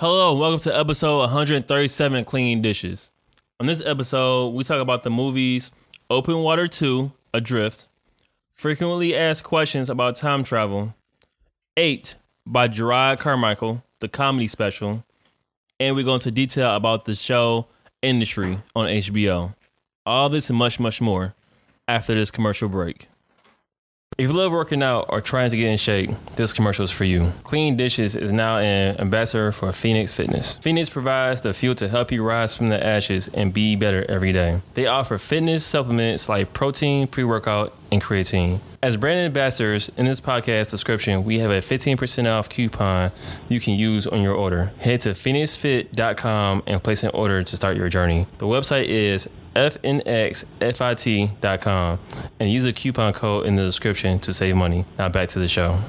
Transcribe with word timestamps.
Hello, 0.00 0.32
welcome 0.32 0.60
to 0.60 0.78
episode 0.78 1.18
137 1.22 2.20
of 2.20 2.24
Clean 2.24 2.62
Dishes. 2.62 3.10
On 3.58 3.66
this 3.66 3.82
episode, 3.84 4.50
we 4.50 4.62
talk 4.62 4.80
about 4.80 5.02
the 5.02 5.10
movies 5.10 5.72
Open 6.08 6.36
Water 6.36 6.68
2, 6.68 7.10
Adrift, 7.34 7.88
Frequently 8.48 9.16
Asked 9.16 9.42
Questions 9.42 9.90
About 9.90 10.14
Time 10.14 10.44
Travel, 10.44 10.94
8 11.76 12.14
by 12.46 12.68
Jerrod 12.68 13.18
Carmichael, 13.18 13.82
the 13.98 14.06
comedy 14.06 14.46
special, 14.46 15.02
and 15.80 15.96
we 15.96 16.04
go 16.04 16.14
into 16.14 16.30
detail 16.30 16.76
about 16.76 17.04
the 17.04 17.16
show 17.16 17.66
Industry 18.00 18.60
on 18.76 18.86
HBO. 18.86 19.56
All 20.06 20.28
this 20.28 20.48
and 20.48 20.56
much, 20.56 20.78
much 20.78 21.00
more 21.00 21.34
after 21.88 22.14
this 22.14 22.30
commercial 22.30 22.68
break. 22.68 23.08
If 24.18 24.30
you 24.30 24.32
love 24.32 24.50
working 24.50 24.82
out 24.82 25.06
or 25.10 25.20
trying 25.20 25.50
to 25.50 25.56
get 25.56 25.70
in 25.70 25.78
shape, 25.78 26.10
this 26.34 26.52
commercial 26.52 26.84
is 26.84 26.90
for 26.90 27.04
you. 27.04 27.32
Clean 27.44 27.76
Dishes 27.76 28.16
is 28.16 28.32
now 28.32 28.58
an 28.58 28.98
ambassador 28.98 29.52
for 29.52 29.72
Phoenix 29.72 30.12
Fitness. 30.12 30.54
Phoenix 30.54 30.90
provides 30.90 31.42
the 31.42 31.54
fuel 31.54 31.76
to 31.76 31.88
help 31.88 32.10
you 32.10 32.24
rise 32.24 32.52
from 32.52 32.68
the 32.68 32.84
ashes 32.84 33.28
and 33.32 33.54
be 33.54 33.76
better 33.76 34.04
every 34.08 34.32
day. 34.32 34.60
They 34.74 34.88
offer 34.88 35.18
fitness 35.18 35.64
supplements 35.64 36.28
like 36.28 36.52
protein, 36.52 37.06
pre 37.06 37.22
workout, 37.22 37.72
and 37.90 38.02
creatine. 38.02 38.60
As 38.82 38.96
brand 38.96 39.20
ambassadors, 39.20 39.90
in 39.96 40.06
this 40.06 40.20
podcast 40.20 40.70
description, 40.70 41.24
we 41.24 41.38
have 41.40 41.50
a 41.50 41.60
15% 41.60 42.26
off 42.26 42.48
coupon 42.48 43.12
you 43.48 43.60
can 43.60 43.74
use 43.74 44.06
on 44.06 44.22
your 44.22 44.34
order. 44.34 44.72
Head 44.78 45.00
to 45.02 45.10
phoenixfit.com 45.10 46.62
and 46.66 46.82
place 46.82 47.02
an 47.02 47.10
order 47.10 47.42
to 47.42 47.56
start 47.56 47.76
your 47.76 47.88
journey. 47.88 48.26
The 48.38 48.46
website 48.46 48.86
is 48.86 49.28
fnxfit.com 49.54 49.98
and 52.40 52.52
use 52.52 52.64
the 52.64 52.72
coupon 52.72 53.12
code 53.12 53.46
in 53.46 53.56
the 53.56 53.64
description 53.64 54.18
to 54.20 54.32
save 54.32 54.56
money. 54.56 54.84
Now 54.98 55.08
back 55.08 55.30
to 55.30 55.38
the 55.38 55.48
show. 55.48 55.82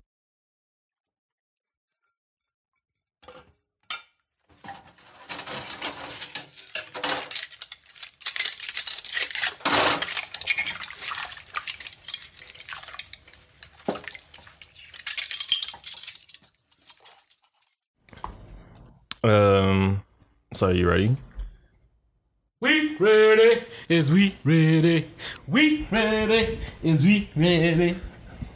Um, 19.24 20.04
so 20.54 20.68
are 20.68 20.74
you 20.74 20.88
ready? 20.90 21.16
We 22.62 22.96
ready? 22.98 23.64
Is 23.88 24.12
we 24.12 24.36
ready? 24.44 25.10
We 25.48 25.88
ready? 25.92 26.60
Is 26.84 27.04
we 27.04 27.30
ready? 27.36 28.00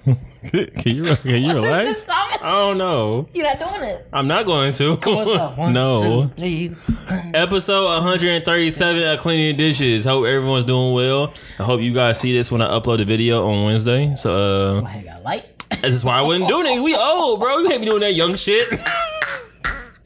Can 0.51 0.69
you 0.83 1.03
can 1.05 1.41
you 1.41 1.53
relax? 1.61 1.99
Stop 1.99 2.33
it. 2.35 2.43
I 2.43 2.49
don't 2.51 2.77
know. 2.77 3.29
You're 3.33 3.45
not 3.45 3.59
doing 3.79 3.89
it. 3.89 4.05
I'm 4.11 4.27
not 4.27 4.45
going 4.45 4.73
to. 4.73 4.95
What's? 4.97 5.57
One, 5.57 5.71
no. 5.73 6.29
two, 6.35 6.35
three. 6.35 6.75
Episode 7.33 7.85
137 8.01 9.03
of 9.03 9.19
Cleaning 9.21 9.55
Dishes. 9.55 10.03
Hope 10.03 10.25
everyone's 10.25 10.65
doing 10.65 10.93
well. 10.93 11.33
I 11.59 11.63
hope 11.63 11.79
you 11.79 11.93
guys 11.93 12.19
see 12.19 12.33
this 12.37 12.51
when 12.51 12.61
I 12.61 12.67
upload 12.77 12.97
the 12.97 13.05
video 13.05 13.47
on 13.47 13.63
Wednesday. 13.63 14.13
So 14.17 14.81
uh 14.81 14.85
I 14.85 15.03
got 15.03 15.23
light. 15.23 15.45
this 15.81 15.93
is 15.95 16.03
why 16.03 16.17
I 16.19 16.21
wasn't 16.21 16.49
doing 16.49 16.67
it. 16.67 16.81
We 16.81 16.93
old, 16.93 17.39
bro. 17.39 17.59
You 17.59 17.69
can't 17.69 17.79
be 17.79 17.85
doing 17.85 18.01
that 18.01 18.13
young 18.13 18.35
shit. 18.35 18.67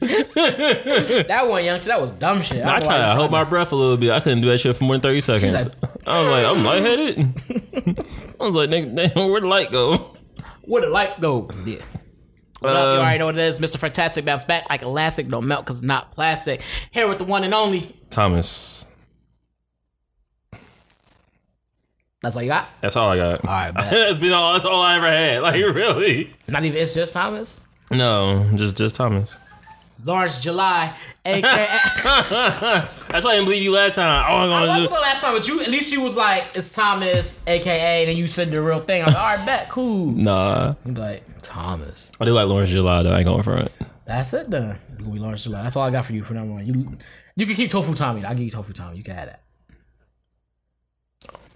That 0.00 1.46
one, 1.48 1.64
young, 1.64 1.80
that 1.80 2.00
was 2.00 2.12
dumb 2.12 2.42
shit. 2.42 2.64
I 2.64 2.78
don't 2.78 2.88
tried 2.88 2.98
to 3.08 3.14
hold 3.16 3.30
my 3.30 3.44
breath 3.44 3.72
a 3.72 3.76
little 3.76 3.96
bit. 3.96 4.10
I 4.12 4.20
couldn't 4.20 4.42
do 4.42 4.48
that 4.50 4.58
shit 4.58 4.76
for 4.76 4.84
more 4.84 4.94
than 4.94 5.00
30 5.02 5.20
seconds. 5.20 5.66
I 6.06 6.20
was 6.20 6.28
like, 6.30 6.46
I'm 6.46 6.64
lightheaded. 6.64 8.06
I 8.40 8.44
was 8.44 8.54
like, 8.54 8.70
nigga, 8.70 8.94
damn, 9.14 9.28
where'd 9.30 9.42
the 9.42 9.48
light 9.48 9.72
go? 9.72 9.98
Where 10.66 10.82
the 10.82 10.88
light 10.88 11.20
go? 11.20 11.50
Yeah. 11.66 11.82
What 12.60 12.74
up? 12.76 12.84
You 12.84 12.92
Um, 12.92 12.98
already 13.00 13.18
know 13.18 13.26
what 13.26 13.36
it 13.36 13.40
is. 13.40 13.58
Mr. 13.58 13.76
Fantastic 13.78 14.24
bounce 14.24 14.44
back 14.44 14.66
like 14.70 14.82
elastic. 14.82 15.28
Don't 15.28 15.46
melt 15.46 15.64
because 15.64 15.76
it's 15.76 15.84
not 15.86 16.12
plastic. 16.12 16.60
Here 16.90 17.08
with 17.08 17.18
the 17.18 17.24
one 17.24 17.42
and 17.44 17.54
only. 17.54 17.94
Thomas. 18.10 18.84
That's 22.22 22.34
all 22.34 22.42
you 22.42 22.48
got? 22.48 22.68
That's 22.80 22.96
all 22.96 23.10
I 23.10 23.16
got. 23.16 23.44
All 23.44 23.50
right, 23.50 23.72
that's 23.74 24.18
been 24.18 24.32
all. 24.32 24.52
That's 24.54 24.64
all 24.64 24.80
I 24.82 24.96
ever 24.96 25.06
had. 25.06 25.42
Like 25.42 25.54
really? 25.54 26.32
Not 26.48 26.64
even 26.64 26.80
it's 26.80 26.94
just 26.94 27.12
Thomas. 27.12 27.60
No, 27.92 28.48
just 28.56 28.76
just 28.76 28.96
Thomas. 28.96 29.38
Lawrence 30.04 30.40
July, 30.40 30.96
aka. 31.24 31.42
That's 32.04 33.24
why 33.24 33.30
I 33.30 33.34
didn't 33.34 33.46
believe 33.46 33.62
you 33.62 33.72
last 33.72 33.96
time. 33.96 34.06
Oh, 34.28 34.36
I'm 34.36 34.50
I 34.52 34.60
gonna 34.60 34.66
wasn't 34.68 34.88
do. 34.88 34.94
last 34.94 35.20
time, 35.22 35.34
but 35.34 35.48
you 35.48 35.60
at 35.60 35.68
least 35.68 35.90
you 35.92 36.00
was 36.00 36.16
like 36.16 36.56
it's 36.56 36.72
Thomas, 36.72 37.42
aka, 37.46 38.02
and 38.02 38.08
then 38.10 38.16
you 38.16 38.26
said 38.28 38.50
the 38.50 38.62
real 38.62 38.80
thing. 38.80 39.02
I 39.02 39.06
was 39.06 39.14
like, 39.14 39.22
all 39.24 39.36
right, 39.36 39.46
bet, 39.46 39.68
cool. 39.68 40.06
Nah, 40.12 40.74
You 40.86 40.92
be 40.92 41.00
like 41.00 41.24
Thomas. 41.42 42.12
I 42.20 42.24
do 42.24 42.32
like 42.32 42.46
Lawrence 42.46 42.70
July 42.70 43.02
though. 43.02 43.10
I 43.12 43.18
ain't 43.18 43.24
going 43.26 43.42
front. 43.42 43.70
That's 44.04 44.32
it 44.34 44.50
then. 44.50 44.78
You 44.98 45.04
gonna 45.04 45.14
be 45.14 45.18
Lawrence 45.20 45.42
July. 45.44 45.62
That's 45.62 45.74
all 45.76 45.84
I 45.84 45.90
got 45.90 46.04
for 46.06 46.12
you 46.12 46.22
for 46.22 46.34
number 46.34 46.54
one. 46.54 46.66
You 46.66 46.96
you 47.36 47.46
can 47.46 47.56
keep 47.56 47.70
Tofu 47.70 47.94
Tommy. 47.94 48.24
I'll 48.24 48.34
give 48.34 48.44
you 48.44 48.50
Tofu 48.50 48.72
Tommy. 48.72 48.96
You 48.98 49.04
can 49.04 49.14
have 49.16 49.26
that. 49.26 49.42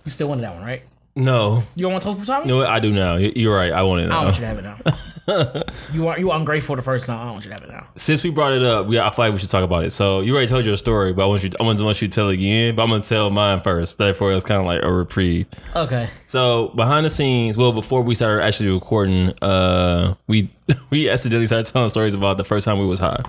You 0.04 0.10
still 0.10 0.28
wanted 0.28 0.42
that 0.42 0.54
one, 0.54 0.64
right? 0.64 0.82
No, 1.14 1.62
You 1.74 1.82
don't 1.82 1.92
want 1.92 2.04
Tofu 2.04 2.24
Tommy? 2.24 2.46
no, 2.46 2.64
I 2.66 2.80
do 2.80 2.90
now. 2.90 3.16
You- 3.16 3.32
You're 3.36 3.54
right. 3.54 3.70
I 3.70 3.82
want 3.82 4.00
it 4.00 4.06
now. 4.06 4.12
I 4.12 4.24
don't 4.24 4.24
want 4.24 4.36
you 4.36 4.40
to 4.40 4.46
have 4.46 4.58
it 4.58 4.62
now. 4.62 5.62
you 5.92 6.08
are 6.08 6.18
you 6.18 6.28
were 6.28 6.34
ungrateful 6.34 6.74
the 6.74 6.80
first 6.82 7.04
time. 7.04 7.18
I 7.20 7.24
don't 7.24 7.34
want 7.34 7.44
you 7.44 7.50
to 7.50 7.54
have 7.54 7.64
it 7.64 7.70
now. 7.70 7.86
Since 7.96 8.24
we 8.24 8.30
brought 8.30 8.54
it 8.54 8.62
up, 8.62 8.86
we 8.86 8.98
I 8.98 9.10
feel 9.14 9.26
like 9.26 9.32
we 9.34 9.38
should 9.38 9.50
talk 9.50 9.62
about 9.62 9.84
it. 9.84 9.90
So 9.90 10.20
you 10.20 10.32
already 10.32 10.46
told 10.48 10.64
your 10.64 10.76
story, 10.78 11.12
but 11.12 11.22
I 11.24 11.26
want 11.26 11.44
you. 11.44 11.50
I 11.60 11.64
want 11.64 11.78
to 11.78 11.84
want 11.84 12.00
you 12.00 12.08
to 12.08 12.14
tell 12.14 12.30
it 12.30 12.34
again. 12.34 12.74
But 12.74 12.84
I'm 12.84 12.88
gonna 12.90 13.02
tell 13.02 13.28
mine 13.30 13.60
first. 13.60 13.98
Therefore, 13.98 14.32
it's 14.32 14.44
kind 14.44 14.60
of 14.60 14.66
like 14.66 14.82
a 14.82 14.90
reprieve. 14.90 15.46
Okay. 15.76 16.08
So 16.26 16.68
behind 16.68 17.04
the 17.06 17.10
scenes, 17.10 17.58
well, 17.58 17.72
before 17.72 18.00
we 18.02 18.14
started 18.14 18.42
actually 18.42 18.70
recording, 18.70 19.32
uh, 19.42 20.14
we 20.28 20.50
we 20.90 21.10
accidentally 21.10 21.46
started 21.46 21.70
telling 21.70 21.90
stories 21.90 22.14
about 22.14 22.36
the 22.38 22.44
first 22.44 22.64
time 22.64 22.78
we 22.78 22.86
was 22.86 23.00
high. 23.00 23.22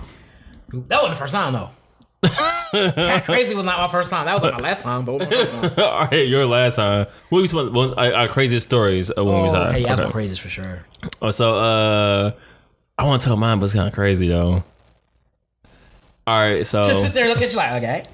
That 0.72 0.88
wasn't 1.02 1.10
the 1.10 1.16
first 1.18 1.32
time 1.34 1.52
though. 1.52 1.68
Cat 2.94 3.24
Crazy 3.24 3.54
was 3.54 3.64
not 3.64 3.78
my 3.78 3.88
first 3.88 4.10
time. 4.10 4.26
That 4.26 4.40
was 4.40 4.52
my 4.52 4.58
last 4.58 4.82
time, 4.82 5.04
but 5.04 5.18
my 5.18 5.24
first 5.26 5.52
time. 5.52 5.70
All 5.78 6.00
right, 6.06 6.26
your 6.28 6.46
last 6.46 6.76
time. 6.76 7.06
What 7.28 7.42
was 7.42 7.54
one, 7.54 7.72
one 7.72 7.94
our, 7.94 8.12
our 8.14 8.28
craziest 8.28 8.66
stories 8.66 9.10
of 9.10 9.26
when 9.26 9.34
we 9.36 9.42
was 9.42 9.52
Oh, 9.52 9.56
high? 9.56 9.68
okay, 9.70 9.80
yeah, 9.80 9.94
that's 9.94 10.06
my 10.06 10.12
craziest 10.12 10.42
for 10.42 10.48
sure. 10.48 10.84
Oh, 11.22 11.30
so 11.30 11.56
uh, 11.58 12.32
I 12.98 13.04
want 13.04 13.22
to 13.22 13.26
tell 13.28 13.36
mine, 13.36 13.58
but 13.58 13.66
it's 13.66 13.74
kind 13.74 13.88
of 13.88 13.94
crazy 13.94 14.28
though. 14.28 14.64
All 16.26 16.38
right, 16.40 16.66
so 16.66 16.84
Just 16.84 17.02
sit 17.02 17.12
there 17.12 17.24
and 17.24 17.32
look 17.34 17.42
at 17.42 17.50
you 17.50 17.56
like, 17.56 17.72
okay. 17.82 18.04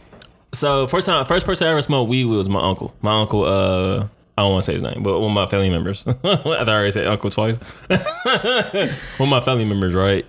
so 0.53 0.87
first 0.89 1.07
time, 1.07 1.25
first 1.27 1.47
person 1.47 1.69
I 1.69 1.71
ever 1.71 1.83
smoked 1.83 2.11
weed 2.11 2.25
with 2.25 2.39
was 2.39 2.49
my 2.49 2.61
uncle. 2.61 2.93
My 3.03 3.21
uncle, 3.21 3.45
uh, 3.45 4.07
I 4.37 4.43
don't 4.43 4.53
want 4.53 4.65
to 4.65 4.67
say 4.67 4.75
his 4.75 4.83
name, 4.83 5.03
but 5.05 5.21
one 5.21 5.31
of 5.31 5.35
my 5.35 5.47
family 5.47 5.71
members. 5.71 6.05
I 6.09 6.13
thought 6.13 6.69
I 6.69 6.73
already 6.73 6.91
said 6.91 7.07
uncle 7.07 7.31
twice. 7.31 7.59
one 7.89 8.91
of 9.21 9.29
my 9.29 9.41
family 9.41 9.65
members, 9.65 9.95
right? 9.95 10.27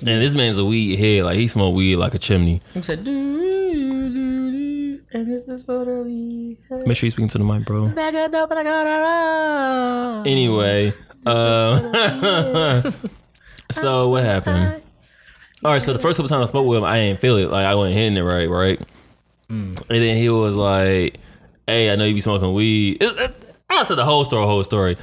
And 0.00 0.20
this 0.22 0.34
man's 0.34 0.58
a 0.58 0.64
weed 0.64 0.96
head, 0.96 1.24
like 1.24 1.36
he 1.36 1.46
smoked 1.48 1.76
weed 1.76 1.96
like 1.96 2.14
a 2.14 2.18
chimney. 2.18 2.60
He 2.74 2.82
said, 2.82 3.04
do, 3.04 3.12
do, 3.12 4.12
do, 4.12 5.00
and 5.12 5.32
this 5.32 5.46
is 5.48 5.66
what 5.68 5.86
we 5.86 6.58
Make 6.86 6.96
sure 6.96 7.06
you 7.06 7.10
speaking 7.12 7.28
to 7.28 7.38
the 7.38 7.44
mic, 7.44 7.64
bro. 7.64 7.88
back 7.88 8.12
it 8.14 8.34
up 8.34 8.50
and 8.50 8.58
I 8.60 8.64
got 8.64 8.86
around. 8.86 10.26
Anyway, 10.26 10.92
uh, 11.26 12.90
so 13.70 14.08
what 14.08 14.24
happened? 14.24 14.82
All 15.64 15.72
right, 15.72 15.80
so 15.80 15.92
the 15.92 15.98
first 15.98 16.16
couple 16.16 16.28
times 16.28 16.42
I 16.42 16.46
spoke 16.50 16.66
with 16.66 16.78
him, 16.78 16.84
I 16.84 16.98
didn't 16.98 17.20
feel 17.20 17.36
it. 17.36 17.50
Like 17.50 17.64
I 17.64 17.74
wasn't 17.74 17.94
hitting 17.96 18.16
it 18.16 18.22
right, 18.22 18.50
right? 18.50 18.80
And 19.48 19.76
then 19.88 20.16
he 20.16 20.28
was 20.28 20.56
like, 20.56 21.20
"Hey, 21.66 21.90
I 21.90 21.96
know 21.96 22.04
you 22.04 22.14
be 22.14 22.20
smoking 22.20 22.52
weed." 22.54 22.98
It- 23.00 23.16
it- 23.18 23.54
I 23.70 23.84
said 23.84 23.94
the 23.96 24.04
whole 24.04 24.24
story, 24.24 24.44
whole 24.46 24.64
story. 24.64 24.96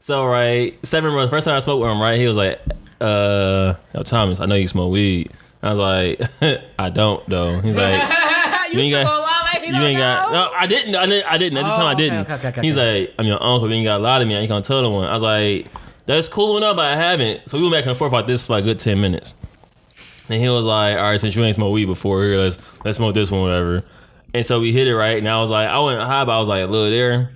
So 0.00 0.24
right, 0.26 0.76
seven 0.84 1.12
months. 1.14 1.30
First 1.30 1.44
time 1.46 1.56
I 1.56 1.60
spoke 1.60 1.80
with 1.80 1.90
him, 1.90 2.00
right? 2.00 2.18
He 2.18 2.26
was 2.26 2.36
like, 2.36 2.60
"Uh, 3.00 3.74
yo, 3.94 4.02
Thomas, 4.02 4.40
I 4.40 4.46
know 4.46 4.54
you 4.54 4.68
smoke 4.68 4.92
weed." 4.92 5.30
I 5.62 5.70
was 5.70 5.78
like, 5.78 6.20
"I 6.78 6.90
don't 6.90 7.28
though." 7.28 7.60
He's 7.60 7.76
like, 7.76 8.00
you 8.72 8.80
ain't 8.80 8.92
got- 8.92 9.22
like 9.52 9.66
you, 9.66 9.74
"You 9.74 9.80
ain't 9.82 9.98
got." 9.98 10.32
No, 10.32 10.50
I 10.56 10.66
didn't. 10.66 10.94
I 10.94 11.06
didn't. 11.06 11.32
I 11.32 11.38
didn't. 11.38 11.58
At 11.58 11.64
the 11.64 11.72
Oh, 11.74 11.76
time, 11.76 11.86
I 11.86 11.94
didn't. 11.94 12.18
okay, 12.20 12.34
okay, 12.34 12.48
okay, 12.48 12.60
He's 12.62 12.76
like, 12.76 13.14
"I'm 13.18 13.26
your 13.26 13.42
uncle. 13.42 13.68
You 13.68 13.74
ain't 13.74 13.84
got 13.84 14.00
a 14.00 14.02
lot 14.02 14.22
of 14.22 14.28
me. 14.28 14.36
I 14.36 14.40
ain't 14.40 14.48
gonna 14.48 14.62
tell 14.62 14.82
no 14.82 14.90
one." 14.90 15.08
I 15.08 15.14
was 15.14 15.22
like, 15.22 15.66
"That's 16.06 16.28
cool 16.28 16.56
enough, 16.56 16.76
but 16.76 16.86
I 16.86 16.96
haven't." 16.96 17.48
So 17.50 17.56
we 17.58 17.64
went 17.64 17.74
back 17.74 17.86
and 17.86 17.96
forth 17.96 18.12
about 18.12 18.26
this 18.26 18.46
for 18.46 18.54
like 18.54 18.64
a 18.64 18.66
good 18.66 18.78
ten 18.78 19.00
minutes. 19.00 19.34
And 20.28 20.40
he 20.40 20.48
was 20.48 20.64
like, 20.64 20.96
"All 20.96 21.02
right, 21.04 21.20
since 21.20 21.34
you 21.36 21.42
ain't 21.44 21.54
smoked 21.56 21.72
weed 21.72 21.86
before, 21.86 22.22
here 22.22 22.36
let's 22.36 22.58
let's 22.84 22.98
smoke 22.98 23.14
this 23.14 23.30
one, 23.30 23.42
whatever." 23.42 23.84
And 24.34 24.44
so 24.44 24.60
we 24.60 24.72
hit 24.72 24.86
it 24.86 24.94
right, 24.94 25.16
and 25.18 25.26
I 25.28 25.40
was 25.40 25.50
like, 25.50 25.68
I 25.68 25.78
went 25.80 26.00
high, 26.02 26.24
but 26.24 26.32
I 26.36 26.38
was 26.40 26.48
like 26.50 26.62
a 26.62 26.66
little 26.66 26.90
there. 26.90 27.30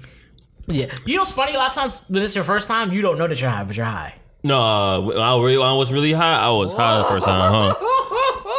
Yeah. 0.66 0.86
You 1.06 1.14
know 1.16 1.22
what's 1.22 1.32
funny? 1.32 1.54
A 1.54 1.58
lot 1.58 1.70
of 1.70 1.74
times 1.74 2.00
when 2.08 2.22
it's 2.22 2.34
your 2.34 2.44
first 2.44 2.68
time, 2.68 2.92
you 2.92 3.00
don't 3.00 3.16
know 3.18 3.26
that 3.26 3.40
you're 3.40 3.48
high, 3.50 3.64
but 3.64 3.74
you're 3.76 3.86
high. 3.86 4.14
No, 4.44 4.60
I, 4.60 4.96
I 4.96 5.72
was 5.74 5.92
really 5.92 6.12
high. 6.12 6.36
I 6.36 6.50
was 6.50 6.74
high 6.74 6.98
the 6.98 7.04
first 7.04 7.26
time, 7.26 7.52
huh? 7.52 7.74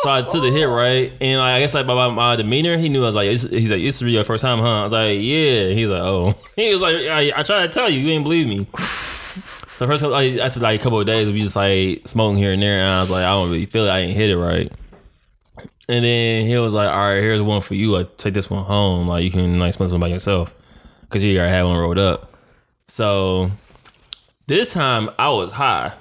So 0.01 0.09
I 0.09 0.21
took 0.21 0.41
the 0.41 0.51
hit 0.51 0.65
right, 0.65 1.13
and 1.21 1.39
like, 1.39 1.55
I 1.55 1.59
guess 1.59 1.73
like 1.73 1.87
by 1.87 1.93
my, 1.93 2.09
my 2.09 2.35
demeanor, 2.35 2.77
he 2.77 2.89
knew 2.89 3.03
I 3.03 3.05
was 3.05 3.15
like, 3.15 3.29
he's 3.29 3.71
like, 3.71 3.81
"This 3.81 4.01
is 4.01 4.01
your 4.01 4.23
first 4.23 4.41
time, 4.41 4.59
huh?" 4.59 4.81
I 4.81 4.83
was 4.83 4.93
like, 4.93 5.19
"Yeah." 5.21 5.69
He's 5.69 5.89
like, 5.89 6.01
"Oh." 6.01 6.35
He 6.55 6.73
was 6.73 6.81
like, 6.81 6.95
"I, 6.95 7.31
I 7.35 7.43
tried 7.43 7.67
to 7.67 7.67
tell 7.69 7.89
you, 7.89 7.99
you 7.99 8.07
didn't 8.07 8.23
believe 8.23 8.47
me." 8.47 8.67
So 8.75 9.87
first, 9.87 10.03
like, 10.03 10.37
after 10.39 10.59
like 10.59 10.79
a 10.79 10.83
couple 10.83 10.99
of 10.99 11.05
days, 11.05 11.29
we 11.29 11.39
just 11.39 11.55
like 11.55 12.07
smoking 12.07 12.37
here 12.37 12.51
and 12.51 12.61
there, 12.61 12.79
and 12.79 12.89
I 12.89 13.01
was 13.01 13.09
like, 13.09 13.23
"I 13.23 13.31
don't 13.31 13.49
really 13.49 13.65
feel 13.65 13.85
it. 13.85 13.89
I 13.89 13.99
ain't 13.99 14.15
hit 14.15 14.29
it 14.29 14.37
right." 14.37 14.71
And 15.89 16.03
then 16.03 16.47
he 16.47 16.57
was 16.57 16.73
like, 16.73 16.89
"All 16.89 17.07
right, 17.07 17.21
here's 17.21 17.41
one 17.41 17.61
for 17.61 17.75
you. 17.75 17.91
Like, 17.91 18.17
take 18.17 18.33
this 18.33 18.49
one 18.49 18.63
home. 18.63 19.07
Like, 19.07 19.23
you 19.23 19.31
can 19.31 19.59
like 19.59 19.73
smoke 19.73 19.89
some 19.89 19.99
by 19.99 20.07
yourself, 20.07 20.53
because 21.01 21.23
you 21.23 21.37
already 21.37 21.53
had 21.53 21.63
one 21.63 21.77
rolled 21.77 21.99
up." 21.99 22.33
So 22.87 23.51
this 24.53 24.71
time 24.71 25.09
I 25.17 25.29
was 25.29 25.51
high. 25.51 25.93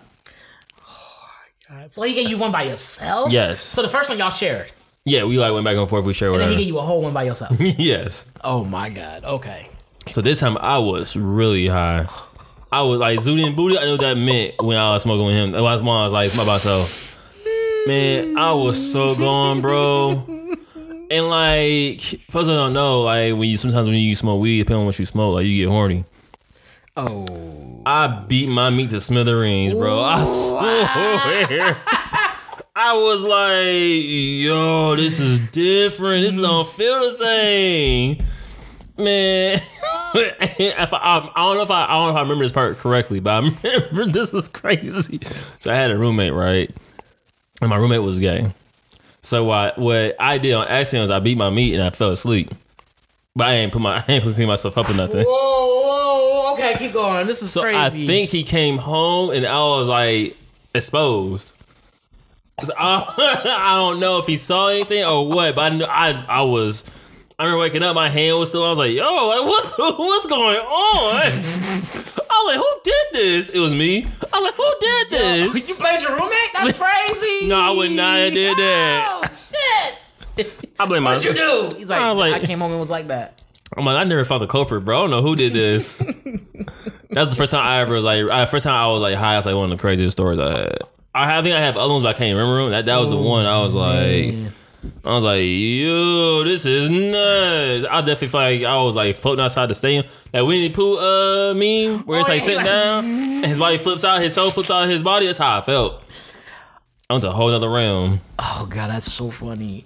So 1.89 2.03
he 2.03 2.15
gave 2.15 2.29
you 2.29 2.37
one 2.37 2.53
by 2.53 2.65
yourself. 2.65 3.33
Yes. 3.33 3.63
So 3.63 3.81
the 3.83 3.89
first 3.89 4.11
one 4.11 4.19
y'all 4.19 4.31
shared, 4.31 4.71
Yeah, 5.05 5.25
we 5.25 5.39
like 5.39 5.53
went 5.53 5.65
back 5.65 5.77
and 5.77 5.89
forth. 5.89 6.05
We 6.05 6.13
shared 6.13 6.35
and 6.35 6.43
then 6.43 6.51
he 6.51 6.57
gave 6.57 6.67
you 6.67 6.79
a 6.79 6.83
whole 6.83 7.01
one 7.03 7.15
by 7.15 7.25
yourself. 7.25 7.57
yes. 7.59 8.27
oh 8.45 8.65
my 8.65 8.91
god. 8.91 9.25
Okay. 9.25 9.69
So 10.09 10.21
this 10.21 10.41
time 10.41 10.59
I 10.59 10.79
was 10.79 11.17
really 11.17 11.67
high. 11.67 12.09
I 12.71 12.83
was 12.83 13.01
like 13.01 13.21
zooted 13.21 13.47
and 13.47 13.57
booted. 13.57 13.79
I 13.79 13.85
know 13.85 13.93
what 13.93 14.01
that 14.01 14.17
meant 14.17 14.63
when 14.63 14.77
I 14.77 14.93
was 14.93 15.03
smoking 15.03 15.27
with 15.27 15.35
him. 15.35 15.53
When 15.53 15.65
I 15.65 15.73
was, 15.73 15.81
I 15.81 15.85
was 15.85 16.13
like 16.13 16.37
by 16.37 16.45
myself. 16.45 17.09
Man, 17.87 18.37
I 18.37 18.53
was 18.53 18.93
so 18.93 19.15
gone, 19.15 19.61
bro. 19.61 20.27
And 21.11 21.29
like, 21.29 22.01
for 22.31 22.39
those 22.39 22.47
that 22.47 22.55
don't 22.55 22.73
know, 22.73 23.03
like 23.03 23.33
when 23.33 23.49
you 23.49 23.57
sometimes 23.57 23.89
when 23.89 23.97
you 23.97 24.15
smoke 24.17 24.41
weed, 24.41 24.59
depending 24.59 24.81
on 24.81 24.87
what 24.87 24.99
you 24.99 25.05
smoke, 25.07 25.35
like 25.35 25.47
you 25.47 25.65
get 25.65 25.71
horny. 25.71 26.05
Oh. 26.97 27.83
I 27.87 28.07
beat 28.29 28.49
my 28.49 28.71
meat 28.71 28.91
to 28.91 29.01
smithereens, 29.01 29.75
bro. 29.75 30.01
I 30.01 30.25
swear. 30.25 31.77
I 32.75 32.95
was 32.95 33.21
like, 33.23 34.05
yo, 34.05 34.97
this 34.97 35.19
is 35.19 35.41
different. 35.41 36.25
This 36.25 36.37
don't 36.37 36.67
feel 36.67 37.01
the 37.01 37.17
same. 37.17 38.23
Man. 38.99 39.63
if 40.15 40.93
I, 40.93 40.97
I, 40.97 41.31
I 41.35 41.47
don't 41.47 41.57
know 41.57 41.63
if 41.63 41.71
I, 41.71 41.85
I 41.85 41.89
don't 41.89 42.07
know 42.07 42.11
if 42.11 42.17
I 42.17 42.21
remember 42.21 42.45
this 42.45 42.53
part 42.53 42.77
correctly, 42.77 43.21
but 43.21 43.31
I 43.31 43.39
remember 43.39 44.07
this 44.13 44.33
was 44.33 44.49
crazy. 44.49 45.21
So 45.59 45.73
I 45.73 45.75
had 45.75 45.91
a 45.91 45.99
roommate, 45.99 46.35
right? 46.35 46.71
And 47.61 47.71
my 47.71 47.77
roommate 47.77 48.03
was 48.03 48.19
gay. 48.19 48.53
So 49.23 49.45
what 49.45 49.79
what 49.79 50.17
I 50.19 50.39
did 50.39 50.53
on 50.55 50.67
accident 50.69 51.03
was 51.03 51.11
I 51.11 51.21
beat 51.21 51.39
my 51.39 51.49
meat 51.49 51.75
and 51.75 51.83
I 51.83 51.91
fell 51.91 52.11
asleep. 52.11 52.53
But 53.35 53.49
I 53.49 53.55
ain't 53.55 53.73
put 53.73 53.81
my 53.81 53.97
I 54.09 54.13
ain't 54.13 54.25
put 54.25 54.35
clean 54.35 54.49
myself 54.49 54.77
up 54.77 54.89
or 54.91 54.95
nothing. 54.95 55.25
Whoa, 55.25 55.83
whoa. 55.83 56.53
Okay, 56.55 56.75
keep 56.79 56.93
going. 56.93 57.27
This 57.27 57.43
is 57.43 57.51
So 57.53 57.63
crazy. 57.63 57.79
I 57.79 57.91
think 58.07 58.31
he 58.31 58.43
came 58.43 58.79
home 58.79 59.31
and 59.31 59.47
I 59.47 59.59
was 59.59 59.89
like 59.89 60.37
exposed. 60.75 61.53
I, 62.59 62.65
I 63.59 63.75
don't 63.77 63.99
know 63.99 64.19
if 64.19 64.27
he 64.27 64.37
saw 64.37 64.69
anything 64.69 65.03
or 65.05 65.27
what, 65.27 65.55
but 65.57 65.73
I 65.73 65.77
knew 65.77 65.85
I 65.85 66.11
I 66.29 66.43
was. 66.43 66.85
I 67.39 67.45
remember 67.45 67.61
waking 67.63 67.83
up, 67.83 67.95
my 67.95 68.09
hand 68.11 68.39
was 68.39 68.51
still. 68.51 68.65
I 68.65 68.69
was 68.69 68.79
like, 68.79 68.93
"Yo, 68.93 69.03
like 69.03 69.45
what 69.45 69.99
what's 69.99 70.27
going 70.27 70.59
on?" 70.59 71.23
I 71.23 71.25
was 71.25 72.21
like, 72.47 72.57
"Who 72.57 72.81
did 72.85 73.07
this?" 73.15 73.49
It 73.49 73.59
was 73.59 73.75
me. 73.75 74.05
I 74.33 74.39
was 74.39 74.45
like, 74.45 74.55
"Who 74.55 74.75
did 74.79 75.11
this? 75.11 75.69
you 75.71 75.75
played 75.75 76.03
your 76.03 76.13
roommate. 76.13 76.53
That's 76.53 76.79
crazy. 76.79 77.49
No, 77.49 77.57
I 77.59 77.71
would 77.71 77.91
not 77.91 78.19
have 78.19 78.33
did 78.35 78.57
that. 78.59 79.23
Oh 79.25 79.35
shit. 79.35 79.99
I 80.79 80.87
blame 80.87 81.05
What'd 81.05 81.25
you 81.25 81.31
myself. 81.33 81.71
do? 81.73 81.77
He's 81.79 81.89
like, 81.89 82.01
I 82.01 82.07
I, 82.07 82.09
was 82.09 82.19
like- 82.19 82.35
I 82.43 82.47
came 82.47 82.61
home 82.61 82.71
and 82.71 82.81
was 82.81 82.91
like 82.91 83.09
that. 83.09 83.41
I'm 83.77 83.85
like, 83.87 83.97
I 83.97 84.05
never 84.05 84.25
found 84.25 84.43
the 84.43 84.47
culprit, 84.47 84.85
bro. 84.85 84.99
I 84.99 85.01
don't 85.03 85.11
know 85.11 85.23
who 85.23 85.35
did 85.35 85.53
this. 85.55 85.97
That's 87.11 87.31
the 87.31 87.37
first 87.37 87.51
time 87.53 87.65
I 87.65 87.81
ever 87.81 87.95
was 87.95 88.05
like, 88.05 88.25
I, 88.27 88.45
first 88.47 88.65
time 88.65 88.75
I 88.75 88.87
was 88.89 89.01
like 89.03 89.15
high. 89.17 89.35
That's 89.35 89.47
like 89.47 89.55
one 89.55 89.71
of 89.73 89.79
the 89.79 89.81
craziest 89.81 90.13
stories 90.17 90.39
I 90.39 90.51
had. 90.51 90.79
I 91.15 91.27
have- 91.27 91.41
I 91.41 91.43
think 91.43 91.55
I 91.57 91.61
have 91.61 91.77
other 91.77 91.93
ones, 91.93 92.03
but 92.05 92.15
I 92.15 92.19
can't 92.19 92.37
remember 92.37 92.63
them. 92.63 92.71
That 92.73 92.87
that 92.87 93.01
was 93.01 93.11
the 93.11 93.17
one. 93.17 93.45
I 93.47 93.61
was 93.63 93.75
like, 93.75 94.35
I 95.05 95.15
was 95.15 95.25
like, 95.25 95.43
yo, 95.43 96.45
this 96.45 96.65
is 96.67 96.91
nuts. 96.91 97.87
I 97.91 98.01
definitely 98.01 98.29
feel 98.29 98.41
like 98.41 98.63
I 98.65 98.83
was 98.83 98.97
like 98.97 99.17
floating 99.17 99.45
outside 99.45 99.69
the 99.69 99.75
stadium. 99.75 100.05
That 100.33 100.45
Winnie 100.47 100.69
the 100.69 100.75
Pooh 100.75 100.99
uh 100.99 101.55
meme 101.55 102.05
where 102.07 102.21
it's 102.21 102.29
Oh, 102.29 102.33
like 102.33 102.43
sitting 102.43 102.65
down 102.65 103.05
and 103.05 103.45
his 103.47 103.59
body 103.59 103.79
flips 103.79 104.05
out, 104.05 104.21
his 104.23 104.35
soul 104.35 104.51
flips 104.51 104.71
out 104.71 104.85
of 104.85 104.91
his 104.91 105.03
body. 105.03 105.27
That's 105.27 105.39
how 105.39 105.59
I 105.59 105.63
felt. 105.63 106.03
I 107.09 107.15
went 107.15 107.23
to 107.23 107.29
a 107.31 107.33
whole 107.33 107.53
other 107.53 107.69
realm. 107.71 108.21
Oh 108.39 108.67
god, 108.71 108.91
that's 108.91 109.11
so 109.13 109.31
funny. 109.31 109.85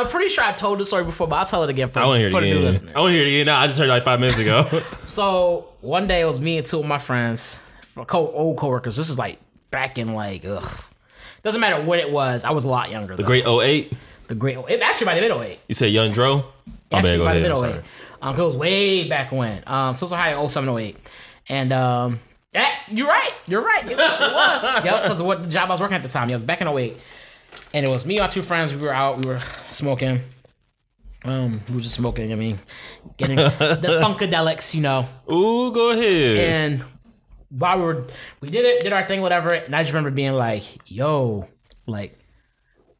I'm 0.00 0.08
pretty 0.08 0.28
sure 0.28 0.44
I 0.44 0.52
told 0.52 0.78
this 0.80 0.88
story 0.88 1.04
before, 1.04 1.26
but 1.28 1.36
I'll 1.36 1.44
tell 1.46 1.62
it 1.64 1.70
again 1.70 1.88
for, 1.90 2.00
I 2.00 2.06
want 2.06 2.18
to 2.18 2.22
hear 2.22 2.30
for 2.30 2.38
it 2.38 2.40
the 2.42 2.46
new 2.48 2.52
again. 2.56 2.64
listeners. 2.64 2.92
I 2.96 3.00
want 3.00 3.10
to 3.10 3.14
hear 3.14 3.24
it 3.24 3.28
again. 3.28 3.46
Now 3.46 3.60
I 3.60 3.66
just 3.66 3.78
heard 3.78 3.86
it 3.86 3.92
like 3.92 4.02
five 4.04 4.20
minutes 4.20 4.38
ago. 4.38 4.82
So 5.04 5.68
one 5.80 6.06
day 6.06 6.20
it 6.20 6.24
was 6.26 6.40
me 6.40 6.56
and 6.58 6.66
two 6.66 6.80
of 6.80 6.86
my 6.86 6.98
friends, 6.98 7.62
co- 8.06 8.30
old 8.32 8.56
coworkers. 8.58 8.96
This 8.96 9.08
is 9.10 9.18
like 9.18 9.38
back 9.70 9.98
in 9.98 10.14
like 10.14 10.44
ugh. 10.44 10.84
Doesn't 11.42 11.60
matter 11.60 11.82
what 11.82 11.98
it 11.98 12.10
was. 12.10 12.44
I 12.44 12.50
was 12.50 12.64
a 12.64 12.68
lot 12.68 12.90
younger. 12.90 13.16
the 13.16 13.22
Great 13.22 13.46
08. 13.46 13.92
the 14.26 14.34
great. 14.34 14.58
It 14.68 14.80
actually 14.80 15.06
might 15.06 15.22
have 15.22 15.30
been 15.30 15.40
08. 15.42 15.58
You 15.68 15.74
said 15.74 15.86
Young 15.92 16.12
Dro? 16.12 16.44
My 16.90 16.98
Actually 16.98 17.16
go 17.18 17.24
might 17.24 17.36
ahead. 17.36 17.50
have 17.50 17.58
I'm 17.58 17.62
been 17.62 17.70
sorry. 17.70 17.78
08. 17.80 17.84
Um, 18.20 18.34
'cause 18.34 18.40
it 18.40 18.44
was 18.46 18.56
way 18.56 19.08
back 19.08 19.30
when. 19.32 19.62
Um, 19.66 19.94
so 19.94 20.04
it 20.04 20.10
was 20.10 20.18
high 20.18 20.34
in 20.34 20.48
07, 20.48 20.68
08. 20.78 20.96
And 21.48 21.72
um, 21.72 22.20
yeah, 22.52 22.70
you're 22.90 23.06
right. 23.06 23.30
You're 23.46 23.62
right. 23.64 23.84
It, 23.86 23.92
it 23.92 23.96
was. 23.98 24.64
yep, 24.84 25.02
because 25.04 25.20
of 25.20 25.26
what 25.26 25.42
the 25.44 25.48
job 25.48 25.68
I 25.68 25.72
was 25.74 25.80
working 25.80 25.96
at 25.96 26.02
the 26.02 26.08
time. 26.08 26.28
Yeah, 26.28 26.34
it 26.34 26.38
was 26.38 26.42
back 26.44 26.60
in 26.60 26.66
08. 26.68 26.96
And 27.74 27.84
it 27.84 27.88
was 27.88 28.06
me 28.06 28.16
and 28.18 28.26
my 28.26 28.30
two 28.30 28.42
friends. 28.42 28.72
We 28.74 28.80
were 28.80 28.92
out. 28.92 29.24
We 29.24 29.30
were 29.30 29.40
smoking. 29.70 30.20
Um, 31.24 31.60
we 31.68 31.76
were 31.76 31.80
just 31.80 31.94
smoking. 31.94 32.32
I 32.32 32.36
mean, 32.36 32.58
getting 33.16 33.36
the 33.36 34.00
funkadelics, 34.02 34.74
you 34.74 34.80
know. 34.80 35.08
Ooh, 35.30 35.72
go 35.72 35.90
ahead. 35.90 36.38
And 36.38 36.84
while 37.50 37.78
we 37.78 37.84
were, 37.84 38.04
we 38.40 38.48
did 38.50 38.64
it, 38.64 38.82
did 38.82 38.92
our 38.92 39.06
thing, 39.06 39.20
whatever. 39.20 39.50
And 39.50 39.74
I 39.74 39.82
just 39.82 39.92
remember 39.92 40.10
being 40.10 40.32
like, 40.32 40.64
"Yo, 40.90 41.48
like." 41.86 42.14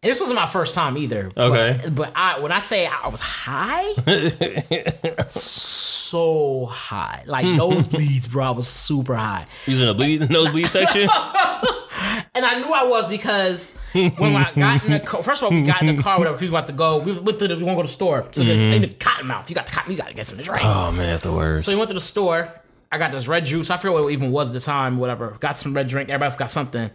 And 0.00 0.09
this 0.11 0.21
wasn't 0.21 0.37
my 0.37 0.47
first 0.47 0.77
time 0.77 0.97
either. 0.97 1.33
Okay. 1.37 1.91
But, 1.91 2.12
I, 2.15 2.39
when 2.39 2.53
I 2.53 2.61
say 2.61 2.87
I 2.87 3.09
was 3.09 3.19
high, 3.19 3.94
so 5.29 6.67
high, 6.67 7.25
like 7.27 7.44
nosebleeds, 7.44 8.31
bro. 8.31 8.44
I 8.44 8.51
was 8.53 8.69
super 8.69 9.17
high, 9.17 9.47
Using 9.67 9.87
the 9.89 9.94
bleed, 9.94 10.21
nosebleed 10.31 10.69
section. 10.69 11.03
and 11.03 12.47
I 12.47 12.61
knew 12.61 12.73
I 12.73 12.85
was 12.85 13.09
because 13.09 13.73
when 14.19 14.37
I 14.37 14.52
got 14.55 14.85
in 14.85 14.90
the 14.90 15.00
car, 15.00 15.23
first 15.23 15.43
of 15.43 15.46
all, 15.46 15.58
we 15.58 15.67
got 15.67 15.82
in 15.82 15.96
the 15.96 16.02
car, 16.02 16.19
whatever. 16.19 16.37
We 16.37 16.43
was 16.43 16.50
about 16.50 16.67
to 16.67 16.73
go. 16.73 16.99
We 16.99 17.19
went 17.19 17.38
to 17.38 17.49
the, 17.49 17.56
we 17.56 17.62
want 17.62 17.76
to 17.76 17.79
go 17.79 17.82
to 17.82 17.88
the 17.88 17.93
store. 17.93 18.26
So 18.32 18.44
there's 18.44 18.61
mm-hmm. 18.61 18.85
in 18.85 18.90
Cottonmouth. 18.94 19.49
You 19.49 19.55
got 19.55 19.67
the 19.67 19.73
cotton. 19.73 19.93
You 19.93 19.99
got 19.99 20.08
to 20.08 20.14
get 20.14 20.26
some 20.26 20.38
drink. 20.38 20.64
Oh 20.64 20.93
man, 20.93 21.06
that's 21.06 21.23
the 21.23 21.32
worst. 21.32 21.64
So 21.64 21.73
we 21.73 21.76
went 21.76 21.88
to 21.90 21.94
the 21.94 22.00
store. 22.00 22.52
I 22.90 22.99
got 22.99 23.11
this 23.11 23.29
red 23.29 23.44
juice. 23.44 23.70
I 23.70 23.76
forget 23.76 23.93
what 23.93 24.08
it 24.08 24.12
even 24.12 24.32
was 24.32 24.52
the 24.52 24.61
time, 24.61 24.99
whatever. 24.99 25.37
Got 25.40 25.58
some 25.58 25.75
red 25.75 25.88
drink. 25.88 26.08
Everybody's 26.08 26.37
got 26.37 26.50
something. 26.50 26.90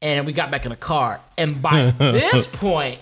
And 0.00 0.26
we 0.26 0.32
got 0.32 0.50
back 0.50 0.64
in 0.64 0.70
the 0.70 0.76
car. 0.76 1.20
And 1.36 1.60
by 1.60 1.90
this 1.98 2.46
point, 2.46 3.00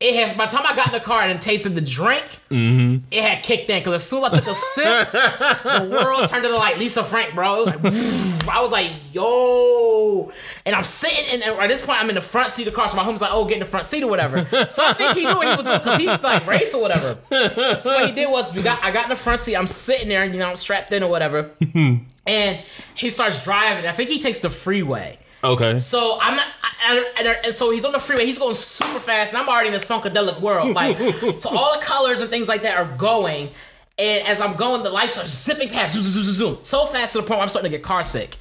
it 0.00 0.14
has 0.14 0.34
by 0.34 0.46
the 0.46 0.56
time 0.56 0.64
I 0.66 0.74
got 0.74 0.86
in 0.86 0.92
the 0.94 1.00
car 1.00 1.20
and 1.22 1.42
tasted 1.42 1.74
the 1.74 1.82
drink, 1.82 2.24
mm-hmm. 2.50 3.04
it 3.10 3.22
had 3.22 3.42
kicked 3.42 3.68
in. 3.68 3.82
Cause 3.84 3.92
as 3.92 4.04
soon 4.04 4.24
as 4.24 4.32
I 4.32 4.38
took 4.38 4.48
a 4.48 4.54
sip, 4.54 5.12
the 5.12 5.88
world 6.04 6.30
turned 6.30 6.46
into 6.46 6.56
like 6.56 6.78
Lisa 6.78 7.04
Frank, 7.04 7.34
bro. 7.34 7.66
It 7.66 7.82
was 7.82 8.46
like 8.46 8.56
I 8.56 8.62
was 8.62 8.72
like, 8.72 8.92
yo. 9.12 10.32
And 10.64 10.74
I'm 10.74 10.84
sitting 10.84 11.26
and 11.28 11.42
and 11.42 11.60
at 11.60 11.68
this 11.68 11.82
point 11.82 12.00
I'm 12.00 12.08
in 12.08 12.14
the 12.14 12.22
front 12.22 12.50
seat 12.50 12.66
of 12.66 12.72
the 12.72 12.76
car. 12.76 12.88
So 12.88 12.96
my 12.96 13.04
homie's 13.04 13.20
like, 13.20 13.30
oh, 13.30 13.44
get 13.44 13.54
in 13.54 13.60
the 13.60 13.66
front 13.66 13.84
seat 13.84 14.02
or 14.02 14.08
whatever. 14.08 14.48
So 14.70 14.82
I 14.82 14.94
think 14.94 15.18
he 15.18 15.26
knew 15.26 15.36
what 15.36 15.46
he 15.46 15.54
was 15.54 15.66
doing 15.66 15.78
because 15.78 15.98
he's 15.98 16.22
like 16.22 16.46
race 16.46 16.72
or 16.72 16.80
whatever. 16.80 17.18
So 17.78 17.94
what 17.94 18.06
he 18.06 18.12
did 18.12 18.30
was 18.30 18.54
we 18.54 18.62
got 18.62 18.82
I 18.82 18.92
got 18.92 19.04
in 19.04 19.10
the 19.10 19.16
front 19.16 19.42
seat. 19.42 19.54
I'm 19.54 19.66
sitting 19.66 20.08
there, 20.08 20.24
you 20.24 20.38
know, 20.38 20.48
I'm 20.48 20.56
strapped 20.56 20.94
in 20.94 21.02
or 21.02 21.10
whatever. 21.10 21.50
and 22.26 22.64
he 22.94 23.10
starts 23.10 23.44
driving. 23.44 23.86
I 23.86 23.92
think 23.92 24.08
he 24.08 24.18
takes 24.18 24.40
the 24.40 24.50
freeway. 24.50 25.18
Okay. 25.42 25.78
So 25.78 26.18
I'm 26.20 26.36
not, 26.36 26.46
I, 26.82 27.12
I, 27.16 27.36
and, 27.44 27.54
so 27.54 27.70
he's 27.70 27.84
on 27.84 27.92
the 27.92 27.98
freeway. 27.98 28.26
He's 28.26 28.38
going 28.38 28.54
super 28.54 28.98
fast, 28.98 29.32
and 29.32 29.40
I'm 29.40 29.48
already 29.48 29.68
in 29.68 29.72
this 29.72 29.84
funkadelic 29.84 30.40
world. 30.40 30.74
Like, 30.74 30.98
so 31.38 31.56
all 31.56 31.78
the 31.78 31.84
colors 31.84 32.20
and 32.20 32.30
things 32.30 32.48
like 32.48 32.62
that 32.62 32.76
are 32.76 32.96
going, 32.96 33.50
and 33.98 34.26
as 34.26 34.40
I'm 34.40 34.56
going, 34.56 34.82
the 34.82 34.90
lights 34.90 35.18
are 35.18 35.26
zipping 35.26 35.68
past, 35.68 35.94
zoom, 35.94 36.02
zoom, 36.02 36.12
zoom, 36.12 36.24
zoom, 36.24 36.54
zoom, 36.54 36.64
so 36.64 36.86
fast 36.86 37.12
to 37.12 37.18
the 37.18 37.22
point 37.22 37.38
where 37.38 37.42
I'm 37.42 37.48
starting 37.48 37.70
to 37.70 37.76
get 37.76 37.84
car 37.84 38.02
sick. 38.02 38.36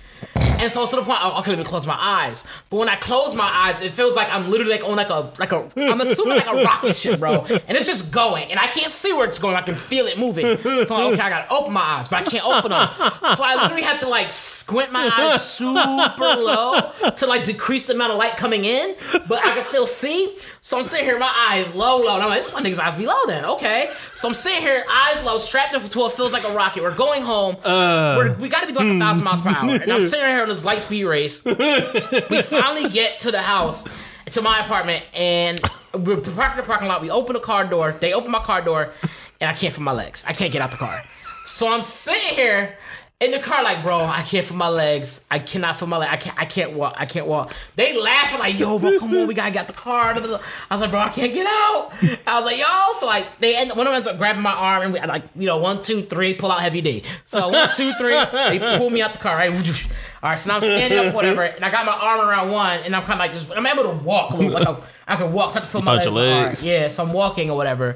And 0.60 0.72
so 0.72 0.84
it's 0.84 0.92
to 0.92 0.98
the 0.98 1.04
point, 1.04 1.20
oh, 1.22 1.40
okay, 1.40 1.52
let 1.52 1.58
me 1.60 1.64
close 1.64 1.88
my 1.88 1.98
eyes. 1.98 2.44
But 2.70 2.78
when 2.78 2.90
I 2.90 2.96
close 2.98 3.34
my 3.34 3.46
eyes, 3.48 3.82
it 3.82 3.94
feels 3.94 4.16
like 4.16 4.30
I'm 4.30 4.50
literally 4.52 4.74
like 4.74 4.84
on 4.84 4.96
like 4.96 5.10
a 5.10 5.32
like 5.40 5.52
a 5.52 5.70
I'm 5.78 6.02
assuming 6.02 6.38
like 6.38 6.48
a 6.48 6.64
rocket 6.64 6.98
ship, 6.98 7.20
bro. 7.20 7.46
And 7.46 7.78
it's 7.78 7.86
just 7.86 8.12
going, 8.12 8.52
and 8.52 8.60
I 8.60 8.68
can't 8.68 8.92
see 8.92 9.14
where 9.14 9.26
it's 9.28 9.40
going. 9.40 9.56
I 9.56 9.62
can 9.62 9.76
feel 9.76 10.06
it 10.08 10.18
moving. 10.18 10.46
So 10.86 10.96
I'm 10.96 11.06
like, 11.06 11.14
okay, 11.14 11.22
I 11.22 11.30
gotta 11.30 11.54
open 11.54 11.74
my 11.74 11.82
eyes, 11.82 12.08
but 12.08 12.18
I 12.18 12.24
can't 12.30 12.46
open 12.46 12.72
them. 12.72 12.90
So 13.36 13.44
I 13.44 13.62
literally 13.62 13.84
have 13.84 14.00
to 14.02 14.08
like 14.10 14.32
squint 14.32 14.92
my 14.92 15.10
eyes 15.12 15.50
super 15.50 16.36
low 16.36 16.92
to 17.16 17.26
like 17.26 17.46
decrease 17.46 17.88
the 17.88 17.94
amount 17.94 18.12
of 18.12 18.18
light 18.18 18.36
coming 18.38 18.66
in, 18.66 18.96
but 19.28 19.46
I 19.46 19.54
can 19.54 19.64
still 19.64 19.88
see. 19.88 20.38
So 20.62 20.78
I'm 20.78 20.84
sitting 20.84 21.06
here, 21.06 21.18
my 21.18 21.34
eyes 21.50 21.74
low, 21.74 21.98
low, 21.98 22.16
and 22.16 22.24
I'm 22.24 22.30
like, 22.30 22.40
this 22.40 22.54
one 22.54 22.64
nigga's 22.64 22.80
eyes 22.80 22.94
be 22.94 23.06
low 23.06 23.26
then, 23.28 23.46
okay. 23.46 23.92
So 24.14 24.28
I'm 24.28 24.34
sitting 24.34 24.62
here, 24.62 24.86
eyes 24.90 25.24
low, 25.24 25.38
strapped 25.38 25.74
up 25.74 25.88
to 25.88 26.00
what 26.00 26.12
feels 26.12 26.34
like 26.34 26.44
a 26.44 26.54
rocket. 26.54 26.84
We're 26.84 26.96
going 26.96 27.24
home. 27.24 27.56
Uh, 27.64 28.16
We're, 28.18 28.34
we 28.36 28.50
got 28.50 28.62
to 28.62 28.68
be 28.68 28.74
going 28.74 28.98
a 28.98 29.00
thousand 29.00 29.24
miles 29.24 29.40
per 29.40 29.50
hour, 29.50 29.70
and 29.70 29.90
I'm 29.92 30.04
sitting 30.04 30.26
here 30.26 30.49
on 30.50 30.56
this 30.56 30.66
light 30.66 30.84
speed 30.84 31.06
race. 31.06 31.44
we 31.46 32.42
finally 32.42 32.90
get 32.90 33.20
to 33.22 33.32
the 33.32 33.42
house, 33.42 33.88
to 34.26 34.42
my 34.42 34.60
apartment, 34.60 35.06
and 35.14 35.62
we're 35.94 36.18
parked 36.18 36.58
in 36.58 36.62
the 36.62 36.68
parking 36.68 36.88
lot. 36.88 37.02
We 37.02 37.10
open 37.10 37.34
the 37.34 37.40
car 37.40 37.66
door. 37.66 37.96
They 38.00 38.14
open 38.14 38.32
my 38.32 38.40
car 38.40 38.62
door, 38.62 38.92
and 39.40 39.50
I 39.50 39.54
can't 39.54 39.74
feel 39.74 39.84
my 39.84 39.92
legs. 39.92 40.24
I 40.28 40.34
can't 40.34 40.52
get 40.52 40.62
out 40.62 40.72
the 40.72 40.78
car. 40.78 41.02
So 41.46 41.72
I'm 41.72 41.82
sitting 41.82 42.36
here 42.36 42.78
in 43.22 43.32
the 43.32 43.40
car, 43.40 43.62
like, 43.64 43.84
bro, 43.84 44.00
I 44.00 44.22
can't 44.22 44.46
feel 44.46 44.56
my 44.56 44.70
legs. 44.70 45.26
I 45.30 45.40
cannot 45.40 45.76
feel 45.76 45.90
my 45.90 45.98
leg. 45.98 46.10
I 46.10 46.16
can't. 46.16 46.38
I 46.40 46.46
can't 46.46 46.72
walk. 46.72 46.96
I 46.98 47.06
can't 47.06 47.28
walk. 47.28 47.52
They 47.76 48.00
laughing 48.00 48.40
like, 48.40 48.58
yo, 48.58 48.80
bro, 48.80 48.98
come 48.98 49.14
on, 49.14 49.28
we 49.28 49.34
gotta 49.34 49.52
get 49.52 49.68
the 49.68 49.74
car. 49.74 50.14
I 50.14 50.20
was 50.20 50.82
like, 50.82 50.90
bro, 50.90 51.02
I 51.02 51.10
can't 51.10 51.34
get 51.34 51.46
out. 51.46 51.92
I 52.26 52.36
was 52.36 52.46
like, 52.46 52.58
yo, 52.58 52.66
so 52.98 53.08
like, 53.08 53.28
they 53.42 53.58
end. 53.58 53.72
One 53.72 53.80
of 53.82 53.86
them 53.88 53.96
ends 53.96 54.08
up 54.08 54.18
grabbing 54.18 54.42
my 54.42 54.54
arm, 54.54 54.84
and 54.84 54.94
we 54.94 55.02
like, 55.02 55.26
you 55.36 55.48
know, 55.48 55.58
one, 55.58 55.82
two, 55.82 56.04
three, 56.04 56.34
pull 56.34 56.50
out 56.50 56.62
heavy 56.62 56.80
D. 56.80 57.04
So 57.26 57.50
one, 57.50 57.76
two, 57.76 57.92
three, 57.96 58.14
they 58.14 58.78
pull 58.78 58.90
me 58.90 59.02
out 59.02 59.12
the 59.12 59.20
car. 59.20 59.36
Right. 59.36 59.52
All 60.22 60.30
right, 60.30 60.40
so 60.40 60.50
now 60.50 60.58
I'm 60.58 60.62
standing 60.62 61.00
up, 61.00 61.14
whatever, 61.14 61.44
and 61.44 61.64
I 61.64 61.72
got 61.72 61.86
my 61.86 61.94
arm 61.94 62.22
around 62.22 62.52
one, 62.52 62.80
and 62.82 62.96
I'm 62.96 63.04
kind 63.04 63.14
of 63.14 63.20
like 63.20 63.32
just, 63.34 63.52
I'm 63.52 63.66
able 63.66 63.84
to 63.84 64.04
walk 64.04 64.34
a 64.34 64.38
little, 64.38 64.54
like 64.54 64.68
a, 64.68 64.82
I 65.08 65.16
can 65.16 65.32
walk, 65.32 65.52
so 65.52 65.60
I 65.60 65.60
have 65.60 65.64
to 65.64 65.70
feel 65.72 65.82
my 65.82 65.96
legs. 65.96 66.08
legs? 66.08 66.66
Yeah, 66.66 66.88
so 66.90 67.04
I'm 67.04 67.14
walking 67.14 67.50
or 67.50 67.56
whatever. 67.56 67.96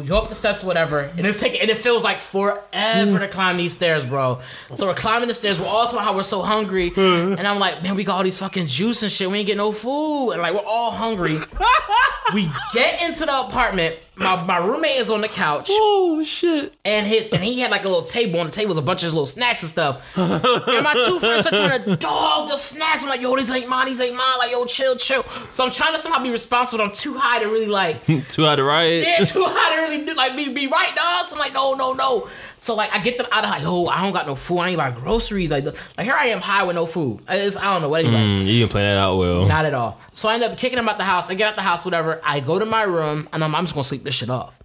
We 0.00 0.06
go 0.06 0.16
up 0.16 0.30
the 0.30 0.34
steps, 0.34 0.64
whatever, 0.64 1.00
and 1.00 1.26
it's 1.26 1.38
taking, 1.38 1.60
and 1.60 1.68
it 1.68 1.76
feels 1.76 2.02
like 2.02 2.20
forever 2.20 3.18
to 3.18 3.28
climb 3.28 3.58
these 3.58 3.74
stairs, 3.74 4.02
bro. 4.02 4.40
So 4.74 4.86
we're 4.86 4.94
climbing 4.94 5.28
the 5.28 5.34
stairs. 5.34 5.60
We're 5.60 5.66
all 5.66 5.84
talking 5.84 5.98
about 5.98 6.06
how 6.06 6.16
we're 6.16 6.22
so 6.22 6.40
hungry, 6.40 6.90
and 6.96 7.46
I'm 7.46 7.58
like, 7.58 7.82
man, 7.82 7.96
we 7.96 8.04
got 8.04 8.16
all 8.16 8.22
these 8.22 8.38
fucking 8.38 8.66
juice 8.66 9.02
and 9.02 9.12
shit. 9.12 9.30
We 9.30 9.36
ain't 9.36 9.46
get 9.46 9.58
no 9.58 9.72
food, 9.72 10.30
and 10.30 10.40
like 10.40 10.54
we're 10.54 10.60
all 10.60 10.90
hungry. 10.90 11.38
we 12.34 12.50
get 12.72 13.02
into 13.06 13.26
the 13.26 13.40
apartment. 13.40 13.96
My, 14.20 14.42
my 14.44 14.58
roommate 14.58 14.98
is 14.98 15.08
on 15.08 15.22
the 15.22 15.28
couch, 15.28 15.68
Oh 15.70 16.22
shit! 16.22 16.74
and 16.84 17.06
his 17.06 17.30
and 17.32 17.42
he 17.42 17.58
had 17.60 17.70
like 17.70 17.84
a 17.84 17.88
little 17.88 18.02
table. 18.04 18.38
On 18.38 18.46
the 18.46 18.52
table 18.52 18.68
was 18.68 18.76
a 18.78 18.82
bunch 18.82 19.00
of 19.00 19.04
his 19.04 19.14
little 19.14 19.26
snacks 19.26 19.62
and 19.62 19.70
stuff. 19.70 20.02
and 20.16 20.84
my 20.84 20.92
two 21.06 21.18
friends 21.18 21.46
are 21.46 21.50
trying 21.50 21.82
to 21.84 21.96
dog 21.96 22.50
the 22.50 22.56
snacks. 22.56 23.02
I'm 23.02 23.08
like, 23.08 23.22
yo, 23.22 23.34
these 23.34 23.50
ain't 23.50 23.66
mine. 23.68 23.86
These 23.86 24.00
ain't 24.00 24.14
mine. 24.14 24.38
Like, 24.38 24.50
yo, 24.50 24.66
chill, 24.66 24.96
chill. 24.96 25.24
So 25.50 25.64
I'm 25.64 25.70
trying 25.72 25.94
to 25.94 26.00
somehow 26.00 26.22
be 26.22 26.30
responsible. 26.30 26.84
I'm 26.84 26.92
too 26.92 27.14
high 27.16 27.38
to 27.40 27.46
really 27.46 27.66
like. 27.66 28.04
Too 28.28 28.44
hot 28.44 28.56
to 28.56 28.64
riot. 28.64 29.06
Yeah, 29.06 29.24
too 29.24 29.44
high 29.46 29.76
to 29.76 29.82
really 29.82 30.04
do 30.04 30.14
like 30.14 30.36
be, 30.36 30.48
be 30.52 30.66
right, 30.66 30.94
dog. 30.94 31.26
So 31.26 31.34
I'm 31.36 31.38
like, 31.40 31.54
no, 31.54 31.72
no, 31.74 31.94
no. 31.94 32.28
So 32.60 32.74
like 32.74 32.90
I 32.92 32.98
get 32.98 33.16
them 33.16 33.26
out 33.32 33.42
of 33.42 33.50
like, 33.50 33.62
yo, 33.62 33.86
I 33.86 34.02
don't 34.02 34.12
got 34.12 34.26
no 34.26 34.34
food. 34.34 34.58
I 34.58 34.68
ain't 34.68 34.76
buy 34.76 34.90
groceries. 34.90 35.50
Like, 35.50 35.64
like 35.64 35.76
here 36.00 36.14
I 36.14 36.26
am 36.26 36.40
high 36.40 36.62
with 36.62 36.76
no 36.76 36.84
food. 36.84 37.22
It's, 37.26 37.56
I 37.56 37.64
don't 37.64 37.80
know 37.80 37.88
what. 37.88 38.04
Mm, 38.04 38.40
you 38.40 38.60
didn't 38.60 38.70
plan 38.70 38.84
that 38.84 39.00
out 39.00 39.16
well. 39.16 39.46
Not 39.46 39.64
at 39.64 39.72
all. 39.72 39.98
So 40.12 40.28
I 40.28 40.34
end 40.34 40.42
up 40.44 40.58
kicking 40.58 40.76
them 40.76 40.86
out 40.86 40.98
the 40.98 41.04
house. 41.04 41.30
I 41.30 41.34
get 41.34 41.48
out 41.48 41.56
the 41.56 41.62
house, 41.62 41.86
whatever. 41.86 42.20
I 42.22 42.40
go 42.40 42.58
to 42.58 42.66
my 42.66 42.82
room 42.82 43.30
and 43.32 43.42
I'm, 43.42 43.54
I'm 43.54 43.64
just 43.64 43.72
gonna 43.72 43.84
sleep 43.84 44.04
this 44.04 44.14
shit 44.14 44.28
off. 44.28 44.60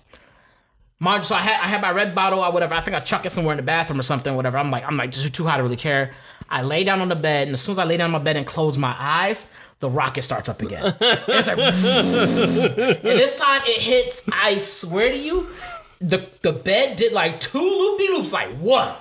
Mind 1.00 1.24
you, 1.24 1.28
so 1.28 1.36
I 1.36 1.40
had 1.40 1.62
I 1.62 1.68
had 1.68 1.82
my 1.82 1.92
red 1.92 2.14
bottle 2.14 2.40
or 2.40 2.52
whatever. 2.52 2.74
I 2.74 2.82
think 2.82 2.98
I 2.98 3.00
chuck 3.00 3.26
it 3.26 3.32
somewhere 3.32 3.54
in 3.54 3.58
the 3.58 3.64
bathroom 3.64 4.00
or 4.00 4.04
something, 4.04 4.36
whatever. 4.36 4.58
I'm 4.58 4.72
like, 4.72 4.84
I'm 4.86 4.98
like 4.98 5.12
just 5.12 5.34
too 5.34 5.46
high 5.46 5.58
to 5.58 5.64
really 5.64 5.78
care. 5.78 6.14
I 6.50 6.64
lay 6.64 6.84
down 6.84 7.00
on 7.00 7.08
the 7.08 7.16
bed, 7.16 7.48
and 7.48 7.54
as 7.54 7.62
soon 7.62 7.74
as 7.74 7.80
I 7.80 7.86
lay 7.86 7.96
down 7.96 8.06
on 8.06 8.12
my 8.12 8.20
bed 8.20 8.36
and 8.36 8.46
close 8.46 8.78
my 8.78 8.96
eyes, 8.98 9.48
the 9.80 9.90
rocket 9.90 10.22
starts 10.22 10.50
up 10.50 10.62
again. 10.62 10.96
it's 11.02 11.48
like, 11.48 11.58
and 13.04 13.20
this 13.20 13.38
time 13.38 13.62
it 13.66 13.82
hits. 13.82 14.24
I 14.32 14.58
swear 14.60 15.12
to 15.12 15.18
you, 15.18 15.48
the 16.08 16.30
the 16.42 16.52
bed 16.52 16.98
did 16.98 17.14
like 17.14 17.40
two 17.40 17.60
loop 17.60 17.98
de 17.98 18.08
loops, 18.10 18.32
like 18.32 18.50
one, 18.58 18.94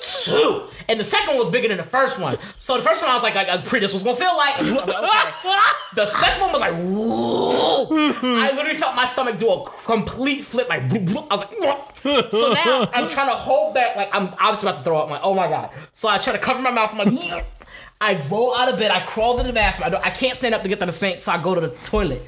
two, 0.00 0.68
and 0.88 0.98
the 0.98 1.04
second 1.04 1.28
one 1.28 1.38
was 1.38 1.48
bigger 1.48 1.68
than 1.68 1.76
the 1.76 1.84
first 1.84 2.18
one. 2.18 2.36
So 2.58 2.76
the 2.76 2.82
first 2.82 3.02
one 3.02 3.10
I 3.10 3.14
was 3.14 3.22
like, 3.22 3.34
like 3.34 3.48
I'm 3.48 3.62
pretty 3.62 3.84
this 3.84 3.92
was 3.92 4.02
gonna 4.02 4.16
feel 4.16 4.36
like. 4.36 4.60
Like, 4.60 4.88
okay. 4.88 5.58
The 5.94 6.06
second 6.06 6.40
one 6.40 6.52
was 6.52 6.60
like, 6.62 6.72
whoa. 6.72 7.86
I 8.22 8.50
literally 8.52 8.78
felt 8.78 8.96
my 8.96 9.04
stomach 9.04 9.36
do 9.36 9.50
a 9.50 9.70
complete 9.84 10.42
flip, 10.42 10.70
like 10.70 10.88
bloop, 10.88 11.06
bloop. 11.06 11.26
I 11.30 11.34
was 11.34 11.40
like, 11.42 11.60
"Whoa." 11.60 12.30
so 12.30 12.52
now 12.54 12.88
I'm 12.94 13.08
trying 13.08 13.28
to 13.28 13.36
hold 13.36 13.74
back, 13.74 13.94
like 13.94 14.08
I'm 14.10 14.28
obviously 14.40 14.70
about 14.70 14.78
to 14.78 14.84
throw 14.84 14.98
up. 14.98 15.04
I'm 15.04 15.10
like, 15.10 15.20
oh 15.22 15.34
my 15.34 15.48
god. 15.48 15.70
So 15.92 16.08
I 16.08 16.16
try 16.16 16.32
to 16.32 16.38
cover 16.38 16.62
my 16.62 16.70
mouth. 16.70 16.94
I'm 16.94 17.14
like, 17.14 17.44
I 18.00 18.20
roll 18.30 18.56
out 18.56 18.72
of 18.72 18.78
bed. 18.78 18.90
I 18.90 19.00
crawl 19.04 19.36
to 19.36 19.44
the 19.44 19.52
bathroom. 19.52 19.86
I, 19.86 19.90
don't, 19.90 20.04
I 20.04 20.10
can't 20.10 20.36
stand 20.38 20.54
up 20.54 20.62
to 20.62 20.68
get 20.70 20.80
to 20.80 20.86
the 20.86 20.92
sink, 20.92 21.20
so 21.20 21.30
I 21.30 21.42
go 21.42 21.54
to 21.54 21.60
the 21.60 21.68
toilet. 21.84 22.22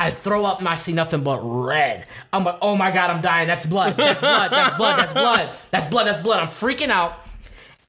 I 0.00 0.10
throw 0.10 0.46
up 0.46 0.60
and 0.60 0.66
I 0.68 0.76
see 0.76 0.92
nothing 0.94 1.22
but 1.22 1.40
red. 1.42 2.06
I'm 2.32 2.42
like, 2.42 2.56
oh 2.62 2.74
my 2.74 2.90
god, 2.90 3.10
I'm 3.10 3.20
dying. 3.20 3.46
That's 3.46 3.66
blood. 3.66 3.98
That's 3.98 4.20
blood. 4.20 4.50
That's 4.50 4.74
blood. 4.74 4.98
That's 4.98 5.12
blood. 5.12 5.58
That's 5.70 5.86
blood. 5.86 6.06
That's 6.06 6.22
blood. 6.22 6.40
I'm 6.40 6.48
freaking 6.48 6.88
out. 6.88 7.12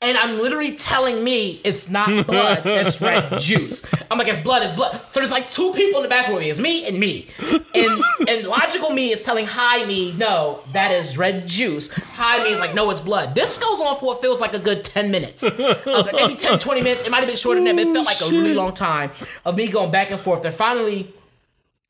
And 0.01 0.17
I'm 0.17 0.39
literally 0.39 0.75
telling 0.75 1.23
me 1.23 1.61
it's 1.63 1.89
not 1.89 2.25
blood, 2.25 2.63
it's 2.65 2.99
red 2.99 3.37
juice. 3.39 3.85
I'm 4.09 4.17
like, 4.17 4.27
it's 4.27 4.39
blood, 4.39 4.63
it's 4.63 4.73
blood. 4.73 4.99
So 5.09 5.19
there's 5.19 5.31
like 5.31 5.49
two 5.51 5.71
people 5.73 5.99
in 5.99 6.03
the 6.03 6.09
bathroom 6.09 6.37
with 6.37 6.43
me. 6.43 6.49
It's 6.49 6.59
me 6.59 6.87
and 6.87 6.99
me. 6.99 7.27
And 7.75 8.03
and 8.27 8.47
logical 8.47 8.89
me 8.89 9.11
is 9.11 9.21
telling 9.21 9.45
high 9.45 9.85
me, 9.85 10.11
no, 10.13 10.63
that 10.73 10.91
is 10.91 11.19
red 11.19 11.47
juice. 11.47 11.91
High 11.93 12.43
me 12.43 12.49
is 12.49 12.59
like, 12.59 12.73
no, 12.73 12.89
it's 12.89 12.99
blood. 12.99 13.35
This 13.35 13.59
goes 13.59 13.79
on 13.79 13.95
for 13.99 14.05
what 14.07 14.21
feels 14.21 14.41
like 14.41 14.55
a 14.55 14.59
good 14.59 14.83
10 14.83 15.11
minutes. 15.11 15.43
Uh, 15.43 16.09
maybe 16.13 16.35
10, 16.35 16.57
20 16.59 16.81
minutes. 16.81 17.03
It 17.03 17.11
might 17.11 17.19
have 17.19 17.27
been 17.27 17.37
shorter 17.37 17.63
than 17.63 17.75
that, 17.75 17.81
but 17.81 17.87
it 17.89 17.93
felt 17.93 18.05
like 18.07 18.21
a 18.21 18.29
really 18.29 18.55
long 18.55 18.73
time 18.73 19.11
of 19.45 19.55
me 19.55 19.67
going 19.67 19.91
back 19.91 20.09
and 20.09 20.19
forth. 20.19 20.41
Then 20.41 20.51
finally, 20.51 21.13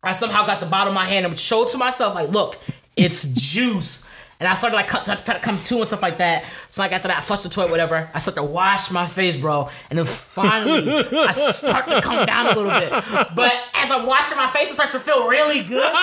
I 0.03 0.13
somehow 0.13 0.45
got 0.47 0.59
the 0.59 0.65
bottle 0.65 0.89
in 0.89 0.95
my 0.95 1.05
hand 1.05 1.25
and 1.25 1.39
showed 1.39 1.69
to 1.69 1.77
myself, 1.77 2.15
like, 2.15 2.29
look, 2.29 2.57
it's 2.95 3.23
juice. 3.23 4.07
And 4.39 4.47
I 4.47 4.55
started 4.55 4.75
like 4.75 4.87
cut, 4.87 5.05
cut, 5.05 5.23
cut, 5.23 5.43
come 5.43 5.61
to 5.65 5.77
and 5.77 5.87
stuff 5.87 6.01
like 6.01 6.17
that. 6.17 6.45
So 6.71 6.81
like 6.81 6.91
after 6.91 7.09
that, 7.09 7.17
I 7.17 7.21
flushed 7.21 7.43
the 7.43 7.49
toilet, 7.49 7.69
whatever. 7.69 8.09
I 8.11 8.17
started 8.17 8.41
to 8.41 8.47
wash 8.47 8.89
my 8.89 9.05
face, 9.05 9.35
bro. 9.35 9.69
And 9.91 9.99
then 9.99 10.07
finally, 10.07 10.89
I 11.15 11.31
start 11.31 11.87
to 11.87 12.01
come 12.01 12.25
down 12.25 12.47
a 12.47 12.59
little 12.59 12.71
bit. 12.71 12.89
But 13.35 13.53
as 13.75 13.91
I'm 13.91 14.07
washing 14.07 14.37
my 14.37 14.47
face, 14.47 14.71
it 14.71 14.73
starts 14.73 14.93
to 14.93 14.99
feel 14.99 15.27
really 15.27 15.61
good. 15.61 15.93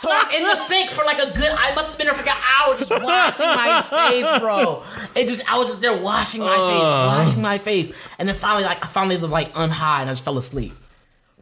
So 0.00 0.10
I'm 0.12 0.30
in 0.34 0.42
the 0.42 0.54
sink 0.54 0.90
for 0.90 1.06
like 1.06 1.18
a 1.18 1.32
good. 1.34 1.50
I 1.50 1.74
must 1.74 1.88
have 1.88 1.96
been 1.96 2.08
there 2.08 2.14
for 2.14 2.22
like 2.26 2.36
an 2.36 2.42
hour 2.60 2.76
just 2.76 2.90
washing 2.90 3.46
my 3.46 3.80
face, 3.80 4.38
bro. 4.38 4.82
It 5.16 5.26
just 5.26 5.50
I 5.50 5.56
was 5.56 5.68
just 5.68 5.80
there 5.80 5.96
washing 5.96 6.42
my 6.42 6.56
face, 6.58 6.92
washing 6.92 7.40
my 7.40 7.56
face, 7.56 7.90
and 8.18 8.28
then 8.28 8.36
finally, 8.36 8.64
like 8.64 8.84
I 8.84 8.86
finally 8.86 9.16
was 9.16 9.30
like 9.30 9.54
unhigh 9.54 10.02
and 10.02 10.10
I 10.10 10.12
just 10.12 10.24
fell 10.24 10.36
asleep. 10.36 10.74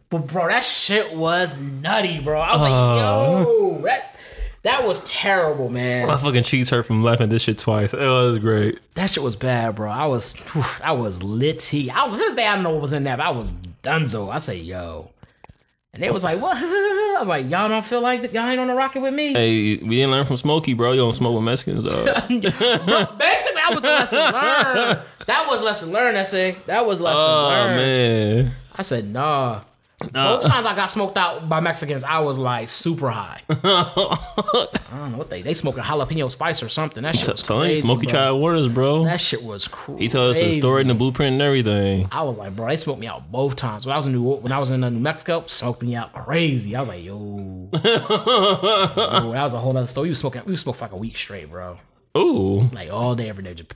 But 0.08 0.26
bro, 0.28 0.48
that 0.48 0.64
shit 0.64 1.14
was 1.14 1.60
nutty, 1.60 2.20
bro. 2.20 2.40
I 2.40 2.52
was 2.52 2.60
like, 2.60 2.70
yo, 2.70 3.76
uh. 3.78 3.82
that 3.82 4.16
that 4.62 4.86
was 4.86 5.00
terrible, 5.04 5.68
man. 5.68 6.08
My 6.08 6.16
fucking 6.16 6.42
cheeks 6.42 6.70
hurt 6.70 6.86
from 6.86 7.02
laughing 7.02 7.28
this 7.28 7.42
shit 7.42 7.56
twice. 7.58 7.94
It 7.94 8.00
was 8.00 8.40
great. 8.40 8.80
That 8.94 9.08
shit 9.10 9.22
was 9.22 9.36
bad, 9.36 9.76
bro. 9.76 9.88
I 9.88 10.06
was, 10.06 10.42
I 10.82 10.90
was 10.90 11.22
litty. 11.22 11.88
I 11.88 12.04
was 12.04 12.18
this 12.18 12.34
day, 12.34 12.46
I 12.46 12.54
don't 12.54 12.64
know 12.64 12.70
what 12.70 12.82
was 12.82 12.92
in 12.92 13.04
that, 13.04 13.18
but 13.18 13.26
I 13.26 13.30
was 13.30 13.52
dunzo. 13.84 14.32
I 14.32 14.38
say, 14.38 14.58
yo. 14.58 15.10
And 15.92 16.02
they 16.02 16.10
was 16.10 16.24
like, 16.24 16.40
what? 16.40 16.56
I 16.60 17.16
was 17.20 17.28
like, 17.28 17.48
y'all 17.48 17.68
don't 17.68 17.84
feel 17.84 18.00
like 18.00 18.22
that? 18.22 18.32
Y'all 18.32 18.46
ain't 18.46 18.60
on 18.60 18.66
the 18.66 18.74
rocket 18.74 19.00
with 19.00 19.14
me? 19.14 19.32
Hey, 19.32 19.76
we 19.76 19.96
didn't 19.96 20.10
learn 20.10 20.26
from 20.26 20.36
Smokey, 20.36 20.74
bro. 20.74 20.92
You 20.92 20.98
don't 20.98 21.14
smoke 21.14 21.34
with 21.34 21.44
Mexicans, 21.44 21.84
though. 21.84 22.04
Bro, 22.04 22.18
basically, 22.28 23.54
that 23.54 23.70
was 23.72 23.82
lesson 23.82 24.18
learned. 24.18 25.00
That 25.26 25.46
was 25.48 25.62
lesson 25.62 25.92
learned, 25.92 26.18
I 26.18 26.22
say. 26.24 26.56
That 26.66 26.86
was 26.86 27.00
lesson 27.00 27.22
oh 27.24 27.48
learned. 27.48 27.76
man. 27.76 28.52
I 28.76 28.82
said, 28.82 29.06
nah. 29.06 29.62
Both 29.98 30.44
times 30.44 30.66
I 30.66 30.76
got 30.76 30.90
smoked 30.90 31.16
out 31.16 31.48
by 31.48 31.60
Mexicans, 31.60 32.04
I 32.04 32.18
was 32.20 32.38
like 32.38 32.68
super 32.68 33.08
high. 33.08 33.40
I 33.48 34.68
don't 34.90 35.12
know 35.12 35.18
what 35.18 35.30
they 35.30 35.40
they 35.40 35.54
smoking 35.54 35.82
jalapeno 35.82 36.30
spice 36.30 36.62
or 36.62 36.68
something. 36.68 37.02
That 37.02 37.16
shit 37.16 37.28
was 37.28 37.40
you, 37.40 37.46
crazy. 37.46 37.82
Smokey 37.82 38.06
bro. 38.06 38.12
tried 38.12 38.30
waters, 38.32 38.68
bro. 38.68 39.04
That 39.04 39.20
shit 39.22 39.42
was 39.42 39.66
crazy. 39.66 40.02
He 40.02 40.08
told 40.08 40.32
us 40.32 40.40
the 40.40 40.52
story 40.52 40.82
and 40.82 40.90
the 40.90 40.94
blueprint 40.94 41.32
and 41.32 41.42
everything. 41.42 42.08
I 42.12 42.24
was 42.24 42.36
like, 42.36 42.54
bro, 42.54 42.68
they 42.68 42.76
smoked 42.76 43.00
me 43.00 43.06
out 43.06 43.32
both 43.32 43.56
times. 43.56 43.86
When 43.86 43.94
I 43.94 43.96
was 43.96 44.06
in 44.06 44.12
New 44.12 44.22
when 44.22 44.52
I 44.52 44.58
was 44.58 44.70
in 44.70 44.84
uh, 44.84 44.90
New 44.90 45.00
Mexico, 45.00 45.44
smoked 45.46 45.82
me 45.82 45.96
out 45.96 46.12
crazy. 46.12 46.76
I 46.76 46.80
was 46.80 46.88
like, 46.90 47.02
yo, 47.02 47.70
Yo, 47.72 47.80
that 47.80 49.42
was 49.42 49.54
a 49.54 49.58
whole 49.58 49.76
other 49.76 49.86
story. 49.86 50.06
We 50.06 50.10
was 50.10 50.18
smoking, 50.18 50.42
we 50.44 50.52
was 50.52 50.60
smoking 50.60 50.78
for 50.78 50.84
like 50.84 50.92
a 50.92 50.96
week 50.96 51.16
straight, 51.16 51.50
bro. 51.50 51.78
Ooh. 52.18 52.68
Like 52.72 52.90
all 52.90 53.14
day, 53.14 53.28
every 53.28 53.44
day. 53.44 53.54
Just 53.54 53.72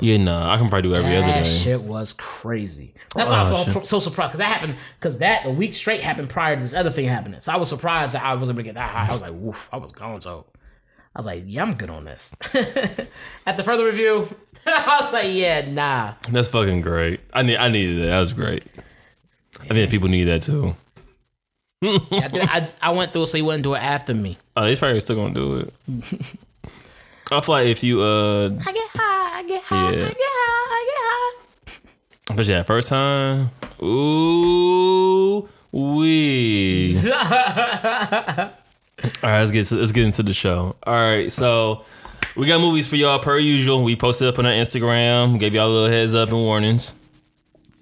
Yeah, 0.00 0.16
nah. 0.18 0.52
I 0.52 0.56
can 0.58 0.68
probably 0.68 0.90
do 0.90 0.96
every 1.00 1.16
other 1.16 1.26
that 1.26 1.44
day. 1.44 1.50
shit 1.50 1.82
was 1.82 2.12
crazy. 2.12 2.94
That's 3.14 3.30
why 3.30 3.36
I 3.36 3.40
was 3.40 3.52
Oh, 3.52 3.72
so, 3.72 3.82
so 3.82 3.98
surprised 4.00 4.32
because 4.32 4.38
that 4.38 4.48
happened 4.52 4.76
because 4.98 5.18
that 5.18 5.46
a 5.46 5.50
week 5.50 5.74
straight 5.74 6.00
happened 6.00 6.28
prior 6.30 6.56
to 6.56 6.62
this 6.62 6.74
other 6.74 6.90
thing 6.90 7.06
happening. 7.06 7.40
So 7.40 7.52
I 7.52 7.56
was 7.56 7.68
surprised 7.68 8.14
that 8.14 8.22
I 8.24 8.34
wasn't 8.34 8.56
able 8.56 8.62
to 8.64 8.64
get 8.64 8.74
that 8.74 8.90
high. 8.90 9.06
I 9.08 9.12
was 9.12 9.22
like, 9.22 9.32
woof, 9.34 9.68
I 9.72 9.76
was 9.76 9.92
gone. 9.92 10.20
So 10.20 10.46
I 11.14 11.18
was 11.20 11.26
like, 11.26 11.44
yeah, 11.46 11.62
I'm 11.62 11.74
good 11.74 11.90
on 11.90 12.04
this. 12.04 12.34
At 13.46 13.56
the 13.56 13.62
further 13.62 13.84
review, 13.84 14.28
I 14.66 14.98
was 15.02 15.12
like, 15.12 15.32
yeah, 15.32 15.60
nah. 15.70 16.14
That's 16.30 16.48
fucking 16.48 16.80
great. 16.80 17.20
I 17.32 17.42
need. 17.42 17.56
I 17.56 17.68
needed 17.68 18.02
that. 18.02 18.06
That 18.08 18.20
was 18.20 18.34
great. 18.34 18.64
I 19.60 19.68
think 19.68 19.90
people 19.90 20.08
need 20.08 20.24
that 20.24 20.42
too. 20.42 20.74
I, 21.82 22.28
did, 22.28 22.42
I, 22.42 22.70
I 22.80 22.90
went 22.92 23.12
through 23.12 23.22
it 23.24 23.26
so 23.26 23.36
he 23.36 23.42
wouldn't 23.42 23.62
do 23.62 23.74
it 23.74 23.82
after 23.82 24.14
me. 24.14 24.38
Oh, 24.56 24.66
he's 24.66 24.78
probably 24.78 25.00
still 25.00 25.16
gonna 25.16 25.34
do 25.34 25.56
it. 25.88 26.04
I 27.32 27.40
feel 27.40 27.54
like 27.54 27.66
if 27.66 27.82
you 27.82 28.00
uh, 28.02 28.46
I 28.66 28.72
get 28.72 28.88
high, 28.94 29.38
I 29.38 29.44
get 29.48 29.62
high, 29.62 29.92
Yeah. 29.92 30.04
I 30.04 30.08
get 30.08 30.16
high, 30.20 30.68
I 30.70 30.86
get 31.66 31.72
high. 32.30 32.36
but 32.36 32.46
yeah, 32.46 32.62
first 32.62 32.88
time. 32.88 33.50
Ooh, 33.82 35.48
we. 35.72 36.96
All 37.10 37.20
right, 39.22 39.40
let's 39.40 39.50
get 39.50 39.66
to, 39.66 39.74
let's 39.76 39.92
get 39.92 40.04
into 40.04 40.22
the 40.22 40.34
show. 40.34 40.76
All 40.86 40.94
right, 40.94 41.30
so 41.32 41.84
we 42.36 42.46
got 42.46 42.60
movies 42.60 42.86
for 42.86 42.96
y'all 42.96 43.18
per 43.18 43.38
usual. 43.38 43.82
We 43.82 43.96
posted 43.96 44.28
up 44.28 44.38
on 44.38 44.46
our 44.46 44.52
Instagram, 44.52 45.38
gave 45.38 45.54
y'all 45.54 45.68
a 45.68 45.72
little 45.72 45.90
heads 45.90 46.14
up 46.14 46.28
and 46.28 46.38
warnings. 46.38 46.94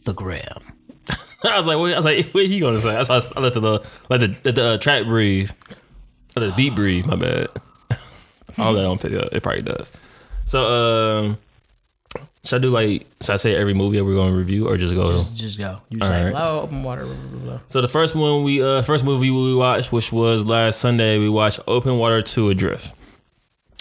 The 0.05 0.15
gram. 0.15 0.61
I 1.45 1.57
was 1.57 1.67
like, 1.67 1.79
wait, 1.79 1.93
I 1.95 1.97
was 1.97 2.05
like, 2.05 2.31
what 2.33 2.47
he 2.47 2.59
gonna 2.61 2.79
say? 2.81 2.91
That's 2.93 3.09
why 3.09 3.21
I 3.37 3.41
let 3.41 3.55
the 3.55 3.61
let 4.09 4.21
the, 4.21 4.37
let 4.45 4.55
the 4.55 4.65
uh, 4.65 4.79
track 4.79 5.05
breathe, 5.07 5.51
let 6.37 6.47
the 6.47 6.53
beat 6.57 6.75
breathe. 6.75 7.07
My 7.07 7.17
bad. 7.17 7.49
All 8.59 8.75
that 8.75 8.85
on 8.85 8.99
video, 8.99 9.29
it 9.33 9.43
probably 9.43 9.63
does. 9.63 9.93
So, 10.45 11.25
um, 11.25 11.39
should 12.45 12.57
I 12.57 12.63
do 12.63 12.71
like 12.71 13.07
should 13.21 13.35
I 13.35 13.37
say 13.37 13.55
every 13.55 13.75
movie 13.75 13.99
that 13.99 14.05
we're 14.05 14.17
gonna 14.17 14.33
review, 14.37 14.69
or 14.69 14.77
just 14.77 14.95
go? 14.95 15.23
Just 15.35 15.59
go. 15.59 15.81
You 15.91 15.99
just 15.99 16.11
say, 16.11 16.25
right. 16.25 16.35
low, 16.35 16.61
open 16.63 16.83
water, 16.83 17.05
blah, 17.05 17.15
blah, 17.15 17.41
blah. 17.41 17.61
So 17.69 17.81
the 17.81 17.89
first 17.89 18.15
one 18.17 18.43
we 18.43 18.63
uh 18.63 18.83
first 18.83 19.05
movie 19.05 19.31
we 19.31 19.55
watched, 19.55 19.93
which 19.93 20.13
was 20.13 20.45
last 20.45 20.81
Sunday, 20.81 21.19
we 21.19 21.29
watched 21.29 21.61
Open 21.67 21.99
Water 21.99 22.21
Two 22.21 22.49
Adrift. 22.49 22.95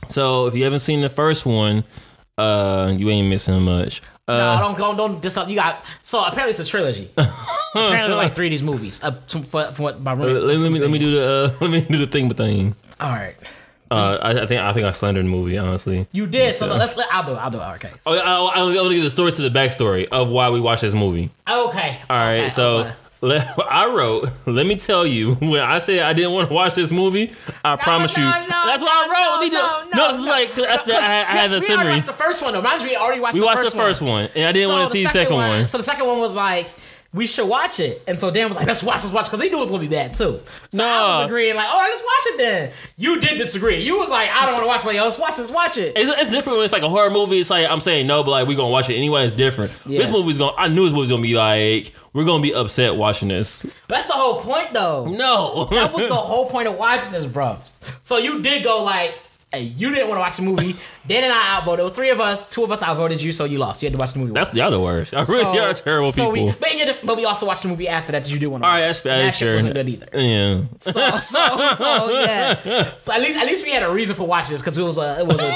So 0.10 0.48
if 0.48 0.56
you 0.56 0.64
haven't 0.64 0.80
seen 0.80 1.02
the 1.02 1.10
first 1.10 1.46
one, 1.46 1.84
uh, 2.38 2.94
you 2.96 3.10
ain't 3.10 3.30
missing 3.30 3.62
much. 3.64 4.02
No, 4.28 4.34
Uh, 4.36 4.60
don't 4.60 4.78
go. 4.78 4.96
Don't 4.96 5.22
dis 5.22 5.38
You 5.48 5.56
got. 5.56 5.84
So 6.04 6.24
apparently 6.24 6.52
it's 6.52 6.60
a 6.60 6.66
trilogy. 6.66 7.10
apparently 7.18 8.16
like 8.16 8.36
three 8.36 8.48
of 8.48 8.52
these 8.52 8.64
movies. 8.64 9.04
Uh, 9.04 9.12
what 9.78 10.02
my 10.02 10.14
roommate. 10.14 10.44
let 10.44 10.72
me 10.72 10.80
let 10.80 10.90
me 10.90 11.00
do 11.00 11.16
the 11.16 11.26
uh, 11.26 11.58
let 11.62 11.72
me 11.72 11.82
do 11.82 11.98
the 11.98 12.08
thing, 12.08 12.28
but 12.28 12.38
thing. 12.38 12.76
All 13.00 13.10
right. 13.12 13.36
Uh, 13.92 14.18
I, 14.22 14.42
I 14.44 14.46
think 14.46 14.62
I 14.62 14.74
think 14.74 14.86
I 14.86 14.92
slandered 14.92 15.26
the 15.26 15.30
movie 15.30 15.58
honestly. 15.58 16.08
You 16.12 16.26
did. 16.26 16.56
So 16.56 16.68
let's. 16.68 16.96
Let, 16.96 17.08
I'll 17.14 17.26
do 17.26 17.34
it. 17.34 17.36
I'll 17.36 17.52
do 17.52 17.60
it. 17.60 17.64
Okay. 17.76 17.92
Oh, 18.06 18.18
I, 18.18 18.22
I, 18.22 18.60
I 18.60 18.64
want 18.64 18.90
to 18.90 18.96
give 18.96 19.04
the 19.04 19.12
story 19.12 19.32
to 19.34 19.42
the 19.42 19.50
backstory 19.50 20.08
of 20.12 20.30
why 20.30 20.50
we 20.50 20.60
watched 20.62 20.82
this 20.82 20.94
movie. 20.94 21.30
Okay. 21.50 22.00
All 22.10 22.18
right, 22.18 22.40
okay, 22.40 22.50
so 22.50 22.78
okay. 22.80 22.94
Let- 23.24 23.56
I 23.70 23.86
wrote, 23.94 24.30
let 24.48 24.66
me 24.66 24.76
tell 24.78 25.06
you, 25.06 25.36
when 25.42 25.62
I 25.62 25.78
said 25.80 26.00
I 26.00 26.14
didn't 26.14 26.32
want 26.32 26.48
to 26.48 26.54
watch 26.54 26.74
this 26.74 26.92
movie, 26.92 27.34
I 27.64 27.76
promise 27.76 28.16
you. 28.18 28.24
no, 28.24 28.30
That's 28.32 28.82
what 28.82 28.92
I 28.92 29.08
wrote. 29.42 29.52
no, 29.52 29.60
no, 29.60 29.90
no, 29.94 30.16
no, 30.18 30.24
no. 30.26 30.30
like, 30.32 30.58
I, 30.58 30.64
I, 30.64 30.78
had- 30.78 31.26
I 31.28 31.32
had 31.42 31.52
the 31.52 31.60
we 31.60 31.70
already 31.72 31.90
watched 31.92 32.06
the 32.08 32.14
first 32.14 32.42
one 32.42 32.54
though. 32.54 32.62
Mind 32.62 32.82
you, 32.82 32.88
we 32.88 32.96
already 32.96 33.20
watched. 33.22 33.34
We 33.36 33.42
the 33.42 33.46
watched 33.46 33.60
first 33.60 33.74
the 33.76 33.82
first 33.82 34.02
one, 34.02 34.30
and 34.36 34.46
I 34.46 34.52
didn't 34.52 34.70
So 34.70 34.74
want 34.74 34.88
to 34.88 34.92
see 34.92 35.04
the 35.04 35.10
second 35.10 35.36
one. 35.36 35.68
So 35.68 35.78
the 35.78 35.84
second 35.84 36.08
one 36.08 36.20
was 36.20 36.34
like, 36.34 36.70
we 37.14 37.28
should 37.28 37.48
watch 37.48 37.80
it. 37.80 38.02
And 38.08 38.18
so 38.18 38.32
Dan 38.32 38.48
was 38.48 38.56
like, 38.58 38.68
let's 38.68 38.82
watch, 38.82 39.04
let's 39.04 39.14
watch, 39.14 39.26
because 39.26 39.42
he 39.42 39.50
knew 39.50 39.58
it 39.58 39.60
was 39.60 39.70
gonna 39.70 39.82
be 39.82 39.88
bad 39.90 40.14
too. 40.14 40.40
So 40.70 40.84
I 40.84 40.88
No. 40.88 41.18
was 41.20 41.26
agreeing, 41.26 41.56
like, 41.56 41.68
oh, 41.70 41.78
let's 41.90 42.02
watch 42.02 42.34
it 42.34 42.38
then. 42.38 42.72
You 42.98 43.20
did 43.20 43.38
disagree. 43.38 43.84
You 43.84 43.98
was 43.98 44.10
like, 44.10 44.30
I 44.30 44.46
don't 44.46 44.54
want 44.54 44.64
to 44.64 44.68
watch. 44.68 44.84
it. 44.84 44.88
Like, 44.88 44.98
oh, 44.98 45.04
let's 45.04 45.18
watch, 45.18 45.38
let's 45.38 45.52
watch 45.52 45.78
it. 45.78 45.94
It's, 45.98 46.22
it's 46.22 46.30
different 46.30 46.58
when 46.58 46.64
it's 46.64 46.74
like 46.74 46.84
a 46.84 46.90
horror 46.90 47.10
movie. 47.10 47.40
It's 47.40 47.50
like 47.50 47.68
I'm 47.70 47.82
saying 47.82 48.08
no, 48.08 48.24
but 48.24 48.32
like 48.32 48.48
we're 48.48 48.56
gonna 48.58 48.70
watch 48.70 48.90
it 48.90 48.96
anyway. 48.96 49.26
It's 49.26 49.34
different. 49.36 49.72
This 49.86 50.10
movie's 50.10 50.38
gonna. 50.38 50.56
I 50.58 50.68
knew 50.70 50.86
this 50.86 50.94
movie's 50.94 51.10
gonna 51.10 51.22
be 51.22 51.36
like 51.36 51.92
we're 52.14 52.26
gonna 52.26 52.42
be 52.44 52.54
upset 52.54 52.96
watching 52.96 53.28
this. 53.28 53.66
That's 53.88 54.08
the 54.08 54.14
whole 54.14 54.42
point, 54.42 54.72
though. 54.74 55.06
No, 55.06 55.66
That 55.72 55.94
was 55.94 56.08
the 56.08 56.16
whole 56.16 56.50
point 56.50 56.68
of 56.70 56.76
watching 56.76 57.12
this, 57.12 57.26
bruv. 57.26 57.78
So 58.04 58.18
you 58.18 58.42
did 58.42 58.64
go 58.64 58.84
like, 58.84 59.16
hey, 59.52 59.64
you 59.64 59.90
didn't 59.90 60.08
want 60.08 60.18
to 60.18 60.22
watch 60.22 60.36
the 60.38 60.42
movie. 60.44 60.76
Dan 61.08 61.24
and 61.24 61.34
I 61.34 61.58
outvoted. 61.58 61.80
There 61.80 61.86
were 61.86 61.90
three 61.96 62.10
of 62.10 62.20
us. 62.20 62.48
Two 62.48 62.64
of 62.64 62.72
us 62.72 62.82
outvoted 62.82 63.22
you, 63.22 63.32
so 63.32 63.46
you 63.46 63.58
lost. 63.58 63.82
You 63.82 63.88
had 63.88 63.94
to 63.94 64.00
watch 64.00 64.14
the 64.14 64.20
movie. 64.20 64.34
that's 64.34 64.48
once. 64.50 64.56
the 64.56 64.62
other 64.62 64.80
worst. 64.80 65.14
I 65.14 65.24
really 65.24 65.60
are 65.60 65.74
terrible 65.74 66.12
so 66.12 66.32
people. 66.32 66.48
We, 66.48 66.56
but, 66.60 66.74
you 66.78 66.86
did- 66.86 66.98
but 67.04 67.18
we 67.18 67.26
also 67.26 67.46
watched 67.46 67.64
the 67.64 67.70
movie 67.70 67.88
after 67.88 68.12
that 68.14 68.24
that 68.24 68.30
you 68.30 68.40
do 68.40 68.50
want 68.50 68.64
to 68.64 68.68
All 68.70 68.74
right, 68.76 68.88
watch. 68.88 69.02
that's, 69.04 69.06
And 69.06 69.28
that 69.28 69.34
sure. 69.34 69.56
wasn't 69.56 69.74
good 69.74 69.90
either. 69.90 70.08
Yeah. 70.14 70.62
So, 70.80 70.92
so, 70.92 71.76
so 71.78 72.10
yeah. 72.20 72.92
So 72.98 73.14
at 73.14 73.22
least 73.22 73.38
at 73.40 73.46
least 73.48 73.64
we 73.64 73.72
had 73.72 73.84
a 73.84 73.92
reason 73.92 74.16
for 74.16 74.28
watching 74.28 74.52
this 74.54 74.62
because 74.62 74.78
it 74.78 74.84
was 74.84 74.98
a 74.98 75.20
it 75.20 75.28
was 75.28 75.42
a 75.42 75.50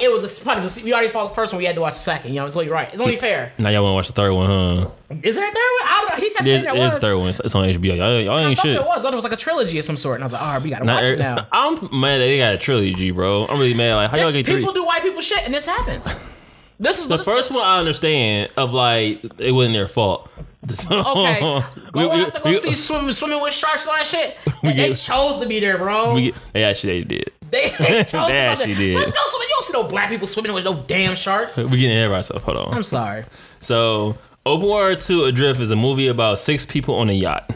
it 0.00 0.12
was 0.12 0.40
a 0.40 0.44
part 0.44 0.58
of 0.58 0.74
the 0.74 0.82
we 0.84 0.92
already 0.92 1.08
fought 1.08 1.28
the 1.30 1.34
first 1.34 1.52
one. 1.52 1.58
We 1.58 1.64
had 1.66 1.74
to 1.76 1.80
watch 1.80 1.94
the 1.94 2.00
second. 2.00 2.32
You 2.34 2.40
know, 2.40 2.48
so 2.48 2.60
you're 2.60 2.72
right. 2.74 2.88
It's 2.92 3.00
only 3.00 3.16
fair. 3.16 3.52
Now 3.58 3.70
y'all 3.70 3.82
want 3.82 3.92
to 3.92 3.94
watch 3.96 4.06
the 4.08 4.12
third 4.14 4.32
one, 4.32 4.46
huh? 4.48 4.90
Is 5.22 5.36
there 5.36 5.44
a 5.44 5.52
third 5.52 5.54
one? 5.54 5.88
I 5.88 6.04
don't 6.08 6.10
know. 6.18 6.24
He 6.24 6.30
kept 6.32 6.44
saying 6.44 6.62
There's, 6.64 6.74
there 6.74 6.82
was. 6.82 6.94
third 6.96 7.16
one. 7.16 7.28
It's, 7.30 7.40
it's 7.40 7.54
on 7.54 7.64
HBO. 7.68 7.96
Y'all, 7.96 8.20
y'all 8.20 8.38
I 8.38 8.42
ain't 8.44 8.56
thought 8.56 8.62
shit. 8.62 8.76
there 8.78 8.86
was. 8.86 8.98
I 8.98 9.02
thought 9.02 9.12
it 9.12 9.16
was 9.16 9.24
like 9.24 9.32
a 9.32 9.36
trilogy 9.36 9.78
of 9.78 9.84
some 9.84 9.96
sort, 9.96 10.16
and 10.16 10.24
I 10.24 10.26
was 10.26 10.32
like, 10.32 10.42
all 10.42 10.52
right, 10.54 10.62
we 10.62 10.70
gotta 10.70 10.84
Not 10.84 10.96
watch 10.96 11.04
it 11.04 11.18
now. 11.18 11.46
I'm 11.52 11.74
mad 12.00 12.18
that 12.18 12.26
they 12.26 12.38
got 12.38 12.54
a 12.54 12.58
trilogy, 12.58 13.10
bro. 13.10 13.46
I'm 13.46 13.58
really 13.58 13.74
mad. 13.74 13.94
Like, 13.94 14.10
how 14.10 14.18
y'all 14.18 14.32
get 14.32 14.46
three? 14.46 14.58
People 14.60 14.72
do 14.74 14.84
white 14.84 15.02
people 15.02 15.20
shit, 15.20 15.42
and 15.44 15.54
this 15.54 15.66
happens. 15.66 16.32
This 16.78 16.98
is 16.98 17.08
The 17.08 17.18
first 17.18 17.50
one 17.50 17.64
I 17.64 17.78
understand 17.78 18.50
of 18.58 18.74
like 18.74 19.24
it 19.40 19.50
wasn't 19.52 19.72
their 19.72 19.88
fault. 19.88 20.28
Okay, 20.90 21.62
we, 21.94 22.06
we, 22.06 22.18
have 22.18 22.34
to 22.34 22.40
go 22.40 22.50
we- 22.50 22.58
see 22.58 22.74
swimming 22.74 23.12
swimming 23.12 23.40
with 23.40 23.54
sharks 23.54 23.84
and 23.86 23.92
all 23.92 23.96
that 23.96 24.06
shit. 24.06 24.36
We 24.62 24.70
they 24.74 24.88
get- 24.88 24.98
chose 24.98 25.38
to 25.38 25.46
be 25.46 25.58
there, 25.58 25.78
bro. 25.78 26.12
we 26.12 26.22
get, 26.32 26.34
they 26.52 26.64
actually 26.64 27.00
they 27.02 27.04
did. 27.16 27.30
They, 27.50 27.68
they 27.78 28.02
chose 28.04 28.10
to 28.10 28.16
go 28.16 28.26
there. 28.28 28.56
did. 28.56 28.96
Let's 28.96 29.12
go 29.12 29.18
swimming. 29.26 29.48
You 29.48 29.54
don't 29.54 29.64
see 29.64 29.72
no 29.72 29.84
black 29.84 30.08
people 30.08 30.26
swimming 30.26 30.52
with 30.52 30.64
no 30.64 30.82
damn 30.86 31.16
sharks. 31.16 31.56
We 31.56 31.64
getting 31.64 31.90
ahead 31.90 32.06
of 32.06 32.12
ourselves. 32.12 32.44
Hold 32.44 32.56
on. 32.56 32.74
I'm 32.74 32.82
sorry. 32.82 33.24
So, 33.60 34.16
Open 34.44 34.68
Water 34.68 34.94
2 34.94 35.24
Adrift 35.24 35.60
is 35.60 35.70
a 35.70 35.76
movie 35.76 36.08
about 36.08 36.38
six 36.38 36.64
people 36.66 36.94
on 36.96 37.08
a 37.08 37.12
yacht. 37.12 37.50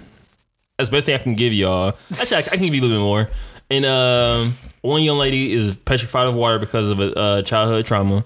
That's 0.78 0.90
the 0.90 0.96
best 0.96 1.06
thing 1.06 1.14
I 1.14 1.18
can 1.18 1.34
give 1.34 1.52
y'all. 1.52 1.94
Actually, 2.10 2.36
I, 2.36 2.40
I 2.40 2.56
can 2.56 2.64
give 2.64 2.74
you 2.74 2.80
a 2.80 2.84
little 2.86 2.96
bit 2.96 3.02
more. 3.02 3.30
And 3.70 3.84
um, 3.84 4.58
one 4.82 5.02
young 5.02 5.18
lady 5.18 5.52
is 5.52 5.76
petrified 5.76 6.26
of 6.26 6.34
water 6.34 6.58
because 6.58 6.90
of 6.90 6.98
a 7.00 7.14
uh, 7.16 7.42
childhood 7.42 7.86
trauma, 7.86 8.24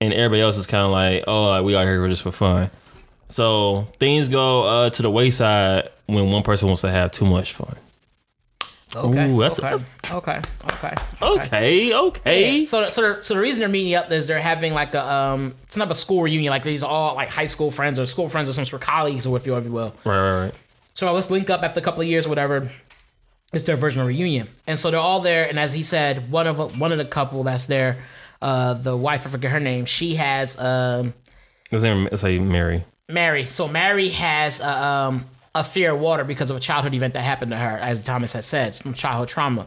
and 0.00 0.12
everybody 0.14 0.40
else 0.40 0.56
is 0.56 0.66
kind 0.66 0.84
of 0.84 0.90
like, 0.90 1.24
"Oh, 1.26 1.48
like, 1.50 1.64
we 1.64 1.76
out 1.76 1.82
here 1.84 2.06
just 2.08 2.22
for 2.22 2.32
fun." 2.32 2.70
So 3.28 3.88
things 3.98 4.28
go 4.28 4.64
uh, 4.64 4.90
to 4.90 5.02
the 5.02 5.10
wayside 5.10 5.90
when 6.06 6.30
one 6.30 6.42
person 6.42 6.68
wants 6.68 6.82
to 6.82 6.90
have 6.90 7.10
too 7.10 7.26
much 7.26 7.52
fun. 7.52 7.76
Okay. 8.96 9.30
Ooh, 9.30 9.40
that's- 9.40 9.58
okay. 9.60 9.84
okay. 10.14 10.40
Okay. 10.72 10.94
Okay, 11.22 11.94
okay. 11.94 12.64
So, 12.64 12.80
the- 12.82 12.90
so, 12.90 13.02
the, 13.14 13.22
so 13.22 13.34
the 13.34 13.40
reason 13.40 13.60
they're 13.60 13.68
meeting 13.68 13.94
up 13.94 14.10
is 14.10 14.26
they're 14.26 14.40
having 14.40 14.72
like 14.72 14.94
a 14.94 15.04
um, 15.12 15.54
it's 15.64 15.76
not 15.76 15.90
a 15.90 15.94
school 15.94 16.22
reunion. 16.22 16.50
Like 16.50 16.62
these 16.62 16.82
are 16.82 16.90
all 16.90 17.14
like 17.14 17.28
high 17.28 17.46
school 17.46 17.70
friends 17.70 17.98
or 17.98 18.06
school 18.06 18.28
friends 18.28 18.48
or 18.48 18.52
some 18.52 18.64
sort 18.64 18.82
of 18.82 18.86
colleagues 18.86 19.26
or 19.26 19.36
if 19.36 19.46
you 19.46 19.56
if 19.56 19.64
you 19.64 19.72
will. 19.72 19.94
Right, 20.04 20.20
right, 20.20 20.40
right. 20.44 20.54
So 20.94 21.12
let's 21.12 21.30
link 21.30 21.50
up 21.50 21.62
after 21.62 21.80
a 21.80 21.82
couple 21.82 22.00
of 22.02 22.08
years 22.08 22.26
or 22.26 22.30
whatever. 22.30 22.70
It's 23.52 23.64
their 23.64 23.76
version 23.76 24.02
of 24.02 24.08
reunion, 24.08 24.48
and 24.66 24.78
so 24.78 24.90
they're 24.90 24.98
all 25.00 25.20
there. 25.20 25.48
And 25.48 25.58
as 25.58 25.72
he 25.72 25.82
said, 25.84 26.30
one 26.32 26.46
of 26.46 26.80
one 26.80 26.90
of 26.92 26.98
the 26.98 27.04
couple 27.04 27.42
that's 27.44 27.66
there, 27.66 28.02
uh, 28.42 28.74
the 28.74 28.96
wife 28.96 29.24
I 29.26 29.30
forget 29.30 29.52
her 29.52 29.60
name. 29.60 29.84
She 29.86 30.16
has 30.16 30.58
um, 30.58 31.14
His 31.70 31.82
name 31.84 32.08
is 32.10 32.22
like 32.24 32.40
Mary. 32.40 32.84
Mary. 33.08 33.46
So 33.48 33.68
Mary 33.68 34.08
has 34.08 34.60
uh, 34.60 34.68
um, 34.68 35.24
a 35.56 35.64
fear 35.64 35.92
of 35.92 36.00
water 36.00 36.24
because 36.24 36.50
of 36.50 36.56
a 36.56 36.60
childhood 36.60 36.94
event 36.94 37.14
that 37.14 37.22
happened 37.22 37.50
to 37.50 37.56
her, 37.56 37.78
as 37.78 38.00
Thomas 38.00 38.32
has 38.34 38.46
said, 38.46 38.74
some 38.74 38.94
childhood 38.94 39.28
trauma, 39.28 39.66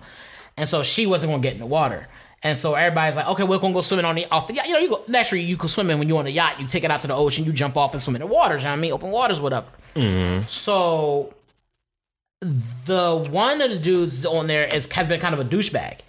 and 0.55 0.69
so 0.69 0.84
she 0.84 1.05
wasn't 1.05 1.34
to 1.34 1.39
get 1.39 1.53
in 1.53 1.60
the 1.60 1.65
water. 1.65 2.08
And 2.41 2.58
so 2.58 2.73
everybody's 2.73 3.17
like, 3.17 3.28
okay, 3.28 3.43
we're 3.43 3.60
gonna 3.60 3.73
go 3.73 3.82
swimming 3.82 4.06
on 4.06 4.15
the 4.15 4.25
off 4.28 4.47
the 4.47 4.54
yacht. 4.54 4.67
You 4.67 4.73
know, 4.73 4.80
you 4.80 4.89
go 4.89 5.04
naturally 5.08 5.43
you 5.43 5.58
can 5.58 5.67
swim 5.67 5.89
in 5.89 5.99
when 5.99 6.08
you're 6.08 6.19
on 6.19 6.25
the 6.25 6.32
yacht. 6.32 6.60
You 6.60 6.67
take 6.67 6.86
it 6.86 6.91
out 6.91 7.02
to 7.02 7.08
the 7.08 7.15
ocean, 7.15 7.43
you 7.43 7.52
jump 7.52 7.75
off 7.75 7.93
and 7.93 8.02
swim 8.02 8.15
in 8.15 8.21
the 8.21 8.28
waters. 8.28 8.62
You 8.62 8.67
know 8.67 8.71
what 8.71 8.78
I 8.78 8.82
mean, 8.82 8.91
open 8.93 9.12
waters, 9.12 9.41
whatever. 9.41 9.67
Mm-hmm. 9.95 10.43
So 10.47 11.34
the 12.41 13.28
one 13.30 13.60
of 13.60 13.69
the 13.69 13.78
dudes 13.78 14.25
on 14.25 14.47
there 14.47 14.65
is 14.65 14.89
has 14.91 15.08
been 15.08 15.19
kind 15.19 15.34
of 15.34 15.41
a 15.41 15.45
douchebag. 15.45 15.99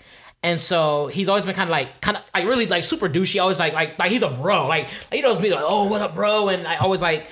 And 0.43 0.61
so 0.61 1.09
he's 1.09 1.29
always 1.29 1.45
been 1.45 1.55
kind 1.55 1.69
of 1.69 1.73
like, 1.73 2.01
kind 2.01 2.17
of 2.17 2.23
like 2.33 2.45
really 2.45 2.67
like 2.67 2.85
super 2.85 3.09
douchey. 3.09 3.43
Always 3.43 3.59
like, 3.59 3.75
like, 3.75 3.99
like 3.99 4.11
he's 4.11 4.23
a 4.23 4.31
bro. 4.31 4.69
Like, 4.69 4.85
like 4.85 5.13
he 5.13 5.21
knows 5.21 5.39
me 5.39 5.51
like, 5.51 5.63
oh, 5.63 5.87
what 5.87 6.01
up, 6.01 6.15
bro? 6.15 6.49
And 6.49 6.67
I 6.67 6.77
always 6.77 7.03
like 7.03 7.27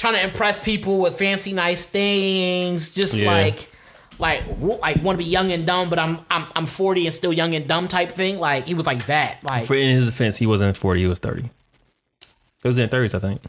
trying 0.00 0.14
to 0.14 0.24
impress 0.24 0.58
people 0.58 0.98
with 0.98 1.18
fancy, 1.18 1.52
nice 1.52 1.84
things. 1.84 2.90
Just 2.90 3.14
Yeah. 3.20 3.30
like, 3.30 3.70
like, 4.18 4.42
like 4.58 5.02
want 5.02 5.18
to 5.18 5.24
be 5.24 5.30
young 5.30 5.52
and 5.52 5.66
dumb, 5.66 5.90
but 5.90 5.98
I'm, 5.98 6.20
I'm, 6.30 6.46
I'm 6.56 6.64
40 6.66 7.06
and 7.06 7.14
still 7.14 7.32
young 7.34 7.54
and 7.54 7.68
dumb 7.68 7.86
type 7.86 8.12
thing. 8.12 8.38
Like 8.38 8.66
he 8.66 8.72
was 8.74 8.86
like 8.86 9.04
that. 9.06 9.44
Like, 9.44 9.66
For 9.66 9.74
in 9.74 9.90
his 9.90 10.06
defense, 10.06 10.38
he 10.38 10.46
wasn't 10.46 10.74
40, 10.76 11.00
he 11.02 11.06
was 11.06 11.18
30. 11.18 11.42
It 11.42 11.48
was 12.68 12.78
in 12.78 12.88
30s, 12.88 13.14
I 13.14 13.18
think. 13.18 13.42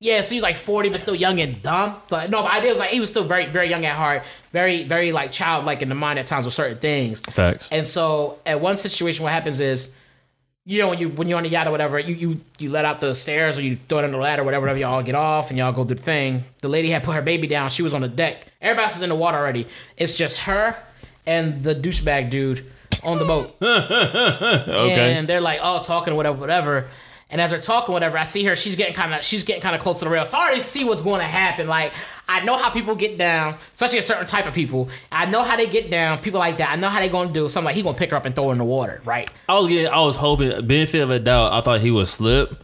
Yeah, 0.00 0.20
so 0.20 0.34
he's 0.34 0.42
like 0.42 0.56
40, 0.56 0.90
but 0.90 1.00
still 1.00 1.14
young 1.14 1.40
and 1.40 1.60
dumb. 1.62 1.96
So, 2.08 2.18
no, 2.26 2.42
but 2.42 2.52
idea 2.52 2.70
was 2.70 2.78
like 2.78 2.90
he 2.90 3.00
was 3.00 3.10
still 3.10 3.24
very, 3.24 3.46
very 3.46 3.68
young 3.68 3.84
at 3.84 3.96
heart, 3.96 4.22
very, 4.52 4.84
very 4.84 5.10
like 5.12 5.32
childlike 5.32 5.82
in 5.82 5.88
the 5.88 5.94
mind 5.96 6.18
at 6.20 6.26
times 6.26 6.44
with 6.44 6.54
certain 6.54 6.78
things. 6.78 7.20
Facts. 7.20 7.68
And 7.72 7.86
so, 7.86 8.38
at 8.46 8.60
one 8.60 8.76
situation, 8.76 9.22
what 9.24 9.32
happens 9.32 9.60
is, 9.60 9.90
you 10.66 10.78
know, 10.78 10.88
when 10.88 10.98
you 10.98 11.08
when 11.10 11.28
you're 11.28 11.36
on 11.36 11.42
the 11.42 11.50
yacht 11.50 11.66
or 11.66 11.70
whatever, 11.70 11.98
you 11.98 12.14
you 12.14 12.40
you 12.58 12.70
let 12.70 12.84
out 12.84 13.00
the 13.00 13.14
stairs 13.14 13.58
or 13.58 13.62
you 13.62 13.76
throw 13.88 13.98
it 13.98 14.04
on 14.04 14.12
the 14.12 14.18
ladder, 14.18 14.42
or 14.42 14.44
whatever, 14.44 14.62
whatever. 14.62 14.78
Y'all 14.78 15.02
get 15.02 15.14
off 15.14 15.50
and 15.50 15.58
y'all 15.58 15.72
go 15.72 15.84
do 15.84 15.94
the 15.94 16.02
thing. 16.02 16.44
The 16.62 16.68
lady 16.68 16.88
had 16.90 17.04
put 17.04 17.14
her 17.14 17.22
baby 17.22 17.46
down. 17.46 17.68
She 17.68 17.82
was 17.82 17.92
on 17.92 18.00
the 18.00 18.08
deck. 18.08 18.46
Everybody 18.62 18.84
else 18.84 18.96
is 18.96 19.02
in 19.02 19.10
the 19.10 19.14
water 19.14 19.36
already. 19.36 19.66
It's 19.98 20.16
just 20.16 20.38
her 20.38 20.76
and 21.26 21.62
the 21.62 21.74
douchebag 21.74 22.30
dude 22.30 22.64
on 23.02 23.18
the 23.18 23.24
boat. 23.26 23.54
okay. 23.62 25.14
And 25.14 25.28
they're 25.28 25.40
like, 25.40 25.60
oh, 25.62 25.82
talking, 25.82 26.14
whatever, 26.14 26.38
whatever. 26.38 26.88
And 27.34 27.40
as 27.40 27.50
they're 27.50 27.60
talking, 27.60 27.92
whatever, 27.92 28.16
I 28.16 28.22
see 28.22 28.44
her. 28.44 28.54
She's 28.54 28.76
getting 28.76 28.94
kind 28.94 29.12
of, 29.12 29.24
she's 29.24 29.42
getting 29.42 29.60
kind 29.60 29.74
of 29.74 29.82
close 29.82 29.98
to 29.98 30.04
the 30.04 30.10
rail. 30.12 30.24
So 30.24 30.38
I 30.38 30.42
already 30.42 30.60
see 30.60 30.84
what's 30.84 31.02
going 31.02 31.18
to 31.18 31.26
happen. 31.26 31.66
Like 31.66 31.92
I 32.28 32.44
know 32.44 32.56
how 32.56 32.70
people 32.70 32.94
get 32.94 33.18
down, 33.18 33.56
especially 33.74 33.98
a 33.98 34.02
certain 34.02 34.26
type 34.26 34.46
of 34.46 34.54
people. 34.54 34.88
I 35.10 35.26
know 35.26 35.42
how 35.42 35.56
they 35.56 35.66
get 35.66 35.90
down. 35.90 36.20
People 36.20 36.38
like 36.38 36.58
that. 36.58 36.70
I 36.70 36.76
know 36.76 36.88
how 36.88 37.00
they're 37.00 37.08
going 37.08 37.26
to 37.26 37.34
do. 37.34 37.48
So 37.48 37.58
I'm 37.58 37.64
like, 37.64 37.74
he 37.74 37.82
gonna 37.82 37.98
pick 37.98 38.10
her 38.10 38.16
up 38.16 38.24
and 38.24 38.36
throw 38.36 38.46
her 38.46 38.52
in 38.52 38.58
the 38.58 38.64
water, 38.64 39.02
right? 39.04 39.28
I 39.48 39.54
was 39.58 39.66
getting, 39.66 39.88
I 39.88 40.00
was 40.00 40.14
hoping, 40.14 40.64
benefit 40.64 41.00
of 41.00 41.10
a 41.10 41.18
doubt, 41.18 41.52
I 41.52 41.60
thought 41.60 41.80
he 41.80 41.90
would 41.90 42.06
slip. 42.06 42.54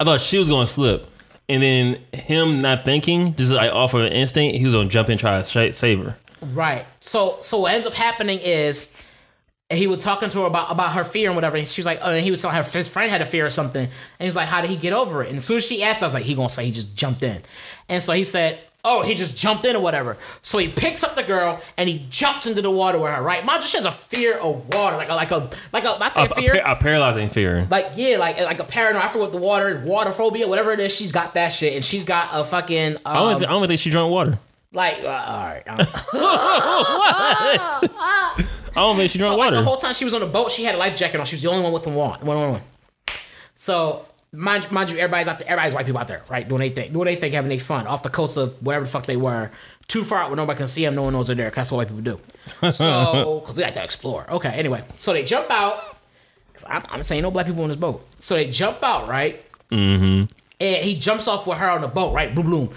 I 0.00 0.04
thought 0.04 0.20
she 0.20 0.38
was 0.38 0.48
going 0.48 0.66
to 0.66 0.72
slip. 0.72 1.08
And 1.48 1.62
then 1.62 2.00
him 2.12 2.62
not 2.62 2.84
thinking, 2.84 3.36
just 3.36 3.52
like 3.52 3.70
off 3.70 3.94
of 3.94 4.00
an 4.00 4.12
instinct, 4.12 4.58
he 4.58 4.64
was 4.64 4.74
going 4.74 4.88
to 4.88 4.92
jump 4.92 5.08
in 5.08 5.12
and 5.12 5.20
try 5.20 5.40
to 5.40 5.72
save 5.72 6.04
her. 6.04 6.16
Right. 6.52 6.84
So 6.98 7.38
so 7.42 7.60
what 7.60 7.74
ends 7.74 7.86
up 7.86 7.92
happening 7.92 8.40
is 8.40 8.90
he 9.78 9.86
was 9.86 10.02
talking 10.02 10.30
to 10.30 10.40
her 10.40 10.46
about, 10.46 10.70
about 10.70 10.92
her 10.94 11.04
fear 11.04 11.28
and 11.28 11.36
whatever. 11.36 11.56
And 11.56 11.68
she 11.68 11.80
was 11.80 11.86
like, 11.86 12.00
oh, 12.02 12.10
and 12.10 12.24
he 12.24 12.30
was 12.30 12.42
telling 12.42 12.56
her 12.56 12.62
his 12.62 12.88
friend 12.88 13.10
had 13.10 13.22
a 13.22 13.24
fear 13.24 13.46
or 13.46 13.50
something. 13.50 13.82
And 13.84 14.24
he's 14.24 14.36
like, 14.36 14.48
how 14.48 14.60
did 14.60 14.70
he 14.70 14.76
get 14.76 14.92
over 14.92 15.22
it? 15.22 15.28
And 15.28 15.38
as 15.38 15.44
soon 15.44 15.58
as 15.58 15.64
she 15.64 15.82
asked, 15.82 16.02
I 16.02 16.06
was 16.06 16.14
like, 16.14 16.24
he 16.24 16.34
gonna 16.34 16.50
say 16.50 16.64
he 16.64 16.72
just 16.72 16.94
jumped 16.94 17.22
in. 17.22 17.42
And 17.88 18.02
so 18.02 18.12
he 18.12 18.24
said, 18.24 18.58
oh, 18.84 19.02
he 19.02 19.14
just 19.14 19.36
jumped 19.36 19.64
in 19.64 19.76
or 19.76 19.80
whatever. 19.80 20.16
So 20.42 20.58
he 20.58 20.68
picks 20.68 21.04
up 21.04 21.14
the 21.14 21.22
girl 21.22 21.60
and 21.76 21.88
he 21.88 22.04
jumps 22.10 22.46
into 22.46 22.62
the 22.62 22.70
water 22.70 22.98
with 22.98 23.12
her. 23.12 23.22
Right? 23.22 23.44
Mind 23.44 23.62
you, 23.62 23.68
she 23.68 23.76
has 23.76 23.86
a 23.86 23.90
fear 23.92 24.38
of 24.38 24.66
water, 24.74 24.96
like 24.96 25.08
a 25.08 25.14
like 25.14 25.30
a 25.30 25.50
like 25.72 25.84
a. 25.84 26.02
I 26.02 26.08
say 26.08 26.22
A, 26.22 26.24
a 26.24 26.34
fear. 26.34 26.54
a, 26.56 26.62
par- 26.62 26.72
a 26.72 26.76
paralyzing 26.76 27.28
fear. 27.28 27.66
like 27.70 27.92
yeah, 27.94 28.16
like 28.16 28.40
like 28.40 28.58
a 28.58 28.64
paranoid. 28.64 29.02
I 29.02 29.06
forget 29.08 29.20
what 29.20 29.32
the 29.32 29.38
water, 29.38 29.82
water 29.84 30.12
phobia, 30.12 30.48
whatever 30.48 30.72
it 30.72 30.80
is. 30.80 30.94
She's 30.94 31.12
got 31.12 31.34
that 31.34 31.50
shit, 31.50 31.74
and 31.74 31.84
she's 31.84 32.04
got 32.04 32.30
a 32.32 32.44
fucking 32.44 32.96
I, 33.04 33.14
don't 33.18 33.32
um, 33.34 33.38
think, 33.38 33.50
I 33.50 33.52
don't 33.52 33.68
think 33.68 33.80
she 33.80 33.90
drank 33.90 34.10
water. 34.10 34.38
like. 34.72 34.98
Uh, 35.04 35.08
all 35.08 35.44
right, 35.44 35.62
um, 35.68 35.78
what? 37.90 38.50
I 38.70 38.80
don't 38.80 38.96
think 38.96 39.10
she 39.10 39.18
drank 39.18 39.32
So 39.32 39.36
like 39.36 39.46
water. 39.46 39.56
the 39.56 39.62
whole 39.64 39.76
time 39.76 39.94
she 39.94 40.04
was 40.04 40.14
on 40.14 40.20
the 40.20 40.26
boat, 40.26 40.50
she 40.52 40.64
had 40.64 40.74
a 40.74 40.78
life 40.78 40.96
jacket 40.96 41.18
on. 41.20 41.26
She 41.26 41.36
was 41.36 41.42
the 41.42 41.50
only 41.50 41.62
one 41.62 41.72
with 41.72 41.84
the 41.84 41.90
one, 41.90 42.20
one, 42.20 42.38
one, 42.38 42.50
one. 42.52 42.62
So 43.54 44.06
mind, 44.32 44.70
mind 44.70 44.90
you, 44.90 44.98
everybody's 44.98 45.28
out 45.28 45.38
there. 45.38 45.48
Everybody's 45.48 45.74
white 45.74 45.86
people 45.86 46.00
out 46.00 46.08
there, 46.08 46.22
right? 46.28 46.48
Doing 46.48 46.60
their 46.60 46.68
thing, 46.70 46.92
doing 46.92 47.06
their 47.06 47.16
thing, 47.16 47.32
having 47.32 47.48
their 47.48 47.58
fun 47.58 47.86
off 47.86 48.02
the 48.02 48.10
coast 48.10 48.36
of 48.36 48.54
wherever 48.64 48.84
the 48.84 48.90
fuck 48.90 49.06
they 49.06 49.16
were. 49.16 49.50
Too 49.88 50.04
far 50.04 50.18
out 50.20 50.28
where 50.30 50.36
nobody 50.36 50.56
can 50.58 50.68
see 50.68 50.84
them. 50.84 50.94
No 50.94 51.02
one 51.02 51.12
knows 51.12 51.26
they're 51.26 51.36
there. 51.36 51.50
That's 51.50 51.72
what 51.72 51.78
white 51.78 51.88
people 51.88 52.02
do. 52.62 52.72
So 52.72 53.40
because 53.42 53.56
we 53.56 53.62
like 53.64 53.74
to 53.74 53.82
explore. 53.82 54.30
Okay. 54.30 54.50
Anyway, 54.50 54.84
so 54.98 55.12
they 55.12 55.24
jump 55.24 55.50
out. 55.50 55.96
I'm, 56.66 56.82
I'm 56.90 57.02
saying 57.02 57.22
no 57.22 57.30
black 57.30 57.46
people 57.46 57.62
on 57.62 57.68
this 57.70 57.76
boat. 57.76 58.06
So 58.20 58.34
they 58.34 58.50
jump 58.50 58.82
out, 58.82 59.08
right? 59.08 59.42
Mm-hmm. 59.70 60.32
And 60.60 60.84
he 60.84 60.96
jumps 60.98 61.26
off 61.26 61.46
with 61.46 61.58
her 61.58 61.68
on 61.70 61.80
the 61.80 61.88
boat, 61.88 62.12
right? 62.14 62.34
Boom, 62.34 62.50
boom. 62.50 62.70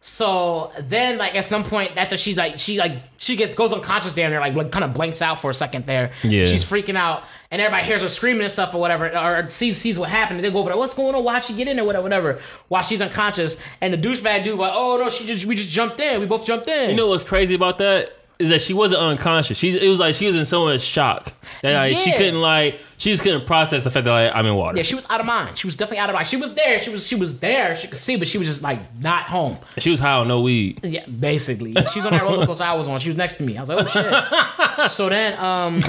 So 0.00 0.70
then, 0.78 1.18
like 1.18 1.34
at 1.34 1.44
some 1.44 1.64
point, 1.64 1.96
after 1.96 2.16
she's 2.16 2.36
like, 2.36 2.58
she 2.60 2.78
like 2.78 3.02
she 3.16 3.34
gets 3.34 3.54
goes 3.54 3.72
unconscious 3.72 4.12
down 4.12 4.30
there, 4.30 4.38
like, 4.38 4.54
like 4.54 4.70
kind 4.70 4.84
of 4.84 4.94
blanks 4.94 5.20
out 5.20 5.40
for 5.40 5.50
a 5.50 5.54
second 5.54 5.86
there. 5.86 6.12
Yeah. 6.22 6.44
she's 6.44 6.64
freaking 6.64 6.96
out, 6.96 7.24
and 7.50 7.60
everybody 7.60 7.84
hears 7.84 8.02
her 8.02 8.08
screaming 8.08 8.42
and 8.42 8.52
stuff 8.52 8.72
or 8.74 8.80
whatever, 8.80 9.08
or 9.16 9.48
sees 9.48 9.76
sees 9.76 9.98
what 9.98 10.08
happened. 10.08 10.38
And 10.38 10.44
they 10.44 10.52
go 10.52 10.58
over 10.58 10.70
there, 10.70 10.78
what's 10.78 10.94
going 10.94 11.16
on? 11.16 11.24
Why'd 11.24 11.42
she 11.42 11.54
get 11.54 11.66
in 11.66 11.76
there? 11.76 11.84
Whatever, 11.84 12.04
whatever. 12.04 12.40
While 12.68 12.84
she's 12.84 13.02
unconscious, 13.02 13.56
and 13.80 13.92
the 13.92 13.98
douchebag 13.98 14.44
dude 14.44 14.56
like, 14.56 14.72
oh 14.72 14.98
no, 14.98 15.10
she 15.10 15.26
just 15.26 15.46
we 15.46 15.56
just 15.56 15.70
jumped 15.70 15.98
in. 15.98 16.20
We 16.20 16.26
both 16.26 16.46
jumped 16.46 16.68
in. 16.68 16.90
You 16.90 16.96
know 16.96 17.08
what's 17.08 17.24
crazy 17.24 17.56
about 17.56 17.78
that 17.78 18.17
is 18.38 18.50
that 18.50 18.60
she 18.62 18.72
wasn't 18.72 19.00
unconscious. 19.02 19.58
She's 19.58 19.74
it 19.74 19.88
was 19.88 19.98
like 19.98 20.14
she 20.14 20.26
was 20.26 20.36
in 20.36 20.46
so 20.46 20.64
much 20.64 20.80
shock 20.80 21.32
that 21.62 21.74
like 21.74 21.96
she 21.96 22.12
couldn't 22.12 22.40
like 22.40 22.78
she 22.96 23.10
just 23.10 23.22
couldn't 23.24 23.46
process 23.46 23.82
the 23.82 23.90
fact 23.90 24.04
that 24.04 24.12
like 24.12 24.32
I'm 24.34 24.46
in 24.46 24.54
water. 24.54 24.76
yeah, 24.76 24.84
she 24.84 24.94
was 24.94 25.06
out 25.10 25.18
of 25.18 25.26
mind. 25.26 25.58
She 25.58 25.66
was 25.66 25.76
definitely 25.76 25.98
out 25.98 26.08
of 26.10 26.14
mind. 26.14 26.28
She 26.28 26.36
was 26.36 26.54
there. 26.54 26.78
She 26.78 26.90
was 26.90 27.06
she 27.06 27.16
was 27.16 27.40
there. 27.40 27.74
She 27.76 27.88
could 27.88 27.98
see, 27.98 28.16
but 28.16 28.28
she 28.28 28.38
was 28.38 28.46
just 28.46 28.62
like 28.62 28.78
not 29.00 29.24
home. 29.24 29.58
She 29.78 29.90
was 29.90 29.98
high 29.98 30.12
on 30.12 30.28
no 30.28 30.40
weed. 30.40 30.80
Yeah, 30.84 31.04
basically. 31.06 31.74
She's 31.92 32.06
on 32.06 32.12
that 32.12 32.22
roller 32.22 32.46
coaster 32.46 32.64
I 32.64 32.74
was 32.74 32.86
on. 32.86 32.98
She 33.00 33.08
was 33.08 33.16
next 33.16 33.36
to 33.36 33.42
me. 33.42 33.56
I 33.56 33.60
was 33.60 33.68
like, 33.68 33.86
oh 33.96 34.78
shit. 34.78 34.90
so 34.90 35.08
then, 35.08 35.38
um, 35.38 35.80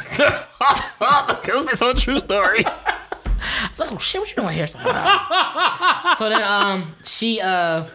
based 1.66 1.84
on 1.84 1.92
a 1.92 1.94
true 2.00 2.20
story. 2.20 2.66
I 2.66 3.68
was 3.70 3.80
like, 3.80 3.92
oh 3.92 3.98
shit, 3.98 4.22
what 4.22 4.30
you 4.30 4.36
doing 4.42 4.56
here? 4.56 4.68
So, 4.68 4.80
uh, 4.80 6.16
so 6.16 6.30
then, 6.30 6.42
um, 6.42 6.96
she, 7.04 7.40
uh, 7.42 7.86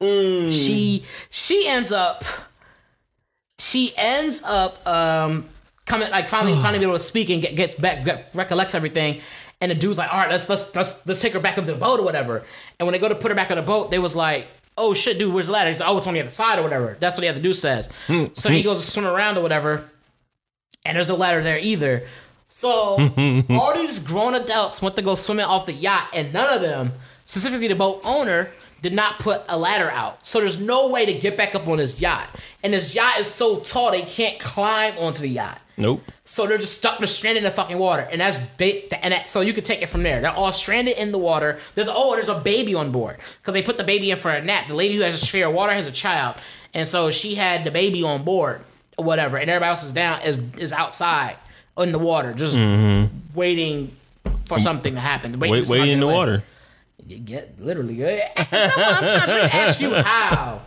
she, 0.00 1.04
she 1.30 1.68
ends 1.68 1.92
up, 1.92 2.24
she 3.62 3.94
ends 3.96 4.42
up, 4.42 4.84
um, 4.86 5.48
coming 5.86 6.10
like 6.10 6.28
finally, 6.28 6.54
finally 6.54 6.80
be 6.80 6.84
able 6.84 6.98
to 6.98 7.04
speak 7.04 7.30
and 7.30 7.40
get, 7.40 7.54
gets 7.54 7.74
back, 7.74 8.04
get, 8.04 8.30
recollects 8.34 8.74
everything. 8.74 9.20
And 9.60 9.70
the 9.70 9.76
dude's 9.76 9.98
like, 9.98 10.12
all 10.12 10.18
right, 10.18 10.30
let's 10.30 10.48
let's 10.48 10.74
let's 10.74 11.06
let's 11.06 11.20
take 11.20 11.32
her 11.34 11.38
back 11.40 11.56
up 11.58 11.64
to 11.66 11.72
the 11.72 11.78
boat 11.78 12.00
or 12.00 12.02
whatever. 12.02 12.42
And 12.80 12.86
when 12.86 12.92
they 12.92 12.98
go 12.98 13.08
to 13.08 13.14
put 13.14 13.30
her 13.30 13.36
back 13.36 13.52
on 13.52 13.56
the 13.56 13.62
boat, 13.62 13.92
they 13.92 14.00
was 14.00 14.16
like, 14.16 14.48
oh 14.76 14.94
shit, 14.94 15.16
dude, 15.16 15.32
where's 15.32 15.46
the 15.46 15.52
ladder? 15.52 15.70
He's 15.70 15.78
like, 15.78 15.88
oh, 15.88 15.98
it's 15.98 16.06
on 16.08 16.14
the 16.14 16.20
other 16.20 16.30
side 16.30 16.58
or 16.58 16.62
whatever. 16.62 16.96
That's 16.98 17.16
what 17.16 17.20
the 17.20 17.28
other 17.28 17.40
dude 17.40 17.54
says. 17.54 17.88
so 18.34 18.50
he 18.50 18.64
goes 18.64 18.84
to 18.84 18.90
swim 18.90 19.06
around 19.06 19.38
or 19.38 19.42
whatever, 19.42 19.88
and 20.84 20.96
there's 20.96 21.06
no 21.06 21.14
ladder 21.14 21.44
there 21.44 21.58
either. 21.58 22.08
So 22.48 22.70
all 23.50 23.74
these 23.74 24.00
grown 24.00 24.34
adults 24.34 24.82
went 24.82 24.96
to 24.96 25.02
go 25.02 25.14
swimming 25.14 25.44
off 25.44 25.66
the 25.66 25.72
yacht, 25.72 26.08
and 26.12 26.32
none 26.32 26.52
of 26.52 26.62
them, 26.62 26.92
specifically 27.24 27.68
the 27.68 27.76
boat 27.76 28.00
owner, 28.02 28.50
did 28.82 28.92
not 28.92 29.20
put 29.20 29.42
a 29.48 29.56
ladder 29.56 29.90
out. 29.90 30.26
So 30.26 30.40
there's 30.40 30.60
no 30.60 30.88
way 30.88 31.06
to 31.06 31.14
get 31.14 31.36
back 31.36 31.54
up 31.54 31.68
on 31.68 31.78
his 31.78 32.00
yacht. 32.00 32.28
And 32.62 32.74
his 32.74 32.94
yacht 32.94 33.18
is 33.20 33.28
so 33.28 33.60
tall 33.60 33.92
they 33.92 34.02
can't 34.02 34.38
climb 34.38 34.98
onto 34.98 35.22
the 35.22 35.28
yacht. 35.28 35.60
Nope. 35.76 36.02
So 36.24 36.46
they're 36.46 36.58
just 36.58 36.76
stuck, 36.76 36.98
they're 36.98 37.06
stranded 37.06 37.42
in 37.42 37.48
the 37.48 37.54
fucking 37.54 37.78
water, 37.78 38.06
and 38.10 38.20
that's 38.20 38.38
ba- 38.38 38.92
and 39.02 39.12
that, 39.12 39.28
so 39.28 39.40
you 39.40 39.54
can 39.54 39.64
take 39.64 39.80
it 39.80 39.88
from 39.88 40.02
there. 40.02 40.20
They're 40.20 40.30
all 40.30 40.52
stranded 40.52 40.98
in 40.98 41.12
the 41.12 41.18
water. 41.18 41.58
There's 41.74 41.88
oh, 41.90 42.14
there's 42.14 42.28
a 42.28 42.38
baby 42.38 42.74
on 42.74 42.92
board 42.92 43.16
because 43.40 43.54
they 43.54 43.62
put 43.62 43.78
the 43.78 43.84
baby 43.84 44.10
in 44.10 44.18
for 44.18 44.30
a 44.30 44.44
nap. 44.44 44.68
The 44.68 44.76
lady 44.76 44.96
who 44.96 45.02
has 45.02 45.14
a 45.14 45.24
sphere 45.24 45.48
of 45.48 45.54
water 45.54 45.72
has 45.72 45.86
a 45.86 45.90
child, 45.90 46.36
and 46.74 46.86
so 46.86 47.10
she 47.10 47.36
had 47.36 47.64
the 47.64 47.70
baby 47.70 48.02
on 48.02 48.22
board, 48.22 48.60
or 48.98 49.04
whatever, 49.04 49.38
and 49.38 49.48
everybody 49.48 49.70
else 49.70 49.82
is 49.82 49.92
down 49.92 50.20
is 50.22 50.42
is 50.58 50.72
outside 50.72 51.36
in 51.78 51.90
the 51.90 51.98
water, 51.98 52.34
just 52.34 52.58
mm-hmm. 52.58 53.14
waiting 53.34 53.96
for 54.44 54.58
something 54.58 54.94
to 54.94 55.00
happen. 55.00 55.38
Waiting, 55.38 55.52
Wait, 55.52 55.68
wait 55.68 55.88
in 55.88 56.00
the 56.00 56.06
water. 56.06 56.44
You 57.06 57.18
get 57.18 57.60
literally 57.60 57.96
good. 57.96 58.22
I'm 58.36 58.46
trying 58.46 59.26
to 59.26 59.54
ask 59.54 59.80
you 59.80 59.94
how. 59.94 60.62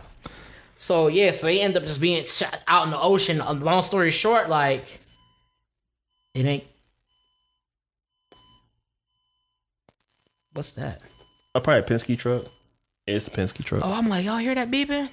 So 0.74 1.08
yeah, 1.08 1.30
so 1.30 1.46
they 1.46 1.60
end 1.60 1.76
up 1.76 1.84
just 1.84 2.00
being 2.00 2.24
shot 2.24 2.60
out 2.68 2.84
in 2.84 2.90
the 2.90 3.00
ocean. 3.00 3.38
Long 3.38 3.82
story 3.82 4.10
short, 4.10 4.48
like 4.50 5.00
it 6.34 6.44
ain't. 6.44 6.64
What's 10.52 10.72
that? 10.72 11.02
I 11.54 11.60
probably 11.60 11.80
a 11.80 11.98
Penske 11.98 12.18
truck. 12.18 12.44
It's 13.06 13.24
the 13.24 13.30
Penske 13.30 13.64
truck. 13.64 13.82
Oh, 13.84 13.92
I'm 13.92 14.08
like, 14.08 14.24
y'all 14.24 14.38
hear 14.38 14.54
that 14.54 14.70
beeping? 14.70 15.08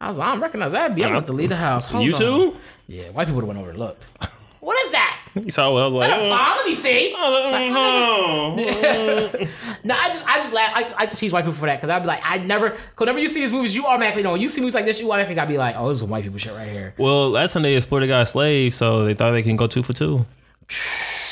I 0.00 0.08
was 0.08 0.18
like, 0.18 0.28
I 0.28 0.32
don't 0.32 0.40
recognize 0.42 0.72
that 0.72 0.94
beep. 0.94 1.06
I'm 1.06 1.16
about 1.16 1.26
to 1.28 1.32
leave 1.32 1.48
the 1.48 1.56
house. 1.56 1.86
Hold 1.86 2.04
you 2.04 2.12
on. 2.14 2.18
too? 2.18 2.56
Yeah, 2.86 3.04
white 3.10 3.26
people 3.26 3.36
would 3.36 3.46
have 3.46 3.48
went 3.48 3.60
over 3.60 3.70
and 3.70 3.78
looked. 3.78 4.04
what 4.60 4.78
is 4.84 4.90
that? 4.92 5.17
You 5.44 5.50
saw 5.50 5.72
what 5.72 5.82
I 5.82 5.86
was 5.86 6.00
like. 6.00 6.10
That 6.10 6.20
oh. 6.20 6.54
Let 6.58 6.66
me 6.66 6.74
see. 6.74 7.14
Oh, 7.16 8.56
mm-hmm. 8.58 9.44
no, 9.84 9.94
I 9.94 10.08
just, 10.08 10.28
I 10.28 10.34
just 10.34 10.52
laugh. 10.52 10.72
I, 10.74 10.94
I 11.02 11.06
tease 11.06 11.32
white 11.32 11.42
people 11.42 11.58
for 11.58 11.66
that 11.66 11.76
because 11.76 11.90
I'd 11.90 12.00
be 12.00 12.06
like, 12.06 12.20
I 12.24 12.38
never, 12.38 12.70
because 12.70 12.82
whenever 12.98 13.18
you 13.18 13.28
see 13.28 13.40
these 13.40 13.52
movies, 13.52 13.74
you 13.74 13.86
automatically 13.86 14.22
know. 14.22 14.32
When 14.32 14.40
you 14.40 14.48
see 14.48 14.60
movies 14.60 14.74
like 14.74 14.84
this, 14.84 15.00
you 15.00 15.06
automatically 15.06 15.34
gotta 15.34 15.48
be 15.48 15.58
like, 15.58 15.76
oh, 15.76 15.88
this 15.88 15.96
is 15.96 16.00
some 16.00 16.10
white 16.10 16.24
people 16.24 16.38
shit 16.38 16.52
right 16.52 16.72
here. 16.72 16.94
well, 16.98 17.30
last 17.30 17.52
time 17.52 17.62
they 17.62 17.76
exploited 17.76 18.08
a 18.08 18.12
guy 18.12 18.24
slave, 18.24 18.74
so 18.74 19.04
they 19.04 19.14
thought 19.14 19.32
they 19.32 19.42
can 19.42 19.56
go 19.56 19.66
two 19.66 19.82
for 19.82 19.92
two. 19.92 20.26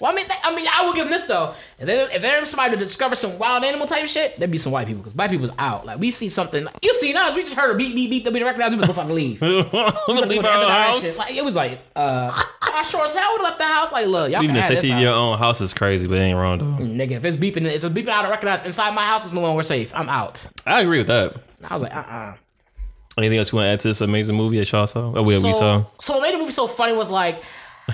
Well, 0.00 0.12
I 0.12 0.14
mean, 0.14 0.26
I 0.44 0.54
mean, 0.54 0.66
I 0.72 0.84
will 0.84 0.92
give 0.92 1.04
them 1.04 1.12
this 1.12 1.24
though. 1.24 1.54
If, 1.78 1.86
they, 1.86 2.02
if 2.14 2.22
there's 2.22 2.50
somebody 2.50 2.76
to 2.76 2.76
discover 2.76 3.14
some 3.14 3.38
wild 3.38 3.64
animal 3.64 3.86
type 3.86 4.06
shit, 4.06 4.38
there'd 4.38 4.50
be 4.50 4.58
some 4.58 4.72
white 4.72 4.86
people 4.86 5.02
because 5.02 5.14
white 5.14 5.30
people's 5.30 5.50
out. 5.58 5.86
Like 5.86 5.98
we 5.98 6.10
see 6.10 6.28
something, 6.28 6.64
like, 6.64 6.74
you 6.82 6.92
seen 6.94 7.16
us. 7.16 7.34
We 7.34 7.42
just 7.42 7.54
heard 7.54 7.74
a 7.74 7.74
beep, 7.74 7.94
beep, 7.94 8.10
beep. 8.10 8.24
That 8.24 8.32
we 8.32 8.42
recognize. 8.42 8.72
We 8.76 8.80
was 8.80 8.90
fucking 8.90 9.14
leave. 9.14 9.40
We 9.40 9.48
Leave 9.48 10.44
our 10.44 10.68
house. 10.68 11.18
Like, 11.18 11.34
it 11.34 11.44
was 11.44 11.54
like, 11.54 11.80
uh, 11.94 12.30
I 12.60 12.82
sure 12.82 13.06
as 13.06 13.14
hell 13.14 13.32
would 13.32 13.38
have 13.38 13.44
left 13.44 13.58
the 13.58 13.64
house. 13.64 13.92
Like, 13.92 14.06
look, 14.06 14.30
y'all 14.30 14.40
Leaving 14.40 14.54
can 14.56 14.62
the 14.68 14.74
have 14.74 14.82
this 14.82 14.90
house. 14.90 15.00
your 15.00 15.12
own 15.12 15.38
house 15.38 15.60
is 15.60 15.72
crazy, 15.72 16.06
but 16.06 16.18
it 16.18 16.22
ain't 16.22 16.36
wrong 16.38 16.58
though. 16.58 16.84
Nigga, 16.84 17.12
if 17.12 17.24
it's 17.24 17.36
beeping, 17.36 17.64
if 17.64 17.82
it's 17.82 17.84
beeping 17.86 18.08
out 18.08 18.24
of 18.24 18.30
recognize 18.30 18.64
inside 18.64 18.94
my 18.94 19.06
house, 19.06 19.24
it's 19.24 19.32
no 19.32 19.40
longer 19.40 19.62
safe. 19.62 19.92
I'm 19.94 20.08
out. 20.08 20.46
I 20.66 20.82
agree 20.82 20.98
with 20.98 21.06
that. 21.06 21.36
I 21.64 21.74
was 21.74 21.82
like, 21.82 21.94
uh, 21.94 22.00
uh 22.00 22.34
Anything 23.18 23.38
else 23.38 23.50
you 23.50 23.56
want 23.56 23.66
to 23.66 23.70
add 23.70 23.80
to 23.80 23.88
this 23.88 24.02
amazing 24.02 24.36
movie 24.36 24.58
that 24.58 24.70
y'all 24.70 24.86
saw? 24.86 25.10
Oh, 25.14 25.22
we, 25.22 25.34
we 25.42 25.52
saw. 25.54 25.84
So 26.02 26.14
what 26.14 26.22
made 26.22 26.34
the 26.34 26.38
movie 26.38 26.52
so 26.52 26.66
funny 26.66 26.92
was 26.92 27.10
like 27.10 27.42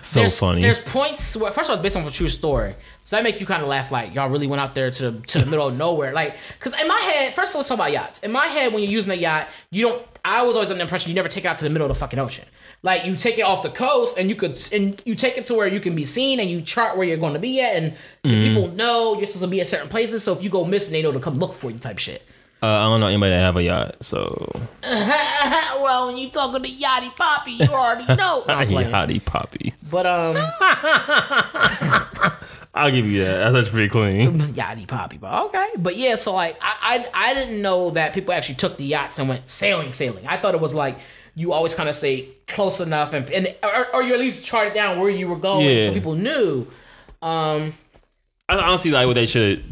So 0.00 0.20
there's, 0.20 0.38
funny. 0.38 0.62
There's 0.62 0.81
points 0.81 1.37
where 1.37 1.52
first 1.52 1.68
of 1.68 1.74
all 1.74 1.76
it's 1.76 1.83
based 1.83 1.96
on 1.96 2.05
a 2.05 2.11
true 2.11 2.28
story, 2.28 2.74
so 3.05 3.16
that 3.16 3.22
makes 3.24 3.38
you 3.40 3.46
kind 3.46 3.62
of 3.62 3.68
laugh. 3.68 3.90
Like 3.90 4.14
y'all 4.14 4.31
really 4.31 4.46
went 4.46 4.61
out 4.61 4.74
there 4.74 4.90
to 4.90 5.11
the, 5.11 5.20
to 5.26 5.38
the 5.40 5.46
middle 5.46 5.68
of 5.68 5.76
nowhere. 5.76 6.12
Like 6.14 6.37
because 6.59 6.72
in 6.81 6.88
my 6.88 6.98
head, 6.98 7.35
first 7.35 7.52
of 7.52 7.57
all, 7.57 7.61
let's 7.61 7.68
talk 7.68 7.76
about 7.76 7.92
yachts. 7.92 8.20
In 8.20 8.33
my 8.33 8.46
head, 8.46 8.72
when 8.72 8.83
you're 8.83 8.90
using 8.92 9.12
a 9.12 9.16
yacht, 9.16 9.48
you 9.70 9.88
don't. 9.88 10.02
I 10.24 10.42
was 10.44 10.57
always 10.57 10.70
under 10.70 10.78
the 10.78 10.83
impression 10.83 11.11
you 11.11 11.14
never 11.14 11.28
take 11.28 11.44
it 11.44 11.48
out 11.48 11.59
to 11.59 11.64
the 11.64 11.70
middle 11.70 11.85
of 11.90 11.94
the 11.94 11.98
fucking 11.98 12.18
ocean. 12.18 12.46
Like 12.83 13.05
you 13.05 13.16
take 13.16 13.38
it 13.38 13.42
off 13.42 13.62
the 13.62 13.70
coast 13.70 14.16
and 14.18 14.31
you 14.31 14.35
could 14.35 14.57
and 14.72 15.00
you 15.05 15.14
take 15.14 15.37
it 15.37 15.44
to 15.46 15.55
where 15.55 15.66
you 15.66 15.78
can 15.81 15.94
be 15.94 16.05
seen 16.05 16.40
and 16.40 16.48
you 16.48 16.62
chart 16.62 16.96
where 16.96 17.07
you're 17.07 17.16
going 17.18 17.35
to 17.35 17.38
be 17.40 17.61
at 17.61 17.76
and 17.76 17.94
Mm-hmm. 18.24 18.55
people 18.55 18.68
know 18.76 19.16
you're 19.16 19.26
supposed 19.26 19.42
to 19.42 19.48
be 19.48 19.61
at 19.61 19.66
certain 19.66 19.88
places. 19.88 20.22
So 20.22 20.33
if 20.33 20.44
you 20.44 20.48
go 20.48 20.64
missing, 20.64 20.92
they 20.92 21.02
know 21.02 21.11
to 21.11 21.18
come 21.18 21.40
look 21.40 21.52
for 21.55 21.72
you 21.72 21.78
type 21.81 21.98
shit. 21.98 22.24
Uh, 22.62 22.66
I 22.66 22.85
don't 22.85 23.01
know 23.01 23.09
anybody 23.09 23.31
that 23.31 23.40
have 23.40 23.57
a 23.57 23.62
yacht, 23.64 23.96
so 24.05 24.53
well, 24.85 26.07
when 26.07 26.16
you 26.16 26.31
talking 26.31 26.62
to 26.62 26.68
Yachty 26.68 27.11
Poppy, 27.16 27.53
you 27.53 27.66
already 27.66 28.14
know. 28.18 28.44
I'm 28.46 28.68
playing. 28.68 28.92
yachty 28.92 29.25
poppy. 29.25 29.75
But 29.90 30.07
um. 30.07 30.37
I'll 32.75 32.90
give 32.90 33.07
you 33.07 33.25
that. 33.25 33.51
That's 33.51 33.68
pretty 33.68 33.88
clean. 33.88 34.38
yachty 34.40 34.87
poppy, 34.87 35.18
but 35.18 35.46
okay. 35.46 35.68
But 35.77 35.96
yeah, 35.96 36.14
so 36.14 36.35
like 36.35 36.57
I, 36.62 37.07
I 37.14 37.31
I 37.31 37.35
didn't 37.35 37.61
know 37.61 37.90
that 37.90 38.14
people 38.14 38.33
actually 38.33 38.55
took 38.55 38.77
the 38.79 38.85
yachts 38.85 39.18
and 39.18 39.29
went 39.29 39.48
sailing, 39.48 39.92
sailing. 39.92 40.27
I 40.27 40.38
thought 40.38 40.55
it 40.55 40.61
was 40.61 40.75
like 40.75 40.98
you 41.35 41.53
always 41.53 41.75
kind 41.75 41.88
of 41.88 41.94
stay 41.94 42.29
close 42.46 42.81
enough 42.81 43.12
and 43.12 43.29
and 43.31 43.55
or, 43.62 43.96
or 43.96 44.03
you 44.03 44.14
at 44.14 44.20
least 44.20 44.44
charted 44.44 44.75
down 44.75 45.01
where 45.01 45.11
you 45.11 45.29
were 45.29 45.37
going 45.37 45.66
Yeah. 45.66 45.88
so 45.88 45.92
people 45.94 46.14
knew. 46.14 46.66
Um, 47.20 47.75
I 48.48 48.57
honestly 48.57 48.90
like 48.90 49.07
what 49.07 49.14
they 49.14 49.27
should. 49.27 49.64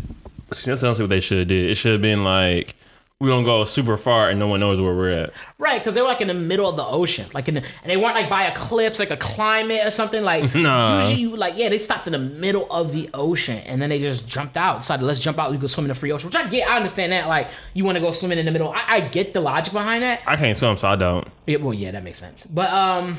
That's 0.64 0.82
honestly 0.82 1.04
what 1.04 1.10
they 1.10 1.20
should 1.20 1.38
have 1.38 1.48
did. 1.48 1.70
It 1.70 1.76
should 1.76 1.92
have 1.92 2.02
been 2.02 2.24
like 2.24 2.74
we 3.20 3.28
don't 3.28 3.44
go 3.44 3.64
super 3.64 3.98
far 3.98 4.30
and 4.30 4.38
no 4.38 4.48
one 4.48 4.60
knows 4.60 4.80
where 4.80 4.94
we're 4.94 5.10
at. 5.10 5.32
right, 5.58 5.78
because 5.78 5.94
they 5.94 6.00
were 6.00 6.08
like 6.08 6.22
in 6.22 6.28
the 6.28 6.32
middle 6.34 6.66
of 6.66 6.76
the 6.76 6.84
ocean, 6.86 7.26
like 7.34 7.48
in 7.48 7.54
the, 7.56 7.60
and 7.82 7.90
they 7.90 7.98
weren't 7.98 8.14
like 8.14 8.30
by 8.30 8.44
a 8.44 8.54
cliff, 8.56 8.98
like 8.98 9.10
a 9.10 9.16
climate 9.18 9.84
or 9.84 9.90
something. 9.90 10.22
Like 10.22 10.54
Nah. 10.54 11.00
usually, 11.00 11.20
you, 11.20 11.36
like 11.36 11.54
yeah, 11.58 11.68
they 11.68 11.76
stopped 11.78 12.06
in 12.06 12.12
the 12.14 12.18
middle 12.18 12.66
of 12.72 12.92
the 12.92 13.10
ocean 13.12 13.58
and 13.58 13.80
then 13.82 13.90
they 13.90 13.98
just 13.98 14.26
jumped 14.26 14.56
out. 14.56 14.78
Decided 14.80 15.04
let's 15.04 15.20
jump 15.20 15.38
out. 15.38 15.52
You 15.52 15.58
go 15.58 15.66
swim 15.66 15.84
in 15.84 15.88
the 15.88 15.94
free 15.94 16.12
ocean, 16.12 16.28
which 16.28 16.36
I 16.36 16.48
get. 16.48 16.66
I 16.66 16.76
understand 16.76 17.12
that. 17.12 17.28
Like 17.28 17.48
you 17.74 17.84
want 17.84 17.96
to 17.96 18.00
go 18.00 18.10
swimming 18.10 18.38
in 18.38 18.46
the 18.46 18.52
middle. 18.52 18.72
I, 18.72 18.84
I 18.88 19.00
get 19.02 19.34
the 19.34 19.42
logic 19.42 19.74
behind 19.74 20.02
that. 20.02 20.20
I 20.26 20.36
can't 20.36 20.56
swim, 20.56 20.78
so 20.78 20.88
I 20.88 20.96
don't. 20.96 21.28
Yeah, 21.46 21.58
well, 21.58 21.74
yeah, 21.74 21.90
that 21.90 22.02
makes 22.02 22.18
sense. 22.18 22.46
But 22.46 22.70
um, 22.70 23.18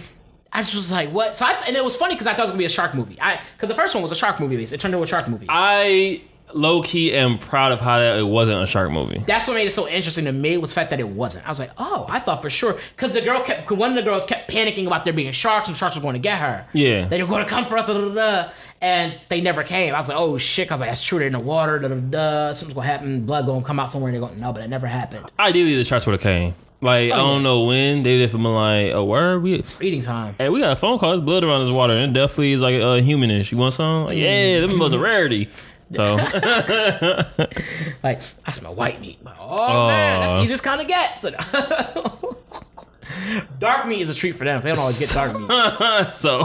I 0.51 0.61
just 0.61 0.73
was 0.73 0.91
like, 0.91 1.09
what? 1.11 1.35
So 1.35 1.45
I 1.45 1.51
and 1.67 1.75
it 1.77 1.83
was 1.83 1.95
funny 1.95 2.15
because 2.15 2.25
I 2.25 2.31
thought 2.33 2.39
it 2.39 2.45
was 2.45 2.51
gonna 2.51 2.57
be 2.59 2.65
a 2.65 2.69
shark 2.69 2.95
movie. 2.95 3.21
I 3.21 3.39
because 3.55 3.69
the 3.69 3.79
first 3.79 3.93
one 3.93 4.01
was 4.01 4.11
a 4.11 4.15
shark 4.15 4.39
movie. 4.39 4.57
Based. 4.57 4.73
It 4.73 4.79
turned 4.81 4.95
into 4.95 5.03
a 5.03 5.07
shark 5.07 5.27
movie. 5.27 5.45
I 5.47 6.23
low 6.53 6.81
key 6.81 7.13
am 7.13 7.37
proud 7.37 7.71
of 7.71 7.81
how 7.81 7.99
that 7.99 8.17
it 8.17 8.23
wasn't 8.23 8.61
a 8.61 8.65
shark 8.67 8.91
movie. 8.91 9.23
That's 9.25 9.47
what 9.47 9.55
made 9.55 9.67
it 9.67 9.71
so 9.71 9.87
interesting 9.87 10.25
to 10.25 10.31
me 10.31 10.57
was 10.57 10.71
the 10.71 10.75
fact 10.75 10.89
that 10.91 10.99
it 10.99 11.07
wasn't. 11.07 11.45
I 11.45 11.49
was 11.49 11.59
like, 11.59 11.71
oh, 11.77 12.05
I 12.09 12.19
thought 12.19 12.41
for 12.41 12.49
sure 12.49 12.77
because 12.95 13.13
the 13.13 13.21
girl 13.21 13.41
kept 13.41 13.69
one 13.71 13.89
of 13.89 13.95
the 13.95 14.01
girls 14.01 14.25
kept 14.25 14.49
panicking 14.51 14.87
about 14.87 15.03
there 15.03 15.13
being 15.13 15.31
sharks 15.31 15.67
and 15.67 15.77
sharks 15.77 15.95
were 15.95 16.01
going 16.01 16.13
to 16.13 16.19
get 16.19 16.39
her. 16.39 16.65
Yeah. 16.73 17.07
they 17.07 17.21
were 17.21 17.29
going 17.29 17.43
to 17.43 17.49
come 17.49 17.65
for 17.65 17.77
us, 17.77 17.87
da, 17.87 17.93
da, 17.93 18.09
da, 18.09 18.51
and 18.81 19.19
they 19.29 19.41
never 19.41 19.63
came. 19.63 19.93
I 19.93 19.99
was 19.99 20.09
like, 20.09 20.17
oh 20.17 20.37
shit. 20.37 20.71
I 20.71 20.73
was 20.73 20.81
like, 20.81 20.89
that's 20.89 21.03
true. 21.03 21.19
They're 21.19 21.27
in 21.27 21.33
the 21.33 21.39
water. 21.39 21.79
Da, 21.79 21.87
da, 21.87 21.95
da, 21.95 22.53
something's 22.53 22.73
gonna 22.75 22.87
happen. 22.87 23.25
Blood 23.25 23.45
gonna 23.45 23.63
come 23.63 23.79
out 23.79 23.91
somewhere. 23.91 24.11
And 24.11 24.21
they're 24.21 24.27
going, 24.27 24.39
no, 24.39 24.51
but 24.53 24.61
it 24.63 24.67
never 24.69 24.87
happened. 24.87 25.31
Ideally, 25.39 25.75
the 25.75 25.83
sharks 25.83 26.05
would 26.07 26.13
have 26.13 26.21
came. 26.21 26.55
Like 26.83 27.11
I 27.11 27.17
don't 27.17 27.43
know 27.43 27.65
when 27.65 28.01
they 28.01 28.17
did 28.17 28.31
been 28.31 28.43
like 28.43 28.91
a 28.91 29.05
word. 29.05 29.43
We 29.43 29.53
it's 29.53 29.71
Feeding 29.71 30.01
time. 30.01 30.33
hey, 30.39 30.49
we 30.49 30.61
got 30.61 30.71
a 30.71 30.75
phone 30.75 30.97
call. 30.97 31.11
There's 31.11 31.21
blood 31.21 31.43
around 31.43 31.63
this 31.63 31.71
water, 31.73 31.93
and 31.95 32.17
it 32.17 32.19
definitely 32.19 32.53
is 32.53 32.61
like 32.61 32.73
uh, 32.73 32.97
humanish. 32.97 33.51
You 33.51 33.59
want 33.59 33.75
some? 33.75 34.05
Like, 34.05 34.17
yeah, 34.17 34.61
them 34.61 34.79
was 34.79 34.91
a 34.91 34.97
rarity. 34.99 35.47
So 35.91 36.15
Like 38.03 38.19
I 38.45 38.51
smell 38.51 38.73
white 38.75 38.99
meat. 39.01 39.23
Like, 39.23 39.35
oh 39.39 39.87
man, 39.87 40.21
that's 40.21 40.33
what 40.33 40.43
you 40.43 40.47
just 40.49 40.63
kind 40.63 40.81
of 40.81 40.87
get. 40.87 41.21
So- 41.21 41.31
dark 43.59 43.87
meat 43.87 44.01
is 44.01 44.09
a 44.09 44.13
treat 44.13 44.31
for 44.33 44.45
them. 44.45 44.61
They 44.61 44.69
don't 44.69 44.79
always 44.79 44.99
get 44.99 45.09
dark 45.09 45.37
meat. 45.39 45.49
so 46.13 46.43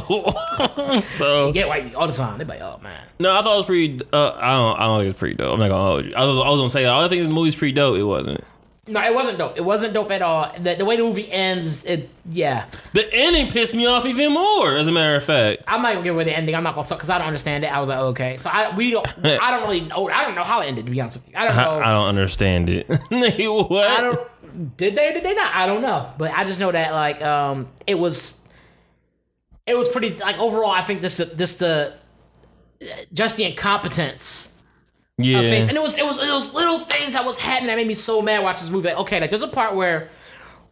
so 1.17 1.47
They 1.47 1.53
get 1.53 1.69
white 1.69 1.85
meat 1.85 1.95
all 1.95 2.07
the 2.07 2.13
time. 2.13 2.39
They 2.39 2.45
be 2.45 2.51
like, 2.51 2.61
oh 2.61 2.81
man. 2.83 3.03
no, 3.19 3.37
I 3.37 3.43
thought 3.43 3.55
it 3.55 3.57
was 3.59 3.67
pretty. 3.67 4.01
Uh, 4.13 4.33
I 4.33 4.53
don't. 4.53 4.77
I 4.81 4.87
don't 4.87 5.01
think 5.01 5.11
it's 5.11 5.19
pretty 5.19 5.35
dope. 5.37 5.53
I'm 5.55 5.61
not 5.61 5.69
gonna 5.69 5.83
hold 5.85 6.05
you. 6.07 6.15
I 6.15 6.25
was, 6.25 6.37
I 6.39 6.49
was 6.51 6.59
gonna 6.61 6.71
say 6.71 6.87
I 6.87 7.01
don't 7.01 7.09
think 7.09 7.23
the 7.23 7.29
movie's 7.35 7.55
pretty 7.57 7.73
dope. 7.73 7.97
It 7.97 8.03
wasn't. 8.05 8.43
No, 8.89 9.03
it 9.03 9.13
wasn't 9.13 9.39
dope. 9.39 9.57
It 9.57 9.65
wasn't 9.65 9.95
dope 9.95 10.13
at 10.13 10.23
all. 10.23 10.53
The, 10.61 10.77
the 10.77 10.85
way 10.85 10.97
the 10.97 11.03
movie 11.03 11.31
ends, 11.31 11.85
it 11.85 12.09
yeah. 12.31 12.67
The 12.93 13.13
ending 13.13 13.51
pissed 13.51 13.75
me 13.75 13.85
off 13.87 14.07
even 14.07 14.33
more. 14.33 14.77
As 14.77 14.87
a 14.87 14.93
matter 14.93 15.17
of 15.17 15.25
fact, 15.25 15.65
I'm 15.67 15.83
not 15.83 15.95
gonna 15.95 16.05
give 16.05 16.15
away 16.15 16.25
the 16.25 16.37
ending. 16.37 16.55
I'm 16.55 16.63
not 16.63 16.77
gonna 16.77 16.87
talk 16.87 16.99
because 16.99 17.11
I 17.11 17.19
don't 17.19 17.27
understand 17.27 17.65
it. 17.65 17.69
I 17.69 17.81
was 17.81 17.89
like, 17.89 17.99
okay, 17.99 18.37
so 18.37 18.49
I 18.49 18.77
we 18.77 18.93
don't. 18.93 19.07
I 19.25 19.51
don't 19.51 19.63
really 19.63 19.81
know. 19.81 20.09
I 20.09 20.25
don't 20.25 20.37
know 20.37 20.45
how 20.45 20.61
it 20.61 20.67
ended. 20.67 20.85
To 20.85 20.93
be 20.93 21.01
honest 21.01 21.17
with 21.17 21.29
you, 21.29 21.35
I 21.37 21.49
don't 21.49 21.57
know. 21.57 21.81
I, 21.81 21.91
I 21.91 21.93
don't 21.93 22.07
understand 22.07 22.69
it. 22.69 22.87
What? 23.67 23.91
I 23.91 24.03
don't. 24.03 24.77
Did 24.77 24.95
they 24.97 25.11
or 25.11 25.13
did 25.15 25.25
they 25.25 25.35
not? 25.35 25.53
I 25.55 25.67
don't 25.67 25.83
know. 25.83 26.13
But 26.17 26.31
I 26.33 26.45
just 26.45 26.61
know 26.61 26.71
that 26.71 26.93
like 26.93 27.21
um, 27.23 27.69
it 27.87 27.99
was. 27.99 28.47
It 29.67 29.77
was 29.77 29.89
pretty 29.89 30.17
like 30.17 30.39
overall. 30.39 30.71
I 30.71 30.83
think 30.83 31.01
this 31.01 31.17
this 31.17 31.57
the 31.57 31.95
just 33.13 33.37
the 33.37 33.45
incompetence 33.45 34.56
yeah. 35.19 35.41
things. 35.41 35.69
And 35.69 35.77
it 35.77 35.83
was 35.83 35.97
it 35.97 36.05
was 36.05 36.19
it 36.23 36.31
was 36.33 36.53
little 36.55 36.79
things 36.81 37.13
that 37.15 37.25
was 37.25 37.39
happening 37.39 37.69
that 37.69 37.77
made 37.77 37.87
me 37.87 37.95
so 37.95 38.23
mad 38.23 38.43
watching 38.43 38.63
this 38.65 38.71
movie. 38.71 38.89
Like, 38.89 38.99
okay, 38.99 39.21
like 39.21 39.31
there's 39.31 39.43
a 39.43 39.49
part 39.49 39.75
where 39.75 40.11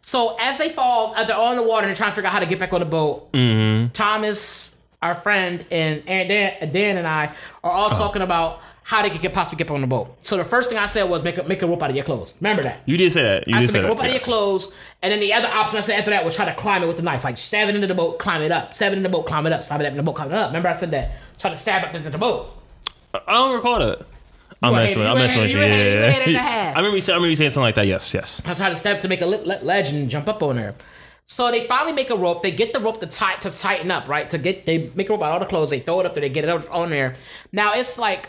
so 0.02 0.36
as 0.40 0.58
they 0.58 0.68
fall, 0.68 1.14
uh, 1.16 1.24
they're 1.24 1.36
all 1.36 1.52
in 1.52 1.56
the 1.56 1.62
water 1.62 1.86
and 1.86 1.88
they're 1.88 1.96
trying 1.96 2.10
to 2.10 2.14
figure 2.14 2.26
out 2.28 2.32
how 2.34 2.40
to 2.40 2.46
get 2.46 2.58
back 2.58 2.72
on 2.72 2.80
the 2.80 2.86
boat. 2.86 3.32
Mm-hmm. 3.32 3.92
Thomas, 3.92 4.82
our 5.02 5.14
friend, 5.14 5.64
and 5.70 6.02
and 6.06 6.28
Dan, 6.28 6.72
Dan 6.72 6.96
and 6.98 7.06
I 7.06 7.34
are 7.62 7.70
all 7.70 7.86
Uh-huh. 7.86 7.98
talking 7.98 8.22
about 8.22 8.60
how 8.86 9.00
they 9.00 9.08
could 9.08 9.32
possibly 9.32 9.56
get 9.56 9.70
on 9.72 9.80
the 9.80 9.86
boat. 9.86 10.14
So 10.18 10.36
the 10.36 10.44
first 10.44 10.68
thing 10.68 10.76
I 10.76 10.88
said 10.88 11.04
was 11.08 11.24
make 11.24 11.38
a 11.38 11.42
make 11.44 11.62
a 11.62 11.66
rope 11.66 11.82
out 11.82 11.88
of 11.88 11.96
your 11.96 12.04
clothes. 12.04 12.36
Remember 12.42 12.62
that? 12.64 12.82
You 12.84 12.98
did 12.98 13.12
say 13.12 13.22
that. 13.22 13.48
You 13.48 13.56
I 13.56 13.60
did 13.60 13.70
said 13.70 13.72
say 13.72 13.78
make 13.78 13.86
a 13.86 13.88
rope 13.88 13.96
that. 13.96 14.02
out 14.02 14.08
of 14.08 14.12
your 14.12 14.20
clothes, 14.20 14.74
and 15.00 15.10
then 15.10 15.20
the 15.20 15.32
other 15.32 15.48
option 15.48 15.78
I 15.78 15.80
said 15.80 15.98
after 15.98 16.10
that 16.10 16.22
was 16.22 16.36
try 16.36 16.44
to 16.44 16.54
climb 16.54 16.82
it 16.82 16.86
with 16.86 16.96
the 16.96 17.02
knife, 17.02 17.24
like 17.24 17.38
stab 17.38 17.70
it 17.70 17.74
into 17.74 17.86
the 17.86 17.94
boat, 17.94 18.18
climb 18.18 18.42
it 18.42 18.52
up, 18.52 18.74
stab 18.74 18.92
it 18.92 18.96
in 18.98 19.02
the 19.02 19.08
boat, 19.08 19.26
climb 19.26 19.46
it 19.46 19.54
up, 19.54 19.64
stab 19.64 19.80
it 19.80 19.86
up 19.86 19.92
in 19.92 19.96
the 19.96 20.02
boat, 20.02 20.16
climb 20.16 20.30
it 20.30 20.34
up. 20.34 20.48
Remember 20.50 20.68
I 20.68 20.72
said 20.74 20.90
that? 20.90 21.12
Try 21.38 21.48
to 21.48 21.56
stab 21.56 21.82
up 21.82 21.94
into 21.94 22.10
the 22.10 22.18
boat. 22.18 22.48
I 23.14 23.32
don't 23.32 23.54
recall 23.54 23.78
that. 23.78 24.06
I'm 24.68 24.74
messing 24.74 24.98
with. 24.98 25.06
hating- 25.08 25.10
I'm 25.10 25.16
you 25.16 25.22
messing 25.22 25.40
with 25.42 25.50
you. 25.52 25.58
hating- 25.58 25.76
you 25.78 25.78
were 25.78 25.84
hating- 25.84 25.94
you 25.94 26.00
were 26.00 26.10
hating 26.10 26.34
Yeah. 26.34 26.40
half. 26.42 26.76
I 26.76 26.78
remember 26.78 26.96
you 26.96 27.02
saying. 27.02 27.14
I 27.14 27.16
remember 27.16 27.30
you 27.30 27.36
saying 27.36 27.50
something 27.50 27.64
like 27.66 27.74
that. 27.76 27.86
Yes. 27.86 28.14
Yes. 28.14 28.42
I 28.44 28.54
tried 28.54 28.70
to 28.70 28.76
step 28.76 29.00
to 29.02 29.08
make 29.08 29.20
a 29.20 29.26
ledge 29.26 29.90
and 29.90 30.08
jump 30.10 30.28
up 30.28 30.42
on 30.42 30.56
there. 30.56 30.74
So 31.26 31.50
they 31.50 31.60
finally 31.62 31.92
make 31.92 32.10
a 32.10 32.16
rope. 32.16 32.42
They 32.42 32.50
get 32.50 32.72
the 32.74 32.80
rope 32.80 33.00
to 33.00 33.06
tight 33.06 33.40
to 33.42 33.50
tighten 33.50 33.90
up, 33.90 34.08
right? 34.08 34.28
To 34.30 34.36
get 34.38 34.66
they 34.66 34.90
make 34.94 35.08
a 35.08 35.12
rope 35.12 35.22
out 35.22 35.28
of 35.28 35.32
all 35.34 35.40
the 35.40 35.46
clothes. 35.46 35.70
They 35.70 35.80
throw 35.80 36.00
it 36.00 36.06
up 36.06 36.14
there. 36.14 36.20
They 36.20 36.28
get 36.28 36.44
it 36.44 36.68
on 36.70 36.90
there. 36.90 37.16
Now 37.52 37.72
it's 37.74 37.98
like 37.98 38.28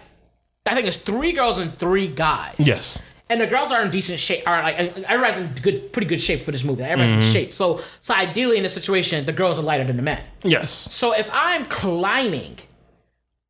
I 0.65 0.73
think 0.73 0.87
it's 0.87 0.97
three 0.97 1.31
girls 1.33 1.57
and 1.57 1.77
three 1.77 2.07
guys. 2.07 2.55
Yes. 2.57 2.99
And 3.29 3.41
the 3.41 3.47
girls 3.47 3.71
are 3.71 3.81
in 3.81 3.89
decent 3.91 4.19
shape. 4.19 4.43
Are 4.47 4.61
like 4.63 4.75
everybody's 4.77 5.37
in 5.37 5.53
good, 5.61 5.91
pretty 5.91 6.07
good 6.07 6.21
shape 6.21 6.43
for 6.43 6.51
this 6.51 6.63
movie. 6.63 6.83
Everybody's 6.83 7.11
Mm-hmm. 7.11 7.21
in 7.27 7.33
shape. 7.33 7.53
So 7.55 7.81
so 8.01 8.13
ideally 8.13 8.57
in 8.57 8.63
this 8.63 8.73
situation, 8.73 9.25
the 9.25 9.33
girls 9.33 9.59
are 9.59 9.63
lighter 9.63 9.83
than 9.83 9.97
the 9.97 10.01
men. 10.03 10.21
Yes. 10.43 10.71
So 10.71 11.11
if 11.13 11.29
I'm 11.33 11.65
climbing 11.65 12.59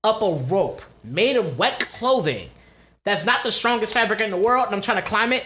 up 0.04 0.22
a 0.22 0.32
rope 0.34 0.82
made 1.04 1.36
of 1.36 1.58
wet 1.60 1.80
clothing 1.80 2.50
that's 3.06 3.24
not 3.24 3.44
the 3.44 3.52
strongest 3.52 3.94
fabric 3.94 4.20
in 4.20 4.32
the 4.32 4.38
world, 4.38 4.66
and 4.66 4.76
I'm 4.76 4.82
trying 4.82 4.98
to 5.02 5.08
climb 5.08 5.32
it, 5.32 5.46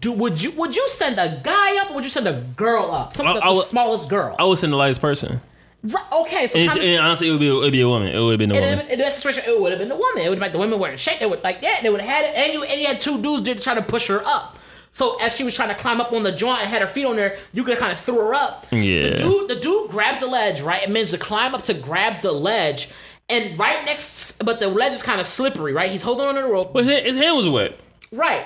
do 0.00 0.12
would 0.12 0.40
you 0.40 0.52
would 0.52 0.74
you 0.76 0.88
send 0.88 1.18
a 1.18 1.40
guy 1.42 1.82
up 1.82 1.90
or 1.90 1.94
would 1.96 2.04
you 2.04 2.10
send 2.10 2.26
a 2.28 2.40
girl 2.56 2.92
up? 2.92 3.12
Some 3.12 3.26
I- 3.26 3.34
the, 3.34 3.44
I 3.44 3.48
the 3.48 3.60
smallest 3.62 4.08
girl. 4.08 4.36
I 4.38 4.44
would 4.44 4.58
send 4.58 4.72
the 4.72 4.76
lightest 4.76 5.00
person. 5.00 5.40
Right, 5.84 6.04
okay, 6.20 6.46
so 6.46 6.56
And, 6.56 6.78
and 6.78 7.04
honestly, 7.04 7.28
it 7.28 7.32
would 7.32 7.40
be. 7.40 7.48
It 7.48 7.54
would 7.54 7.72
be 7.72 7.80
a 7.80 7.88
woman. 7.88 8.14
It 8.14 8.20
would 8.20 8.30
have 8.30 8.38
been 8.38 8.50
the 8.50 8.54
woman. 8.54 8.86
in 8.88 9.00
that 9.00 9.12
situation, 9.12 9.42
it 9.48 9.60
would 9.60 9.72
have 9.72 9.80
been 9.80 9.88
the 9.88 9.96
woman. 9.96 10.22
It 10.22 10.28
would 10.28 10.36
have 10.38 10.42
like 10.42 10.52
the 10.52 10.60
women 10.60 10.78
weren't 10.78 11.00
shape. 11.00 11.18
They 11.18 11.26
would 11.26 11.42
like 11.42 11.58
yeah, 11.60 11.82
They 11.82 11.90
would 11.90 12.00
have 12.00 12.08
had 12.08 12.24
it, 12.26 12.36
and 12.36 12.52
you 12.52 12.62
and 12.62 12.80
you 12.80 12.86
had 12.86 13.00
two 13.00 13.20
dudes 13.20 13.42
there 13.42 13.56
to 13.56 13.60
try 13.60 13.74
to 13.74 13.82
push 13.82 14.06
her 14.06 14.22
up. 14.24 14.60
So 14.92 15.16
as 15.20 15.34
she 15.34 15.42
was 15.42 15.56
trying 15.56 15.70
to 15.70 15.74
climb 15.74 16.00
up 16.00 16.12
on 16.12 16.22
the 16.22 16.30
joint 16.30 16.60
and 16.60 16.70
had 16.70 16.82
her 16.82 16.86
feet 16.86 17.04
on 17.06 17.16
there, 17.16 17.36
you 17.52 17.64
could 17.64 17.70
have 17.72 17.80
kind 17.80 17.90
of 17.92 17.98
threw 17.98 18.14
her 18.18 18.32
up. 18.34 18.66
Yeah. 18.70 19.08
The 19.10 19.16
dude, 19.16 19.48
the 19.48 19.56
dude 19.56 19.90
grabs 19.90 20.22
a 20.22 20.26
ledge, 20.28 20.60
right? 20.60 20.82
It 20.84 20.90
means 20.90 21.10
to 21.10 21.18
climb 21.18 21.52
up 21.52 21.62
to 21.62 21.74
grab 21.74 22.20
the 22.22 22.30
ledge, 22.30 22.90
and 23.28 23.58
right 23.58 23.84
next, 23.84 24.44
but 24.44 24.60
the 24.60 24.68
ledge 24.68 24.92
is 24.92 25.02
kind 25.02 25.20
of 25.20 25.26
slippery, 25.26 25.72
right? 25.72 25.90
He's 25.90 26.02
holding 26.02 26.26
on 26.26 26.34
to 26.34 26.42
the 26.42 26.48
rope, 26.48 26.72
But 26.72 26.84
his, 26.84 27.02
his 27.02 27.16
hand 27.16 27.36
was 27.36 27.48
wet. 27.48 27.78
right? 28.12 28.44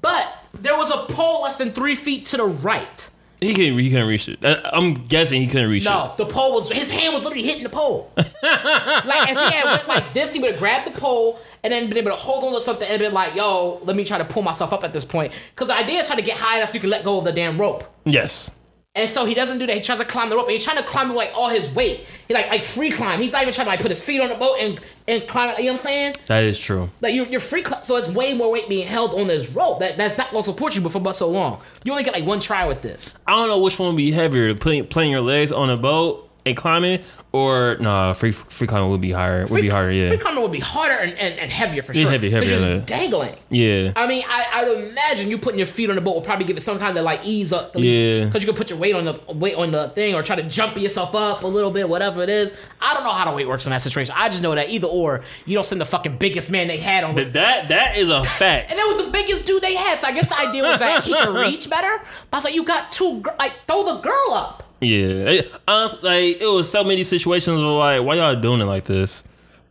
But 0.00 0.26
there 0.54 0.76
was 0.76 0.90
a 0.90 1.12
pole 1.12 1.42
less 1.42 1.56
than 1.56 1.72
three 1.72 1.94
feet 1.94 2.26
to 2.26 2.38
the 2.38 2.44
right. 2.44 3.10
He 3.40 3.54
couldn't. 3.54 3.76
He 3.78 3.90
couldn't 3.90 4.06
reach 4.06 4.28
it. 4.28 4.38
I'm 4.44 4.94
guessing 4.94 5.40
he 5.42 5.48
couldn't 5.48 5.68
reach 5.68 5.82
it. 5.84 5.88
No, 5.88 6.14
the 6.16 6.24
pole 6.26 6.54
was 6.54 6.70
his 6.70 6.90
hand 6.92 7.12
was 7.12 7.24
literally 7.24 7.42
hitting 7.44 7.64
the 7.64 7.68
pole. 7.68 8.12
like 8.16 8.26
if 8.42 9.36
he 9.36 9.52
had 9.52 9.64
went 9.64 9.88
like 9.88 10.14
this, 10.14 10.32
he 10.32 10.38
would 10.38 10.52
have 10.52 10.60
grabbed 10.60 10.86
the 10.94 10.98
pole 10.98 11.40
and 11.64 11.72
then 11.72 11.88
been 11.88 11.98
able 11.98 12.12
to 12.12 12.16
hold 12.16 12.44
on 12.44 12.52
to 12.54 12.60
something 12.60 12.88
and 12.88 13.00
been 13.00 13.12
like, 13.12 13.34
"Yo, 13.34 13.80
let 13.82 13.96
me 13.96 14.04
try 14.04 14.16
to 14.18 14.24
pull 14.24 14.42
myself 14.42 14.72
up 14.72 14.84
at 14.84 14.92
this 14.92 15.04
point." 15.04 15.32
Because 15.50 15.68
the 15.68 15.74
idea 15.76 15.98
is 16.00 16.06
trying 16.06 16.20
to 16.20 16.24
get 16.24 16.36
high 16.36 16.58
enough 16.58 16.68
so 16.70 16.74
you 16.74 16.80
can 16.80 16.90
let 16.90 17.04
go 17.04 17.18
of 17.18 17.24
the 17.24 17.32
damn 17.32 17.60
rope. 17.60 17.82
Yes. 18.04 18.48
And 18.94 19.08
so 19.08 19.24
he 19.24 19.32
doesn't 19.32 19.56
do 19.58 19.66
that. 19.66 19.74
He 19.74 19.80
tries 19.82 19.98
to 20.00 20.04
climb 20.04 20.28
the 20.28 20.36
rope. 20.36 20.44
And 20.46 20.52
he's 20.52 20.64
trying 20.64 20.76
to 20.76 20.82
climb 20.82 21.08
with 21.08 21.16
like 21.16 21.30
all 21.34 21.48
his 21.48 21.66
weight. 21.74 22.04
He 22.28 22.34
like 22.34 22.48
like 22.48 22.62
free 22.62 22.90
climb. 22.90 23.22
He's 23.22 23.32
not 23.32 23.40
even 23.42 23.54
trying 23.54 23.64
to 23.64 23.70
like 23.70 23.80
put 23.80 23.90
his 23.90 24.02
feet 24.02 24.20
on 24.20 24.28
the 24.28 24.34
boat 24.34 24.56
and 24.60 24.78
and 25.08 25.26
climb. 25.26 25.48
it. 25.50 25.58
You 25.60 25.64
know 25.64 25.72
what 25.72 25.72
I'm 25.72 25.78
saying? 25.78 26.14
That 26.26 26.44
is 26.44 26.58
true. 26.58 26.90
Like 27.00 27.14
you're, 27.14 27.26
you're 27.26 27.40
free, 27.40 27.64
cl- 27.64 27.82
so 27.82 27.96
it's 27.96 28.12
way 28.12 28.34
more 28.34 28.50
weight 28.50 28.68
being 28.68 28.86
held 28.86 29.18
on 29.18 29.28
this 29.28 29.48
rope. 29.48 29.80
That 29.80 29.96
that's 29.96 30.18
not 30.18 30.30
going 30.30 30.42
to 30.44 30.50
support 30.50 30.74
you 30.74 30.86
for 30.86 31.00
but 31.00 31.14
so 31.16 31.30
long. 31.30 31.62
You 31.84 31.92
only 31.92 32.04
get 32.04 32.12
like 32.12 32.26
one 32.26 32.40
try 32.40 32.66
with 32.66 32.82
this. 32.82 33.18
I 33.26 33.32
don't 33.32 33.48
know 33.48 33.60
which 33.60 33.78
one 33.78 33.88
would 33.94 33.96
be 33.96 34.10
heavier, 34.12 34.54
putting 34.54 34.86
playing 34.86 35.12
your 35.12 35.22
legs 35.22 35.52
on 35.52 35.70
a 35.70 35.76
boat 35.78 36.28
and 36.44 36.56
climbing, 36.56 37.02
or 37.30 37.76
nah, 37.78 38.12
free 38.14 38.32
free 38.32 38.66
climbing 38.66 38.90
would 38.90 39.00
be 39.00 39.12
higher. 39.12 39.46
Would 39.46 39.60
be 39.60 39.68
harder. 39.68 39.92
Yeah. 39.92 40.08
Free 40.08 40.18
climbing 40.18 40.42
would 40.42 40.50
be 40.52 40.58
harder 40.60 40.94
and, 40.94 41.12
and, 41.16 41.38
and 41.38 41.52
heavier 41.52 41.82
for 41.82 41.94
sure. 41.94 42.10
heavy- 42.10 42.30
heavier, 42.30 42.56
You're 42.58 42.68
yeah. 42.76 42.82
dangling. 42.84 43.36
Yeah. 43.50 43.92
I 43.94 44.06
mean, 44.06 44.24
I, 44.26 44.46
I'd 44.54 44.68
imagine 44.68 45.30
you 45.30 45.38
putting 45.38 45.58
your 45.58 45.66
feet 45.66 45.88
on 45.88 45.94
the 45.94 46.00
boat 46.00 46.14
will 46.14 46.22
probably 46.22 46.44
give 46.44 46.56
it 46.56 46.60
some 46.60 46.78
kind 46.78 46.96
of 46.98 47.04
like 47.04 47.20
ease 47.24 47.52
up. 47.52 47.72
Yeah. 47.76 48.24
Because 48.24 48.42
you 48.42 48.48
can 48.48 48.56
put 48.56 48.70
your 48.70 48.78
weight 48.78 48.94
on 48.94 49.04
the 49.04 49.20
weight 49.32 49.54
on 49.54 49.70
the 49.70 49.90
thing 49.90 50.14
or 50.14 50.22
try 50.22 50.36
to 50.36 50.42
jump 50.42 50.76
yourself 50.76 51.14
up 51.14 51.44
a 51.44 51.46
little 51.46 51.70
bit, 51.70 51.88
whatever 51.88 52.22
it 52.22 52.28
is. 52.28 52.54
I 52.80 52.94
don't 52.94 53.04
know 53.04 53.10
how 53.12 53.30
the 53.30 53.36
weight 53.36 53.46
works 53.46 53.64
in 53.66 53.70
that 53.70 53.82
situation. 53.82 54.14
I 54.18 54.28
just 54.28 54.42
know 54.42 54.54
that 54.54 54.70
either 54.70 54.88
or, 54.88 55.22
you 55.46 55.54
don't 55.54 55.64
send 55.64 55.80
the 55.80 55.84
fucking 55.84 56.18
biggest 56.18 56.50
man 56.50 56.66
they 56.66 56.76
had 56.78 57.04
on. 57.04 57.14
That 57.14 57.32
that, 57.34 57.68
that 57.68 57.96
is 57.96 58.10
a 58.10 58.24
fact. 58.38 58.70
and 58.72 58.78
it 58.80 58.96
was 58.96 59.06
the 59.06 59.12
biggest 59.12 59.46
dude 59.46 59.62
they 59.62 59.74
had, 59.76 60.00
so 60.00 60.08
I 60.08 60.12
guess 60.12 60.28
the 60.28 60.38
idea 60.40 60.64
was 60.64 60.80
that 60.80 61.04
he 61.04 61.12
could 61.12 61.28
reach 61.38 61.70
better. 61.70 62.02
But 62.30 62.36
I 62.36 62.38
was 62.38 62.44
like, 62.44 62.54
you 62.54 62.64
got 62.64 62.90
two, 62.90 63.22
like 63.38 63.52
throw 63.68 63.84
the 63.84 64.00
girl 64.00 64.32
up. 64.32 64.64
Yeah, 64.82 65.30
it, 65.30 65.52
honestly, 65.66 66.00
like 66.02 66.40
it 66.42 66.46
was 66.46 66.70
so 66.70 66.84
many 66.84 67.04
situations 67.04 67.60
where 67.60 67.70
like, 67.70 68.02
why 68.02 68.16
y'all 68.16 68.34
doing 68.40 68.60
it 68.60 68.64
like 68.64 68.84
this? 68.84 69.22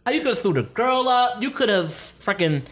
You 0.10 0.20
could 0.22 0.28
have 0.30 0.40
threw 0.40 0.54
the 0.54 0.64
girl 0.64 1.08
up. 1.08 1.42
You 1.42 1.52
could 1.52 1.70
have 1.70 1.88
freaking. 1.90 2.64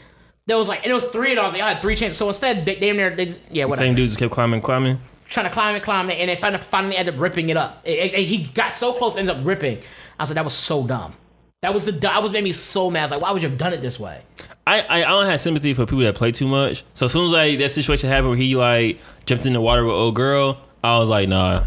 There 0.48 0.58
was 0.58 0.68
like, 0.68 0.82
and 0.84 0.92
it 0.92 0.96
was 0.96 1.06
three, 1.06 1.32
and 1.32 1.40
I 1.40 1.44
was 1.44 1.54
like, 1.54 1.62
I 1.62 1.74
had 1.74 1.82
three 1.82 1.96
chances. 1.96 2.18
So 2.18 2.28
instead, 2.28 2.66
they, 2.66 2.76
damn 2.76 2.98
near, 2.98 3.16
they 3.16 3.26
just, 3.26 3.42
yeah, 3.52 3.66
whatever. 3.66 3.86
Same 3.86 3.94
dudes 3.96 4.14
just 4.14 4.20
kept 4.20 4.34
climbing, 4.34 4.62
climbing. 4.62 5.00
trying 5.28 5.46
to 5.46 5.52
climb 5.52 5.76
and 5.76 5.84
climb 5.84 6.10
and 6.10 6.28
then 6.30 6.38
finally, 6.38 6.58
finally 6.72 6.98
ended 6.98 7.14
up 7.14 7.22
ripping 7.22 7.50
it 7.50 7.58
up. 7.58 7.82
It- 7.86 8.14
it- 8.16 8.24
he 8.26 8.46
got 8.46 8.74
so 8.74 8.94
close, 8.94 9.16
ended 9.16 9.36
up 9.38 9.46
ripping. 9.46 9.78
I 10.18 10.24
was 10.24 10.32
like, 10.32 10.36
that 10.36 10.44
was 10.44 10.56
so 10.56 10.88
dumb. 10.88 11.14
That 11.62 11.74
was 11.74 11.86
the 11.86 11.92
that 11.92 12.24
was 12.24 12.32
made 12.32 12.44
me 12.44 12.52
so 12.54 12.90
mad. 12.90 13.02
I 13.02 13.04
was 13.04 13.12
like, 13.12 13.22
why 13.22 13.32
would 13.32 13.44
you 13.44 13.50
have 13.50 13.58
done 13.60 13.74
it 13.74 13.82
this 13.82 14.00
way? 14.00 14.22
I, 14.66 14.80
I 14.82 14.98
I 15.00 15.02
don't 15.10 15.26
have 15.28 15.40
sympathy 15.42 15.74
for 15.76 15.86
people 15.86 16.00
that 16.00 16.16
play 16.16 16.32
too 16.32 16.48
much. 16.48 16.84
So 16.96 17.06
as 17.06 17.12
soon 17.12 17.26
as 17.28 17.32
like 17.32 17.60
that 17.60 17.70
situation 17.72 18.10
happened 18.10 18.30
where 18.30 18.38
he 18.38 18.56
like 18.56 19.00
jumped 19.28 19.46
in 19.46 19.54
the 19.54 19.62
water 19.62 19.84
with 19.86 19.94
old 19.94 20.16
girl, 20.16 20.58
I 20.84 20.98
was 20.98 21.10
like, 21.10 21.30
nah, 21.30 21.66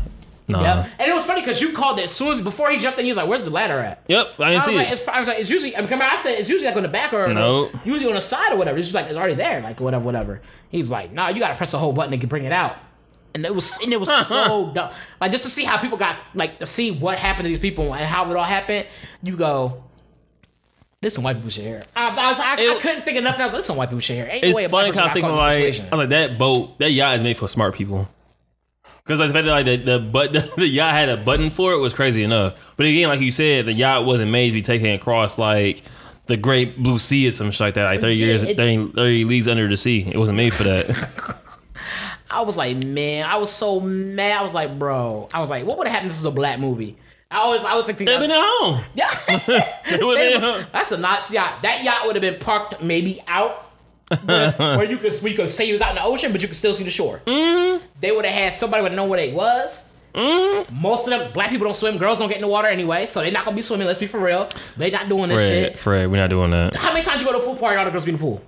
nah. 0.52 0.62
Yep. 0.62 0.88
And 0.98 1.10
it 1.10 1.14
was 1.14 1.24
funny 1.26 1.40
because 1.40 1.60
you 1.60 1.72
called 1.72 1.98
it 1.98 2.04
as 2.04 2.12
soon 2.12 2.32
as 2.32 2.40
before 2.40 2.70
he 2.70 2.78
jumped 2.78 2.98
in. 2.98 3.04
He 3.04 3.10
was 3.10 3.16
like, 3.16 3.28
"Where's 3.28 3.42
the 3.42 3.50
ladder 3.50 3.78
at?" 3.80 4.02
Yep, 4.08 4.26
I 4.38 4.50
didn't 4.50 4.62
I 4.62 4.64
see 4.64 4.76
like, 4.76 4.88
it. 4.88 4.92
it's, 4.92 5.08
I 5.08 5.18
was 5.18 5.28
like, 5.28 5.38
it's 5.40 5.50
usually. 5.50 5.76
I'm 5.76 5.84
mean, 5.84 6.00
I 6.02 6.16
said 6.16 6.38
it's 6.38 6.48
usually 6.48 6.66
like 6.68 6.76
on 6.76 6.82
the 6.82 6.88
back 6.88 7.12
or 7.12 7.32
No. 7.32 7.70
usually 7.84 8.08
on 8.10 8.14
the 8.14 8.20
side 8.20 8.52
or 8.52 8.56
whatever. 8.56 8.78
It's 8.78 8.88
just 8.88 8.94
like 8.94 9.06
it's 9.06 9.16
already 9.16 9.34
there, 9.34 9.60
like 9.60 9.80
whatever, 9.80 10.04
whatever. 10.04 10.40
He's 10.68 10.90
like, 10.90 11.12
"Nah, 11.12 11.28
you 11.30 11.40
got 11.40 11.48
to 11.48 11.56
press 11.56 11.72
the 11.72 11.78
whole 11.78 11.92
button 11.92 12.18
to 12.18 12.26
bring 12.26 12.44
it 12.44 12.52
out." 12.52 12.76
And 13.34 13.44
it 13.46 13.54
was 13.54 13.78
and 13.82 13.92
it 13.92 13.98
was 14.00 14.10
so 14.28 14.72
dumb. 14.74 14.90
Like 15.20 15.30
just 15.32 15.44
to 15.44 15.50
see 15.50 15.64
how 15.64 15.78
people 15.78 15.98
got 15.98 16.16
like 16.34 16.58
to 16.60 16.66
see 16.66 16.90
what 16.90 17.18
happened 17.18 17.44
to 17.44 17.48
these 17.48 17.58
people 17.58 17.94
and 17.94 18.04
how 18.04 18.30
it 18.30 18.36
all 18.36 18.44
happened. 18.44 18.86
You 19.22 19.36
go. 19.36 19.84
This 21.00 21.14
some 21.14 21.24
white 21.24 21.34
people 21.34 21.50
shit 21.50 21.64
here. 21.64 21.82
I, 21.96 22.10
I, 22.10 22.28
was, 22.28 22.38
I, 22.38 22.52
I 22.52 22.78
couldn't 22.80 23.02
think 23.04 23.18
of 23.18 23.24
nothing 23.24 23.40
else. 23.40 23.50
This 23.52 23.66
some 23.66 23.76
white 23.76 23.88
people 23.88 23.98
shit 23.98 24.18
here. 24.18 24.28
Ain't 24.30 24.44
It's 24.44 24.56
way 24.56 24.68
funny 24.68 24.90
because 24.90 25.00
I 25.00 25.04
was 25.06 25.12
thinking 25.12 25.30
got 25.32 25.36
caught 25.36 25.48
in 25.52 25.56
like, 25.56 25.56
I 25.56 25.70
situation. 25.72 25.90
was 25.90 25.98
like 25.98 26.08
that 26.10 26.38
boat, 26.38 26.78
that 26.78 26.92
yacht 26.92 27.16
is 27.16 27.22
made 27.24 27.36
for 27.36 27.48
smart 27.48 27.74
people. 27.74 28.08
Because 29.04 29.18
like 29.18 29.28
the 29.28 29.34
fact 29.34 29.44
that 29.46 29.50
like 29.50 29.66
the 29.66 29.76
the, 29.76 29.98
but, 29.98 30.32
the, 30.32 30.48
the 30.56 30.66
yacht 30.68 30.92
had 30.92 31.08
a 31.08 31.16
button 31.16 31.50
for 31.50 31.72
it 31.72 31.78
was 31.78 31.94
crazy 31.94 32.22
enough. 32.22 32.74
But 32.76 32.86
again, 32.86 33.08
like 33.08 33.20
you 33.20 33.32
said, 33.32 33.66
the 33.66 33.72
yacht 33.72 34.04
wasn't 34.04 34.30
made 34.30 34.48
to 34.48 34.52
be 34.54 34.62
taken 34.62 34.88
across 34.90 35.38
like 35.38 35.82
the 36.26 36.36
Great 36.36 36.80
Blue 36.82 36.98
Sea 36.98 37.28
or 37.28 37.32
some 37.32 37.50
shit 37.50 37.60
like 37.60 37.74
that. 37.74 37.84
Like 37.84 38.00
thirty 38.00 38.14
Yeah, 38.14 38.26
years, 38.26 38.42
it- 38.44 38.56
30, 38.56 38.92
30 38.92 39.24
leagues 39.24 39.48
under 39.48 39.66
the 39.68 39.76
sea. 39.76 40.06
It 40.08 40.16
wasn't 40.18 40.36
made 40.36 40.54
for 40.54 40.62
that. 40.64 40.88
I 42.30 42.42
was 42.42 42.56
like, 42.56 42.76
man, 42.78 43.26
I 43.26 43.36
was 43.36 43.50
so 43.50 43.80
mad. 43.80 44.38
I 44.38 44.42
was 44.42 44.54
like, 44.54 44.78
bro, 44.78 45.28
I 45.34 45.40
was 45.40 45.50
like, 45.50 45.66
what 45.66 45.78
would 45.78 45.86
have 45.86 45.92
happened 45.94 46.10
if 46.12 46.16
this 46.16 46.22
was 46.24 46.32
a 46.32 46.34
black 46.34 46.58
movie? 46.60 46.96
I 47.30 47.38
always, 47.38 47.62
I 47.64 47.74
was 47.74 47.86
thinking, 47.86 48.06
They've 48.06 48.20
been 48.20 48.30
at 48.30 48.36
home. 48.40 48.84
yeah, 48.94 49.10
They 49.26 50.04
would've 50.04 50.18
They- 50.18 50.32
been 50.34 50.36
at 50.36 50.42
home. 50.42 50.66
that's 50.72 50.92
a 50.92 50.98
nuts 50.98 51.30
yacht. 51.30 51.60
That 51.62 51.82
yacht 51.82 52.06
would 52.06 52.14
have 52.14 52.20
been 52.20 52.38
parked 52.38 52.82
maybe 52.82 53.20
out. 53.26 53.71
Where, 54.24 54.52
where 54.58 54.84
you 54.84 54.96
could 54.98 55.12
we 55.22 55.34
could 55.34 55.48
say 55.50 55.64
you 55.66 55.72
was 55.74 55.80
out 55.82 55.90
in 55.90 55.96
the 55.96 56.04
ocean, 56.04 56.32
but 56.32 56.42
you 56.42 56.48
could 56.48 56.56
still 56.56 56.74
see 56.74 56.84
the 56.84 56.90
shore. 56.90 57.20
Mm-hmm. 57.26 57.84
They 58.00 58.12
would 58.12 58.24
have 58.24 58.34
had 58.34 58.52
somebody 58.54 58.82
would 58.82 58.92
know 58.92 59.06
where 59.06 59.20
they 59.20 59.32
was. 59.32 59.84
Most 60.70 61.06
of 61.06 61.10
them, 61.10 61.32
black 61.32 61.50
people 61.50 61.66
don't 61.66 61.74
swim. 61.74 61.96
Girls 61.98 62.18
don't 62.18 62.28
get 62.28 62.36
in 62.36 62.42
the 62.42 62.48
water 62.48 62.68
anyway, 62.68 63.06
so 63.06 63.20
they're 63.20 63.30
not 63.32 63.44
gonna 63.44 63.56
be 63.56 63.62
swimming. 63.62 63.86
Let's 63.86 63.98
be 63.98 64.06
for 64.06 64.20
real. 64.20 64.48
They 64.76 64.90
not 64.90 65.08
doing 65.08 65.28
this 65.28 65.40
Fred, 65.40 65.48
shit. 65.72 65.80
Fred, 65.80 66.10
we're 66.10 66.16
not 66.18 66.30
doing 66.30 66.50
that. 66.50 66.74
How 66.76 66.92
many 66.92 67.04
times 67.04 67.20
you 67.22 67.26
go 67.26 67.32
to 67.32 67.38
a 67.38 67.42
pool 67.44 67.56
party? 67.56 67.78
All 67.78 67.84
the 67.84 67.90
girls 67.90 68.04
be 68.04 68.10
in 68.10 68.16
the 68.16 68.20
pool 68.20 68.42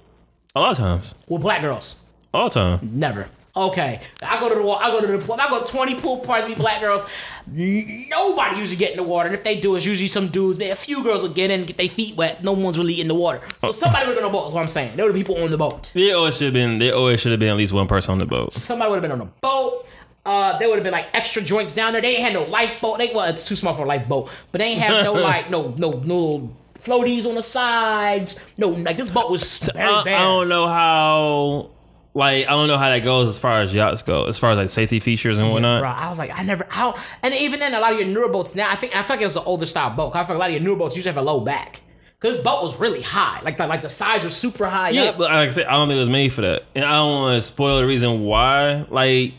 A 0.54 0.60
lot 0.60 0.72
of 0.72 0.76
times. 0.76 1.14
with 1.28 1.40
black 1.42 1.62
girls. 1.62 1.96
All 2.34 2.48
the 2.48 2.54
time. 2.54 2.80
Never. 2.82 3.28
Okay, 3.56 4.00
I 4.20 4.40
go 4.40 4.48
to 4.48 4.54
the 4.56 4.68
I 4.68 4.90
go 4.90 5.00
to 5.00 5.06
the 5.06 5.18
pool. 5.24 5.36
I 5.38 5.48
go 5.48 5.62
to 5.62 5.70
twenty 5.70 5.94
pool 5.94 6.18
parties 6.18 6.48
with 6.48 6.58
black 6.58 6.80
girls. 6.80 7.04
Nobody 7.46 8.56
usually 8.56 8.76
get 8.76 8.90
in 8.90 8.96
the 8.96 9.04
water, 9.04 9.28
and 9.28 9.34
if 9.34 9.44
they 9.44 9.60
do, 9.60 9.76
it's 9.76 9.84
usually 9.84 10.08
some 10.08 10.28
dudes. 10.28 10.58
A 10.58 10.74
few 10.74 11.04
girls 11.04 11.22
will 11.22 11.28
get 11.28 11.50
in, 11.50 11.60
and 11.60 11.66
get 11.66 11.76
their 11.76 11.88
feet 11.88 12.16
wet. 12.16 12.42
No 12.42 12.52
one's 12.52 12.78
really 12.78 13.00
in 13.00 13.06
the 13.06 13.14
water. 13.14 13.40
So 13.60 13.70
somebody 13.70 14.06
would 14.06 14.16
have 14.16 14.16
been 14.16 14.24
on 14.24 14.32
the 14.32 14.38
boat. 14.38 14.48
Is 14.48 14.54
what 14.54 14.60
I'm 14.62 14.68
saying. 14.68 14.96
There 14.96 15.06
were 15.06 15.12
people 15.12 15.40
on 15.40 15.50
the 15.50 15.56
boat. 15.56 15.92
There 15.94 16.16
always 16.16 16.36
should 16.36 16.46
have 16.46 16.54
been. 16.54 16.80
There 16.80 16.94
always 16.94 17.20
should 17.20 17.30
have 17.30 17.38
been 17.38 17.50
at 17.50 17.56
least 17.56 17.72
one 17.72 17.86
person 17.86 18.10
on 18.12 18.18
the 18.18 18.26
boat. 18.26 18.52
Somebody 18.52 18.90
would 18.90 18.96
have 18.96 19.02
been 19.02 19.12
on 19.12 19.20
the 19.20 19.32
boat. 19.40 19.86
Uh, 20.26 20.58
there 20.58 20.68
would 20.68 20.76
have 20.76 20.84
been 20.84 20.92
like 20.92 21.06
extra 21.12 21.40
joints 21.40 21.74
down 21.74 21.92
there. 21.92 22.02
They 22.02 22.16
ain't 22.16 22.22
had 22.22 22.32
no 22.32 22.44
lifeboat. 22.44 22.98
They 22.98 23.12
well, 23.14 23.26
it's 23.26 23.46
too 23.46 23.54
small 23.54 23.74
for 23.74 23.84
a 23.84 23.86
lifeboat, 23.86 24.30
but 24.50 24.58
they 24.58 24.64
ain't 24.64 24.80
have 24.80 25.04
no 25.04 25.12
like 25.22 25.50
no 25.50 25.74
no 25.78 26.00
no 26.00 26.56
floaties 26.80 27.24
on 27.24 27.36
the 27.36 27.42
sides. 27.42 28.40
No, 28.58 28.70
like 28.70 28.96
this 28.96 29.10
boat 29.10 29.30
was 29.30 29.58
very 29.74 29.88
I, 29.88 30.02
bad. 30.02 30.14
I 30.14 30.24
don't 30.24 30.48
know 30.48 30.66
how. 30.66 31.70
Like 32.16 32.46
I 32.46 32.50
don't 32.50 32.68
know 32.68 32.78
how 32.78 32.90
that 32.90 33.00
goes 33.00 33.28
as 33.28 33.40
far 33.40 33.60
as 33.60 33.74
yachts 33.74 34.02
go, 34.02 34.26
as 34.26 34.38
far 34.38 34.52
as 34.52 34.56
like 34.56 34.70
safety 34.70 35.00
features 35.00 35.38
and 35.38 35.50
whatnot. 35.50 35.80
Bro, 35.80 35.90
I 35.90 36.08
was 36.08 36.18
like, 36.18 36.30
I 36.32 36.44
never, 36.44 36.64
I 36.70 36.82
don't, 36.82 36.96
and 37.22 37.34
even 37.34 37.58
then, 37.58 37.74
a 37.74 37.80
lot 37.80 37.92
of 37.92 37.98
your 37.98 38.06
newer 38.08 38.28
boats 38.28 38.54
now, 38.54 38.70
I 38.70 38.76
think, 38.76 38.94
I 38.94 39.02
feel 39.02 39.16
like 39.16 39.22
it 39.22 39.26
was 39.26 39.36
an 39.36 39.42
older 39.46 39.66
style 39.66 39.90
boat. 39.90 40.14
I 40.14 40.24
feel 40.24 40.36
like 40.36 40.36
a 40.36 40.38
lot 40.38 40.50
of 40.50 40.52
your 40.52 40.62
newer 40.62 40.76
boats 40.76 40.94
usually 40.94 41.12
have 41.12 41.20
a 41.20 41.26
low 41.26 41.40
back. 41.40 41.80
Cause 42.20 42.36
this 42.36 42.44
boat 42.44 42.62
was 42.62 42.78
really 42.78 43.02
high, 43.02 43.40
like 43.42 43.58
the, 43.58 43.66
like 43.66 43.82
the 43.82 43.88
sides 43.88 44.24
were 44.24 44.30
super 44.30 44.66
high. 44.66 44.90
Yeah, 44.90 45.10
up. 45.10 45.18
but 45.18 45.30
like 45.30 45.48
I 45.48 45.48
said, 45.50 45.66
I 45.66 45.72
don't 45.72 45.88
think 45.88 45.96
it 45.96 46.00
was 46.00 46.08
made 46.08 46.32
for 46.32 46.40
that, 46.42 46.62
and 46.74 46.84
I 46.84 46.92
don't 46.92 47.10
want 47.10 47.36
to 47.36 47.42
spoil 47.42 47.78
the 47.78 47.86
reason 47.86 48.22
why. 48.22 48.86
Like 48.88 49.34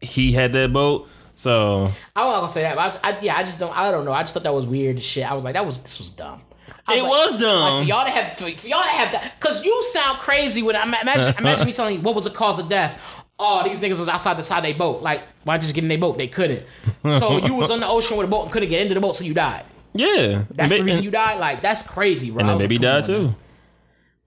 he 0.00 0.30
had 0.30 0.52
that 0.52 0.72
boat, 0.72 1.08
so 1.34 1.86
I'm 2.14 2.28
not 2.28 2.40
gonna 2.40 2.52
say 2.52 2.62
that, 2.62 2.76
but 2.76 2.82
I, 2.82 2.86
was, 2.86 2.98
I, 3.02 3.20
yeah, 3.22 3.36
I 3.36 3.42
just 3.42 3.58
don't, 3.58 3.76
I 3.76 3.90
don't 3.90 4.04
know. 4.04 4.12
I 4.12 4.22
just 4.22 4.34
thought 4.34 4.44
that 4.44 4.54
was 4.54 4.66
weird 4.66 5.00
shit. 5.02 5.28
I 5.28 5.34
was 5.34 5.44
like, 5.44 5.54
that 5.54 5.66
was, 5.66 5.80
this 5.80 5.98
was 5.98 6.10
dumb. 6.10 6.42
It 6.90 7.02
like- 7.02 7.10
was 7.10 7.32
Like 7.32 7.40
dumb. 7.40 7.82
for 7.82 7.88
y'all 7.88 8.04
to 8.04 8.10
have, 8.10 8.32
for, 8.38 8.50
for 8.50 8.66
y'all 8.68 8.82
to 8.82 8.88
have 8.88 9.12
that, 9.12 9.38
cause 9.40 9.64
you 9.64 9.82
sound 9.92 10.18
crazy 10.18 10.62
when 10.62 10.76
I 10.76 10.82
imagine, 10.84 11.34
imagine 11.38 11.66
me 11.66 11.72
telling 11.72 11.96
you 11.96 12.00
what 12.02 12.14
was 12.14 12.24
the 12.24 12.30
cause 12.30 12.58
of 12.58 12.68
death. 12.68 13.00
Oh, 13.40 13.62
these 13.62 13.78
niggas 13.78 13.98
was 13.98 14.08
outside 14.08 14.36
the 14.36 14.42
side 14.42 14.58
of 14.58 14.64
their 14.64 14.74
boat. 14.74 15.00
Like, 15.02 15.22
why 15.44 15.58
just 15.58 15.72
get 15.74 15.84
in 15.84 15.88
their 15.88 15.98
boat? 15.98 16.18
They 16.18 16.26
couldn't. 16.26 16.64
So 17.04 17.38
you 17.46 17.54
was 17.54 17.70
on 17.70 17.78
the 17.80 17.86
ocean 17.86 18.16
with 18.16 18.26
a 18.26 18.30
boat 18.30 18.44
and 18.44 18.52
couldn't 18.52 18.68
get 18.68 18.80
into 18.80 18.94
the 18.94 19.00
boat, 19.00 19.14
so 19.16 19.22
you 19.24 19.32
died. 19.34 19.64
yeah, 19.94 20.42
That's 20.50 20.72
and, 20.72 20.80
the 20.80 20.84
reason 20.84 21.04
you 21.04 21.10
died. 21.12 21.38
Like, 21.38 21.62
that's 21.62 21.86
crazy, 21.86 22.30
bro. 22.32 22.40
and 22.40 22.48
was 22.54 22.62
maybe 22.62 22.76
like, 22.78 22.82
died 22.82 23.04
too. 23.04 23.34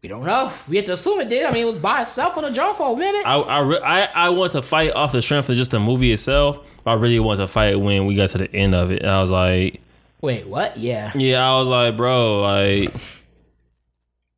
We 0.01 0.07
don't 0.09 0.23
know. 0.23 0.51
We 0.67 0.77
have 0.77 0.85
to 0.85 0.93
assume 0.93 1.19
it 1.21 1.29
did. 1.29 1.45
I 1.45 1.51
mean, 1.51 1.63
it 1.63 1.65
was 1.65 1.75
by 1.75 2.01
itself 2.01 2.35
on 2.37 2.43
the 2.43 2.51
drone 2.51 2.73
for 2.73 2.93
a 2.93 2.97
minute. 2.97 3.23
I 3.25 3.35
I, 3.35 3.59
re- 3.59 3.79
I 3.83 4.05
I 4.05 4.29
want 4.29 4.53
to 4.53 4.61
fight 4.63 4.93
off 4.95 5.11
the 5.11 5.21
strength 5.21 5.49
of 5.49 5.57
just 5.57 5.71
the 5.71 5.79
movie 5.79 6.11
itself. 6.11 6.57
I 6.87 6.93
really 6.93 7.19
want 7.19 7.37
to 7.39 7.47
fight 7.47 7.79
when 7.79 8.05
we 8.07 8.15
got 8.15 8.29
to 8.29 8.39
the 8.39 8.51
end 8.55 8.73
of 8.73 8.89
it. 8.91 9.01
And 9.03 9.11
I 9.11 9.21
was 9.21 9.29
like, 9.29 9.79
Wait, 10.21 10.47
what? 10.47 10.77
Yeah, 10.77 11.11
yeah, 11.15 11.49
I 11.49 11.57
was 11.57 11.67
like, 11.67 11.97
bro, 11.97 12.41
like 12.41 12.93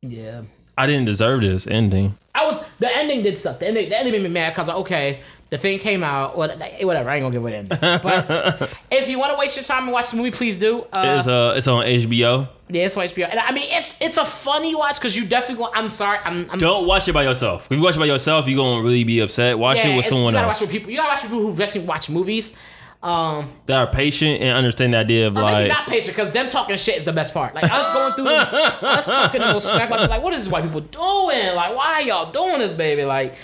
yeah. 0.02 0.42
I 0.76 0.86
didn't 0.86 1.04
deserve 1.04 1.42
this 1.42 1.66
ending. 1.66 2.18
I 2.34 2.46
was 2.46 2.62
the 2.78 2.94
ending 2.94 3.22
did 3.22 3.38
suck. 3.38 3.60
The 3.60 3.68
ending, 3.68 3.88
the 3.90 3.98
ending 3.98 4.12
made 4.12 4.22
me 4.22 4.28
mad 4.28 4.50
because 4.50 4.68
okay, 4.68 5.20
the 5.50 5.58
thing 5.58 5.78
came 5.78 6.02
out. 6.02 6.36
What, 6.36 6.58
whatever. 6.82 7.08
I 7.08 7.16
ain't 7.16 7.22
gonna 7.22 7.32
give 7.32 7.42
the 7.42 7.54
ending. 7.54 7.78
But 7.80 8.70
if 8.90 9.08
you 9.08 9.18
want 9.18 9.32
to 9.32 9.38
waste 9.38 9.56
your 9.56 9.64
time 9.64 9.84
and 9.84 9.92
watch 9.92 10.10
the 10.10 10.16
movie, 10.16 10.32
please 10.32 10.56
do. 10.56 10.82
Uh, 10.92 11.16
It's 11.18 11.28
uh, 11.28 11.54
it's 11.56 11.68
on 11.68 11.84
HBO. 11.84 12.48
yeah, 12.70 12.86
it's 12.86 12.96
on 12.96 13.04
HBO. 13.04 13.30
And 13.30 13.38
I 13.38 13.52
mean, 13.52 13.68
it's 13.68 13.96
it's 14.00 14.16
a 14.16 14.24
funny 14.24 14.74
watch 14.74 14.96
because 14.96 15.16
you 15.16 15.24
definitely. 15.26 15.64
Go, 15.64 15.70
I'm 15.72 15.90
sorry. 15.90 16.18
I'm. 16.24 16.50
I'm 16.50 16.58
Don't 16.58 16.86
watch 16.86 17.06
it 17.06 17.12
by 17.12 17.22
yourself. 17.22 17.70
If 17.70 17.76
you 17.78 17.84
watch 17.84 17.96
it 17.96 18.00
by 18.00 18.06
yourself, 18.06 18.48
you're 18.48 18.56
gonna 18.56 18.82
really 18.82 19.04
be 19.04 19.20
upset. 19.20 19.58
Watch 19.58 19.78
yeah, 19.78 19.90
it 19.90 19.96
with 19.96 20.06
someone 20.06 20.34
you 20.34 20.38
gotta 20.38 20.48
else 20.48 20.60
Watch 20.60 20.62
with 20.62 20.70
people. 20.70 20.90
You 20.90 20.96
gotta 20.96 21.10
watch 21.10 21.22
people 21.22 21.40
who 21.40 21.62
actually 21.62 21.84
watch 21.84 22.10
movies. 22.10 22.56
Um, 23.04 23.52
that 23.66 23.76
are 23.76 23.92
patient 23.92 24.40
and 24.40 24.56
understand 24.56 24.94
the 24.94 24.98
idea 24.98 25.26
of 25.26 25.34
like. 25.34 25.68
not 25.68 25.86
patient 25.86 26.16
because 26.16 26.32
them 26.32 26.48
talking 26.48 26.74
shit 26.78 26.96
is 26.96 27.04
the 27.04 27.12
best 27.12 27.34
part. 27.34 27.54
Like 27.54 27.70
us 27.70 27.92
going 27.92 28.12
through, 28.14 28.28
us 28.88 29.04
talking 29.04 29.42
to 29.42 29.46
those 29.48 29.70
smack 29.70 29.90
like, 29.90 30.22
what 30.22 30.32
is 30.32 30.44
this 30.44 30.50
white 30.50 30.64
people 30.64 30.80
doing? 30.80 31.54
Like, 31.54 31.76
why 31.76 32.00
y'all 32.00 32.32
doing 32.32 32.60
this, 32.60 32.72
baby? 32.72 33.04
Like, 33.04 33.34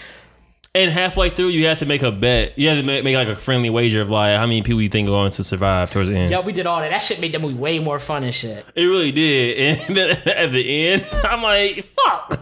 And 0.74 0.90
halfway 0.90 1.28
through, 1.28 1.48
you 1.48 1.66
have 1.66 1.80
to 1.80 1.84
make 1.84 2.02
a 2.02 2.10
bet. 2.10 2.58
You 2.58 2.70
have 2.70 2.78
to 2.78 2.84
make, 2.84 3.04
make 3.04 3.14
like 3.14 3.28
a 3.28 3.36
friendly 3.36 3.68
wager 3.68 4.00
of 4.00 4.08
like 4.08 4.34
how 4.38 4.46
many 4.46 4.62
people 4.62 4.80
you 4.80 4.88
think 4.88 5.08
are 5.08 5.10
going 5.10 5.32
to 5.32 5.44
survive 5.44 5.90
towards 5.90 6.08
the 6.08 6.16
end. 6.16 6.30
yo, 6.30 6.40
we 6.40 6.52
did 6.54 6.66
all 6.66 6.80
that. 6.80 6.88
That 6.88 7.02
shit 7.02 7.20
made 7.20 7.32
the 7.32 7.38
movie 7.38 7.52
way 7.52 7.80
more 7.80 7.98
fun 7.98 8.24
and 8.24 8.34
shit. 8.34 8.64
It 8.74 8.86
really 8.86 9.12
did. 9.12 9.78
And 9.90 9.94
then 9.96 10.10
at 10.26 10.52
the 10.52 10.86
end, 10.88 11.06
I'm 11.24 11.42
like, 11.42 11.84
fuck. 11.84 12.40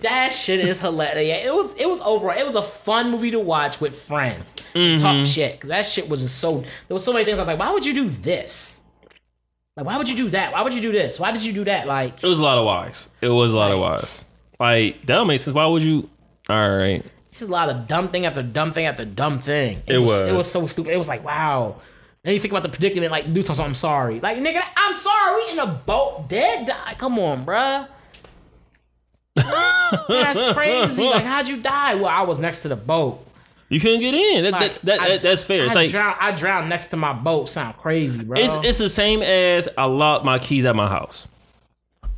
That 0.00 0.32
shit 0.32 0.60
is 0.60 0.80
hilarious. 0.80 1.28
Yeah, 1.28 1.50
it 1.50 1.54
was 1.54 1.74
it 1.74 1.88
was 1.88 2.00
overall 2.02 2.38
it 2.38 2.44
was 2.46 2.54
a 2.54 2.62
fun 2.62 3.10
movie 3.10 3.30
to 3.30 3.40
watch 3.40 3.80
with 3.80 4.00
friends. 4.00 4.56
Mm-hmm. 4.74 5.02
Talk 5.02 5.26
shit. 5.26 5.60
that 5.62 5.86
shit 5.86 6.08
was 6.08 6.22
just 6.22 6.38
so 6.38 6.60
there 6.60 6.94
was 6.94 7.04
so 7.04 7.12
many 7.12 7.24
things 7.24 7.38
I 7.38 7.42
was 7.42 7.48
like, 7.48 7.58
why 7.58 7.72
would 7.72 7.84
you 7.84 7.94
do 7.94 8.08
this? 8.08 8.82
Like 9.76 9.86
why 9.86 9.98
would 9.98 10.08
you 10.08 10.16
do 10.16 10.30
that? 10.30 10.52
Why 10.52 10.62
would 10.62 10.74
you 10.74 10.80
do 10.80 10.92
this? 10.92 11.18
Why 11.18 11.32
did 11.32 11.44
you 11.44 11.52
do 11.52 11.64
that? 11.64 11.86
Like 11.86 12.22
It 12.22 12.26
was 12.26 12.38
a 12.38 12.42
lot 12.42 12.58
of 12.58 12.64
whys. 12.64 13.08
It 13.20 13.28
was 13.28 13.52
a 13.52 13.56
lot 13.56 13.72
of 13.72 13.78
whys. 13.78 14.24
Like 14.58 15.00
that 15.02 15.14
don't 15.14 15.26
make 15.26 15.40
sense. 15.40 15.54
Why 15.54 15.66
would 15.66 15.82
you? 15.82 16.08
All 16.48 16.76
right. 16.76 17.04
just 17.30 17.42
a 17.42 17.46
lot 17.46 17.68
of 17.68 17.86
dumb 17.86 18.08
thing 18.10 18.26
after 18.26 18.42
dumb 18.42 18.72
thing 18.72 18.86
after 18.86 19.04
dumb 19.04 19.40
thing. 19.40 19.82
It 19.86 19.98
was. 19.98 20.10
it 20.22 20.26
was. 20.26 20.34
was 20.34 20.50
so 20.50 20.66
stupid. 20.66 20.92
It 20.92 20.98
was 20.98 21.08
like, 21.08 21.24
wow. 21.24 21.76
Then 22.22 22.34
you 22.34 22.40
think 22.40 22.52
about 22.52 22.64
the 22.64 22.68
predicament, 22.68 23.10
like, 23.10 23.32
dude 23.32 23.48
I'm 23.48 23.74
sorry. 23.74 24.20
Like, 24.20 24.36
nigga, 24.36 24.62
I'm 24.76 24.94
sorry. 24.94 25.44
We 25.44 25.52
in 25.52 25.58
a 25.58 25.66
boat, 25.86 26.28
dead, 26.28 26.66
die. 26.66 26.94
Come 26.98 27.18
on, 27.18 27.46
bruh. 27.46 27.88
That's 29.36 30.52
crazy. 30.54 31.02
Like, 31.04 31.24
how'd 31.24 31.48
you 31.48 31.56
die? 31.58 31.94
Well, 31.94 32.06
I 32.06 32.22
was 32.22 32.38
next 32.38 32.62
to 32.62 32.68
the 32.68 32.76
boat. 32.76 33.24
You 33.68 33.78
couldn't 33.78 34.00
get 34.00 34.14
in. 34.14 34.44
That, 34.44 34.52
Like, 34.52 34.80
that, 34.82 34.98
that, 34.98 35.00
I- 35.00 35.18
that's 35.18 35.44
fair. 35.44 35.64
It's 35.64 35.72
I 35.76 35.82
like 35.82 35.90
drowned. 35.90 36.16
I 36.20 36.32
drowned 36.32 36.68
next 36.68 36.86
to 36.86 36.96
my 36.96 37.12
boat. 37.12 37.48
Sound 37.48 37.76
crazy, 37.76 38.24
bro. 38.24 38.38
it's 38.38 38.54
it's 38.66 38.78
the 38.78 38.88
same 38.88 39.22
as 39.22 39.68
I 39.78 39.84
locked 39.84 40.24
my 40.24 40.38
keys 40.40 40.64
at 40.64 40.74
my 40.74 40.88
house. 40.88 41.28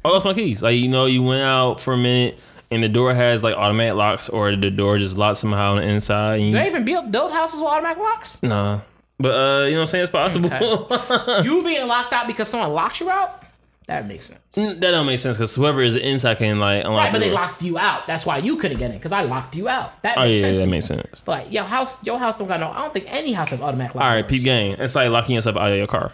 I 0.04 0.08
lost 0.08 0.24
my 0.24 0.32
keys. 0.34 0.62
Like 0.62 0.76
you 0.76 0.88
know, 0.88 1.04
you 1.06 1.22
went 1.22 1.42
out 1.42 1.80
for 1.80 1.92
a 1.94 1.98
minute 1.98 2.38
and 2.70 2.82
the 2.82 2.88
door 2.88 3.12
has 3.14 3.42
like 3.44 3.54
automatic 3.54 3.94
locks, 3.96 4.28
or 4.30 4.56
the 4.56 4.70
door 4.70 4.98
just 4.98 5.18
locked 5.18 5.36
somehow 5.38 5.72
on 5.72 5.82
the 5.82 5.86
inside. 5.88 6.36
And 6.36 6.46
you, 6.46 6.52
Do 6.52 6.58
they 6.58 6.66
even 6.68 6.84
build, 6.86 7.12
build 7.12 7.32
houses 7.32 7.60
with 7.60 7.68
automatic 7.68 7.98
locks? 8.02 8.42
nah. 8.42 8.80
But 9.18 9.34
uh, 9.34 9.66
you 9.66 9.72
know 9.72 9.80
what 9.80 9.82
I'm 9.82 9.86
saying? 9.88 10.02
It's 10.04 10.10
possible. 10.10 10.48
you 11.44 11.62
being 11.62 11.86
locked 11.86 12.12
out 12.14 12.26
because 12.26 12.48
someone 12.48 12.72
locks 12.72 12.98
you 12.98 13.10
out? 13.10 13.41
That 13.88 14.06
makes 14.06 14.26
sense. 14.26 14.40
that 14.54 14.80
don't 14.80 15.06
make 15.06 15.18
sense 15.18 15.36
because 15.36 15.54
whoever 15.54 15.82
is 15.82 15.96
inside 15.96 16.38
can 16.38 16.60
like 16.60 16.84
unlock 16.84 16.98
Right, 17.04 17.12
but 17.12 17.18
the 17.18 17.24
they 17.24 17.30
door. 17.30 17.40
locked 17.40 17.62
you 17.62 17.78
out. 17.78 18.06
That's 18.06 18.24
why 18.24 18.38
you 18.38 18.56
couldn't 18.56 18.78
get 18.78 18.90
in 18.90 18.96
because 18.96 19.12
I 19.12 19.22
locked 19.22 19.56
you 19.56 19.68
out. 19.68 20.00
That 20.02 20.16
Oh 20.16 20.22
makes 20.22 20.40
yeah, 20.40 20.48
sense. 20.48 20.58
that 20.58 20.66
makes 20.68 20.86
sense. 20.86 21.22
But 21.26 21.52
your 21.52 21.64
house, 21.64 22.02
your 22.06 22.18
house 22.18 22.38
don't 22.38 22.48
got 22.48 22.60
no. 22.60 22.70
I 22.70 22.82
don't 22.82 22.94
think 22.94 23.06
any 23.08 23.32
house 23.32 23.50
has 23.50 23.60
automatic 23.60 23.94
lock. 23.96 24.04
All 24.04 24.10
right, 24.10 24.26
peep 24.26 24.44
game. 24.44 24.76
It's 24.78 24.94
like 24.94 25.10
locking 25.10 25.34
yourself 25.34 25.56
out 25.56 25.72
of 25.72 25.76
your 25.76 25.86
car. 25.88 26.12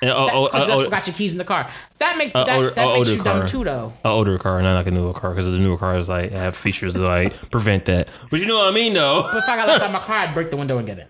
And, 0.00 0.10
oh, 0.10 0.28
oh, 0.32 0.44
Because 0.46 0.66
you 0.66 0.72
oh, 0.74 0.84
forgot 0.84 1.06
your 1.06 1.14
keys 1.14 1.32
in 1.32 1.38
the 1.38 1.44
car. 1.44 1.70
That 1.98 2.16
makes 2.18 2.34
Uh, 2.34 2.42
that, 2.44 2.56
older- 2.56 2.70
that 2.70 2.82
uh, 2.84 2.86
makes 2.88 2.98
older 2.98 3.10
you 3.12 3.22
dumb 3.22 3.38
car. 3.40 3.46
too, 3.48 3.64
though. 3.64 3.92
an 4.04 4.10
older 4.10 4.36
car, 4.38 4.60
not 4.62 4.74
like 4.74 4.86
a 4.88 4.90
newer 4.90 5.12
car, 5.14 5.30
because 5.30 5.46
the 5.50 5.58
newer 5.58 5.76
cars 5.78 6.08
like 6.08 6.32
have 6.32 6.56
features 6.56 6.94
to 6.94 7.02
like 7.02 7.34
prevent 7.50 7.84
that. 7.84 8.08
But 8.30 8.40
you 8.40 8.46
know 8.46 8.58
what 8.58 8.68
I 8.68 8.74
mean, 8.74 8.94
though. 8.94 9.28
But 9.32 9.38
if 9.44 9.48
I 9.48 9.56
got 9.56 9.68
left 9.68 9.80
out 9.82 9.86
of 9.86 9.92
my 9.92 10.00
car, 10.00 10.16
I'd 10.16 10.34
break 10.34 10.50
the 10.50 10.56
window 10.56 10.78
and 10.78 10.86
get 10.86 10.98
in. 10.98 11.06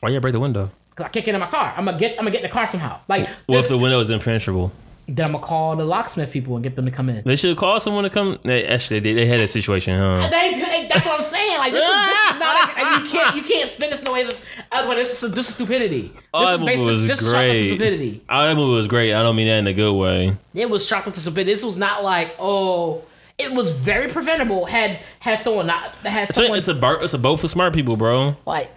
Why 0.00 0.08
you 0.10 0.20
break 0.20 0.32
the 0.32 0.40
window? 0.40 0.70
Cause 0.96 1.06
I 1.06 1.08
can't 1.08 1.24
get 1.24 1.34
in 1.34 1.40
my 1.40 1.46
car. 1.46 1.72
I'm 1.76 1.84
gonna 1.86 1.98
get. 1.98 2.12
I'm 2.12 2.24
gonna 2.24 2.32
get 2.32 2.38
in 2.44 2.50
the 2.50 2.52
car 2.52 2.66
somehow. 2.66 2.98
Like 3.08 3.26
What 3.46 3.58
if 3.58 3.62
this, 3.68 3.70
the 3.70 3.78
window 3.78 4.00
is 4.00 4.10
impenetrable? 4.10 4.72
Then 5.14 5.26
I'm 5.26 5.32
gonna 5.32 5.44
call 5.44 5.76
the 5.76 5.84
locksmith 5.84 6.30
people 6.30 6.54
and 6.56 6.62
get 6.62 6.74
them 6.76 6.84
to 6.86 6.90
come 6.90 7.08
in. 7.08 7.22
They 7.24 7.36
should 7.36 7.56
call 7.56 7.78
someone 7.80 8.04
to 8.04 8.10
come. 8.10 8.38
They, 8.42 8.64
actually, 8.66 9.00
they, 9.00 9.12
they 9.14 9.26
had 9.26 9.40
a 9.40 9.48
situation, 9.48 9.98
huh? 9.98 10.28
They, 10.30 10.52
they- 10.52 10.88
that's 10.92 11.06
what 11.06 11.16
I'm 11.16 11.22
saying. 11.22 11.58
Like 11.58 11.72
this 11.72 11.82
is 11.82 12.06
this 12.06 12.30
is 12.34 12.38
not. 12.40 12.76
A, 12.78 13.04
you 13.04 13.08
can't 13.10 13.36
you 13.36 13.42
can't 13.42 13.68
spin 13.68 13.90
this 13.90 14.00
in 14.00 14.04
the 14.04 14.12
way 14.12 14.24
this. 14.24 14.40
Otherwise, 14.70 14.96
this 14.98 15.22
is 15.22 15.32
this 15.32 15.48
is 15.48 15.54
stupidity. 15.54 16.12
Oh, 16.34 16.40
This 16.40 16.48
that 16.48 16.62
is 16.62 16.66
based. 16.66 16.82
movie 16.82 16.92
This, 16.92 16.96
was 16.98 17.06
this 17.08 17.22
is 17.22 17.32
great. 17.32 17.66
stupidity. 17.68 18.24
Oh, 18.28 18.42
that 18.46 18.56
movie 18.56 18.74
was 18.76 18.88
great. 18.88 19.14
I 19.14 19.22
don't 19.22 19.36
mean 19.36 19.46
that 19.48 19.58
in 19.58 19.66
a 19.66 19.72
good 19.72 19.94
way. 19.94 20.36
It 20.54 20.68
was 20.68 20.86
chocolate 20.86 21.14
to 21.14 21.20
stupidity. 21.20 21.52
This 21.54 21.64
was 21.64 21.78
not 21.78 22.02
like 22.04 22.34
oh. 22.38 23.02
It 23.42 23.52
was 23.52 23.70
very 23.70 24.08
preventable. 24.10 24.64
Had 24.66 25.00
had 25.20 25.36
someone 25.40 25.66
not 25.66 25.94
had 25.96 26.28
It's 26.28 26.38
a, 26.38 26.42
someone 26.42 26.58
it's 26.58 26.68
a 26.68 26.74
bar, 26.74 27.02
it's 27.02 27.14
a 27.14 27.18
boat 27.18 27.36
for 27.40 27.48
smart 27.48 27.72
people, 27.74 27.96
bro. 27.96 28.36
like 28.46 28.70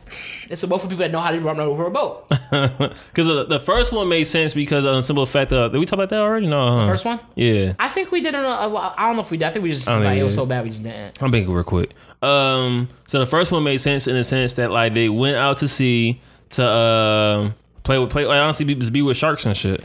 it's 0.49 0.62
a 0.63 0.67
boat 0.67 0.82
for 0.82 0.88
people 0.88 0.99
that 0.99 1.12
know 1.12 1.19
how 1.19 1.32
to 1.32 1.39
run 1.39 1.60
over 1.60 1.86
a 1.86 1.91
boat. 1.91 2.28
Because 2.49 3.28
the, 3.28 3.45
the 3.47 3.60
first 3.60 3.91
one 3.93 4.10
made 4.10 4.25
sense 4.25 4.54
because 4.54 4.86
of 4.86 4.95
the 4.95 5.01
simple 5.01 5.25
fact 5.25 5.49
that 5.51 5.71
did 5.71 5.78
we 5.80 5.86
talk 5.86 5.97
about 5.97 6.10
that 6.10 6.19
already? 6.19 6.47
No, 6.47 6.80
huh? 6.80 6.88
First 6.88 7.06
one. 7.06 7.19
Yeah, 7.36 7.73
I 7.80 7.88
think 7.88 8.12
we 8.12 8.21
did 8.21 8.36
it. 8.36 8.39
A, 8.39 8.69
well, 8.69 8.93
I 8.97 9.08
don't 9.08 9.15
know 9.15 9.21
if 9.21 9.32
we 9.32 9.38
did. 9.38 9.45
I 9.45 9.51
think 9.51 9.63
we 9.63 9.71
just 9.71 9.88
like 9.88 10.01
think 10.04 10.19
it 10.19 10.23
was 10.23 10.36
so 10.36 10.45
bad 10.45 10.63
we 10.63 10.69
just 10.69 10.84
didn't. 10.84 11.21
I'm 11.21 11.32
being 11.32 11.49
real 11.51 11.63
quick. 11.63 11.93
Um, 12.21 12.89
so 13.08 13.19
the 13.19 13.25
first 13.25 13.51
one 13.51 13.63
made 13.63 13.78
sense 13.78 14.08
in 14.08 14.15
the 14.15 14.23
sense 14.23 14.54
that 14.54 14.71
like 14.71 14.93
they 14.93 15.10
went 15.10 15.36
out 15.38 15.58
to 15.58 15.67
sea 15.67 16.21
to 16.51 16.63
uh, 16.63 17.51
play 17.84 17.97
with 17.99 18.10
play 18.12 18.25
like 18.25 18.39
honestly 18.41 18.65
be, 18.65 18.75
just 18.75 18.93
be 18.93 19.01
with 19.01 19.17
sharks 19.17 19.45
and 19.45 19.56
shit. 19.58 19.84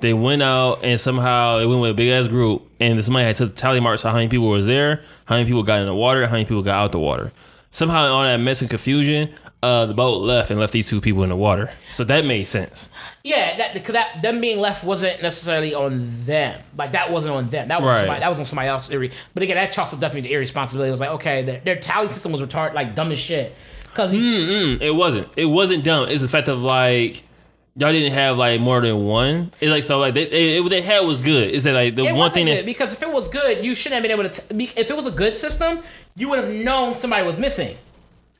They 0.00 0.12
went 0.14 0.42
out 0.42 0.84
and 0.84 1.00
somehow 1.00 1.58
they 1.58 1.66
went 1.66 1.80
with 1.80 1.90
a 1.90 1.94
big 1.94 2.08
ass 2.10 2.28
group 2.28 2.70
and 2.78 3.04
somebody 3.04 3.26
had 3.26 3.36
to 3.36 3.48
tally 3.48 3.80
marks 3.80 4.02
how 4.02 4.12
many 4.12 4.28
people 4.28 4.48
was 4.48 4.66
there, 4.66 5.02
how 5.24 5.34
many 5.36 5.46
people 5.46 5.62
got 5.64 5.80
in 5.80 5.86
the 5.86 5.94
water, 5.94 6.24
how 6.26 6.32
many 6.32 6.44
people 6.44 6.62
got 6.62 6.76
out 6.76 6.92
the 6.92 7.00
water. 7.00 7.32
Somehow 7.70 8.04
in 8.06 8.10
all 8.12 8.22
that 8.22 8.36
mess 8.38 8.60
and 8.60 8.70
confusion, 8.70 9.34
uh, 9.60 9.86
the 9.86 9.94
boat 9.94 10.22
left 10.22 10.52
and 10.52 10.60
left 10.60 10.72
these 10.72 10.88
two 10.88 11.00
people 11.00 11.24
in 11.24 11.30
the 11.30 11.36
water. 11.36 11.68
So 11.88 12.04
that 12.04 12.24
made 12.24 12.44
sense. 12.44 12.88
Yeah, 13.24 13.56
that 13.56 13.74
because 13.74 13.92
that 13.94 14.22
them 14.22 14.40
being 14.40 14.58
left 14.60 14.84
wasn't 14.84 15.20
necessarily 15.20 15.74
on 15.74 16.24
them. 16.24 16.60
Like 16.76 16.92
that 16.92 17.10
wasn't 17.10 17.34
on 17.34 17.48
them. 17.48 17.66
That 17.66 17.82
was 17.82 17.90
Right. 17.90 17.98
somebody, 17.98 18.20
that 18.20 18.28
was 18.28 18.38
on 18.38 18.44
somebody 18.44 18.68
else's. 18.68 18.94
Irre- 18.94 19.12
but 19.34 19.42
again, 19.42 19.56
that 19.56 19.72
chalks 19.72 19.92
up 19.92 19.98
definitely 19.98 20.28
the 20.28 20.34
irresponsibility. 20.34 20.88
It 20.88 20.92
was 20.92 21.00
like 21.00 21.10
okay, 21.10 21.42
their, 21.42 21.60
their 21.60 21.76
tally 21.76 22.08
system 22.08 22.30
was 22.30 22.40
retarded, 22.40 22.74
like 22.74 22.94
dumb 22.94 23.10
as 23.10 23.18
shit. 23.18 23.52
Because 23.82 24.12
Mm, 24.12 24.80
it 24.80 24.92
wasn't. 24.92 25.26
It 25.36 25.46
wasn't 25.46 25.82
dumb. 25.82 26.08
It's 26.08 26.22
the 26.22 26.28
fact 26.28 26.46
of 26.46 26.62
like 26.62 27.24
y'all 27.78 27.92
didn't 27.92 28.12
have 28.12 28.36
like 28.36 28.60
more 28.60 28.80
than 28.80 29.04
one. 29.04 29.52
It's 29.60 29.70
like 29.70 29.84
so 29.84 29.98
like 29.98 30.14
they 30.14 30.26
they, 30.26 30.60
what 30.60 30.70
they 30.70 30.82
had 30.82 31.00
was 31.00 31.22
good. 31.22 31.50
It's 31.54 31.64
that 31.64 31.72
like 31.72 31.94
the 31.94 32.04
it 32.04 32.14
one 32.14 32.30
thing 32.30 32.46
good 32.46 32.58
that 32.58 32.66
because 32.66 32.92
if 32.94 33.02
it 33.02 33.10
was 33.10 33.28
good, 33.28 33.64
you 33.64 33.74
shouldn't 33.74 33.94
have 33.94 34.02
been 34.02 34.10
able 34.18 34.28
to. 34.28 34.48
T- 34.56 34.70
if 34.76 34.90
it 34.90 34.96
was 34.96 35.06
a 35.06 35.10
good 35.12 35.36
system, 35.36 35.80
you 36.16 36.28
would 36.28 36.44
have 36.44 36.52
known 36.52 36.94
somebody 36.94 37.24
was 37.26 37.38
missing. 37.40 37.76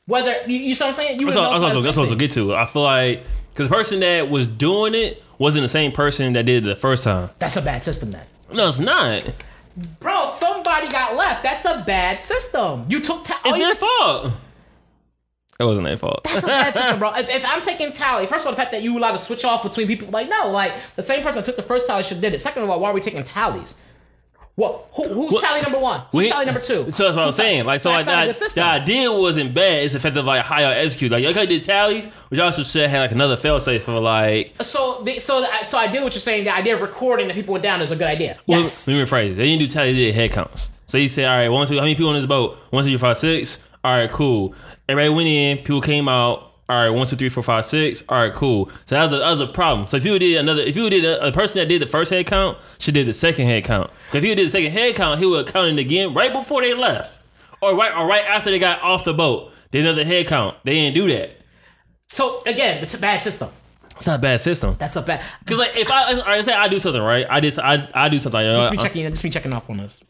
Whether 0.05 0.35
you, 0.47 0.57
you 0.57 0.75
see 0.75 0.83
what 0.83 0.89
I'm 0.89 0.93
saying? 0.95 1.19
You 1.19 1.27
would 1.27 1.35
know 1.35 1.41
that's 1.41 1.55
if 1.55 1.61
what, 1.61 1.69
I 1.71 1.73
that's 1.73 1.75
was 1.75 1.83
what 1.83 1.85
I 1.85 2.01
was 2.01 2.09
missing. 2.11 2.17
gonna 2.17 2.27
get 2.27 2.31
to. 2.31 2.55
I 2.55 2.65
feel 2.65 2.81
like 2.83 3.23
because 3.49 3.67
the 3.69 3.75
person 3.75 3.99
that 4.01 4.29
was 4.29 4.47
doing 4.47 4.93
it 4.95 5.23
wasn't 5.37 5.63
the 5.63 5.69
same 5.69 5.91
person 5.91 6.33
that 6.33 6.45
did 6.45 6.65
it 6.65 6.69
the 6.69 6.75
first 6.75 7.03
time. 7.03 7.29
That's 7.39 7.55
a 7.57 7.61
bad 7.61 7.83
system 7.83 8.11
then. 8.11 8.25
No, 8.51 8.67
it's 8.67 8.79
not. 8.79 9.23
Bro, 9.99 10.25
somebody 10.29 10.89
got 10.89 11.15
left. 11.15 11.43
That's 11.43 11.63
a 11.65 11.83
bad 11.85 12.21
system. 12.21 12.85
You 12.89 12.99
took 12.99 13.23
ta- 13.23 13.39
It's 13.45 13.57
their 13.57 13.75
fault. 13.75 14.33
It 15.59 15.65
wasn't 15.65 15.87
their 15.87 15.97
fault. 15.97 16.21
That's 16.23 16.43
a 16.43 16.47
bad 16.47 16.73
system, 16.73 16.99
bro. 16.99 17.11
If, 17.17 17.29
if 17.29 17.43
I'm 17.45 17.61
taking 17.61 17.91
tally, 17.91 18.25
first 18.27 18.43
of 18.45 18.47
all, 18.47 18.53
the 18.53 18.57
fact 18.61 18.71
that 18.71 18.81
you 18.81 18.97
allowed 18.97 19.11
to 19.11 19.19
switch 19.19 19.43
off 19.43 19.61
between 19.63 19.87
people, 19.87 20.07
like 20.09 20.29
no, 20.29 20.49
like 20.49 20.73
the 20.95 21.03
same 21.03 21.21
person 21.21 21.41
that 21.41 21.45
took 21.45 21.57
the 21.57 21.61
first 21.63 21.85
tally 21.85 22.03
should 22.03 22.21
did 22.21 22.33
it. 22.33 22.39
Second 22.39 22.63
of 22.63 22.69
all, 22.69 22.79
why 22.79 22.89
are 22.89 22.93
we 22.93 23.01
taking 23.01 23.23
tallies? 23.25 23.75
What? 24.55 24.87
Who, 24.93 25.03
who's 25.27 25.41
tally 25.41 25.61
number 25.61 25.79
one? 25.79 26.01
Who's 26.11 26.23
We- 26.25 26.29
tally 26.29 26.45
number 26.45 26.59
two? 26.61 26.91
So 26.91 27.03
that's 27.05 27.15
what 27.15 27.19
I'm 27.27 27.31
saying. 27.33 27.65
Like, 27.65 27.79
so 27.81 27.91
That's 27.91 28.05
like 28.07 28.29
a 28.29 28.33
that, 28.39 28.51
the 28.55 28.61
idea 28.63 29.11
wasn't 29.11 29.53
bad. 29.53 29.83
It's 29.83 29.93
the 29.93 29.99
fact 30.01 30.15
of 30.17 30.25
like 30.25 30.45
y'all 30.49 30.59
execute. 30.71 31.11
Like, 31.11 31.23
y'all 31.23 31.33
did 31.33 31.63
tallies, 31.63 32.05
which 32.29 32.39
also 32.39 32.63
should 32.63 32.89
have 32.89 32.99
like 33.03 33.11
another 33.11 33.35
fail 33.37 33.59
safe 33.59 33.83
for 33.83 33.99
like. 33.99 34.53
So, 34.61 35.01
the, 35.03 35.19
so, 35.19 35.41
the- 35.41 35.63
so 35.65 35.77
I 35.77 35.87
did 35.87 36.03
what 36.03 36.13
you're 36.13 36.19
saying. 36.21 36.43
The 36.45 36.53
idea 36.53 36.73
of 36.73 36.81
recording 36.81 37.27
that 37.27 37.35
people 37.35 37.51
went 37.53 37.63
down 37.63 37.81
is 37.81 37.91
a 37.91 37.95
good 37.95 38.07
idea. 38.07 38.37
Well, 38.47 38.61
Yes. 38.61 38.87
Let 38.87 38.93
me 38.95 39.01
rephrase. 39.03 39.31
It. 39.31 39.35
They 39.35 39.45
didn't 39.45 39.59
do 39.59 39.67
tallies. 39.67 39.95
They 39.95 40.05
did 40.05 40.15
head 40.15 40.31
counts. 40.31 40.69
So 40.87 40.97
you 40.97 41.07
say, 41.07 41.23
all 41.25 41.37
right, 41.37 41.49
one, 41.49 41.67
two, 41.67 41.75
how 41.75 41.81
many 41.81 41.95
people 41.95 42.09
on 42.09 42.15
this 42.15 42.25
boat? 42.25 42.57
One, 42.71 42.83
two, 42.83 42.89
three, 42.89 42.97
five, 42.97 43.17
six. 43.17 43.59
All 43.83 43.91
right, 43.97 44.11
cool. 44.11 44.53
Everybody 44.87 45.13
went 45.15 45.27
in. 45.27 45.57
People 45.59 45.81
came 45.81 46.09
out. 46.09 46.45
All 46.67 46.79
right, 46.83 46.89
one, 46.89 47.07
two, 47.07 47.15
three, 47.15 47.29
four, 47.29 47.41
five, 47.41 47.65
six. 47.65 48.03
All 48.09 48.21
right, 48.21 48.33
cool. 48.33 48.69
So 48.85 48.93
that 48.95 49.03
was 49.05 49.13
a, 49.13 49.17
that 49.23 49.29
was 49.31 49.41
a 49.41 49.47
problem. 49.47 49.87
So 49.87 49.97
if 49.97 50.05
you 50.05 50.19
did 50.19 50.37
another, 50.37 50.61
if 50.61 50.75
you 50.75 50.87
did 50.89 51.03
a, 51.03 51.25
a 51.27 51.31
person 51.31 51.59
that 51.59 51.65
did 51.67 51.81
the 51.81 51.87
first 51.87 52.11
head 52.11 52.27
count, 52.27 52.59
should 52.77 52.93
did 52.93 53.07
the 53.07 53.13
second 53.13 53.47
head 53.47 53.63
count. 53.63 53.89
If 54.13 54.23
you 54.23 54.35
did 54.35 54.45
the 54.45 54.51
second 54.51 54.71
head 54.71 54.95
count, 54.95 55.19
he 55.19 55.25
would 55.25 55.47
count 55.47 55.79
it 55.79 55.81
again 55.81 56.13
right 56.13 56.31
before 56.31 56.61
they 56.61 56.75
left, 56.75 57.21
or 57.61 57.75
right 57.75 57.91
or 57.95 58.05
right 58.05 58.23
after 58.23 58.51
they 58.51 58.59
got 58.59 58.81
off 58.83 59.03
the 59.03 59.15
boat. 59.15 59.51
They 59.71 59.79
another 59.79 60.05
head 60.05 60.27
count. 60.27 60.57
They 60.63 60.75
didn't 60.75 60.93
do 60.93 61.09
that. 61.09 61.37
So 62.07 62.43
again, 62.45 62.83
it's 62.83 62.93
a 62.93 62.99
bad 62.99 63.23
system. 63.23 63.49
It's 63.95 64.05
not 64.05 64.19
a 64.19 64.21
bad 64.21 64.39
system. 64.39 64.75
That's 64.77 64.95
a 64.95 65.01
bad. 65.01 65.21
Cause 65.45 65.57
like 65.57 65.75
if 65.75 65.89
I, 65.89 66.11
I 66.21 66.41
say 66.43 66.53
I 66.53 66.67
do 66.67 66.79
something 66.79 67.01
right, 67.01 67.25
I 67.29 67.39
just 67.39 67.57
I, 67.57 67.89
I 67.95 68.09
do 68.09 68.19
something. 68.19 68.41
You 68.41 68.47
know, 68.47 68.59
Just 68.59 68.71
be 68.71 68.77
I- 68.77 68.81
checking. 68.83 69.07
Just 69.09 69.23
be 69.23 69.29
checking 69.31 69.53
off 69.53 69.69
on 69.71 69.77
this. 69.77 70.01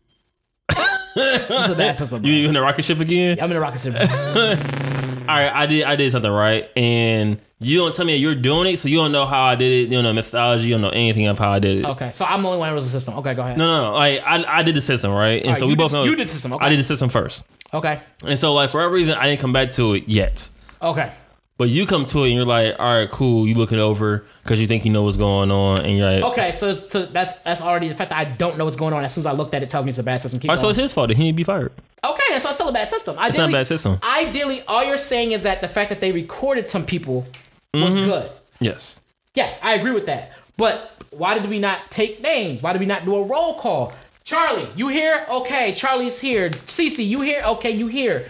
It's 1.16 1.70
a 1.74 1.76
bad 1.76 1.95
system. 1.95 2.24
You, 2.26 2.34
you 2.34 2.47
in 2.47 2.53
the 2.53 2.62
rocket 2.62 2.86
ship 2.86 2.99
again? 2.99 3.39
I'm 3.41 3.49
in 3.51 3.57
a 3.57 3.60
rocket 3.60 3.80
ship. 3.80 3.95
all 3.99 5.36
right, 5.36 5.51
I 5.53 5.66
did 5.66 5.84
I 5.86 5.95
did 5.95 6.12
something 6.12 6.32
right, 6.32 6.70
and 6.76 7.39
you 7.60 7.78
don't 7.78 7.93
tell 7.93 8.05
me 8.05 8.16
you're 8.16 8.36
doing 8.36 8.74
it, 8.74 8.78
so 8.80 8.88
you 8.88 8.97
don't 8.97 9.12
know 9.12 9.26
how 9.26 9.43
I 9.43 9.55
did 9.55 9.72
it. 9.72 9.84
You 9.91 9.97
don't 9.97 10.03
know 10.03 10.14
mythology. 10.14 10.66
You 10.68 10.74
don't 10.76 10.82
know 10.82 10.89
anything 10.89 11.28
of 11.28 11.38
how 11.39 11.51
I 11.51 11.60
did 11.60 11.80
it. 11.80 11.86
Okay, 11.86 12.12
so 12.14 12.26
I'm 12.26 12.41
the 12.41 12.47
only 12.49 12.60
one 12.60 12.70
who 12.70 12.76
knows 12.76 12.86
the 12.86 12.91
system. 12.91 13.16
Okay, 13.20 13.34
go 13.34 13.41
ahead. 13.41 13.57
No, 13.57 13.68
no, 13.68 13.91
no. 13.91 13.93
Like 13.97 14.22
I, 14.26 14.60
I 14.60 14.64
did 14.64 14.76
the 14.76 14.82
system 14.82 15.12
right, 15.12 15.43
and 15.45 15.57
so 15.57 15.68
we 15.68 15.76
both 15.76 15.91
did- 15.91 15.97
know 15.97 16.03
you 16.05 16.16
did 16.16 16.28
the 16.28 16.32
system, 16.32 16.53
okay. 16.53 16.66
I 16.66 16.70
did 16.70 16.80
the 16.80 16.84
system 16.84 17.10
first, 17.10 17.43
Okay, 17.74 17.99
and 18.24 18.38
so 18.39 18.53
like 18.53 18.70
for 18.70 18.78
whatever 18.78 18.93
reason, 18.93 19.16
I 19.16 19.28
didn't 19.28 19.41
come 19.41 19.53
back 19.53 19.72
to 19.72 19.93
it 19.95 20.03
yet. 20.07 20.47
okay. 20.82 21.12
But 21.60 21.68
you 21.70 21.86
come 21.86 22.05
to 22.05 22.20
it 22.24 22.28
and 22.28 22.36
you're 22.36 22.45
like, 22.45 22.76
all 22.80 22.86
right, 22.99 23.10
cool. 23.12 23.45
You 23.45 23.53
look 23.53 23.72
it 23.74 23.80
over 23.80 24.24
because 24.43 24.62
you 24.62 24.66
think 24.68 24.86
you 24.86 24.91
know 24.91 25.03
what's 25.03 25.18
going 25.18 25.51
on, 25.51 25.82
and 25.86 25.97
you're 25.97 26.10
like, 26.10 26.24
Okay, 26.32 26.51
so, 26.53 26.72
so 26.72 27.05
that's 27.05 27.34
that's 27.43 27.62
already 27.62 27.89
the 27.89 27.95
fact 27.95 28.12
that 28.12 28.18
I 28.18 28.24
don't 28.24 28.57
know 28.57 28.64
what's 28.64 28.78
going 28.78 28.93
on. 28.93 29.03
As 29.03 29.14
soon 29.14 29.24
as 29.24 29.26
I 29.26 29.34
looked 29.34 29.53
at 29.53 29.62
it, 29.62 29.66
it 29.66 29.70
tells 29.70 29.84
me 29.84 29.89
it's 29.89 29.97
a 29.99 30.03
bad 30.03 30.22
system. 30.22 30.39
Keep 30.39 30.49
all 30.49 30.53
right, 30.53 30.57
so 30.57 30.64
going. 30.64 30.70
it's 30.72 30.78
his 30.80 30.93
fault. 30.93 31.10
that 31.10 31.18
He 31.18 31.24
need 31.24 31.32
to 31.34 31.36
be 31.36 31.43
fired. 31.43 31.74
okay, 32.03 32.39
so 32.39 32.47
it's 32.47 32.53
still 32.55 32.70
a 32.70 32.74
bad 32.74 32.89
system. 32.89 33.16
Ideally, 33.18 33.28
It's 33.28 33.38
not 33.38 33.49
a 33.49 33.51
bad 33.51 33.68
system. 33.68 33.99
Ideally, 34.01 34.62
all 34.70 34.86
you're 34.86 34.95
saying 34.97 35.34
is 35.34 35.43
that 35.43 35.60
the 35.60 35.68
fact 35.68 35.89
that 35.89 35.99
they 35.99 36.14
recorded 36.14 36.70
some 36.70 36.86
people 36.86 37.28
was 37.74 37.95
Mm-hmm. 37.97 38.05
good. 38.10 38.32
Yes. 38.62 38.97
Yes, 39.36 39.62
I 39.62 39.74
agree 39.74 39.91
with 39.91 40.05
that. 40.05 40.32
But 40.55 40.91
why 41.12 41.38
did 41.38 41.49
we 41.49 41.60
not 41.60 41.91
take 41.91 42.22
names? 42.22 42.62
Why 42.64 42.72
did 42.72 42.80
we 42.80 42.86
not 42.86 43.03
do 43.03 43.16
a 43.18 43.24
roll 43.24 43.60
call? 43.60 43.91
Charlie, 44.24 44.70
you 44.78 44.88
here? 44.88 45.26
Okay, 45.30 45.74
Charlie's 45.74 46.20
here. 46.22 46.49
Cece, 46.51 47.05
you 47.05 47.20
here? 47.22 47.41
Okay, 47.43 47.72
you 47.72 47.88
here. 47.88 48.28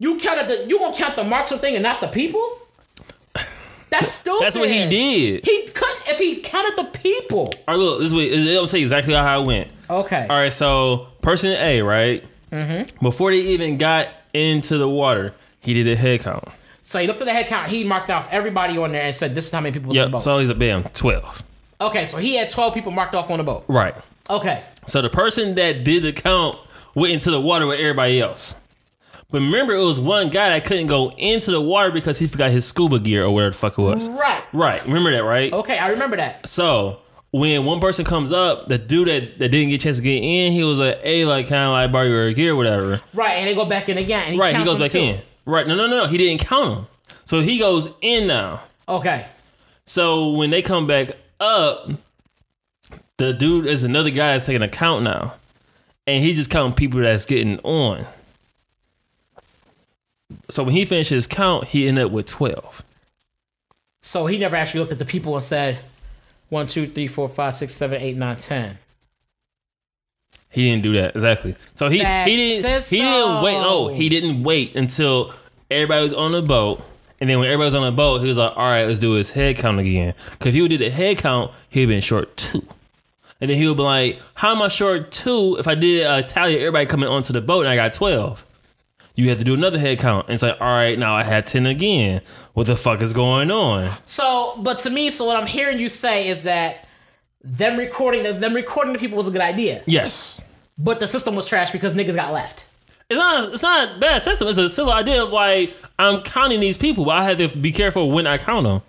You 0.00 0.18
counted 0.18 0.48
the. 0.48 0.66
You 0.66 0.78
gonna 0.80 0.96
count 0.96 1.14
the 1.14 1.22
marks 1.24 1.52
of 1.52 1.60
thing 1.60 1.76
and 1.76 1.82
not 1.84 2.00
the 2.00 2.08
people? 2.08 2.58
That's 3.90 4.08
stupid. 4.08 4.40
That's 4.40 4.56
what 4.56 4.68
he 4.70 4.86
did. 4.88 5.44
He 5.44 5.66
could 5.68 5.96
if 6.08 6.18
he 6.18 6.40
counted 6.40 6.76
the 6.76 6.90
people. 6.98 7.52
All 7.68 7.74
right, 7.74 7.76
look, 7.76 8.00
this 8.00 8.12
way 8.12 8.30
it'll 8.30 8.66
tell 8.66 8.80
you 8.80 8.86
exactly 8.86 9.14
how 9.14 9.42
it 9.42 9.46
went. 9.46 9.68
Okay. 9.88 10.26
All 10.28 10.36
right, 10.36 10.52
so 10.52 11.08
person 11.22 11.50
A, 11.52 11.82
right? 11.82 12.24
Mm-hmm. 12.50 13.04
Before 13.04 13.30
they 13.30 13.38
even 13.38 13.76
got 13.76 14.08
into 14.32 14.78
the 14.78 14.88
water, 14.88 15.34
he 15.60 15.74
did 15.74 15.86
a 15.86 15.96
head 15.96 16.20
count. 16.20 16.48
So 16.82 16.98
he 16.98 17.06
looked 17.06 17.20
at 17.20 17.26
the 17.26 17.32
head 17.32 17.46
count. 17.46 17.70
He 17.70 17.84
marked 17.84 18.10
off 18.10 18.28
everybody 18.32 18.78
on 18.78 18.92
there 18.92 19.02
and 19.02 19.14
said, 19.14 19.34
"This 19.34 19.46
is 19.46 19.52
how 19.52 19.60
many 19.60 19.72
people 19.72 19.90
on 19.90 19.96
the 19.96 20.08
boat." 20.08 20.22
So 20.22 20.38
he's 20.38 20.48
a 20.48 20.54
bam, 20.54 20.84
twelve. 20.84 21.42
okay, 21.80 22.06
so 22.06 22.16
he 22.16 22.36
had 22.36 22.48
twelve 22.48 22.72
people 22.74 22.90
marked 22.90 23.14
off 23.14 23.30
on 23.30 23.38
the 23.38 23.44
boat. 23.44 23.64
Right. 23.68 23.94
Okay. 24.30 24.64
So 24.86 25.02
the 25.02 25.10
person 25.10 25.56
that 25.56 25.84
did 25.84 26.04
the 26.04 26.12
count 26.12 26.58
went 26.94 27.12
into 27.12 27.30
the 27.30 27.40
water 27.40 27.66
with 27.66 27.78
everybody 27.80 28.20
else. 28.20 28.54
But 29.30 29.42
remember, 29.42 29.72
it 29.74 29.84
was 29.84 30.00
one 30.00 30.28
guy 30.28 30.50
that 30.50 30.64
couldn't 30.64 30.88
go 30.88 31.10
into 31.12 31.50
the 31.52 31.60
water 31.60 31.92
because 31.92 32.18
he 32.18 32.26
forgot 32.26 32.50
his 32.50 32.66
scuba 32.66 32.98
gear 32.98 33.24
or 33.24 33.30
whatever 33.30 33.50
the 33.52 33.58
fuck 33.58 33.78
it 33.78 33.82
was. 33.82 34.08
Right. 34.08 34.42
Right. 34.52 34.84
Remember 34.84 35.12
that, 35.12 35.22
right? 35.24 35.52
Okay, 35.52 35.78
I 35.78 35.88
remember 35.88 36.16
that. 36.16 36.48
So 36.48 37.00
when 37.30 37.64
one 37.64 37.78
person 37.78 38.04
comes 38.04 38.32
up, 38.32 38.66
the 38.68 38.76
dude 38.78 39.06
that, 39.08 39.38
that 39.38 39.48
didn't 39.50 39.68
get 39.68 39.76
a 39.76 39.84
chance 39.84 39.98
to 39.98 40.02
get 40.02 40.22
in, 40.22 40.52
he 40.52 40.64
was 40.64 40.80
like, 40.80 41.00
"Hey, 41.02 41.24
like 41.24 41.46
kind 41.46 41.62
of 41.66 41.70
like 41.72 41.92
borrow 41.92 42.06
your 42.06 42.32
gear, 42.32 42.52
or 42.54 42.56
whatever." 42.56 43.00
Right, 43.14 43.34
and 43.34 43.48
they 43.48 43.54
go 43.54 43.64
back 43.66 43.88
in 43.88 43.98
again. 43.98 44.32
He 44.32 44.38
Right. 44.38 44.56
He 44.56 44.64
goes 44.64 44.78
back 44.80 44.90
too. 44.90 44.98
in. 44.98 45.22
Right. 45.44 45.66
No, 45.66 45.76
no, 45.76 45.86
no. 45.86 46.06
He 46.06 46.18
didn't 46.18 46.40
count 46.44 46.78
him. 46.78 46.86
So 47.24 47.40
he 47.40 47.58
goes 47.58 47.88
in 48.00 48.26
now. 48.26 48.62
Okay. 48.88 49.26
So 49.84 50.30
when 50.30 50.50
they 50.50 50.62
come 50.62 50.88
back 50.88 51.10
up, 51.38 51.88
the 53.16 53.32
dude 53.32 53.66
is 53.66 53.84
another 53.84 54.10
guy 54.10 54.32
that's 54.32 54.46
taking 54.46 54.62
a 54.62 54.68
count 54.68 55.04
now, 55.04 55.34
and 56.06 56.24
he 56.24 56.34
just 56.34 56.50
counting 56.50 56.74
people 56.74 57.00
that's 57.00 57.26
getting 57.26 57.58
on. 57.60 58.06
So 60.50 60.64
when 60.64 60.74
he 60.74 60.84
finished 60.84 61.10
his 61.10 61.26
count, 61.26 61.68
he 61.68 61.88
ended 61.88 62.06
up 62.06 62.12
with 62.12 62.26
twelve. 62.26 62.84
So 64.02 64.26
he 64.26 64.38
never 64.38 64.56
actually 64.56 64.80
looked 64.80 64.92
at 64.92 64.98
the 64.98 65.04
people 65.04 65.34
and 65.34 65.44
said, 65.44 65.78
one, 66.48 66.66
two, 66.66 66.86
three, 66.86 67.06
four, 67.06 67.28
five, 67.28 67.54
six, 67.54 67.74
seven, 67.74 68.00
eight, 68.00 68.16
nine, 68.16 68.36
ten. 68.36 68.78
He 70.50 70.64
didn't 70.64 70.82
do 70.82 70.94
that 70.94 71.14
exactly. 71.14 71.54
So 71.74 71.88
he 71.88 72.00
That 72.00 72.26
he 72.26 72.36
didn't 72.36 72.84
he 72.84 72.98
didn't 72.98 73.42
wait. 73.42 73.60
No, 73.60 73.86
system. 73.86 73.96
he 74.02 74.08
didn't 74.08 74.42
wait 74.42 74.74
until 74.74 75.32
everybody 75.70 76.02
was 76.02 76.12
on 76.12 76.32
the 76.32 76.42
boat. 76.42 76.82
And 77.20 77.28
then 77.28 77.38
when 77.38 77.46
everybody 77.46 77.66
was 77.66 77.74
on 77.74 77.84
the 77.84 77.96
boat, 77.96 78.20
he 78.20 78.26
was 78.26 78.38
like, 78.38 78.52
"All 78.56 78.68
right, 78.68 78.84
let's 78.86 78.98
do 78.98 79.12
his 79.12 79.30
head 79.30 79.56
count 79.58 79.78
again." 79.78 80.14
Because 80.32 80.48
if 80.48 80.54
he 80.54 80.62
would 80.62 80.70
did 80.70 80.82
a 80.82 80.90
head 80.90 81.18
count, 81.18 81.52
he'd 81.68 81.86
been 81.86 82.00
short 82.00 82.36
two. 82.36 82.66
And 83.40 83.48
then 83.48 83.56
he 83.56 83.68
would 83.68 83.76
be 83.76 83.82
like, 83.82 84.18
"How 84.34 84.50
am 84.52 84.62
I 84.62 84.68
short 84.68 85.12
two 85.12 85.56
if 85.58 85.68
I 85.68 85.74
did 85.74 86.06
a 86.06 86.22
tally 86.22 86.56
of 86.56 86.62
everybody 86.62 86.86
coming 86.86 87.08
onto 87.08 87.32
the 87.32 87.40
boat 87.40 87.60
and 87.60 87.68
I 87.68 87.76
got 87.76 87.92
12? 87.92 88.44
You 89.16 89.28
have 89.28 89.38
to 89.38 89.44
do 89.44 89.54
another 89.54 89.78
head 89.78 89.98
count. 89.98 90.26
And 90.28 90.34
it's 90.34 90.42
like, 90.42 90.56
all 90.60 90.68
right, 90.68 90.98
now 90.98 91.14
I 91.14 91.22
had 91.24 91.46
ten 91.46 91.66
again. 91.66 92.22
What 92.54 92.66
the 92.66 92.76
fuck 92.76 93.02
is 93.02 93.12
going 93.12 93.50
on? 93.50 93.96
So, 94.04 94.54
but 94.62 94.78
to 94.80 94.90
me, 94.90 95.10
so 95.10 95.26
what 95.26 95.36
I'm 95.36 95.46
hearing 95.46 95.78
you 95.78 95.88
say 95.88 96.28
is 96.28 96.44
that 96.44 96.86
them 97.42 97.78
recording 97.78 98.22
the, 98.22 98.32
them 98.32 98.54
recording 98.54 98.92
the 98.92 98.98
people 98.98 99.16
was 99.16 99.26
a 99.26 99.30
good 99.30 99.40
idea, 99.40 99.82
Yes. 99.86 100.42
but 100.78 101.00
the 101.00 101.06
system 101.06 101.34
was 101.34 101.46
trash 101.46 101.70
because 101.70 101.94
niggas 101.94 102.14
got 102.14 102.32
left. 102.32 102.64
It's 103.08 103.16
not. 103.18 103.52
It's 103.52 103.62
not 103.62 103.96
a 103.96 103.98
bad 103.98 104.22
system. 104.22 104.46
It's 104.46 104.56
a 104.58 104.70
simple 104.70 104.92
idea 104.92 105.22
of 105.24 105.30
like 105.30 105.74
I'm 105.98 106.22
counting 106.22 106.60
these 106.60 106.78
people, 106.78 107.04
but 107.04 107.12
I 107.12 107.24
have 107.24 107.38
to 107.38 107.48
be 107.58 107.72
careful 107.72 108.10
when 108.10 108.26
I 108.26 108.38
count 108.38 108.64
them. 108.64 108.82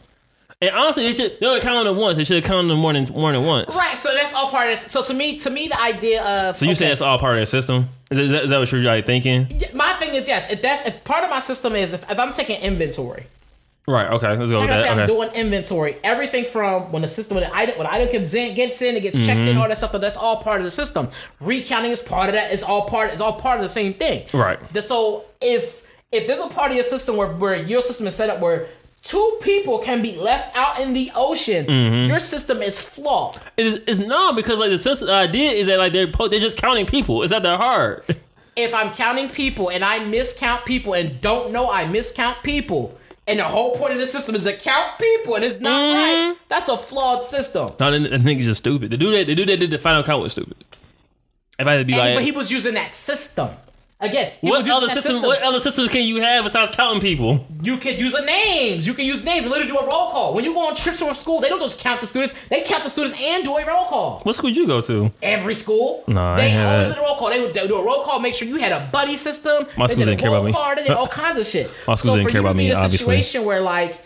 And 0.64 0.76
honestly, 0.76 1.04
they 1.04 1.14
should. 1.14 1.40
They 1.40 1.48
only 1.48 1.60
count 1.62 1.86
them 1.86 1.98
once. 1.98 2.18
They 2.18 2.24
should 2.24 2.36
have 2.36 2.46
counted 2.46 2.68
them 2.70 2.78
more 2.80 2.94
than 2.94 3.06
more 3.14 3.32
than 3.32 3.44
once. 3.44 3.76
Right. 3.76 3.98
So 3.98 4.14
that's 4.14 4.32
all 4.34 4.50
part 4.50 4.70
of 4.70 4.74
this. 4.80 4.92
So 4.92 5.02
to 5.02 5.14
me, 5.14 5.40
to 5.40 5.50
me, 5.50 5.68
the 5.68 5.82
idea 5.82 6.24
of 6.24 6.56
So 6.56 6.66
you 6.66 6.72
okay, 6.72 6.76
say 6.76 6.92
it's 6.92 7.02
all 7.02 7.18
part 7.18 7.36
of 7.38 7.42
the 7.42 7.46
system? 7.48 7.90
Is, 8.12 8.18
that- 8.18 8.24
is, 8.26 8.32
that, 8.32 8.44
is 8.44 8.50
that 8.52 8.60
what 8.60 8.72
you're 8.72 8.82
like 8.82 9.06
thinking? 9.08 9.62
my 9.74 9.94
thing 9.94 10.14
is 10.14 10.28
yes. 10.28 10.52
If 10.52 10.62
that's 10.62 10.86
if 10.86 11.04
part 11.04 11.24
of 11.24 11.32
my 11.32 11.40
system 11.40 11.76
is 11.76 11.94
if, 11.94 12.10
if 12.12 12.20
I'm 12.20 12.32
taking 12.32 12.62
inventory, 12.62 13.26
Right. 13.88 14.12
Okay. 14.12 14.38
Let's 14.38 14.52
go 14.52 14.60
like 14.60 14.70
with 14.70 14.78
say, 14.78 14.84
that. 14.84 14.92
I'm 14.92 15.00
Okay. 15.00 15.08
doing 15.08 15.30
inventory. 15.34 15.98
Everything 16.04 16.46
from 16.46 16.92
when 16.92 17.02
the 17.02 17.08
system 17.08 17.36
when 17.38 17.44
the 17.50 17.56
item 17.56 17.80
when 17.80 17.88
the 17.88 17.92
item 17.94 18.12
gets 18.12 18.34
in, 18.36 18.54
gets 18.54 18.80
in, 18.84 18.96
it 18.96 19.02
gets 19.02 19.18
checked 19.18 19.40
Mm-hmm. 19.40 19.48
in, 19.48 19.58
all 19.58 19.68
that 19.68 19.78
stuff. 19.80 19.92
That's 19.94 20.16
all 20.16 20.38
part 20.44 20.62
of 20.62 20.66
the 20.66 20.72
system. 20.72 21.10
Recounting 21.40 21.90
is 21.90 22.00
part 22.04 22.30
of 22.30 22.34
that. 22.34 22.54
It's 22.54 22.62
all 22.62 22.86
part. 22.88 23.12
It's 23.12 23.22
all 23.22 23.34
part 23.40 23.58
of 23.58 23.64
the 23.64 23.70
same 23.70 23.96
thing. 23.96 24.28
Right. 24.32 24.60
So 24.84 25.26
if 25.42 25.82
if 26.12 26.28
there's 26.28 26.40
a 26.40 26.48
part 26.50 26.70
of 26.70 26.76
your 26.76 26.84
system 26.84 27.18
where 27.18 27.30
where 27.30 27.56
your 27.56 27.82
system 27.82 28.06
is 28.06 28.14
set 28.16 28.30
up 28.30 28.40
where 28.40 28.68
two 29.04 29.38
people 29.42 29.80
can 29.80 30.02
be 30.02 30.16
left 30.16 30.56
out 30.56 30.80
in 30.80 30.94
the 30.94 31.12
ocean, 31.16 31.66
Mm-hmm. 31.66 32.10
your 32.10 32.20
system 32.20 32.62
is 32.62 32.80
flawed. 32.80 33.38
It's, 33.58 33.80
it's 33.88 34.00
not 34.00 34.36
because 34.36 34.60
like 34.60 34.70
the 34.70 34.80
system 34.80 35.08
the 35.08 35.14
idea 35.14 35.52
is 35.52 35.68
that 35.68 35.80
like 35.80 35.94
they're 35.94 36.08
po- 36.12 36.28
they're 36.28 36.40
just 36.40 36.58
counting 36.58 36.86
people. 36.86 37.24
It's 37.24 37.32
not 37.32 37.44
that 37.44 37.58
hard. 37.58 38.04
If 38.54 38.74
I'm 38.74 38.94
counting 38.94 39.30
people 39.30 39.70
and 39.70 39.82
I 39.84 40.00
miscount 40.00 40.66
people 40.66 40.94
and 40.94 41.22
don't 41.22 41.54
know 41.54 41.72
I 41.72 41.86
miscount 41.86 42.44
people. 42.44 42.98
And 43.26 43.40
the 43.40 43.46
whole 43.46 43.76
point 43.78 43.94
of 43.94 44.00
the 44.00 44.06
system 44.06 44.36
is 44.36 44.44
to 44.44 44.58
count 44.58 45.00
people, 45.00 45.36
and 45.36 45.46
it's 45.46 45.60
not 45.62 45.72
Mm-hmm. 45.96 46.30
right. 46.30 46.38
That's 46.50 46.68
a 46.68 46.76
flawed 46.76 47.24
system. 47.24 47.72
no, 47.80 47.92
the, 47.92 48.00
the 48.10 48.18
nigga's 48.18 48.48
just 48.48 48.58
stupid. 48.60 48.90
The 48.92 48.98
dude 48.98 49.14
that 49.16 49.28
the 49.28 49.36
dude 49.36 49.48
that 49.48 49.58
did 49.58 49.72
the 49.72 49.80
final 49.80 50.04
count 50.04 50.22
was 50.22 50.34
stupid. 50.34 50.58
If 51.58 51.66
I 51.66 51.74
had 51.74 51.78
to 51.80 51.86
be 51.86 51.94
And- 51.94 52.02
like, 52.02 52.16
but 52.16 52.24
he 52.26 52.32
was 52.34 52.52
using 52.52 52.74
that 52.74 52.94
system. 52.94 53.50
Again, 54.02 54.32
What 54.42 54.68
other 54.68 54.88
that 54.88 54.96
system, 55.00 55.22
What 55.22 55.42
other 55.44 55.60
systems 55.60 55.90
can 55.90 56.02
you 56.04 56.22
have 56.22 56.44
besides 56.44 56.72
counting 56.72 57.02
people? 57.02 57.46
You 57.62 57.78
could 57.78 58.00
use 58.00 58.14
the 58.14 58.22
names. 58.22 58.88
You 58.88 58.96
can 58.96 59.06
use 59.06 59.24
names 59.24 59.44
and 59.46 59.52
literally 59.52 59.72
do 59.72 59.78
a 59.78 59.84
roll 59.86 60.10
call. 60.10 60.34
When 60.34 60.44
you 60.44 60.54
go 60.54 60.62
on 60.68 60.76
trips 60.76 61.00
from 61.02 61.14
school, 61.14 61.40
they 61.40 61.50
don't 61.50 61.60
just 61.60 61.80
count 61.80 62.02
the 62.02 62.08
students. 62.08 62.34
They 62.50 62.62
count 62.64 62.84
the 62.84 62.90
students 62.90 63.16
and 63.22 63.44
do 63.44 63.56
a 63.56 63.64
roll 63.66 63.86
call. 63.86 64.20
What 64.24 64.34
school 64.36 64.50
did 64.50 64.58
you 64.58 64.66
go 64.66 64.82
to? 64.82 65.12
Every 65.22 65.54
school. 65.54 66.04
No, 66.08 66.20
I 66.20 66.36
they 66.38 66.48
ain't 66.48 66.62
always 66.68 66.88
did 66.90 66.98
a 66.98 67.02
roll 67.02 67.16
call. 67.18 67.30
They 67.30 67.40
would 67.42 67.54
do 67.54 67.76
a 67.76 67.84
roll 67.84 68.04
call, 68.04 68.20
make 68.20 68.34
sure 68.34 68.48
you 68.48 68.58
had 68.58 68.72
a 68.72 68.90
buddy 68.92 69.18
system. 69.18 69.68
My 69.78 69.86
school 69.86 70.06
didn't 70.06 70.20
care 70.20 70.30
about 70.30 70.46
me. 70.46 70.52
call, 70.52 70.76
They 70.76 70.84
did 70.84 70.92
all 70.94 71.08
kinds 71.22 71.38
of 71.38 71.46
shit. 71.46 71.70
My 71.88 71.94
schools 71.96 72.14
so 72.14 72.18
didn't 72.18 72.24
for 72.24 72.32
care 72.32 72.40
you 72.42 72.44
to 72.44 72.48
about 72.50 72.54
be 72.58 72.64
me, 72.64 72.72
in 72.72 72.76
a 72.76 72.80
obviously. 72.80 73.22
situation 73.22 73.46
where 73.46 73.62
like 73.62 74.00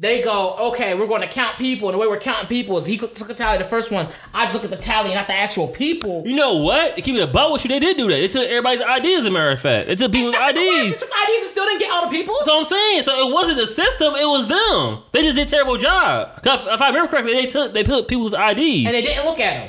they 0.00 0.22
go, 0.22 0.56
okay, 0.72 0.94
we're 0.94 1.06
going 1.06 1.20
to 1.20 1.28
count 1.28 1.58
people, 1.58 1.86
and 1.90 1.94
the 1.94 1.98
way 1.98 2.06
we're 2.06 2.18
counting 2.18 2.48
people 2.48 2.78
is 2.78 2.86
he 2.86 2.96
took 2.96 3.28
a 3.28 3.34
tally 3.34 3.58
the 3.58 3.64
first 3.64 3.90
one. 3.90 4.08
I 4.32 4.44
just 4.44 4.54
look 4.54 4.64
at 4.64 4.70
the 4.70 4.76
tally, 4.78 5.10
and 5.10 5.14
not 5.16 5.26
the 5.26 5.34
actual 5.34 5.68
people. 5.68 6.22
You 6.26 6.34
know 6.36 6.56
what? 6.56 6.96
To 6.96 7.02
keep 7.02 7.16
it 7.16 7.20
about 7.28 7.52
with 7.52 7.64
you, 7.66 7.68
they 7.68 7.78
did 7.80 7.98
do 7.98 8.04
that. 8.08 8.14
They 8.14 8.26
took 8.28 8.44
everybody's 8.48 8.80
IDs, 8.80 9.18
as 9.18 9.24
a 9.26 9.30
matter 9.30 9.50
of 9.50 9.60
fact. 9.60 9.88
They 9.88 9.94
took 9.96 10.10
people's 10.10 10.32
That's 10.32 10.54
the 10.54 10.60
worst. 10.66 10.84
You 10.84 10.88
IDs. 10.92 10.98
took 11.00 11.10
IDs 11.10 11.40
and 11.42 11.50
still 11.50 11.64
didn't 11.66 11.80
get 11.80 11.90
all 11.92 12.08
the 12.08 12.16
people. 12.16 12.34
That's 12.34 12.46
what 12.48 12.58
I'm 12.60 12.64
saying. 12.64 13.02
So 13.02 13.28
it 13.28 13.34
wasn't 13.34 13.58
the 13.58 13.66
system, 13.66 14.14
it 14.14 14.24
was 14.24 14.48
them. 14.48 15.02
They 15.12 15.20
just 15.22 15.36
did 15.36 15.46
a 15.46 15.50
terrible 15.50 15.76
job. 15.76 16.42
'Cause 16.42 16.60
if 16.66 16.80
I 16.80 16.86
remember 16.88 17.10
correctly, 17.10 17.34
they 17.34 17.46
took 17.46 17.74
they 17.74 17.84
put 17.84 18.08
people's 18.08 18.32
IDs. 18.32 18.86
and 18.86 18.94
they 18.94 19.02
didn't 19.02 19.26
look 19.26 19.38
at 19.38 19.52
them. 19.66 19.68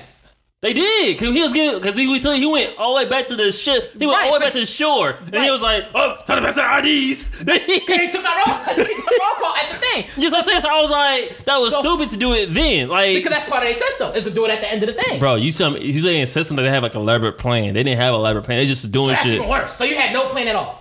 They 0.61 0.73
did, 0.73 1.17
cause 1.17 1.33
he 1.33 1.41
was 1.41 1.53
getting, 1.53 1.81
cause 1.81 1.97
he 1.97 2.05
was 2.05 2.21
he 2.21 2.45
went 2.45 2.77
all 2.77 2.93
the 2.95 3.03
way 3.03 3.09
back 3.09 3.25
to 3.27 3.35
the 3.35 3.51
ship. 3.51 3.93
He 3.97 4.05
went 4.05 4.19
Right, 4.19 4.27
all 4.27 4.33
the 4.33 4.33
way 4.33 4.37
so- 4.37 4.45
back 4.45 4.53
to 4.53 4.59
the 4.59 4.65
shore, 4.67 5.17
and 5.33 5.43
he 5.43 5.49
was 5.49 5.59
like, 5.59 5.85
"Oh, 5.95 6.17
pass 6.27 6.53
the 6.53 6.61
IDs." 6.61 7.25
He 7.41 8.11
took 8.11 8.21
that 8.21 8.43
roll. 8.45 8.75
he 8.75 8.83
took 8.93 9.07
roll 9.09 9.35
call 9.39 9.55
at 9.55 9.71
the 9.71 9.77
thing. 9.79 10.05
You 10.17 10.29
know 10.29 10.37
what 10.37 10.43
I'm 10.45 10.49
saying? 10.49 10.61
So 10.61 10.69
I 10.69 10.81
was 10.83 10.91
like, 10.91 11.45
that 11.45 11.57
was 11.57 11.71
So- 11.73 11.81
stupid 11.81 12.09
to 12.11 12.17
do 12.17 12.33
it 12.33 12.53
then. 12.53 12.89
Like, 12.89 13.15
Because 13.15 13.31
that's 13.31 13.49
part 13.49 13.63
of 13.63 13.69
their 13.69 13.73
system 13.73 14.13
is 14.13 14.25
to 14.25 14.29
do 14.31 14.45
it 14.45 14.51
at 14.51 14.61
the 14.61 14.71
end 14.71 14.83
of 14.83 14.89
the 14.89 15.01
thing. 15.01 15.19
bro, 15.19 15.33
you 15.33 15.51
some 15.51 15.77
you 15.77 15.99
saying 15.99 16.27
system 16.27 16.57
that 16.57 16.61
they 16.61 16.69
have 16.69 16.83
like 16.83 16.93
elaborate 16.93 17.39
plan. 17.39 17.73
They 17.73 17.81
didn't 17.81 17.97
have 17.99 18.13
a 18.13 18.17
elaborate 18.17 18.43
plan. 18.45 18.59
They 18.59 18.67
just 18.67 18.91
doing 18.91 19.07
That's 19.13 19.23
shit. 19.23 19.33
even 19.37 19.47
worse. 19.49 19.73
So 19.73 19.83
you 19.83 19.95
had 19.95 20.13
no 20.13 20.27
plan 20.29 20.47
at 20.47 20.55
all. 20.55 20.80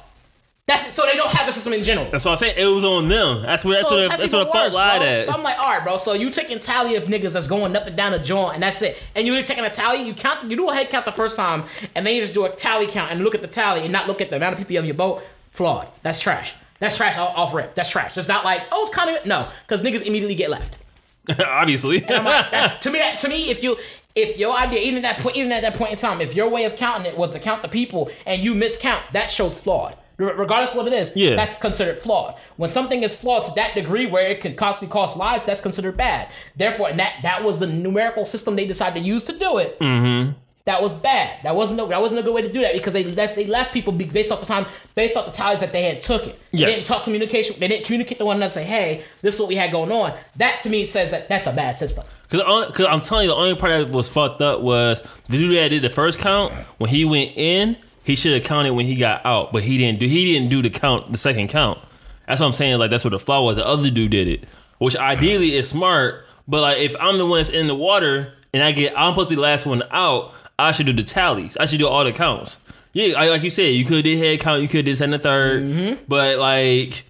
That's 0.71 0.95
so 0.95 1.05
they 1.05 1.17
don't 1.17 1.33
have 1.33 1.49
a 1.49 1.53
system 1.53 1.73
in 1.73 1.83
general. 1.83 2.09
That's 2.13 2.25
what 2.25 2.31
I'm 2.31 2.37
saying. 2.37 2.55
It 2.57 2.65
was 2.65 2.85
on 2.85 3.09
them. 3.09 3.43
That's 3.43 3.65
what 3.65 3.73
that's 3.73 3.89
so 3.89 4.09
what 4.09 4.17
that's 4.17 4.33
what 4.33 4.53
the 4.53 4.77
lied 4.77 5.03
at. 5.03 5.27
So 5.27 5.33
I'm 5.33 5.43
like, 5.43 5.59
all 5.59 5.69
right, 5.69 5.83
bro. 5.83 5.97
So 5.97 6.13
you 6.13 6.31
taking 6.31 6.61
tally 6.61 6.95
of 6.95 7.05
niggas 7.05 7.33
that's 7.33 7.49
going 7.49 7.75
up 7.75 7.89
and 7.89 7.97
down 7.97 8.13
the 8.13 8.21
joint, 8.21 8.55
and 8.55 8.63
that's 8.63 8.81
it. 8.81 8.97
And 9.17 9.27
you're 9.27 9.43
taking 9.43 9.65
a 9.65 9.71
tally. 9.71 10.03
You 10.03 10.15
count. 10.15 10.49
You 10.49 10.57
do 10.57 10.69
a 10.69 10.75
head 10.75 10.89
count 10.89 11.07
the 11.07 11.13
first 11.13 11.37
time, 11.37 11.65
and 11.97 12.07
then 12.07 12.15
you 12.15 12.21
just 12.21 12.35
do 12.35 12.45
a 12.45 12.51
tally 12.51 12.87
count 12.87 13.11
and 13.11 13.25
look 13.25 13.35
at 13.35 13.43
the 13.43 13.49
tally 13.49 13.81
and 13.81 13.93
not 13.93 14.07
look 14.07 14.21
at 14.21 14.31
the 14.31 14.37
amount 14.37 14.53
of 14.53 14.59
people 14.59 14.79
on 14.79 14.85
your 14.85 14.95
boat. 14.95 15.23
Flawed. 15.51 15.89
That's 16.03 16.21
trash. 16.21 16.55
That's 16.79 16.97
trash 16.97 17.19
off 17.19 17.37
off 17.37 17.53
rip. 17.53 17.75
That's 17.75 17.91
trash. 17.91 18.17
It's 18.17 18.29
not 18.29 18.45
like 18.45 18.63
oh, 18.71 18.83
it's 18.83 18.95
kind 18.95 19.11
of 19.11 19.27
no, 19.27 19.49
because 19.67 19.83
niggas 19.83 20.05
immediately 20.05 20.37
get 20.37 20.51
left. 20.51 20.77
Obviously, 21.45 22.05
and 22.05 22.15
I'm 22.15 22.25
like, 22.25 22.53
that's 22.53 22.75
to 22.85 22.93
me. 22.93 23.01
That 23.01 23.19
to 23.19 23.29
me, 23.29 23.51
if 23.51 23.61
you 23.65 23.77
if 24.15 24.39
your 24.39 24.57
idea, 24.57 24.79
even 24.83 25.05
at 25.05 25.17
that 25.17 25.19
point, 25.19 25.37
even 25.37 25.51
at 25.51 25.63
that 25.63 25.75
point 25.75 25.91
in 25.91 25.99
time, 25.99 26.21
if 26.21 26.37
your 26.37 26.49
way 26.49 26.65
of 26.65 26.77
counting 26.77 27.11
it 27.11 27.19
was 27.19 27.33
to 27.33 27.41
count 27.41 27.63
the 27.63 27.69
people 27.69 28.09
and 28.25 28.41
you 28.41 28.55
miscount, 28.55 29.01
that 29.13 29.31
shows 29.31 29.61
flawed. 29.61 29.97
Re- 30.21 30.33
Regardless 30.35 30.71
of 30.71 30.77
what 30.77 30.87
it 30.87 30.93
is, 30.93 31.13
Yeah. 31.15 31.35
that's 31.37 31.59
considered 31.59 31.99
flawed. 31.99 32.35
When 32.57 32.71
something 32.71 33.03
is 33.03 33.15
flawed 33.17 33.45
to 33.47 33.53
that 33.57 33.75
degree 33.75 34.07
where 34.07 34.27
it 34.29 34.41
could 34.41 34.57
possibly 34.57 34.89
cost 34.89 35.17
lives, 35.17 35.45
that's 35.45 35.61
considered 35.61 35.97
bad. 35.97 36.29
Therefore, 36.57 36.89
and 36.91 36.99
that 37.01 37.15
that 37.23 37.43
was 37.43 37.59
the 37.59 37.67
numerical 37.67 38.27
system 38.27 38.55
they 38.57 38.67
decided 38.67 39.01
to 39.03 39.07
use 39.07 39.25
to 39.25 39.33
do 39.37 39.59
it. 39.59 39.79
Mm-hmm. 39.81 40.33
That 40.67 40.83
was 40.83 40.93
bad. 40.93 41.31
That 41.43 41.57
wasn't 41.57 41.79
no, 41.79 41.87
that 41.89 42.01
wasn't 42.03 42.21
a 42.21 42.23
good 42.23 42.35
way 42.35 42.43
to 42.43 42.53
do 42.53 42.61
that 42.61 42.75
because 42.75 42.93
they 42.93 43.03
left 43.03 43.35
they 43.35 43.47
left 43.47 43.73
people 43.73 43.93
be- 43.95 44.05
based 44.05 44.31
off 44.31 44.41
the 44.41 44.47
time 44.47 44.67
based 44.95 45.17
off 45.17 45.25
the 45.27 45.33
tallies 45.33 45.61
that 45.61 45.73
they 45.73 45.83
had 45.85 46.03
took 46.03 46.27
it. 46.27 46.39
They 46.53 46.59
Yes. 46.59 46.81
didn't 46.81 46.87
talk 46.89 47.05
communication. 47.05 47.57
They 47.59 47.67
didn't 47.69 47.87
communicate 47.87 48.19
to 48.19 48.27
one 48.27 48.37
another. 48.37 48.53
Say, 48.53 48.65
hey, 48.65 49.03
this 49.23 49.35
is 49.35 49.41
what 49.41 49.49
we 49.49 49.57
had 49.57 49.73
going 49.73 49.91
on. 49.91 50.13
That 50.37 50.61
to 50.61 50.69
me 50.69 50.85
says 50.85 51.11
that 51.13 51.29
that's 51.29 51.47
a 51.47 51.53
bad 51.53 51.77
system. 51.79 52.05
Cause, 52.29 52.43
Cause 52.73 52.87
I'm 52.89 53.01
telling 53.01 53.25
you, 53.25 53.31
the 53.31 53.37
only 53.37 53.57
part 53.57 53.87
that 53.87 53.91
was 53.93 54.09
fucked 54.09 54.41
up 54.43 54.61
was 54.61 55.03
the 55.29 55.39
dude 55.39 55.57
that 55.57 55.69
did 55.71 55.83
the 55.83 55.91
first 55.91 56.19
count. 56.21 56.53
When 56.79 56.89
he 56.91 57.05
went 57.05 57.33
in, 57.37 57.77
he 58.05 58.17
should 58.17 58.33
have 58.35 58.45
counted 58.45 58.75
when 58.75 58.87
he 58.87 58.97
got 58.97 59.25
out, 59.25 59.53
but 59.53 59.63
he 59.63 59.79
didn't 59.79 60.01
do. 60.01 60.07
He 60.07 60.33
didn't 60.33 60.49
do 60.49 60.63
the 60.63 60.71
count, 60.71 61.13
the 61.13 61.19
second 61.19 61.49
count. 61.49 61.79
That's 62.27 62.41
what 62.41 62.47
I'm 62.47 62.53
saying. 62.53 62.79
Like 62.79 62.91
that's 62.91 63.05
what 63.05 63.11
the 63.11 63.19
flaw 63.19 63.45
was. 63.45 63.57
The 63.57 63.67
other 63.67 63.91
dude 63.91 64.11
did 64.11 64.29
it, 64.29 64.45
which 64.79 64.97
ideally 64.97 65.55
is 65.57 65.69
smart. 65.69 66.25
But 66.47 66.63
like 66.63 66.79
if 66.79 66.95
I'm 67.01 67.19
the 67.19 67.27
one 67.27 67.39
that's 67.39 67.51
in 67.51 67.67
the 67.67 67.75
water 67.75 68.35
and 68.53 68.63
I 68.63 68.73
get, 68.73 68.93
I'm 68.97 69.13
supposed 69.13 69.29
to 69.29 69.33
be 69.33 69.37
the 69.37 69.43
last 69.43 69.67
one 69.67 69.83
out. 69.91 70.33
I 70.59 70.73
should 70.73 70.87
do 70.87 70.93
the 70.93 71.03
tallies. 71.03 71.57
I 71.57 71.67
should 71.67 71.79
do 71.79 71.89
all 71.89 72.05
the 72.05 72.13
counts. 72.13 72.59
Yeah, 72.93 73.15
I- 73.17 73.31
like 73.31 73.43
you 73.43 73.51
said, 73.51 73.75
you 73.75 73.85
could 73.85 74.05
did 74.05 74.19
head 74.19 74.41
count. 74.41 74.63
You 74.63 74.69
could 74.69 74.85
did 74.85 74.97
second 74.97 75.15
and 75.15 75.23
3rd 75.23 75.63
mm-hmm. 75.63 76.05
But 76.09 76.39
like 76.39 77.05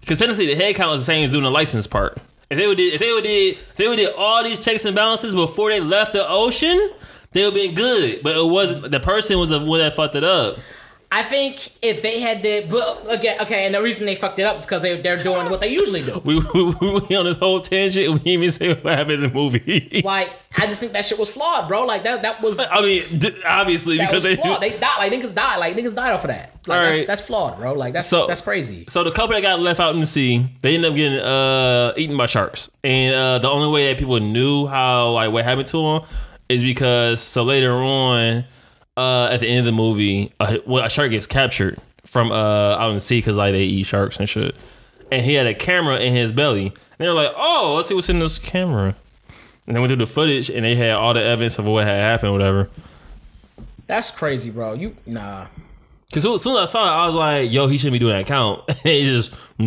because 0.00 0.18
technically 0.18 0.46
the 0.46 0.56
head 0.56 0.74
count 0.74 0.94
is 0.94 1.00
the 1.02 1.04
same 1.04 1.24
as 1.24 1.32
doing 1.32 1.44
the 1.44 1.50
license 1.50 1.86
part. 1.86 2.18
If 2.50 2.58
they 2.58 2.66
would 2.66 2.78
did, 2.78 2.94
if 2.94 3.00
they 3.00 3.12
would 3.12 3.22
did, 3.22 3.56
if 3.56 3.76
they 3.76 3.86
would 3.88 3.96
did 3.96 4.14
all 4.16 4.42
these 4.42 4.58
checks 4.58 4.84
and 4.84 4.94
balances 4.96 5.34
before 5.34 5.70
they 5.70 5.80
left 5.80 6.12
the 6.12 6.28
ocean, 6.28 6.90
they 7.32 7.44
would 7.44 7.54
been 7.54 7.74
good. 7.74 8.22
But 8.22 8.36
it 8.36 8.44
wasn't. 8.46 8.90
The 8.90 9.00
person 9.00 9.38
was 9.38 9.48
the 9.50 9.64
one 9.64 9.80
that 9.80 9.94
fucked 9.94 10.14
it 10.16 10.24
up. 10.24 10.58
I 11.12 11.24
think 11.24 11.72
if 11.82 12.02
they 12.02 12.20
had 12.20 12.40
the, 12.40 12.66
but 12.70 13.12
again, 13.12 13.40
okay, 13.40 13.66
and 13.66 13.74
the 13.74 13.82
reason 13.82 14.06
they 14.06 14.14
fucked 14.14 14.38
it 14.38 14.44
up 14.44 14.58
is 14.58 14.62
because 14.64 14.82
they, 14.82 15.00
they're 15.00 15.18
doing 15.18 15.50
what 15.50 15.58
they 15.58 15.66
usually 15.66 16.02
do. 16.02 16.20
We, 16.24 16.38
we, 16.54 16.64
we 16.66 16.92
went 16.92 17.12
on 17.12 17.24
this 17.24 17.36
whole 17.36 17.60
tangent. 17.60 18.06
We 18.12 18.14
didn't 18.18 18.28
even 18.28 18.50
say 18.52 18.74
what 18.74 18.96
happened 18.96 19.14
in 19.14 19.20
the 19.22 19.34
movie. 19.34 20.02
Like, 20.10 20.30
I 20.56 20.66
just 20.66 20.78
think 20.80 20.92
that 20.92 21.04
shit 21.04 21.18
was 21.18 21.28
flawed, 21.30 21.66
bro. 21.68 21.84
Like 21.84 22.04
that, 22.04 22.22
that 22.22 22.40
was 22.40 22.58
I 22.60 22.80
mean, 22.80 23.02
d- 23.18 23.42
obviously 23.44 23.98
because 23.98 24.22
they. 24.22 24.36
flawed. 24.36 24.60
They 24.60 24.70
died. 24.78 24.98
Like 24.98 25.12
niggas 25.12 25.34
died. 25.34 25.56
Like 25.56 25.74
niggas 25.76 25.94
died 25.96 26.12
off 26.12 26.22
of 26.24 26.28
that. 26.28 26.56
Like 26.68 26.78
All 26.78 26.84
that's, 26.84 26.98
right. 26.98 27.06
that's 27.08 27.20
flawed, 27.22 27.58
bro. 27.58 27.72
Like 27.74 27.92
that's 27.92 28.06
So- 28.06 28.26
that's 28.28 28.40
crazy. 28.40 28.84
So 28.88 29.02
the 29.02 29.10
couple 29.10 29.34
that 29.34 29.42
got 29.42 29.58
left 29.58 29.80
out 29.80 29.94
in 29.94 30.00
the 30.00 30.06
sea, 30.06 30.48
they 30.62 30.76
ended 30.76 30.90
up 30.92 30.96
getting 30.96 31.18
uh, 31.18 31.92
eaten 31.96 32.16
by 32.16 32.26
sharks, 32.26 32.70
and 32.84 33.14
uh, 33.16 33.38
the 33.40 33.48
only 33.48 33.72
way 33.72 33.88
that 33.88 33.98
people 33.98 34.18
knew 34.20 34.66
how 34.68 35.10
like 35.10 35.32
what 35.32 35.44
happened 35.44 35.66
to 35.68 35.76
them 36.00 36.08
is 36.50 36.64
because 36.64 37.20
so 37.20 37.44
later 37.44 37.72
on, 37.72 38.44
uh, 38.96 39.28
at 39.30 39.38
the 39.38 39.46
end 39.46 39.60
of 39.60 39.64
the 39.66 39.72
movie, 39.72 40.32
a, 40.40 40.60
well, 40.66 40.84
a 40.84 40.90
shark 40.90 41.10
gets 41.10 41.26
captured 41.26 41.78
from 42.04 42.32
uh, 42.32 42.76
out 42.76 42.88
in 42.88 42.96
the 42.96 43.00
sea 43.00 43.18
because 43.18 43.36
like 43.36 43.52
they 43.52 43.62
eat 43.62 43.84
sharks 43.84 44.18
and 44.18 44.28
shit, 44.28 44.56
and 45.12 45.24
he 45.24 45.34
had 45.34 45.46
a 45.46 45.54
camera 45.54 45.96
in 45.98 46.12
his 46.12 46.32
belly. 46.32 46.66
And 46.66 46.74
they 46.98 47.08
were 47.08 47.14
like, 47.14 47.32
"Oh, 47.36 47.74
let's 47.76 47.88
see 47.88 47.94
what's 47.94 48.08
in 48.08 48.18
this 48.18 48.38
camera." 48.38 48.96
And 49.66 49.76
they 49.76 49.80
went 49.80 49.90
through 49.90 50.04
the 50.04 50.06
footage, 50.06 50.50
and 50.50 50.64
they 50.64 50.74
had 50.74 50.90
all 50.90 51.14
the 51.14 51.22
evidence 51.22 51.58
of 51.58 51.66
what 51.66 51.86
had 51.86 52.00
happened, 52.00 52.32
whatever. 52.32 52.68
That's 53.86 54.10
crazy, 54.10 54.50
bro. 54.50 54.72
You 54.72 54.96
nah. 55.06 55.46
Because 56.10 56.26
as 56.26 56.42
soon 56.42 56.56
as 56.60 56.68
I 56.68 56.72
saw 56.72 56.84
it, 56.86 56.90
I 57.04 57.06
was 57.06 57.14
like, 57.14 57.52
"Yo, 57.52 57.68
he 57.68 57.78
shouldn't 57.78 57.92
be 57.92 57.98
doing 58.00 58.14
that 58.16 58.26
count." 58.26 58.62
And 58.68 58.76
he 58.82 59.04
just. 59.04 59.32
I 59.60 59.64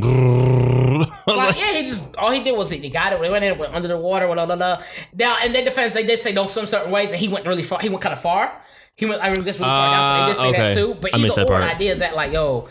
was 1.25 1.37
Like, 1.37 1.37
like, 1.37 1.59
yeah, 1.59 1.71
he 1.71 1.83
just 1.85 2.15
all 2.17 2.31
he 2.31 2.43
did 2.43 2.51
was 2.57 2.69
he, 2.69 2.79
he 2.79 2.89
got 2.89 3.13
it. 3.13 3.21
They 3.21 3.29
went 3.29 3.45
in, 3.45 3.57
went 3.57 3.73
under 3.73 3.87
the 3.87 3.97
water, 3.97 4.27
blah 4.27 4.45
blah 4.45 4.55
blah. 4.57 4.83
Now, 5.13 5.37
in 5.43 5.53
their 5.53 5.63
defense, 5.63 5.93
they 5.93 6.03
did 6.03 6.19
say 6.19 6.33
don't 6.33 6.49
swim 6.49 6.67
certain 6.67 6.91
ways, 6.91 7.11
and 7.11 7.19
he 7.19 7.27
went 7.29 7.45
really 7.47 7.63
far. 7.63 7.79
He 7.79 7.89
went 7.89 8.01
kind 8.01 8.13
of 8.13 8.21
far. 8.21 8.61
He 8.95 9.05
went, 9.05 9.21
I 9.23 9.29
really 9.29 9.43
guess, 9.43 9.57
really 9.57 9.69
far 9.69 9.91
down. 9.91 10.35
So 10.35 10.43
they 10.43 10.51
did 10.51 10.55
say 10.55 10.61
Ah, 10.61 10.67
that 10.67 10.73
too. 10.75 10.99
But 11.01 11.15
I 11.15 11.17
either 11.17 11.41
or, 11.41 11.45
the 11.45 11.49
part. 11.49 11.63
idea 11.63 11.93
is 11.93 11.99
that 11.99 12.15
like, 12.15 12.31
yo, 12.33 12.67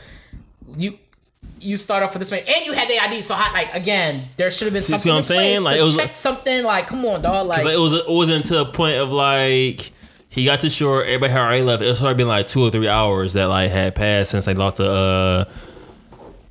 you 0.76 0.98
you 1.58 1.76
start 1.78 2.02
off 2.02 2.12
with 2.12 2.20
this 2.20 2.30
man, 2.30 2.42
and 2.46 2.66
you 2.66 2.72
had 2.72 2.88
the 2.88 2.98
ID. 2.98 3.22
So 3.22 3.34
hot, 3.34 3.52
like 3.54 3.72
again, 3.74 4.28
there 4.36 4.50
should 4.50 4.66
have 4.66 4.72
been 4.74 4.82
see 4.82 4.92
something 4.92 5.08
what 5.10 5.14
I'm 5.14 5.20
in 5.20 5.24
saying? 5.24 5.62
Like, 5.62 5.78
it 5.78 5.82
was- 5.82 5.96
check 5.96 6.14
something. 6.14 6.62
Like, 6.64 6.88
come 6.88 7.04
on, 7.06 7.22
dog. 7.22 7.46
Like, 7.46 7.64
Like, 7.64 7.74
it 7.74 7.78
was 7.78 7.94
it 7.94 8.08
wasn't 8.08 8.44
to 8.46 8.60
a 8.60 8.64
point 8.66 8.98
of 8.98 9.10
like 9.10 9.92
he 10.32 10.46
got 10.46 10.60
to 10.60 10.70
shore, 10.70 11.04
everybody 11.04 11.30
had 11.30 11.40
already 11.40 11.62
left. 11.62 11.82
It's 11.82 12.02
already 12.02 12.16
been 12.16 12.28
like 12.28 12.48
two 12.48 12.62
or 12.62 12.70
three 12.70 12.88
hours 12.88 13.34
that 13.34 13.50
like 13.50 13.70
had 13.70 13.94
passed 13.94 14.30
since 14.30 14.46
they 14.46 14.54
lost 14.54 14.78
the 14.78 14.88
uh 14.88 15.44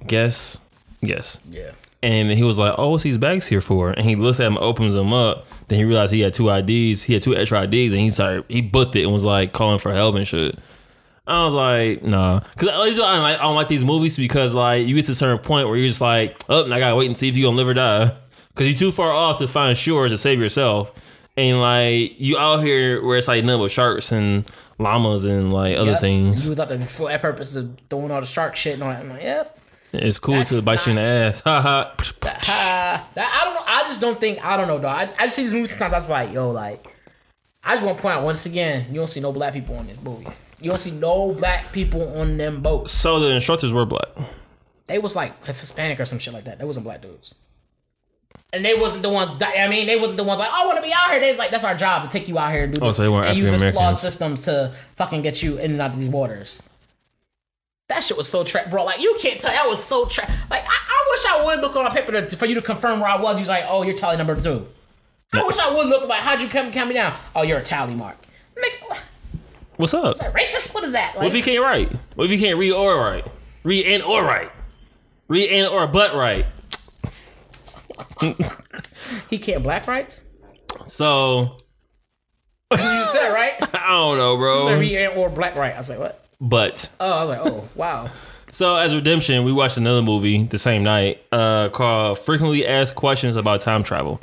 guess. 0.05 0.59
Guess. 1.03 1.39
yeah. 1.49 1.71
And 2.03 2.31
he 2.31 2.43
was 2.43 2.59
like, 2.59 2.75
Oh, 2.77 2.89
what's 2.89 3.03
these 3.03 3.17
bags 3.17 3.47
here 3.47 3.59
for? 3.59 3.89
And 3.89 4.05
he 4.05 4.15
looks 4.15 4.39
at 4.39 4.45
him, 4.45 4.57
opens 4.59 4.93
them 4.93 5.11
up, 5.13 5.47
then 5.67 5.79
he 5.79 5.85
realized 5.85 6.13
he 6.13 6.21
had 6.21 6.35
two 6.35 6.49
IDs, 6.49 7.01
he 7.01 7.13
had 7.13 7.23
two 7.23 7.35
extra 7.35 7.63
IDs, 7.63 7.93
and 7.93 8.01
he 8.01 8.11
started 8.11 8.45
he 8.49 8.61
booked 8.61 8.95
it 8.95 9.01
and 9.01 9.11
was 9.11 9.25
like 9.25 9.51
calling 9.51 9.79
for 9.79 9.91
help 9.91 10.13
and 10.13 10.27
shit. 10.27 10.59
I 11.25 11.43
was 11.43 11.55
like, 11.55 12.03
nah, 12.03 12.41
because 12.41 12.67
I, 12.67 12.85
usually 12.85 13.05
I, 13.05 13.13
don't 13.15 13.23
like, 13.23 13.39
I 13.39 13.41
don't 13.41 13.55
like 13.55 13.67
these 13.67 13.83
movies 13.83 14.15
because 14.15 14.53
like 14.53 14.85
you 14.85 14.93
get 14.93 15.05
to 15.05 15.13
a 15.13 15.15
certain 15.15 15.39
point 15.39 15.67
where 15.67 15.77
you're 15.77 15.87
just 15.87 16.01
like, 16.01 16.39
oh, 16.49 16.71
I 16.71 16.77
gotta 16.77 16.95
wait 16.95 17.07
and 17.07 17.17
see 17.17 17.29
if 17.29 17.35
you 17.35 17.45
gonna 17.45 17.57
live 17.57 17.67
or 17.67 17.73
die, 17.73 18.11
because 18.49 18.67
you're 18.67 18.77
too 18.77 18.91
far 18.91 19.11
off 19.11 19.39
to 19.39 19.47
find 19.47 19.75
shores 19.75 20.11
to 20.11 20.19
save 20.19 20.39
yourself, 20.39 20.91
and 21.37 21.61
like 21.61 22.19
you 22.19 22.37
out 22.37 22.57
here 22.63 23.03
where 23.05 23.17
it's 23.17 23.27
like 23.27 23.43
nothing 23.43 23.61
but 23.61 23.71
sharks 23.71 24.11
and 24.11 24.45
llamas 24.79 25.25
and 25.25 25.51
like 25.53 25.77
other 25.77 25.91
Yep. 25.91 25.99
things. 26.01 26.43
He 26.43 26.49
was 26.49 26.59
out 26.59 26.67
there 26.69 26.81
for 26.81 27.09
that 27.09 27.21
purpose 27.21 27.55
of 27.55 27.87
doing 27.89 28.11
all 28.11 28.19
the 28.19 28.25
shark 28.27 28.55
shit 28.55 28.73
and 28.75 28.83
all 28.83 28.89
that. 28.89 29.01
I'm 29.01 29.09
like, 29.09 29.21
yep. 29.23 29.57
It's 29.93 30.19
cool 30.19 30.35
That's 30.35 30.55
to 30.57 30.61
bite 30.63 30.85
you 30.85 30.91
in 30.91 30.95
the 30.95 31.01
ass. 31.01 31.41
Ha 31.45 31.61
ha. 31.61 31.95
I 33.17 33.43
don't 33.43 33.53
know. 33.55 33.63
I 33.67 33.83
just 33.87 33.99
don't 34.01 34.19
think. 34.19 34.43
I 34.43 34.55
don't 34.55 34.67
know, 34.67 34.79
dog. 34.79 34.97
I 34.97 35.03
just, 35.03 35.19
I 35.19 35.23
just 35.25 35.35
see 35.35 35.43
these 35.43 35.53
movies 35.53 35.71
sometimes. 35.71 35.93
I 35.93 35.97
was 35.97 36.07
like, 36.07 36.31
yo, 36.31 36.49
like, 36.51 36.87
I 37.63 37.73
just 37.75 37.85
want 37.85 37.97
to 37.97 38.01
point 38.01 38.15
out 38.15 38.23
once 38.23 38.45
again, 38.45 38.85
you 38.89 38.95
don't 38.95 39.07
see 39.09 39.19
no 39.19 39.31
black 39.33 39.53
people 39.53 39.75
on 39.75 39.87
these 39.87 39.99
movies. 40.01 40.43
You 40.61 40.69
don't 40.69 40.79
see 40.79 40.91
no 40.91 41.33
black 41.33 41.73
people 41.73 42.17
on 42.17 42.37
them 42.37 42.61
boats. 42.61 42.91
So 42.93 43.19
the 43.19 43.29
instructors 43.31 43.73
were 43.73 43.85
black. 43.85 44.07
They 44.87 44.97
was 44.97 45.15
like 45.15 45.45
Hispanic 45.45 45.99
or 45.99 46.05
some 46.05 46.19
shit 46.19 46.33
like 46.33 46.45
that. 46.45 46.57
They 46.57 46.65
wasn't 46.65 46.85
black 46.85 47.01
dudes. 47.01 47.35
And 48.53 48.65
they 48.65 48.73
wasn't 48.73 49.03
the 49.03 49.09
ones. 49.09 49.37
That, 49.37 49.57
I 49.57 49.67
mean, 49.69 49.87
they 49.87 49.95
wasn't 49.97 50.17
the 50.17 50.23
ones 50.25 50.39
like, 50.39 50.49
oh, 50.51 50.63
I 50.63 50.65
want 50.65 50.77
to 50.77 50.83
be 50.83 50.91
out 50.93 51.11
here. 51.11 51.19
They 51.21 51.29
was 51.29 51.37
like, 51.37 51.51
that's 51.51 51.63
our 51.63 51.75
job 51.75 52.03
to 52.03 52.09
take 52.09 52.27
you 52.27 52.37
out 52.37 52.51
here 52.51 52.65
and 52.65 52.73
do 52.73 52.81
Oh, 52.81 52.87
this 52.87 52.97
so 52.97 53.03
they 53.03 53.09
weren't 53.09 53.29
and 53.29 53.37
use 53.37 53.49
this 53.49 53.73
flawed 53.73 53.97
systems 53.97 54.41
to 54.43 54.73
fucking 54.97 55.21
get 55.21 55.41
you 55.41 55.57
in 55.57 55.71
and 55.71 55.81
out 55.81 55.91
of 55.91 55.99
these 55.99 56.09
waters. 56.09 56.61
That 57.87 58.03
shit 58.03 58.17
was 58.17 58.27
so 58.27 58.43
trap, 58.43 58.69
bro. 58.69 58.83
Like 58.83 59.01
you 59.01 59.17
can't 59.21 59.39
tell. 59.39 59.51
That 59.51 59.67
was 59.67 59.81
so 59.83 60.05
trap. 60.05 60.29
Like 60.49 60.63
I, 60.63 60.67
I 60.67 61.07
wish 61.11 61.25
I 61.25 61.45
would 61.45 61.59
look 61.61 61.75
on 61.75 61.85
a 61.85 61.91
paper 61.91 62.11
to, 62.11 62.37
for 62.37 62.45
you 62.45 62.55
to 62.55 62.61
confirm 62.61 62.99
where 62.99 63.09
I 63.09 63.19
was. 63.19 63.35
You 63.35 63.41
was 63.41 63.49
like, 63.49 63.65
oh, 63.67 63.83
you're 63.83 63.95
tally 63.95 64.17
number 64.17 64.39
two. 64.39 64.67
I 65.33 65.43
wish 65.43 65.57
I 65.59 65.73
would 65.73 65.87
look 65.87 66.07
like, 66.07 66.19
how'd 66.19 66.41
you 66.41 66.47
come 66.49 66.71
count 66.71 66.89
me 66.89 66.93
down? 66.95 67.17
Oh, 67.35 67.43
you're 67.43 67.59
a 67.59 67.63
tally 67.63 67.95
mark. 67.95 68.17
Nigga, 68.57 68.97
What's 69.77 69.93
up? 69.93 70.13
Is 70.15 70.19
that 70.19 70.33
racist? 70.33 70.75
What 70.75 70.83
is 70.83 70.91
that? 70.91 71.15
What 71.15 71.25
if 71.25 71.33
Like, 71.33 71.37
you 71.37 71.43
can't 71.53 71.63
write? 71.63 71.91
What 72.15 72.25
if 72.25 72.31
you 72.31 72.37
can't 72.37 72.59
read 72.59 72.71
or 72.73 72.97
write? 72.97 73.25
Read 73.63 73.85
and 73.85 74.03
or 74.03 74.23
write. 74.23 74.51
Read 75.27 75.49
and 75.49 75.67
or 75.67 75.87
but 75.87 76.13
write. 76.13 76.45
He 79.29 79.37
can't 79.37 79.63
black 79.63 79.87
rights? 79.87 80.23
So 80.85 81.57
You 82.71 82.77
said 83.05 83.33
right? 83.33 83.53
I 83.73 83.87
don't 83.89 84.17
know, 84.17 84.37
bro. 84.37 84.77
Read 84.77 85.07
or 85.17 85.29
black 85.29 85.55
right. 85.55 85.73
I 85.73 85.77
was 85.77 85.89
like, 85.89 85.99
what? 85.99 86.25
But 86.39 86.89
Oh, 86.99 87.11
I 87.11 87.23
was 87.23 87.29
like, 87.29 87.53
oh, 87.53 87.69
wow. 87.75 88.09
so 88.51 88.75
as 88.77 88.95
redemption, 88.95 89.43
we 89.43 89.51
watched 89.51 89.77
another 89.77 90.01
movie 90.01 90.43
the 90.43 90.57
same 90.57 90.83
night, 90.83 91.21
uh, 91.31 91.69
called 91.69 92.17
Frequently 92.19 92.65
Asked 92.65 92.95
Questions 92.95 93.35
About 93.35 93.61
Time 93.61 93.83
Travel. 93.83 94.21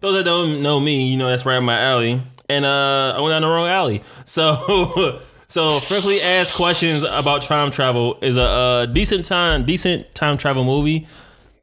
Those 0.00 0.14
that 0.16 0.24
don't 0.24 0.62
know 0.62 0.80
me, 0.80 1.10
you 1.10 1.16
know 1.18 1.28
that's 1.28 1.44
right 1.46 1.56
up 1.56 1.62
my 1.62 1.78
alley. 1.78 2.22
And 2.48 2.64
uh, 2.64 3.14
I 3.16 3.20
went 3.20 3.32
down 3.32 3.42
the 3.42 3.48
wrong 3.48 3.68
alley. 3.68 4.02
So 4.26 5.20
so 5.46 5.78
frequently 5.80 6.22
asked 6.22 6.54
questions 6.56 7.02
about 7.04 7.42
time 7.42 7.70
travel 7.72 8.18
is 8.22 8.36
a, 8.36 8.42
uh 8.42 8.86
decent 8.86 9.24
time 9.26 9.64
decent 9.66 10.14
time 10.14 10.38
travel 10.38 10.64
movie. 10.64 11.06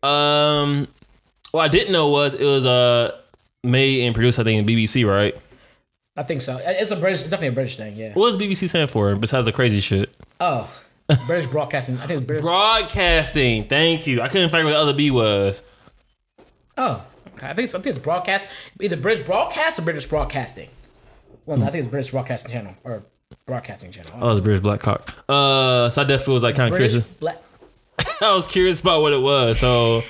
Um, 0.03 0.87
what 1.57 1.65
I 1.65 1.67
didn't 1.67 1.91
know 1.91 2.09
was 2.09 2.33
it 2.33 2.45
was 2.45 2.65
uh 2.65 3.17
made 3.63 4.05
and 4.05 4.15
produced 4.15 4.39
I 4.39 4.43
think 4.43 4.67
in 4.67 4.75
BBC, 4.75 5.07
right? 5.07 5.35
I 6.15 6.23
think 6.23 6.41
so. 6.41 6.59
It's 6.63 6.89
a 6.89 6.95
British, 6.95 7.21
definitely 7.23 7.49
a 7.49 7.51
British 7.51 7.77
thing, 7.77 7.95
yeah. 7.95 8.13
What 8.13 8.31
does 8.31 8.41
BBC 8.41 8.69
stand 8.69 8.89
for 8.89 9.15
besides 9.15 9.45
the 9.45 9.51
crazy 9.51 9.81
shit? 9.81 10.15
Oh, 10.39 10.67
British 11.27 11.49
broadcasting. 11.51 11.95
I 11.99 12.07
think 12.07 12.19
it's 12.19 12.25
British. 12.27 12.43
Broadcasting. 12.43 13.65
Thank 13.65 14.07
you. 14.07 14.21
I 14.21 14.27
couldn't 14.27 14.49
figure 14.49 14.61
out 14.61 14.65
what 14.65 14.71
the 14.71 14.77
other 14.79 14.93
B 14.93 15.11
was. 15.11 15.61
oh, 16.77 17.03
okay. 17.35 17.47
I 17.47 17.53
think 17.53 17.69
think 17.69 17.85
it's 17.85 17.99
broadcast. 17.99 18.47
Either 18.81 18.95
British 18.95 19.25
broadcast 19.25 19.77
or 19.77 19.83
British 19.83 20.07
broadcasting. 20.07 20.69
Well, 21.45 21.63
I 21.63 21.69
think 21.69 21.83
it's 21.83 21.87
British 21.87 22.11
broadcasting 22.11 22.51
channel 22.51 22.73
or 22.83 23.03
broadcasting 23.45 23.91
channel. 23.91 24.11
Oh, 24.19 24.31
it's 24.31 24.41
British 24.41 24.61
Black 24.61 24.79
Cock. 24.79 25.13
Uh, 25.29 25.89
so 25.89 26.01
I 26.01 26.05
definitely 26.05 26.33
was 26.33 26.43
like 26.43 26.55
kind 26.55 26.73
of 26.73 26.77
curious. 26.77 27.05
black. 27.19 27.41
I 28.21 28.33
was 28.33 28.47
curious 28.47 28.79
about 28.79 29.01
what 29.01 29.13
it 29.13 29.21
was. 29.21 29.59
So 29.59 30.03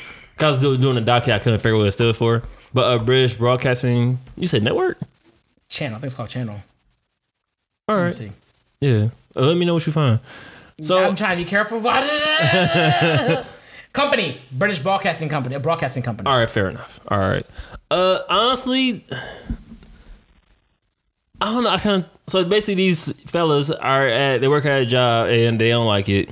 I 0.43 0.49
was 0.49 0.57
doing, 0.57 0.95
the 0.95 1.01
docket. 1.01 1.29
I 1.33 1.39
couldn't 1.39 1.59
figure 1.59 1.77
what 1.77 1.87
it 1.87 1.91
stood 1.91 2.15
for. 2.15 2.43
But 2.73 2.83
uh, 2.83 2.99
British 3.03 3.35
Broadcasting. 3.35 4.19
You 4.35 4.47
said 4.47 4.63
network. 4.63 4.99
Channel. 5.69 5.97
I 5.97 5.99
think 5.99 6.07
it's 6.07 6.15
called 6.15 6.29
channel. 6.29 6.61
All 7.87 7.97
Let 7.97 8.05
me 8.05 8.11
see. 8.11 8.31
Yeah. 8.81 9.09
Uh, 9.35 9.41
let 9.41 9.57
me 9.57 9.65
know 9.65 9.73
what 9.73 9.85
you 9.85 9.93
find. 9.93 10.19
So 10.81 11.03
I'm 11.03 11.15
trying 11.15 11.37
to 11.37 11.43
be 11.43 11.49
careful 11.49 11.79
about 11.79 12.03
it. 12.05 13.45
company. 13.93 14.39
British 14.51 14.79
Broadcasting 14.79 15.29
Company. 15.29 15.55
A 15.55 15.59
broadcasting 15.59 16.03
company. 16.03 16.29
All 16.29 16.37
right, 16.37 16.49
fair 16.49 16.69
enough. 16.69 16.99
All 17.07 17.17
right. 17.17 17.45
Uh, 17.89 18.19
honestly, 18.29 19.03
I 21.41 21.53
don't 21.53 21.63
know. 21.63 21.69
I 21.69 21.77
kind 21.77 22.03
of 22.03 22.09
so 22.27 22.43
basically 22.43 22.75
these 22.75 23.11
fellas 23.23 23.71
are 23.71 24.07
at 24.07 24.41
they 24.41 24.47
work 24.47 24.65
at 24.65 24.81
a 24.81 24.85
job 24.85 25.29
and 25.29 25.59
they 25.59 25.69
don't 25.69 25.87
like 25.87 26.09
it, 26.09 26.29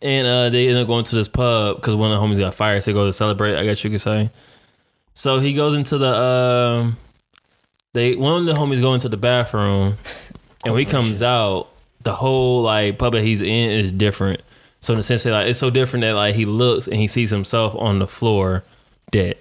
and 0.00 0.26
uh, 0.26 0.50
they 0.50 0.68
end 0.68 0.78
up 0.78 0.86
going 0.86 1.04
to 1.04 1.14
this 1.14 1.28
pub 1.28 1.76
because 1.76 1.94
one 1.94 2.12
of 2.12 2.20
the 2.20 2.26
homies 2.26 2.38
got 2.38 2.54
fired. 2.54 2.82
So 2.82 2.90
they 2.90 2.94
go 2.94 3.06
to 3.06 3.12
celebrate. 3.12 3.56
I 3.56 3.64
guess 3.64 3.82
you 3.84 3.90
could 3.90 4.00
say. 4.00 4.30
So 5.14 5.38
he 5.38 5.52
goes 5.52 5.74
into 5.74 5.98
the 5.98 6.14
um, 6.14 6.96
they 7.92 8.16
one 8.16 8.40
of 8.40 8.46
the 8.46 8.54
homies 8.54 8.80
go 8.80 8.94
into 8.94 9.08
the 9.08 9.16
bathroom, 9.16 9.98
and 10.64 10.72
when 10.72 10.84
he 10.84 10.90
comes 10.90 11.22
out, 11.22 11.68
the 12.02 12.14
whole 12.14 12.62
like 12.62 12.98
pub 12.98 13.12
that 13.12 13.22
he's 13.22 13.42
in 13.42 13.70
is 13.70 13.92
different. 13.92 14.40
So 14.80 14.94
in 14.94 14.98
the 14.98 15.02
sense 15.02 15.22
that 15.22 15.32
like 15.32 15.48
it's 15.48 15.60
so 15.60 15.70
different 15.70 16.02
that 16.02 16.14
like 16.14 16.34
he 16.34 16.44
looks 16.44 16.86
and 16.86 16.96
he 16.96 17.06
sees 17.06 17.30
himself 17.30 17.74
on 17.76 17.98
the 17.98 18.08
floor 18.08 18.64
dead. 19.10 19.36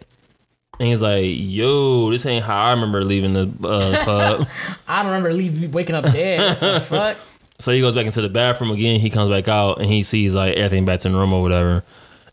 And 0.80 0.88
he's 0.88 1.02
like, 1.02 1.26
yo, 1.26 2.10
this 2.10 2.26
ain't 2.26 2.44
how 2.44 2.58
I 2.64 2.72
remember 2.72 3.04
leaving 3.04 3.34
the 3.34 3.52
uh, 3.68 4.04
pub. 4.04 4.48
I 4.88 5.04
don't 5.04 5.12
remember 5.12 5.34
leaving, 5.34 5.72
waking 5.72 5.96
up 5.96 6.06
dead. 6.06 6.60
What 6.60 6.60
the 6.60 6.80
fuck? 6.88 7.18
So 7.62 7.72
he 7.72 7.82
goes 7.82 7.96
back 7.96 8.06
into 8.06 8.22
the 8.22 8.30
bathroom 8.30 8.72
again. 8.72 9.00
He 9.00 9.10
comes 9.10 9.30
back 9.30 9.48
out 9.48 9.80
and 9.80 9.88
he 9.88 10.04
sees 10.04 10.34
like 10.34 10.56
everything 10.56 10.86
back 10.86 11.02
to 11.02 11.10
normal 11.10 11.40
or 11.40 11.42
whatever. 11.42 11.84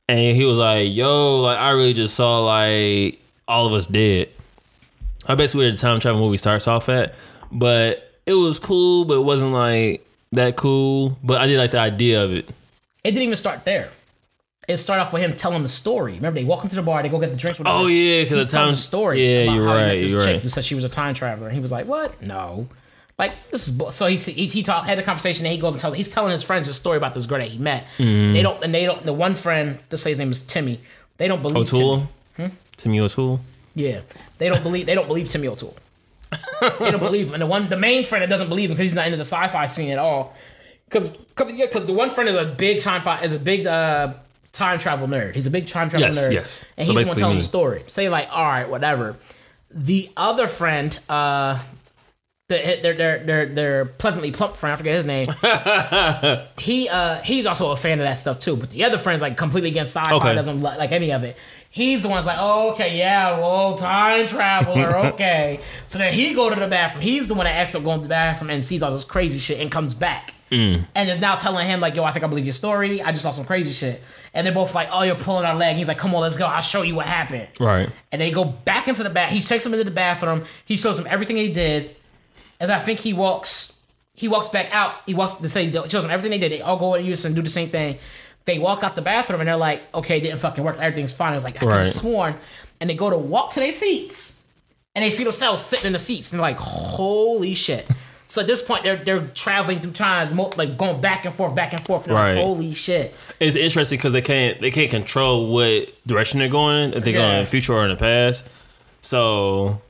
And 0.09 0.37
he 0.37 0.45
was 0.45 0.59
like, 0.59 0.89
yo, 0.91 1.43
like 1.43 1.59
I 1.59 1.71
really 1.73 1.93
just 1.93 2.15
saw 2.15 2.41
like 2.45 3.21
all 3.47 3.67
of 3.67 3.73
us 3.73 3.87
dead. 3.87 4.31
I 5.27 5.35
basically 5.35 5.65
where 5.67 5.73
the 5.73 5.77
time 5.77 6.01
travel 6.01 6.21
movie 6.21 6.39
starts 6.39 6.67
off 6.67 6.89
at. 6.89 7.15
But 7.53 8.13
it 8.27 8.35
was 8.35 8.59
cool, 8.59 9.05
but 9.05 9.15
it 9.15 9.25
wasn't 9.25 9.53
like 9.53 10.07
that 10.33 10.57
cool. 10.57 11.19
But 11.23 11.41
I 11.41 11.47
did 11.47 11.59
like 11.59 11.73
the 11.73 11.79
idea 11.79 12.25
of 12.25 12.33
it. 12.33 12.49
It 13.05 13.13
didn't 13.13 13.23
even 13.23 13.37
start 13.37 13.65
there. 13.65 13.91
It 14.67 14.77
started 14.77 15.03
off 15.03 15.13
with 15.15 15.23
him 15.23 15.33
telling 15.33 15.63
the 15.63 15.69
story. 15.69 16.15
Remember, 16.15 16.39
they 16.41 16.45
walk 16.45 16.63
into 16.63 16.77
the 16.77 16.83
bar, 16.83 17.03
they 17.03 17.09
go 17.09 17.19
get 17.19 17.31
the 17.31 17.37
drinks. 17.37 17.59
Whatever. 17.59 17.79
Oh 17.79 17.87
yeah, 17.87 18.25
because 18.25 18.49
the 18.49 18.51
telling 18.51 18.67
time 18.67 18.75
the 18.75 18.81
story. 18.81 19.27
Yeah, 19.27 19.53
you're 19.55 19.67
how 19.67 19.77
he 19.77 19.81
met 19.81 19.87
right. 19.87 20.01
This 20.01 20.13
You're 20.13 20.21
chick 20.23 20.33
right. 20.35 20.43
who 20.43 20.49
said 20.51 20.65
she 20.65 20.75
was 20.75 20.85
a 20.85 20.91
time 20.91 21.15
traveler, 21.15 21.47
and 21.47 21.55
he 21.55 21.63
was 21.63 21.73
like, 21.73 21.87
"What? 21.87 22.21
No." 22.21 22.69
Like 23.19 23.51
this 23.51 23.67
is 23.69 23.81
so 23.97 24.07
he 24.07 24.17
he, 24.17 24.47
he 24.47 24.63
talk, 24.63 24.85
had 24.87 24.97
the 24.97 25.03
conversation 25.03 25.45
and 25.45 25.53
he 25.55 25.61
goes 25.61 25.73
and 25.75 25.81
tells 25.81 25.95
he's 25.95 26.11
telling 26.11 26.31
his 26.31 26.45
friends 26.45 26.67
his 26.67 26.77
story 26.77 26.97
about 26.97 27.15
this 27.15 27.27
girl 27.27 27.39
that 27.39 27.49
he 27.49 27.59
met. 27.59 27.85
Mm-hmm. 27.99 28.33
They 28.35 28.43
don't 28.43 28.63
and 28.63 28.73
they 28.75 28.85
don't 28.85 29.05
the 29.05 29.13
one 29.13 29.35
friend 29.35 29.79
let's 29.91 30.03
say 30.03 30.11
his 30.11 30.19
name 30.21 30.31
is 30.31 30.41
Timmy. 30.43 30.81
They 31.17 31.27
don't 31.27 31.43
believe 31.43 31.57
O'Toole. 31.73 32.07
Timmy. 32.37 32.53
Timmy 32.77 33.01
O'Toole. 33.01 33.41
Yeah, 33.75 34.01
they 34.39 34.49
don't 34.49 34.63
believe 34.63 34.87
they 34.87 34.95
don't 34.95 35.09
believe 35.09 35.29
Timmy 35.29 35.49
O'Toole. 35.49 35.77
they 36.61 36.91
don't 36.93 37.01
believe 37.01 37.29
him. 37.29 37.35
And 37.35 37.43
the 37.43 37.47
one 37.47 37.69
the 37.69 37.77
main 37.77 38.05
friend 38.05 38.23
that 38.23 38.29
doesn't 38.29 38.49
believe 38.49 38.71
him 38.71 38.77
because 38.77 38.91
he's 38.91 38.95
not 38.95 39.07
into 39.07 39.17
the 39.17 39.25
sci-fi 39.25 39.67
scene 39.67 39.91
at 39.91 39.99
all. 39.99 40.37
Because 40.85 41.11
because 41.11 41.53
yeah, 41.55 41.67
because 41.67 41.87
the 41.87 41.93
one 41.93 42.11
friend 42.11 42.29
is 42.31 42.37
a 42.37 42.45
big 42.45 42.81
time 42.81 43.03
fi- 43.03 43.21
is 43.25 43.33
a 43.33 43.39
big 43.41 43.67
uh, 43.67 44.15
time 44.53 44.79
travel 44.79 45.09
nerd. 45.09 45.35
He's 45.35 45.47
a 45.47 45.51
big 45.51 45.67
time 45.67 45.91
travel 45.91 46.07
Yes, 46.07 46.19
nerd. 46.19 46.33
yes. 46.35 46.65
And 46.77 46.87
So 46.87 46.95
he's 46.95 47.07
the 47.07 47.11
one 47.11 47.19
telling 47.19 47.35
me. 47.37 47.41
the 47.41 47.49
story. 47.49 47.83
Say 47.89 48.09
like, 48.09 48.29
all 48.31 48.45
right, 48.45 48.69
whatever. 48.71 49.17
The 49.71 50.11
other 50.17 50.47
friend, 50.47 50.99
uh, 51.09 51.59
the, 52.49 52.79
their 52.83 52.95
their 52.95 53.19
their 53.25 53.47
their 53.47 53.85
pleasantly 53.85 54.31
plump 54.33 54.57
friend, 54.57 54.73
I 54.73 54.77
forget 54.77 54.95
his 54.95 55.05
name. 55.05 55.27
he 56.59 56.89
uh 56.89 57.21
he's 57.21 57.45
also 57.45 57.73
a 57.73 57.77
fan 57.77 58.01
of 58.01 58.07
that 58.07 58.15
stuff 58.15 58.39
too. 58.39 58.57
But 58.57 58.71
the 58.71 58.85
other 58.85 58.97
friend's 58.97 59.21
like 59.21 59.37
completely 59.37 59.69
against 59.69 59.95
sci-fi, 59.95 60.15
Okay. 60.15 60.35
doesn't 60.35 60.57
li- 60.63 60.77
like 60.79 60.91
any 60.93 61.13
of 61.13 61.25
it. 61.25 61.37
He's 61.71 62.03
the 62.05 62.09
one's 62.09 62.25
like, 62.25 62.39
oh, 62.41 62.71
okay, 62.71 62.97
yeah, 62.97 63.39
well, 63.39 63.77
time 63.77 64.27
traveler, 64.27 64.97
okay. 65.13 65.61
so 65.89 65.99
then 65.99 66.15
he 66.15 66.33
go 66.33 66.49
to 66.49 66.59
the 66.59 66.67
bathroom. 66.67 67.03
He's 67.03 67.29
the 67.29 67.35
one 67.35 67.45
that 67.45 67.55
ends 67.55 67.75
up 67.75 67.85
going 67.85 67.99
to 67.99 68.03
the 68.05 68.09
bathroom 68.09 68.49
and 68.51 68.65
sees 68.65 68.83
all 68.83 68.91
this 68.91 69.05
crazy 69.05 69.39
shit 69.39 69.61
and 69.61 69.71
comes 69.71 69.95
back. 69.95 70.33
Mm. 70.51 70.87
And 70.95 71.11
is 71.11 71.21
now 71.21 71.37
telling 71.37 71.67
him 71.67 71.79
like, 71.81 71.95
yo, 71.95 72.05
I 72.05 72.11
think 72.13 72.25
I 72.25 72.29
believe 72.29 72.47
your 72.47 72.55
story. 72.55 73.03
I 73.03 73.11
just 73.13 73.23
saw 73.23 73.31
some 73.33 73.45
crazy 73.45 73.71
shit. 73.71 74.03
And 74.33 74.47
they're 74.47 74.55
both 74.55 74.75
like, 74.75 74.89
oh, 74.91 75.03
you're 75.03 75.15
pulling 75.15 75.45
our 75.45 75.55
leg. 75.55 75.77
he's 75.77 75.89
like, 75.89 75.99
come 75.99 76.15
on, 76.15 76.23
let's 76.23 76.39
go. 76.39 76.47
I'll 76.47 76.63
show 76.63 76.81
you 76.81 76.95
what 76.95 77.05
happened. 77.05 77.49
Right. 77.61 77.91
And 78.11 78.23
they 78.23 78.31
go 78.31 78.45
back 78.45 78.89
into 78.89 79.03
the 79.03 79.11
bath. 79.11 79.31
He 79.31 79.43
takes 79.43 79.67
him 79.67 79.75
into 79.75 79.85
the 79.85 79.91
bathroom. 79.91 80.45
He 80.65 80.79
shows 80.79 80.99
him 80.99 81.07
everything 81.07 81.37
he 81.37 81.53
did. 81.53 81.95
And 82.61 82.71
I 82.73 82.81
think 82.81 83.01
he 83.01 83.13
walks. 83.13 83.81
He 84.15 84.27
walks 84.29 84.49
back 84.49 84.75
out. 84.75 84.95
He 85.07 85.15
walks 85.15 85.37
to 85.37 85.49
say 85.49 85.71
shows 85.73 86.03
them 86.03 86.11
everything 86.11 86.31
they 86.33 86.39
did. 86.49 86.53
They 86.53 86.61
all 86.63 86.77
go 86.77 86.95
in 86.95 87.07
and 87.07 87.35
do 87.35 87.43
the 87.43 87.51
same 87.51 87.69
thing. 87.71 87.99
They 88.47 88.59
walk 88.59 88.83
out 88.83 88.97
the 88.97 89.03
bathroom 89.03 89.41
and 89.41 89.49
they're 89.49 89.57
like, 89.57 89.83
"Okay, 89.95 90.19
it 90.19 90.23
didn't 90.23 90.39
fucking 90.41 90.65
work. 90.65 90.77
Everything's 90.79 91.13
fine." 91.13 91.33
I 91.33 91.35
was 91.35 91.45
like, 91.45 91.57
"I 91.57 91.61
could 91.61 91.69
Right. 91.69 91.85
have 91.85 91.93
sworn." 91.93 92.37
And 92.81 92.89
they 92.91 92.95
go 92.95 93.11
to 93.11 93.19
walk 93.19 93.53
to 93.55 93.61
their 93.61 93.73
seats, 93.73 94.43
and 94.95 95.05
they 95.05 95.11
see 95.11 95.23
themselves 95.25 95.61
sitting 95.63 95.87
in 95.89 95.93
the 95.93 95.99
seats, 95.99 96.33
and 96.33 96.39
they're 96.41 96.49
like, 96.51 96.57
"Holy 96.59 97.55
shit!" 97.55 97.89
so 98.29 98.41
at 98.41 98.47
this 98.49 98.63
point, 98.63 98.83
they're 98.85 98.97
they're 98.97 99.27
traveling 99.35 99.81
through 99.81 99.93
time, 99.93 100.35
mo- 100.35 100.51
like 100.57 100.77
going 100.79 101.01
back 101.01 101.25
and 101.27 101.35
forth, 101.35 101.55
back 101.55 101.73
and 101.75 101.85
forth. 101.87 102.07
And 102.07 102.15
Right. 102.15 102.35
like, 102.35 102.43
"Holy 102.45 102.73
shit!" 102.75 103.15
It's 103.39 103.55
interesting 103.55 103.99
because 103.99 104.13
they 104.13 104.23
can't 104.23 104.61
they 104.61 104.71
can't 104.73 104.91
control 104.91 105.47
what 105.53 105.91
direction 106.07 106.39
they're 106.41 106.49
going 106.49 106.93
if 106.95 107.05
they're 107.05 107.13
going 107.13 107.35
in 107.37 107.45
the 107.45 107.51
future 107.51 107.75
or 107.75 107.85
in 107.85 107.91
the 107.91 107.97
past. 107.97 108.45
So 109.03 109.81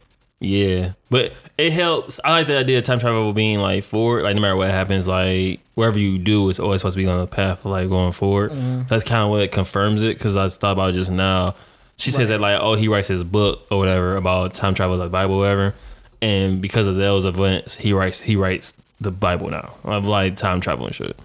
yeah, 0.41 0.93
but 1.11 1.33
it 1.57 1.73
helps. 1.73 2.21
I 2.25 2.31
like 2.31 2.47
the 2.47 2.59
idea 2.59 2.79
of 2.79 2.85
time 2.85 3.01
travel 3.01 3.33
being 3.33 3.59
like 3.59 3.83
forward. 3.83 4.23
Like 4.23 4.37
no 4.37 4.43
matter 4.43 4.57
what 4.57 4.71
happens, 4.71 5.09
like 5.09 5.61
wherever 5.75 5.99
you 5.99 6.19
do, 6.19 6.49
it's 6.49 6.61
always 6.61 6.81
supposed 6.81 6.97
to 6.97 7.03
be 7.03 7.09
on 7.09 7.21
the 7.21 7.27
path 7.27 7.65
of 7.65 7.73
like 7.73 7.89
going 7.89 8.13
forward. 8.13 8.53
That's 8.89 9.03
kind 9.03 9.25
of 9.25 9.31
what 9.31 9.51
confirms 9.51 10.03
it 10.03 10.17
because 10.17 10.37
I 10.37 10.49
thought 10.49 10.73
about 10.73 10.95
just 10.95 11.11
now. 11.11 11.57
She 11.97 12.13
says 12.13 12.29
that 12.29 12.41
like 12.41 12.61
oh 12.61 12.75
he 12.75 12.87
writes 12.87 13.09
his 13.09 13.25
book 13.25 13.67
or 13.71 13.79
whatever 13.79 14.17
about 14.17 14.55
time 14.55 14.75
travel, 14.75 14.97
like 14.97 15.11
Bible, 15.11 15.35
or 15.35 15.41
whatever, 15.41 15.75
and 16.23 16.63
because 16.63 16.87
of 16.87 16.95
those 16.95 17.25
events, 17.25 17.75
he 17.75 17.93
writes 17.93 18.21
he 18.21 18.37
writes 18.37 18.75
the 19.01 19.11
Bible 19.11 19.51
now 19.51 19.75
of 19.83 20.07
like 20.07 20.37
time 20.37 20.61
travel 20.61 20.87
and 20.87 20.95
shit. 20.95 21.19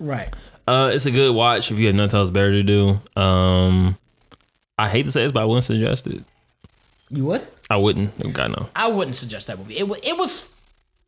Right. 0.00 0.32
Uh, 0.66 0.90
it's 0.92 1.06
a 1.06 1.10
good 1.10 1.34
watch 1.34 1.70
if 1.70 1.78
you 1.78 1.86
have 1.86 1.94
nothing 1.94 2.18
else 2.18 2.30
better 2.30 2.52
to 2.52 2.62
do. 2.62 3.00
Um, 3.20 3.98
I 4.78 4.88
hate 4.88 5.06
to 5.06 5.12
say 5.12 5.22
this, 5.22 5.32
but 5.32 5.42
I 5.42 5.44
wouldn't 5.44 5.64
suggest 5.64 6.06
it. 6.06 6.22
You 7.10 7.24
would? 7.26 7.46
I 7.70 7.76
wouldn't. 7.76 8.32
God 8.32 8.52
no. 8.52 8.68
I 8.74 8.88
wouldn't 8.88 9.16
suggest 9.16 9.46
that 9.48 9.58
movie. 9.58 9.78
It 9.78 9.88
wa- 9.88 9.96
it 10.02 10.16
was 10.16 10.54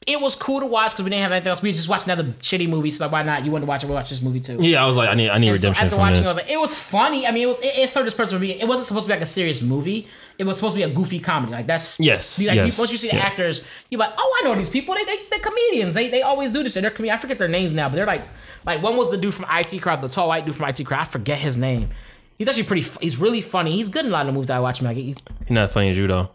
it 0.07 0.19
was 0.19 0.35
cool 0.35 0.61
to 0.61 0.67
watch 0.67 0.93
because 0.93 1.05
we 1.05 1.11
didn't 1.11 1.23
have 1.23 1.33
anything 1.33 1.51
else. 1.51 1.61
We 1.61 1.73
just 1.73 1.89
watched 1.89 2.07
another 2.07 2.25
shitty 2.25 2.69
movie, 2.69 2.91
so 2.91 3.07
why 3.09 3.23
not? 3.23 3.45
You 3.45 3.51
wanted 3.53 3.67
to 3.67 3.69
watch 3.69 3.85
it? 3.85 3.87
We 3.87 3.93
watch 3.93 4.09
this 4.09 4.23
movie 4.23 4.41
too. 4.41 4.57
Yeah, 4.61 4.83
I 4.83 4.87
was 4.87 4.97
like, 4.97 5.11
I 5.11 5.15
need, 5.15 5.29
I 5.29 5.37
need 5.39 5.49
And 5.49 5.61
so 5.61 5.69
redemption 5.69 5.85
after 5.85 5.97
from 5.97 6.01
watching, 6.01 6.23
this. 6.23 6.27
I 6.27 6.31
was 6.31 6.37
like, 6.39 6.51
it 6.51 6.59
was 6.61 6.79
funny. 6.79 7.27
I 7.27 7.31
mean, 7.33 7.43
it 7.43 7.47
was 7.47 7.61
it, 7.61 7.75
it 7.77 7.91
served 7.91 8.07
this 8.07 8.15
person 8.15 8.37
to 8.37 8.41
be. 8.41 8.59
It 8.59 8.67
wasn't 8.67 8.89
supposed 8.89 9.07
to 9.07 9.09
be 9.11 9.15
like 9.15 9.23
a 9.23 9.27
serious 9.27 9.61
movie. 9.61 10.07
It 10.39 10.45
was 10.45 10.57
supposed 10.57 10.75
to 10.75 10.79
be 10.85 10.91
a 10.91 10.95
goofy 10.95 11.21
comedy. 11.21 11.53
Like 11.53 11.67
that's 11.67 12.01
Yes, 12.01 12.39
Like, 12.43 12.55
yes, 12.55 12.79
Once 12.79 12.93
you 12.93 12.97
see 12.99 13.11
the 13.11 13.17
yeah. 13.17 13.23
actors, 13.27 13.63
you're 13.91 13.99
like, 13.99 14.13
oh, 14.17 14.41
I 14.43 14.49
know 14.49 14.55
these 14.55 14.71
people. 14.71 14.95
They 14.95 15.05
they 15.05 15.19
they're 15.31 15.39
comedians. 15.41 15.95
They 15.95 16.09
they 16.09 16.23
always 16.23 16.51
do 16.53 16.63
this. 16.63 16.73
shit. 16.73 16.83
They're 16.83 16.91
comedians. 16.91 17.19
I 17.19 17.21
forget 17.21 17.39
their 17.39 17.49
names 17.49 17.75
now, 17.75 17.89
but 17.91 17.97
they're 17.97 18.07
like 18.07 18.25
like 18.65 18.83
one 18.83 18.97
was 18.97 19.11
the 19.11 19.19
dude 19.19 19.35
from 19.35 19.45
IT 19.51 19.81
Crowd, 19.83 20.01
the 20.03 20.09
tall 20.09 20.29
white 20.29 20.47
dude 20.47 20.57
from 20.57 20.67
IT 20.69 20.83
Crowd. 20.87 21.01
I 21.03 21.05
forget 21.05 21.39
his 21.39 21.57
name. 21.59 21.91
He's 22.39 22.49
actually 22.49 22.65
pretty. 22.65 22.89
He's 23.03 23.19
really 23.19 23.43
funny. 23.43 23.73
He's 23.73 23.91
good 23.91 24.07
in 24.07 24.11
a 24.11 24.15
lot 24.15 24.23
of 24.23 24.29
the 24.29 24.33
movies 24.33 24.49
that 24.49 24.57
I 24.57 24.61
watch. 24.61 24.81
him. 24.81 24.87
Like 24.87 24.97
he's 24.97 25.19
He's 25.41 25.51
not 25.51 25.71
funny 25.73 25.91
as 25.91 25.99
you 25.99 26.07
though. 26.07 26.31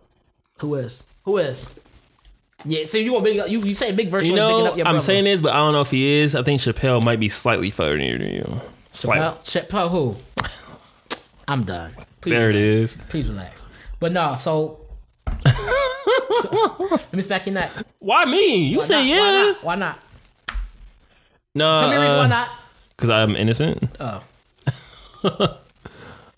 Who 0.60 0.76
is 0.76 1.04
who 1.24 1.38
is 1.38 1.80
Yeah, 2.66 2.86
so 2.86 2.98
you 2.98 3.14
want 3.14 3.26
big? 3.26 3.50
You, 3.50 3.60
you 3.62 3.76
say 3.76 3.92
big 3.92 4.10
version? 4.10 4.32
You 4.32 4.38
know, 4.38 4.66
up 4.68 4.78
your 4.78 4.88
I'm 4.88 4.94
brother. 4.94 5.06
saying 5.06 5.24
this, 5.26 5.42
but 5.42 5.54
I 5.54 5.58
don't 5.58 5.74
know 5.74 5.82
if 5.82 5.92
he 5.92 6.20
is. 6.20 6.34
I 6.36 6.44
think 6.44 6.62
Chappelle 6.62 7.04
might 7.04 7.20
be 7.20 7.30
slightly 7.30 7.70
funnier 7.72 8.18
than 8.18 8.30
you. 8.34 8.62
Slightly. 8.92 9.22
Well, 9.22 9.36
Chappelle, 9.44 9.90
who? 9.92 10.16
I'm 11.48 11.64
done. 11.64 11.94
Please 12.22 12.32
there 12.32 12.50
it 12.50 12.54
relax. 12.56 12.96
is. 12.96 12.98
Please 13.10 13.28
relax. 13.28 13.68
But 14.00 14.12
no, 14.14 14.36
so. 14.36 14.80
so 16.42 16.78
let 16.92 17.14
me 17.14 17.22
smack 17.22 17.46
your 17.46 17.54
neck. 17.54 17.72
Why 18.00 18.26
me? 18.26 18.68
You 18.70 18.78
Why 18.80 18.84
say 18.84 18.96
not? 18.96 19.06
yeah. 19.06 19.20
Why 19.20 19.42
not? 19.44 19.64
Why 19.64 19.76
not? 19.76 20.06
No, 21.54 21.80
Tell 21.80 21.90
me 21.90 21.96
the 21.96 22.02
reason 22.02 22.18
why 22.18 22.24
uh, 22.26 22.28
not. 22.28 22.50
because 22.98 23.10
I'm 23.10 23.36
innocent. 23.36 23.90
Oh, 24.00 24.22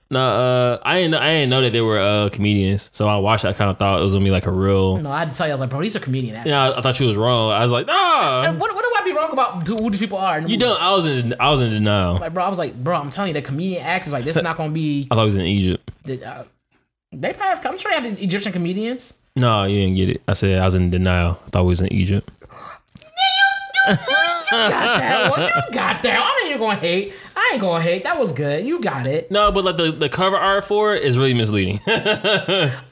No, 0.09 0.19
uh, 0.25 0.79
I 0.83 0.99
didn't. 1.01 1.15
I 1.15 1.29
didn't 1.33 1.49
know 1.49 1.61
that 1.61 1.71
they 1.73 1.81
were 1.81 1.99
uh, 1.99 2.29
comedians. 2.29 2.89
So 2.93 3.07
I 3.09 3.17
watched. 3.17 3.43
It, 3.43 3.49
I 3.49 3.53
kind 3.53 3.69
of 3.69 3.77
thought 3.77 3.99
it 3.99 4.03
was 4.03 4.13
gonna 4.13 4.23
be 4.23 4.31
like 4.31 4.45
a 4.45 4.51
real. 4.51 4.97
no, 4.97 5.11
I 5.11 5.19
had 5.19 5.31
to 5.31 5.37
tell 5.37 5.47
you, 5.47 5.51
I 5.51 5.55
was 5.55 5.59
like, 5.61 5.69
bro, 5.69 5.81
these 5.81 5.95
are 5.97 5.99
comedian 5.99 6.35
actors. 6.37 6.49
Yeah, 6.51 6.63
I, 6.69 6.77
I 6.77 6.81
thought 6.81 6.97
you 6.99 7.07
was 7.07 7.17
wrong. 7.17 7.51
I 7.51 7.61
was 7.61 7.71
like, 7.73 7.87
nah. 7.87 8.53
What, 8.57 8.73
what 8.73 8.81
do 8.83 8.91
I 8.95 9.01
be 9.03 9.11
wrong 9.11 9.31
about 9.33 9.67
who, 9.67 9.89
these 9.89 9.99
people 9.99 10.17
are? 10.17 10.39
the 10.39 10.47
You 10.49 10.57
movies? 10.57 10.59
know, 10.59 10.77
I 10.79 10.91
was 10.93 11.05
in. 11.05 11.35
I 11.41 11.49
was 11.49 11.61
in 11.61 11.71
denial. 11.71 12.19
Like, 12.19 12.33
bro, 12.33 12.43
I 12.45 12.49
was 12.49 12.57
like, 12.57 12.81
bro, 12.81 12.95
I'm 12.95 13.09
telling 13.09 13.29
you, 13.29 13.33
the 13.33 13.41
comedian 13.45 13.83
actors, 13.83 14.13
like, 14.13 14.23
this 14.23 14.37
is 14.37 14.43
not 14.43 14.55
gonna 14.55 14.71
be. 14.71 15.07
I 15.11 15.15
thought 15.15 15.23
it 15.23 15.25
was 15.25 15.35
in 15.35 15.45
Egypt. 15.45 15.91
Uh, 16.09 16.43
they 17.11 17.33
probably 17.33 17.47
have. 17.55 17.65
I'm 17.65 17.77
sure 17.77 17.91
they 17.99 18.07
have 18.09 18.19
Egyptian 18.21 18.53
comedians. 18.53 19.13
No, 19.35 19.65
you 19.65 19.81
didn't 19.81 19.95
get 19.97 20.09
it. 20.09 20.21
I 20.27 20.33
said 20.33 20.61
I 20.61 20.65
was 20.65 20.75
in 20.75 20.89
denial. 20.89 21.37
I 21.45 21.49
thought 21.49 21.63
it 21.63 21.65
was 21.67 21.81
in 21.81 21.91
Egypt. 21.91 22.31
You 23.89 23.95
got 24.51 24.99
that 24.99 25.31
one. 25.31 25.41
You 25.41 25.73
got 25.73 26.01
that. 26.03 26.19
I 26.23 26.43
know 26.43 26.49
you're 26.49 26.59
gonna 26.59 26.79
hate. 26.79 27.13
I 27.49 27.53
ain't 27.53 27.61
gonna 27.61 27.81
hate. 27.81 28.03
That 28.03 28.19
was 28.19 28.31
good. 28.31 28.65
You 28.65 28.81
got 28.81 29.07
it. 29.07 29.31
No, 29.31 29.51
but 29.51 29.63
like 29.63 29.77
the, 29.77 29.91
the 29.91 30.09
cover 30.09 30.35
art 30.35 30.65
for 30.65 30.93
it 30.95 31.03
is 31.03 31.17
really 31.17 31.33
misleading. 31.33 31.79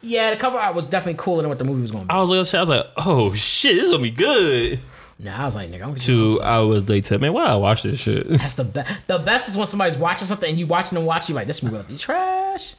Yeah, 0.02 0.30
the 0.32 0.38
cover 0.38 0.58
art 0.58 0.76
was 0.76 0.86
definitely 0.88 1.16
cooler 1.18 1.42
than 1.42 1.50
what 1.50 1.58
the 1.60 1.66
movie 1.66 1.82
was 1.82 1.92
gonna 1.92 2.06
be. 2.06 2.10
I 2.12 2.20
was 2.20 2.30
like, 2.30 2.54
I 2.54 2.60
was 2.60 2.70
like, 2.70 2.86
oh 2.98 3.34
shit, 3.34 3.76
this 3.76 3.86
is 3.86 3.90
gonna 3.90 4.04
be 4.04 4.12
good. 4.12 4.80
Nah, 5.18 5.42
I 5.42 5.46
was 5.46 5.56
like, 5.56 5.70
nigga, 5.70 5.82
I'm 5.82 5.90
gonna 5.90 6.00
Two 6.00 6.40
hours 6.42 6.88
later, 6.88 7.18
man, 7.20 7.34
why 7.34 7.46
I 7.46 7.56
watch 7.56 7.84
this 7.84 8.00
shit? 8.00 8.28
That's 8.28 8.56
the 8.56 8.64
best. 8.66 9.08
The 9.08 9.18
best 9.20 9.50
is 9.50 9.58
when 9.58 9.68
somebody's 9.68 9.98
watching 9.98 10.28
something 10.28 10.50
and 10.50 10.60
you 10.60 10.68
watching 10.68 10.96
them 10.98 11.06
watch. 11.06 11.28
You 11.30 11.36
like 11.36 11.48
this 11.48 11.64
movie 11.64 11.76
about 11.76 11.88
to 11.88 11.94
be 11.94 11.98
trash. 11.98 12.76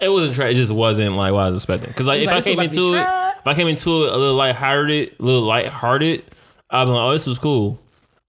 It 0.00 0.08
wasn't 0.08 0.34
trash. 0.34 0.52
It 0.52 0.54
just 0.54 0.72
wasn't 0.72 1.16
like 1.16 1.32
what 1.32 1.40
I 1.40 1.46
was 1.50 1.56
expecting. 1.56 1.90
Because 1.90 2.06
like 2.06 2.20
if 2.22 2.26
Like, 2.28 2.36
I 2.36 2.40
came 2.42 2.58
about 2.58 2.72
to 2.72 2.80
be 2.80 2.86
into 2.86 2.98
it, 2.98 3.36
if 3.40 3.46
I 3.46 3.54
came 3.54 3.68
into 3.68 4.04
it 4.04 4.12
a 4.12 4.16
little 4.16 4.36
lighthearted, 4.36 5.16
a 5.18 5.22
little 5.22 5.42
lighthearted, 5.42 6.24
I'd 6.70 6.84
be 6.86 6.90
like, 6.90 7.00
oh, 7.00 7.12
this 7.12 7.26
was 7.26 7.38
cool. 7.38 7.78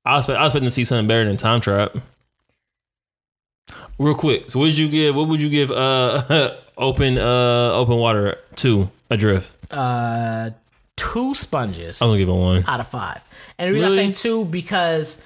I 0.06 0.16
was, 0.18 0.26
expect, 0.26 0.40
I 0.40 0.44
was 0.44 0.52
expecting 0.52 0.68
to 0.68 0.72
see 0.72 0.84
something 0.84 1.08
better 1.08 1.26
than 1.26 1.38
Time 1.38 1.62
Trap. 1.62 1.96
Real 3.98 4.16
quick, 4.16 4.52
so 4.52 4.60
what 4.60 4.66
did 4.68 4.78
you 4.78 4.90
give? 4.90 5.16
What 5.16 5.28
would 5.28 5.42
you 5.42 5.50
give? 5.50 5.72
Uh, 5.72 6.56
open, 6.78 7.18
uh, 7.18 7.72
open 7.74 7.98
water 7.98 8.38
two 8.56 8.90
adrift. 9.10 9.52
Uh, 9.72 10.52
two 10.96 11.34
sponges 11.36 12.02
I'm 12.02 12.10
gonna 12.10 12.20
give 12.20 12.30
it 12.30 12.34
one. 12.34 12.64
out 12.68 12.80
of 12.80 12.88
five. 12.88 13.22
And 13.58 13.70
the 13.70 13.74
reason 13.74 13.86
I 13.88 13.96
Really? 13.96 14.14
say 14.14 14.22
two 14.22 14.46
because 14.46 15.22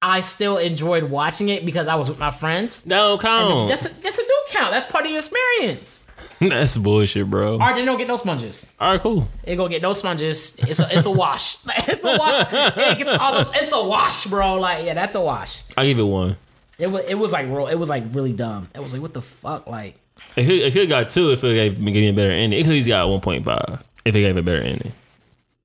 I 0.00 0.20
still 0.20 0.58
enjoyed 0.58 1.04
watching 1.04 1.48
it 1.48 1.64
because 1.66 1.88
I 1.88 1.94
was 1.96 2.08
with 2.08 2.18
my 2.18 2.30
friends. 2.30 2.86
No 2.86 3.18
count. 3.18 3.68
That's 3.70 3.84
a, 3.86 4.02
that's 4.02 4.18
a 4.18 4.22
do 4.22 4.34
count. 4.50 4.70
That's 4.70 4.86
part 4.86 5.04
of 5.06 5.10
your 5.10 5.20
experience. 5.20 6.02
That's 6.40 6.76
bullshit, 6.76 7.28
bro. 7.28 7.58
Art 7.58 7.74
didn't 7.74 7.86
don't 7.86 7.98
get 7.98 8.06
no 8.08 8.16
sponges. 8.16 8.66
All 8.80 8.92
right, 8.92 9.00
cool. 9.00 9.28
Ain't 9.46 9.56
gonna 9.58 9.68
get 9.70 9.82
no 9.82 9.92
sponges. 9.92 10.54
It's 10.58 10.78
a 10.80 10.88
it's 10.94 11.04
a 11.06 11.10
wash. 11.10 11.64
Like, 11.64 11.88
it's 11.88 12.04
a 12.04 12.16
wash. 12.18 12.46
It 12.52 12.98
gets 12.98 13.10
all 13.20 13.34
those, 13.34 13.48
it's 13.54 13.72
a 13.72 13.84
wash, 13.84 14.26
bro. 14.26 14.54
Like 14.58 14.84
yeah, 14.86 14.94
that's 14.94 15.16
a 15.16 15.20
wash. 15.20 15.62
I 15.76 15.86
give 15.86 15.98
it 15.98 16.02
one. 16.04 16.36
It 16.78 16.88
was 16.88 17.04
it 17.04 17.14
was 17.14 17.32
like 17.32 17.46
real. 17.46 17.66
It 17.66 17.76
was 17.76 17.88
like 17.88 18.04
really 18.10 18.32
dumb. 18.32 18.68
It 18.74 18.80
was 18.80 18.92
like 18.92 19.02
what 19.02 19.14
the 19.14 19.22
fuck, 19.22 19.66
like. 19.66 19.98
It 20.36 20.44
could, 20.44 20.60
it 20.60 20.72
could 20.72 20.88
got 20.88 21.10
two 21.10 21.32
if 21.32 21.42
it 21.42 21.54
gave, 21.54 21.78
me 21.80 22.08
a 22.08 22.12
better 22.12 22.30
ending. 22.30 22.58
It 22.58 22.64
could 22.64 22.76
have 22.76 22.86
got 22.86 23.08
one 23.08 23.20
point 23.20 23.44
five 23.44 23.84
if 24.04 24.14
it 24.14 24.20
gave 24.20 24.36
a 24.36 24.42
better 24.42 24.62
ending. 24.62 24.92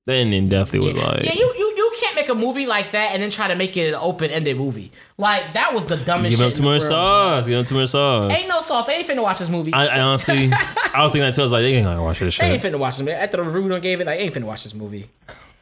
The 0.06 0.14
ending 0.14 0.48
definitely 0.48 0.86
was 0.86 0.96
like 0.96 1.24
Yeah, 1.24 1.34
you, 1.34 1.52
you 1.56 1.74
you 1.76 1.92
can't 2.00 2.16
make 2.16 2.28
a 2.28 2.34
movie 2.34 2.66
like 2.66 2.92
that 2.92 3.12
and 3.12 3.22
then 3.22 3.30
try 3.30 3.48
to 3.48 3.54
make 3.54 3.76
it 3.76 3.88
an 3.88 3.94
open 3.94 4.30
ended 4.30 4.56
movie. 4.56 4.90
Like 5.18 5.52
that 5.54 5.74
was 5.74 5.86
the 5.86 5.96
dumbest 5.96 6.30
give 6.30 6.38
shit. 6.38 6.56
him 6.56 6.62
too 6.62 6.68
much 6.68 6.82
sauce. 6.82 7.46
Give 7.46 7.58
him 7.58 7.64
too 7.64 7.74
much 7.76 7.90
sauce. 7.90 8.32
Ain't 8.32 8.48
no 8.48 8.60
sauce. 8.60 8.86
They 8.86 8.94
ain't 8.94 9.06
finna 9.06 9.22
watch 9.22 9.38
this 9.38 9.50
movie. 9.50 9.72
I, 9.72 9.86
I 9.86 10.00
honestly, 10.00 10.50
I 10.94 11.02
was 11.02 11.12
thinking 11.12 11.26
that 11.26 11.34
too. 11.34 11.42
I 11.42 11.44
was 11.44 11.52
like, 11.52 11.62
they 11.62 11.74
ain't 11.74 11.86
gonna 11.86 12.02
watch 12.02 12.18
this 12.18 12.38
they 12.38 12.46
ain't 12.46 12.62
finna 12.62 12.78
watch 12.78 12.96
this 12.96 13.04
movie. 13.04 13.12
After 13.12 13.36
the 13.36 13.44
review 13.44 13.68
done 13.68 13.80
gave 13.80 14.00
it, 14.00 14.06
like, 14.06 14.20
ain't 14.20 14.34
finna 14.34 14.44
watch 14.44 14.64
this 14.64 14.74
movie. 14.74 15.08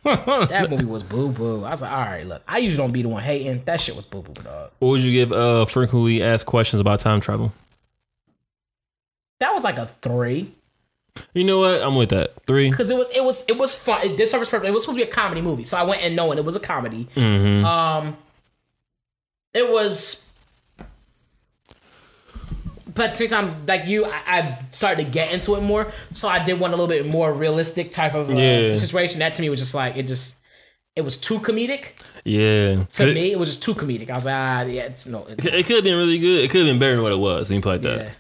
That 0.04 0.66
movie 0.70 0.84
was 0.84 1.02
boo 1.02 1.30
boo. 1.30 1.64
I 1.64 1.70
was 1.70 1.82
like, 1.82 1.92
all 1.92 1.98
right, 1.98 2.26
look, 2.26 2.42
I 2.46 2.58
usually 2.58 2.82
don't 2.84 2.92
be 2.92 3.02
the 3.02 3.08
one 3.08 3.22
hating. 3.22 3.62
That 3.64 3.80
shit 3.80 3.96
was 3.96 4.06
boo 4.06 4.22
boo, 4.22 4.32
dog. 4.42 4.70
What 4.78 4.88
would 4.88 5.00
you 5.00 5.12
give 5.12 5.32
uh 5.32 5.64
frequently 5.66 6.22
asked 6.22 6.46
questions 6.46 6.80
about 6.80 7.00
time 7.00 7.20
travel? 7.20 7.52
That 9.40 9.54
was 9.54 9.62
like 9.64 9.78
a 9.78 9.86
three 10.02 10.52
You 11.34 11.44
know 11.44 11.60
what? 11.60 11.82
I'm 11.82 11.94
with 11.94 12.10
that. 12.10 12.32
Three. 12.46 12.70
because 12.70 12.90
it 12.90 12.96
was 12.96 13.08
it 13.10 13.22
was 13.24 13.44
it 13.48 13.56
was 13.58 13.74
fun. 13.74 14.02
It 14.02 14.16
did 14.16 14.28
service 14.28 14.48
purpose. 14.48 14.68
It 14.68 14.72
was 14.72 14.82
supposed 14.82 14.98
to 14.98 15.04
be 15.04 15.10
a 15.10 15.12
comedy 15.14 15.40
movie, 15.40 15.64
so 15.64 15.76
I 15.76 15.82
went 15.82 16.02
in 16.02 16.14
knowing 16.14 16.38
it 16.38 16.44
was 16.44 16.56
a 16.56 16.60
comedy. 16.60 17.08
Mm-hmm. 17.14 17.64
Um, 17.64 18.16
it 19.54 19.68
was, 19.70 20.27
but 22.98 23.06
at 23.06 23.10
the 23.12 23.16
same 23.16 23.28
time, 23.28 23.64
like 23.66 23.86
you, 23.86 24.04
I, 24.04 24.20
I 24.26 24.58
started 24.70 25.04
to 25.04 25.10
get 25.10 25.32
into 25.32 25.54
it 25.54 25.62
more. 25.62 25.90
So 26.12 26.28
I 26.28 26.44
did 26.44 26.60
want 26.60 26.74
a 26.74 26.76
little 26.76 26.88
bit 26.88 27.06
more 27.06 27.32
realistic 27.32 27.90
type 27.92 28.14
of 28.14 28.28
uh, 28.28 28.34
Yeah. 28.34 28.76
situation. 28.76 29.20
That 29.20 29.32
to 29.34 29.42
me 29.42 29.48
was 29.48 29.60
just 29.60 29.74
like 29.74 29.96
it 29.96 30.06
just. 30.06 30.36
It 30.96 31.04
was 31.04 31.16
too 31.16 31.38
comedic 31.38 31.92
yeah. 32.24 32.82
to 32.94 33.10
It, 33.10 33.14
me. 33.14 33.30
It 33.30 33.38
was 33.38 33.50
just 33.50 33.62
too 33.62 33.72
comedic. 33.72 34.10
I 34.10 34.14
was 34.16 34.24
like, 34.24 34.34
ah, 34.34 34.62
yeah, 34.62 34.82
it's 34.82 35.06
no, 35.06 35.26
it's, 35.28 35.44
it 35.46 35.64
could 35.64 35.76
have 35.76 35.84
been 35.84 35.96
really 35.96 36.18
good. 36.18 36.42
It 36.42 36.50
could 36.50 36.62
have 36.62 36.66
been 36.66 36.80
better 36.80 36.94
than 36.96 37.04
what 37.04 37.12
it 37.12 37.18
was. 37.20 37.46
Play 37.48 37.60
like 37.60 37.82
that. 37.82 37.98
yeah, 38.00 38.10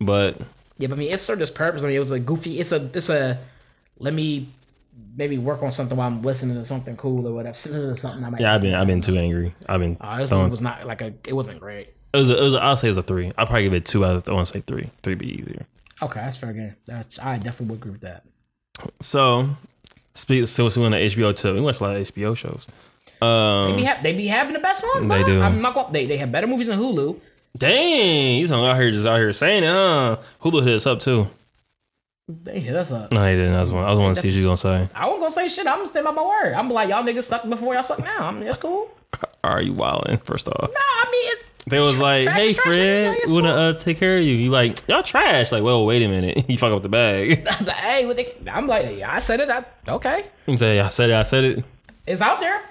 But 0.00 0.38
yeah. 0.78 0.86
But 0.86 0.94
I 0.96 0.98
mean, 1.00 1.10
it 1.12 1.18
served 1.18 1.42
its 1.42 1.50
purpose. 1.50 1.82
I 1.82 1.88
mean, 1.88 1.96
it 1.96 1.98
was 1.98 2.12
a 2.12 2.20
goofy. 2.20 2.60
It's 2.60 2.70
a, 2.70 2.88
it's 2.94 3.08
a. 3.08 3.40
Let 3.98 4.14
me 4.14 4.46
maybe 5.16 5.36
work 5.36 5.64
on 5.64 5.72
something 5.72 5.96
while 5.96 6.06
I'm 6.06 6.22
listening 6.22 6.56
to 6.56 6.64
something 6.64 6.96
cool 6.96 7.26
or 7.26 7.34
whatever. 7.34 7.54
Something 7.96 8.24
I 8.24 8.30
might. 8.30 8.40
yeah, 8.40 8.54
I've 8.54 8.62
been 8.62 8.74
I've 8.74 8.86
been 8.86 9.00
too 9.00 9.16
angry. 9.18 9.52
I've 9.68 9.80
been. 9.80 9.96
Uh, 10.00 10.18
this 10.18 10.30
movie 10.30 10.48
was 10.48 10.62
not 10.62 10.86
like 10.86 11.02
a. 11.02 11.12
It 11.26 11.32
wasn't 11.34 11.58
great. 11.58 11.88
It 12.12 12.16
was. 12.18 12.30
A, 12.30 12.38
it 12.38 12.42
was. 12.42 12.54
A, 12.54 12.62
I'll 12.62 12.76
say 12.76 12.88
it's 12.88 12.98
a 12.98 13.02
three. 13.02 13.32
I'll 13.38 13.46
probably 13.46 13.64
give 13.64 13.74
it 13.74 13.84
two 13.86 14.04
out 14.04 14.16
of. 14.16 14.28
I 14.28 14.32
want 14.32 14.46
to 14.46 14.52
say 14.52 14.60
three. 14.66 14.90
Three 15.02 15.14
be 15.14 15.26
easier. 15.40 15.66
Okay, 16.00 16.20
that's 16.20 16.36
fair 16.36 16.52
game. 16.52 16.74
That's 16.86 17.18
I 17.18 17.36
definitely 17.36 17.66
would 17.66 17.78
agree 17.80 17.92
with 17.92 18.00
that. 18.02 18.24
So, 19.00 19.48
speak. 20.14 20.46
So, 20.48 20.68
so 20.68 20.82
on 20.84 20.92
the 20.92 20.96
HBO 20.98 21.36
too. 21.36 21.54
We 21.54 21.60
watch 21.60 21.80
a 21.80 21.84
lot 21.84 21.96
of 21.96 22.12
HBO 22.14 22.36
shows. 22.36 22.66
Um, 23.20 23.70
They 23.70 23.76
be, 23.76 23.84
ha- 23.84 23.98
they 24.02 24.12
be 24.14 24.26
having 24.26 24.52
the 24.54 24.58
best 24.58 24.84
ones. 24.94 25.08
They 25.08 25.22
though. 25.22 25.26
do. 25.28 25.42
I'm 25.42 25.60
not 25.60 25.74
gonna, 25.74 25.92
they 25.92 26.06
they 26.06 26.16
have 26.16 26.32
better 26.32 26.46
movies 26.48 26.66
than 26.66 26.78
Hulu. 26.80 27.20
dang, 27.56 28.36
he's 28.40 28.50
out 28.50 28.74
here 28.76 28.90
just 28.90 29.06
out 29.06 29.18
here 29.18 29.32
saying 29.32 29.62
it. 29.62 29.68
Huh? 29.68 30.18
Hulu 30.42 30.64
hit 30.64 30.74
us 30.74 30.86
up 30.86 30.98
too. 30.98 31.28
They 32.28 32.60
hit 32.60 32.74
us 32.74 32.90
up. 32.90 33.12
No, 33.12 33.24
he 33.28 33.36
didn't. 33.36 33.54
I 33.54 33.60
was 33.60 33.70
want. 33.72 33.86
I 33.86 33.90
was 33.90 33.98
want 33.98 34.16
to 34.16 34.22
see 34.22 34.28
what 34.28 34.34
you 34.34 34.44
gonna 34.44 34.56
say. 34.56 34.88
I 34.94 35.04
wasn't 35.06 35.20
gonna 35.22 35.30
say 35.32 35.48
shit. 35.48 35.66
I'm 35.66 35.76
gonna 35.76 35.86
stand 35.86 36.04
by 36.04 36.12
my 36.12 36.22
word. 36.26 36.54
I'm 36.54 36.68
like 36.70 36.88
y'all 36.88 37.04
niggas 37.04 37.24
suck 37.24 37.48
before 37.48 37.74
y'all 37.74 37.82
suck 37.82 38.00
now. 38.00 38.26
I 38.26 38.32
mean 38.32 38.44
that's 38.44 38.58
cool. 38.58 38.90
Are 39.44 39.60
you 39.62 39.72
wilding? 39.74 40.18
First 40.18 40.48
off, 40.48 40.60
No, 40.60 40.66
I 40.76 41.08
mean 41.12 41.30
it's, 41.32 41.42
they 41.66 41.80
was 41.80 41.98
like, 41.98 42.24
trash 42.24 42.36
"Hey, 42.36 42.54
trash, 42.54 42.64
Fred, 42.64 43.18
we 43.26 43.32
wanna 43.32 43.54
uh, 43.54 43.72
take 43.74 43.98
care 43.98 44.18
of 44.18 44.24
you." 44.24 44.34
You 44.34 44.50
like 44.50 44.86
y'all 44.88 45.02
trash? 45.02 45.52
Like, 45.52 45.62
well, 45.62 45.86
wait 45.86 46.02
a 46.02 46.08
minute. 46.08 46.44
you 46.48 46.58
fuck 46.58 46.72
up 46.72 46.82
the 46.82 46.88
bag. 46.88 47.46
hey, 47.68 48.06
what 48.06 48.16
they, 48.16 48.34
I'm 48.50 48.66
like 48.66 48.96
yeah, 48.96 49.14
I 49.14 49.18
said 49.18 49.40
it. 49.40 49.48
I, 49.48 49.64
okay, 49.88 50.26
you 50.46 50.56
say, 50.56 50.80
"I 50.80 50.88
said 50.88 51.10
it. 51.10 51.14
I 51.14 51.22
said 51.22 51.44
it." 51.44 51.64
it's 52.06 52.20
out 52.20 52.40
there. 52.40 52.62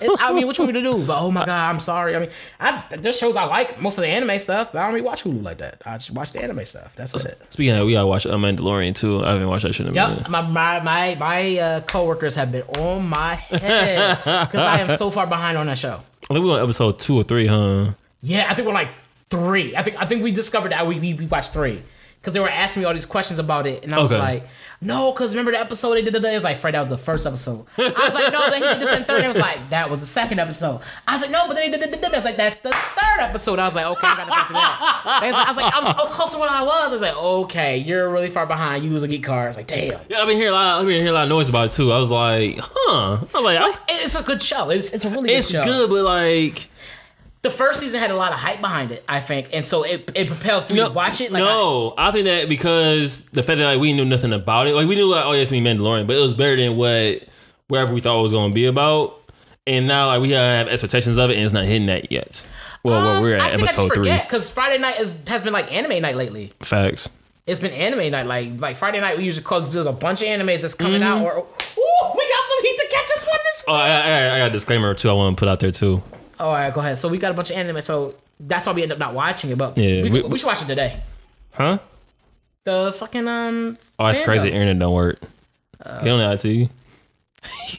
It's, 0.00 0.16
I 0.18 0.32
mean, 0.32 0.46
what 0.46 0.56
you 0.56 0.64
want 0.64 0.74
me 0.74 0.82
to 0.82 0.92
do? 0.92 1.06
But 1.06 1.20
oh 1.20 1.30
my 1.30 1.44
god, 1.44 1.70
I'm 1.70 1.78
sorry. 1.78 2.16
I 2.16 2.20
mean, 2.20 2.30
I 2.58 2.82
there's 2.98 3.18
shows 3.18 3.36
I 3.36 3.44
like 3.44 3.80
most 3.80 3.98
of 3.98 4.02
the 4.02 4.08
anime 4.08 4.38
stuff, 4.38 4.72
but 4.72 4.78
I 4.78 4.84
don't 4.84 4.94
really 4.94 5.04
watch 5.04 5.24
Hulu 5.24 5.42
like 5.42 5.58
that. 5.58 5.82
I 5.84 5.98
just 5.98 6.10
watch 6.12 6.32
the 6.32 6.42
anime 6.42 6.64
stuff. 6.64 6.96
That's 6.96 7.14
it. 7.24 7.40
Speaking 7.50 7.74
of, 7.74 7.86
we 7.86 7.92
gotta 7.92 8.06
watch 8.06 8.24
uh, 8.24 8.34
Mandalorian 8.36 8.94
too. 8.94 9.22
I 9.22 9.32
haven't 9.32 9.48
watched 9.48 9.64
that 9.64 9.74
shit 9.74 9.86
in 9.86 9.92
a 9.92 9.94
minute. 9.94 10.20
Yep, 10.20 10.30
my 10.30 10.40
my 10.40 10.80
my 10.80 11.14
my 11.16 11.58
uh, 11.58 11.80
coworkers 11.82 12.34
have 12.36 12.50
been 12.50 12.62
on 12.78 13.08
my 13.08 13.34
head 13.50 14.16
because 14.24 14.64
I 14.64 14.78
am 14.78 14.96
so 14.96 15.10
far 15.10 15.26
behind 15.26 15.58
on 15.58 15.66
that 15.66 15.76
show. 15.76 16.00
I 16.30 16.34
think 16.34 16.44
we 16.44 16.52
on 16.52 16.62
episode 16.62 17.00
two 17.00 17.16
or 17.16 17.24
three, 17.24 17.48
huh? 17.48 17.90
Yeah, 18.22 18.46
I 18.48 18.54
think 18.54 18.68
we're 18.68 18.74
like 18.74 18.90
three. 19.30 19.74
I 19.74 19.82
think 19.82 20.00
I 20.00 20.06
think 20.06 20.22
we 20.22 20.30
discovered 20.30 20.70
that 20.70 20.86
we 20.86 21.00
we, 21.00 21.14
we 21.14 21.26
watched 21.26 21.52
three 21.52 21.82
because 22.20 22.34
they 22.34 22.40
were 22.40 22.50
asking 22.50 22.82
me 22.82 22.86
all 22.86 22.94
these 22.94 23.06
questions 23.06 23.38
about 23.38 23.66
it, 23.66 23.82
and 23.82 23.94
I 23.94 23.98
was 24.02 24.12
Okay. 24.12 24.20
like, 24.20 24.48
no, 24.82 25.12
because 25.12 25.34
remember 25.34 25.52
the 25.52 25.60
episode 25.60 25.94
they 25.94 26.02
did 26.02 26.14
the 26.14 26.30
It 26.30 26.34
was 26.34 26.44
like 26.44 26.56
Fred, 26.56 26.72
that 26.74 26.80
was 26.80 26.88
the 26.88 26.96
first 27.04 27.26
episode. 27.26 27.66
I 27.78 27.82
was 27.90 28.14
like, 28.14 28.32
no, 28.32 28.50
then 28.50 28.62
he 28.62 28.68
did 28.68 28.80
this 28.80 28.90
in 28.90 29.04
third. 29.04 29.22
It 29.24 29.28
was 29.28 29.36
like 29.36 29.68
that 29.70 29.90
was 29.90 30.00
the 30.00 30.06
second 30.06 30.38
episode. 30.38 30.80
I 31.06 31.12
was 31.12 31.20
like, 31.22 31.30
no, 31.30 31.46
but 31.46 31.54
then 31.54 31.70
he 31.70 31.76
did 31.76 31.90
the 31.92 32.06
I 32.06 32.16
was 32.16 32.24
like, 32.24 32.36
that's 32.38 32.60
the 32.60 32.70
third 32.72 33.20
episode. 33.20 33.58
I 33.58 33.64
was 33.64 33.74
like, 33.74 33.84
okay, 33.86 34.06
I 34.06 34.16
gotta 34.16 34.30
go 34.30 34.44
through 34.46 34.54
that. 34.56 35.20
Was 35.22 35.34
like, 35.34 35.46
I 35.46 35.50
was 35.50 35.56
like, 35.58 35.74
I'm 35.76 35.84
so 35.84 36.04
close 36.12 36.30
to 36.32 36.38
what 36.38 36.50
I 36.50 36.62
was. 36.62 36.88
I 36.88 36.92
was 36.92 37.02
like, 37.02 37.14
okay, 37.16 37.76
you're 37.78 38.08
really 38.10 38.30
far 38.30 38.46
behind. 38.46 38.84
You 38.84 38.90
was 38.90 39.02
a 39.02 39.08
geek 39.08 39.22
card. 39.24 39.44
I 39.44 39.48
was 39.48 39.56
like, 39.58 39.66
damn. 39.66 40.00
Yeah, 40.08 40.20
I've 40.22 40.26
been 40.28 40.36
hearing 40.36 40.52
a 40.52 40.56
lot. 40.56 40.80
I've 40.80 40.86
been 40.86 40.94
hearing 40.96 41.08
a 41.08 41.12
lot 41.12 41.22
of 41.24 41.28
noise 41.28 41.48
about 41.50 41.66
it 41.66 41.72
too. 41.72 41.92
I 41.92 41.98
was 41.98 42.10
like, 42.10 42.58
huh? 42.60 43.18
I 43.34 43.38
was 43.38 43.44
like, 43.44 43.58
I- 43.60 43.78
It's 44.02 44.14
a 44.14 44.22
good 44.22 44.40
show. 44.40 44.70
It's, 44.70 44.92
it's 44.92 45.04
a 45.04 45.10
really 45.10 45.30
it's 45.32 45.48
good 45.52 45.62
show. 45.64 45.68
It's 45.68 45.68
good, 45.70 45.90
but 45.90 46.04
like, 46.04 46.68
The 47.42 47.48
first 47.50 47.80
season 47.80 48.00
had 48.00 48.10
a 48.10 48.16
lot 48.16 48.32
of 48.32 48.38
hype 48.38 48.60
behind 48.60 48.92
it, 48.92 49.02
I 49.08 49.20
think, 49.20 49.48
and 49.52 49.64
so 49.64 49.82
it 49.82 50.10
it 50.14 50.28
propelled 50.28 50.66
through 50.66 50.76
to 50.76 50.90
watch 50.90 51.20
it. 51.22 51.32
Like, 51.32 51.40
no, 51.42 51.94
I, 51.96 52.10
think 52.10 52.26
that 52.26 52.48
because 52.50 53.22
the 53.32 53.42
fact 53.42 53.56
that 53.58 53.64
like 53.64 53.80
we 53.80 53.94
knew 53.94 54.04
nothing 54.04 54.32
about 54.34 54.66
it, 54.66 54.74
like 54.74 54.86
we 54.86 54.94
knew 54.94 55.06
like, 55.10 55.24
oh 55.24 55.32
yes, 55.32 55.50
me 55.50 55.62
Mandalorian, 55.62 56.06
but 56.06 56.16
it 56.16 56.20
was 56.20 56.34
better 56.34 56.56
than 56.56 56.76
what 56.76 57.22
wherever 57.68 57.94
we 57.94 58.00
thought 58.02 58.18
it 58.18 58.22
was 58.22 58.32
going 58.32 58.50
to 58.50 58.54
be 58.54 58.66
about. 58.66 59.16
And 59.66 59.86
now 59.86 60.08
like 60.08 60.20
we 60.20 60.30
have 60.32 60.68
expectations 60.68 61.16
of 61.16 61.30
it, 61.30 61.36
and 61.36 61.44
it's 61.44 61.54
not 61.54 61.64
hitting 61.64 61.86
that 61.86 62.12
yet. 62.12 62.44
Well, 62.82 63.20
where 63.20 63.22
we're 63.22 63.36
Um, 63.36 63.40
I 63.42 63.44
at 63.46 63.50
think 63.56 63.62
I 63.62 63.64
episode 63.64 63.82
just 63.84 63.94
three. 63.94 64.02
forget 64.08 64.28
because 64.28 64.50
Friday 64.50 64.76
night 64.78 65.00
is 65.00 65.16
has 65.26 65.40
been 65.40 65.52
like 65.54 65.72
anime 65.72 66.02
night 66.02 66.16
lately. 66.16 66.52
Facts. 66.62 67.08
It's 67.46 67.58
been 67.60 67.72
anime 67.72 68.10
night, 68.10 68.26
like 68.26 68.60
like 68.60 68.76
Friday 68.76 69.00
night. 69.00 69.16
We 69.16 69.24
usually 69.24 69.44
cause 69.44 69.70
there's 69.70 69.86
a 69.86 69.92
bunch 69.92 70.20
of 70.20 70.28
animes 70.28 70.60
that's 70.60 70.74
coming 70.74 71.00
Mm-hmm. 71.00 71.24
out. 71.24 71.24
Or 71.24 71.38
ooh, 71.38 71.42
we 72.18 72.28
got 72.28 72.44
some 72.44 72.64
heat 72.64 72.76
to 72.78 72.86
catch 72.90 73.10
up 73.16 73.22
on 73.22 73.38
this. 73.44 73.64
Oh, 73.66 73.72
I, 73.74 73.88
I, 73.88 74.34
I 74.34 74.38
got 74.40 74.48
a 74.48 74.50
disclaimer 74.50 74.92
too. 74.94 75.08
I 75.08 75.12
want 75.14 75.36
to 75.36 75.40
put 75.40 75.48
out 75.48 75.60
there 75.60 75.70
too. 75.70 76.02
All 76.40 76.52
right, 76.52 76.72
go 76.72 76.80
ahead. 76.80 76.98
So 76.98 77.08
we 77.08 77.18
got 77.18 77.30
a 77.30 77.34
bunch 77.34 77.50
of 77.50 77.56
anime, 77.56 77.82
so 77.82 78.14
that's 78.40 78.66
why 78.66 78.72
we 78.72 78.82
end 78.82 78.92
up 78.92 78.98
not 78.98 79.14
watching 79.14 79.50
it. 79.50 79.58
But 79.58 79.76
Yeah, 79.76 80.02
we, 80.02 80.10
we- 80.10 80.22
we, 80.22 80.38
should 80.38 80.46
watch 80.46 80.62
it 80.62 80.66
today. 80.66 81.02
Huh? 81.52 81.78
The 82.64 82.94
fucking 82.96 83.28
um. 83.28 83.78
Oh, 83.98 84.04
fandom. 84.04 84.24
crazy. 84.24 84.48
Internet 84.48 84.78
don't 84.78 84.94
work. 84.94 85.20
Uh, 85.84 86.00
he 86.00 86.06
don't 86.06 86.18
know 86.18 86.28
how 86.28 86.36
to 86.36 86.48
you. 86.48 86.68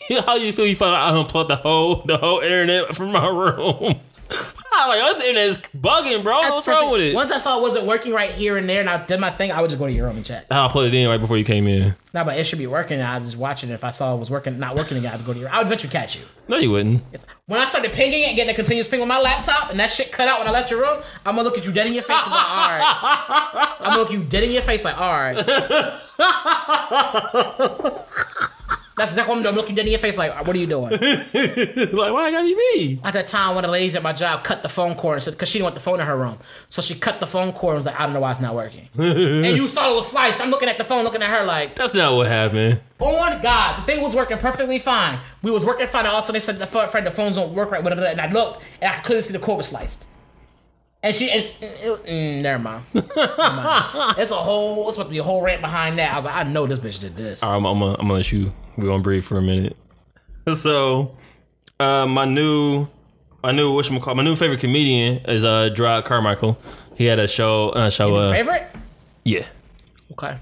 How 0.26 0.36
you 0.36 0.52
feel? 0.54 0.66
You 0.66 0.76
found 0.76 0.96
out 0.96 1.14
I 1.14 1.20
unplugged 1.20 1.50
the 1.52 1.56
whole 1.56 1.98
the 1.98 2.18
whole 2.18 2.40
internet 2.40 2.96
from 2.96 3.12
my 3.12 3.28
room. 3.28 3.96
I'm 4.74 4.90
like, 4.90 5.00
oh, 5.02 5.14
this 5.14 5.22
internet 5.22 5.48
is 5.48 5.58
bugging, 5.78 6.24
bro. 6.24 6.42
That's 6.42 6.52
What's 6.54 6.68
wrong 6.68 6.92
with 6.92 7.02
it? 7.02 7.14
Once 7.14 7.30
I 7.32 7.38
saw 7.38 7.60
it 7.60 7.62
wasn't 7.62 7.86
working 7.86 8.14
right 8.14 8.32
here 8.32 8.58
and 8.58 8.68
there, 8.68 8.80
and 8.80 8.90
I 8.90 9.06
did 9.06 9.20
my 9.20 9.30
thing, 9.30 9.52
I 9.52 9.62
would 9.62 9.70
just 9.70 9.78
go 9.80 9.86
to 9.86 9.92
your 9.92 10.08
room 10.08 10.16
and 10.18 10.26
check. 10.26 10.46
I 10.50 10.68
plugged 10.70 10.94
it 10.94 10.98
in 10.98 11.08
right 11.10 11.20
before 11.20 11.38
you 11.38 11.44
came 11.44 11.68
in. 11.68 11.96
Now, 12.14 12.24
but 12.24 12.38
it 12.38 12.46
should 12.46 12.60
be 12.60 12.68
working. 12.68 13.02
I 13.02 13.18
was 13.18 13.28
just 13.28 13.38
watch 13.38 13.64
it. 13.64 13.70
If 13.70 13.84
I 13.84 13.90
saw 13.90 14.16
it 14.16 14.20
was 14.20 14.32
working, 14.32 14.58
not 14.60 14.76
working 14.76 14.98
again, 14.98 15.14
I'd 15.14 15.26
go 15.26 15.34
to 15.34 15.40
your. 15.40 15.48
Room. 15.50 15.56
I 15.56 15.58
would 15.60 15.68
eventually 15.68 15.92
catch 15.92 16.16
you. 16.16 16.22
No, 16.48 16.58
you 16.58 16.72
wouldn't. 16.72 17.04
It's- 17.14 17.26
When 17.46 17.60
I 17.62 17.66
started 17.66 17.92
pinging 17.94 18.24
it, 18.24 18.36
getting 18.36 18.54
a 18.54 18.56
continuous 18.56 18.88
ping 18.88 19.02
on 19.02 19.08
my 19.08 19.20
laptop, 19.20 19.70
and 19.72 19.80
that 19.80 19.92
shit 19.92 20.12
cut 20.12 20.28
out 20.28 20.40
when 20.40 20.48
I 20.48 20.52
left 20.52 20.72
your 20.72 20.82
room, 20.82 21.02
I'm 21.26 21.36
gonna 21.36 21.48
look 21.48 21.58
at 21.58 21.66
you 21.66 21.72
dead 21.72 21.88
in 21.88 21.94
your 21.94 22.04
face 22.04 22.22
and 22.22 22.30
be 22.32 22.36
like, 22.36 22.50
all 22.50 22.70
right. 22.70 23.76
I'm 23.82 23.90
gonna 23.90 24.00
look 24.02 24.12
you 24.12 24.24
dead 24.24 24.44
in 24.44 24.52
your 24.52 24.62
face 24.62 24.84
like, 24.86 24.98
all 24.98 25.14
right. 25.14 25.38
That's 29.02 29.14
exactly 29.14 29.32
what 29.32 29.38
I'm 29.38 29.44
doing. 29.44 29.54
I'm 29.56 29.58
looking 29.60 29.74
dead 29.74 29.86
in 29.88 29.92
your 29.94 30.00
face 30.00 30.16
like, 30.16 30.46
what 30.46 30.56
are 30.56 30.60
you 30.60 30.68
doing? 30.68 30.92
like, 30.92 31.02
why 32.14 32.26
I 32.28 32.32
gotta 32.32 32.46
be 32.46 32.56
me? 32.56 33.00
At 33.04 33.14
that 33.14 33.26
time, 33.26 33.56
one 33.56 33.66
of 33.66 33.70
the 33.70 33.72
ladies 33.72 33.96
at 33.96 34.04
my 34.04 34.14
job 34.14 34.44
cut 34.44 34.62
the 34.62 34.70
phone 34.70 34.94
cord 34.94 35.16
and 35.16 35.24
said, 35.24 35.32
because 35.34 35.50
she 35.50 35.58
didn't 35.58 35.64
want 35.64 35.76
the 35.76 35.82
phone 35.82 36.00
in 36.00 36.06
her 36.06 36.16
room. 36.16 36.38
So 36.70 36.84
she 36.84 36.94
cut 36.94 37.20
the 37.20 37.26
phone 37.26 37.52
cord 37.52 37.72
and 37.74 37.78
was 37.80 37.88
like, 37.88 38.00
I 38.00 38.04
don't 38.04 38.14
know 38.14 38.20
why 38.20 38.30
it's 38.30 38.40
not 38.40 38.54
working. 38.54 38.90
and 38.98 39.58
you 39.58 39.68
saw 39.68 39.92
it 39.92 39.96
was 39.96 40.08
sliced. 40.08 40.40
I'm 40.40 40.52
looking 40.52 40.70
at 40.70 40.78
the 40.78 40.84
phone, 40.84 41.04
looking 41.04 41.24
at 41.24 41.32
her 41.32 41.44
like, 41.44 41.76
That's 41.76 41.96
not 41.96 42.16
what 42.16 42.28
happened. 42.28 42.80
on 43.00 43.42
God, 43.42 43.82
the 43.82 43.86
thing 43.92 44.04
was 44.04 44.14
working 44.16 44.38
perfectly 44.38 44.78
fine. 44.78 45.20
We 45.42 45.50
was 45.50 45.66
working 45.66 45.88
fine. 45.88 46.06
And 46.06 46.14
also, 46.14 46.32
they 46.32 46.40
said, 46.40 46.58
Fred, 46.70 47.04
the 47.04 47.10
phones 47.10 47.38
don't 47.38 47.56
work 47.56 47.72
right. 47.72 47.84
Whatever. 47.84 48.06
And 48.06 48.22
I 48.22 48.30
looked, 48.32 48.62
and 48.84 48.92
I 48.92 48.98
could 48.98 49.06
clearly 49.06 49.24
see 49.24 49.34
the 49.34 49.40
cord 49.40 49.58
was 49.58 49.70
sliced. 49.70 50.06
And 51.04 51.16
she, 51.16 51.32
and, 51.32 51.44
it- 51.62 52.06
mm, 52.06 52.42
never 52.44 52.62
mind. 52.62 52.84
Never 52.94 53.08
mind. 53.18 54.20
It's 54.20 54.30
a 54.30 54.36
whole, 54.36 54.88
it's 54.88 54.98
supposed 54.98 55.10
to 55.10 55.12
be 55.12 55.18
a 55.18 55.24
whole 55.24 55.42
rant 55.42 55.62
behind 55.62 55.98
that. 55.98 56.14
I 56.14 56.16
was 56.16 56.26
like, 56.26 56.36
I 56.36 56.44
know 56.44 56.68
this 56.68 56.78
bitch 56.78 57.00
did 57.02 57.16
this. 57.18 57.42
All 57.42 57.50
right, 57.50 57.58
I'm, 57.58 57.66
I'm, 57.66 57.80
gonna, 57.80 57.94
I'm 57.94 58.02
gonna 58.02 58.14
let 58.14 58.32
you. 58.32 58.54
We're 58.82 58.90
gonna 58.90 59.04
breathe 59.04 59.24
for 59.24 59.38
a 59.38 59.42
minute. 59.42 59.78
So, 60.56 61.16
uh, 61.80 62.08
my 62.08 62.26
new, 62.26 62.88
my 63.44 63.52
new 63.52 63.74
what 63.76 63.86
call 64.02 64.16
my 64.16 64.24
new 64.24 64.36
favorite 64.36 64.60
comedian 64.60 65.18
is 65.26 65.44
uh 65.44 65.70
Jerrod 65.72 66.04
Carmichael. 66.06 66.58
He 66.96 67.06
had 67.06 67.20
a 67.20 67.28
show, 67.28 67.70
uh, 67.70 67.90
show, 67.92 68.16
uh, 68.16 68.32
Favorite? 68.32 68.68
yeah. 69.24 69.46
Okay. 70.14 70.38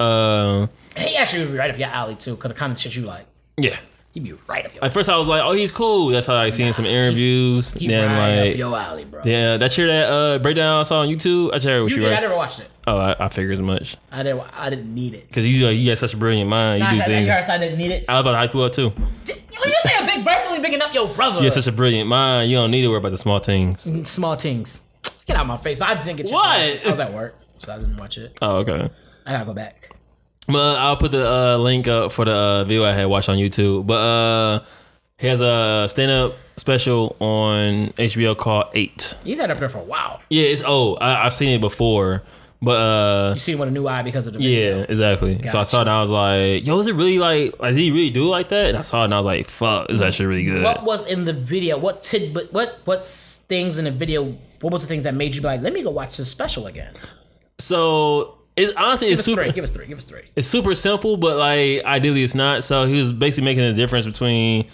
Uh, 0.00 0.66
He 0.96 1.16
actually 1.16 1.44
would 1.44 1.52
be 1.52 1.58
right 1.58 1.70
up 1.70 1.78
your 1.78 1.88
alley 1.88 2.14
too, 2.16 2.36
because 2.36 2.48
the 2.50 2.54
kind 2.54 2.72
of 2.72 2.78
shit 2.78 2.96
you 2.96 3.02
like. 3.02 3.26
yeah. 3.58 3.76
He'd 4.12 4.22
be 4.24 4.32
right 4.48 4.64
up 4.64 4.72
your. 4.72 4.82
Alley. 4.82 4.88
At 4.88 4.94
first, 4.94 5.08
I 5.10 5.16
was 5.16 5.26
like, 5.28 5.42
"Oh, 5.44 5.52
he's 5.52 5.72
cool." 5.72 6.08
That's 6.08 6.26
how 6.28 6.36
I 6.36 6.50
seen 6.50 6.72
some 6.72 6.86
interviews. 6.86 7.72
He 7.72 7.88
then, 7.88 8.10
right 8.10 8.38
up 8.38 8.46
like, 8.46 8.56
your 8.56 8.76
alley, 8.76 9.04
bro. 9.04 9.22
yeah, 9.24 9.56
that 9.58 9.72
shit 9.72 9.88
that 9.88 10.08
uh 10.08 10.38
breakdown 10.38 10.80
I 10.80 10.82
saw 10.84 11.00
on 11.00 11.08
YouTube. 11.08 11.52
I 11.52 11.58
shared 11.58 11.80
it 11.80 11.82
with 11.84 11.90
You 11.92 11.96
you, 11.96 12.02
did. 12.04 12.10
I 12.12 12.14
right? 12.14 12.22
never 12.22 12.36
watched 12.36 12.60
it. 12.60 12.68
Oh, 12.86 12.98
I, 12.98 13.16
I 13.18 13.28
figured 13.30 13.54
as 13.54 13.62
much. 13.62 13.96
I 14.10 14.22
didn't. 14.22 14.46
I 14.52 14.68
didn't 14.68 14.94
need 14.94 15.14
it. 15.14 15.32
Cause 15.32 15.44
you, 15.44 15.68
you 15.68 15.90
got 15.90 15.98
such 15.98 16.14
a 16.14 16.16
brilliant 16.16 16.50
mind. 16.50 16.82
You 16.82 16.88
I, 16.88 16.94
do 16.94 17.00
I, 17.00 17.04
things. 17.04 17.48
I, 17.48 17.54
I 17.54 17.58
didn't 17.58 17.78
need 17.78 17.90
it. 17.90 18.08
I 18.08 18.14
was 18.14 18.20
about 18.20 18.32
to 18.32 18.38
hype 18.38 18.54
you 18.54 18.60
up 18.60 18.72
too. 18.72 18.92
you 19.26 19.74
say 19.82 20.02
a 20.02 20.06
big 20.06 20.22
breast 20.24 20.48
only 20.48 20.60
bigging 20.60 20.82
up 20.82 20.92
your 20.92 21.12
brother. 21.14 21.40
You 21.40 21.50
such 21.50 21.66
a 21.66 21.72
brilliant 21.72 22.08
mind. 22.08 22.50
You 22.50 22.56
don't 22.56 22.70
need 22.70 22.82
to 22.82 22.88
worry 22.88 22.98
about 22.98 23.12
the 23.12 23.18
small 23.18 23.38
things. 23.38 23.88
Small 24.08 24.36
things. 24.36 24.82
Get 25.26 25.36
out 25.36 25.42
of 25.42 25.46
my 25.48 25.56
face. 25.56 25.80
I 25.80 25.94
just 25.94 26.04
didn't 26.04 26.18
get. 26.18 26.30
What? 26.30 26.46
I 26.46 26.80
was 26.84 26.98
at 26.98 27.12
work, 27.14 27.36
so 27.58 27.72
I 27.72 27.78
didn't 27.78 27.96
watch 27.96 28.18
it. 28.18 28.36
Oh, 28.42 28.58
okay. 28.58 28.90
I 29.24 29.32
gotta 29.32 29.46
go 29.46 29.54
back. 29.54 29.90
But 30.46 30.76
I'll 30.76 30.98
put 30.98 31.10
the 31.10 31.26
uh, 31.26 31.56
link 31.56 31.88
up 31.88 32.12
for 32.12 32.26
the 32.26 32.34
uh, 32.34 32.64
video 32.64 32.84
I 32.84 32.92
had 32.92 33.06
watched 33.06 33.30
on 33.30 33.38
YouTube. 33.38 33.86
But 33.86 33.94
uh, 33.94 34.64
he 35.18 35.26
has 35.28 35.40
a 35.40 35.86
stand 35.88 36.10
up 36.10 36.36
special 36.58 37.16
on 37.20 37.88
HBO 37.96 38.36
called 38.36 38.66
Eight. 38.74 39.14
He's 39.24 39.38
had 39.38 39.50
up 39.50 39.58
there 39.58 39.70
for 39.70 39.78
a 39.78 39.84
while. 39.84 40.20
Yeah, 40.28 40.44
it's 40.44 40.62
old. 40.62 40.98
I, 41.00 41.24
I've 41.24 41.32
seen 41.34 41.56
it 41.56 41.60
before. 41.62 42.22
But 42.64 42.76
uh, 42.76 43.32
You 43.34 43.38
see 43.40 43.52
him 43.52 43.58
with 43.60 43.68
a 43.68 43.72
new 43.72 43.86
eye 43.86 44.02
because 44.02 44.26
of 44.26 44.32
the 44.32 44.38
video. 44.38 44.78
yeah, 44.78 44.86
exactly. 44.88 45.40
So 45.46 45.60
I 45.60 45.64
saw 45.64 45.78
it 45.78 45.82
and 45.82 45.90
I 45.90 46.00
was 46.00 46.10
like, 46.10 46.66
yo, 46.66 46.78
is 46.80 46.86
it 46.86 46.94
really 46.94 47.18
like, 47.18 47.58
like, 47.60 47.74
did 47.74 47.78
he 47.80 47.90
really 47.90 48.10
do 48.10 48.24
it 48.26 48.30
like 48.30 48.48
that? 48.48 48.66
And 48.70 48.78
I 48.78 48.82
saw 48.82 49.02
it 49.02 49.04
and 49.06 49.14
I 49.14 49.18
was 49.18 49.26
like, 49.26 49.46
fuck, 49.46 49.90
is 49.90 50.00
that 50.00 50.14
shit 50.14 50.26
really 50.26 50.44
good? 50.44 50.62
What 50.62 50.84
was 50.84 51.06
in 51.06 51.24
the 51.24 51.32
video? 51.32 51.78
What 51.78 52.02
tidbit? 52.02 52.52
What 52.52 52.78
what 52.84 53.04
things 53.04 53.78
in 53.78 53.84
the 53.84 53.90
video? 53.90 54.36
What 54.60 54.72
was 54.72 54.82
the 54.82 54.88
things 54.88 55.04
that 55.04 55.14
made 55.14 55.34
you 55.34 55.42
be 55.42 55.46
like, 55.48 55.60
let 55.62 55.72
me 55.72 55.82
go 55.82 55.90
watch 55.90 56.16
this 56.16 56.28
special 56.30 56.66
again? 56.66 56.94
So 57.58 58.38
it's 58.56 58.72
honestly, 58.76 59.08
Give 59.08 59.12
it's 59.14 59.20
us 59.20 59.24
super. 59.26 59.42
three. 59.44 59.52
Give 59.52 59.64
us 59.64 59.70
three. 59.70 59.86
Give 59.86 59.98
us 59.98 60.04
three. 60.04 60.22
it's 60.36 60.48
super 60.48 60.74
simple, 60.74 61.16
but 61.16 61.36
like 61.38 61.84
ideally 61.84 62.22
it's 62.22 62.34
not. 62.34 62.64
So 62.64 62.84
he 62.84 62.96
was 62.98 63.12
basically 63.12 63.44
making 63.44 63.64
a 63.64 63.72
difference 63.74 64.06
between 64.06 64.68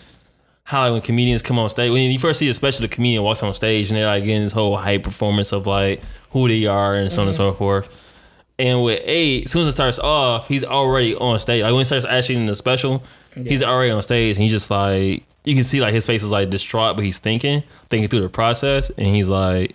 how 0.70 0.82
like 0.82 0.92
when 0.92 1.02
comedians 1.02 1.42
come 1.42 1.58
on 1.58 1.68
stage. 1.68 1.90
When 1.90 2.08
you 2.12 2.18
first 2.20 2.38
see 2.38 2.48
a 2.48 2.54
special, 2.54 2.82
the 2.82 2.88
comedian 2.88 3.24
walks 3.24 3.42
on 3.42 3.52
stage 3.54 3.90
and 3.90 3.96
they're 3.96 4.06
like 4.06 4.24
getting 4.24 4.44
this 4.44 4.52
whole 4.52 4.76
hype 4.76 5.02
performance 5.02 5.50
of 5.52 5.66
like 5.66 6.00
who 6.30 6.46
they 6.46 6.64
are 6.66 6.94
and 6.94 7.10
so 7.10 7.22
on 7.22 7.26
and 7.26 7.36
so 7.36 7.48
mm-hmm. 7.48 7.58
forth. 7.58 7.88
And 8.56 8.84
with 8.84 9.00
eight, 9.02 9.46
as 9.46 9.50
soon 9.50 9.62
as 9.62 9.68
it 9.68 9.72
starts 9.72 9.98
off, 9.98 10.46
he's 10.46 10.62
already 10.62 11.16
on 11.16 11.40
stage. 11.40 11.64
Like 11.64 11.72
when 11.72 11.80
he 11.80 11.84
starts 11.86 12.06
actually 12.06 12.36
in 12.36 12.46
the 12.46 12.54
special, 12.54 13.02
he's 13.34 13.64
already 13.64 13.90
on 13.90 14.00
stage 14.02 14.36
and 14.36 14.44
he's 14.44 14.52
just 14.52 14.70
like 14.70 15.24
you 15.42 15.56
can 15.56 15.64
see 15.64 15.80
like 15.80 15.92
his 15.92 16.06
face 16.06 16.22
is 16.22 16.30
like 16.30 16.50
distraught, 16.50 16.94
but 16.94 17.04
he's 17.04 17.18
thinking, 17.18 17.64
thinking 17.88 18.08
through 18.08 18.20
the 18.20 18.28
process, 18.28 18.90
and 18.90 19.08
he's 19.08 19.28
like 19.28 19.74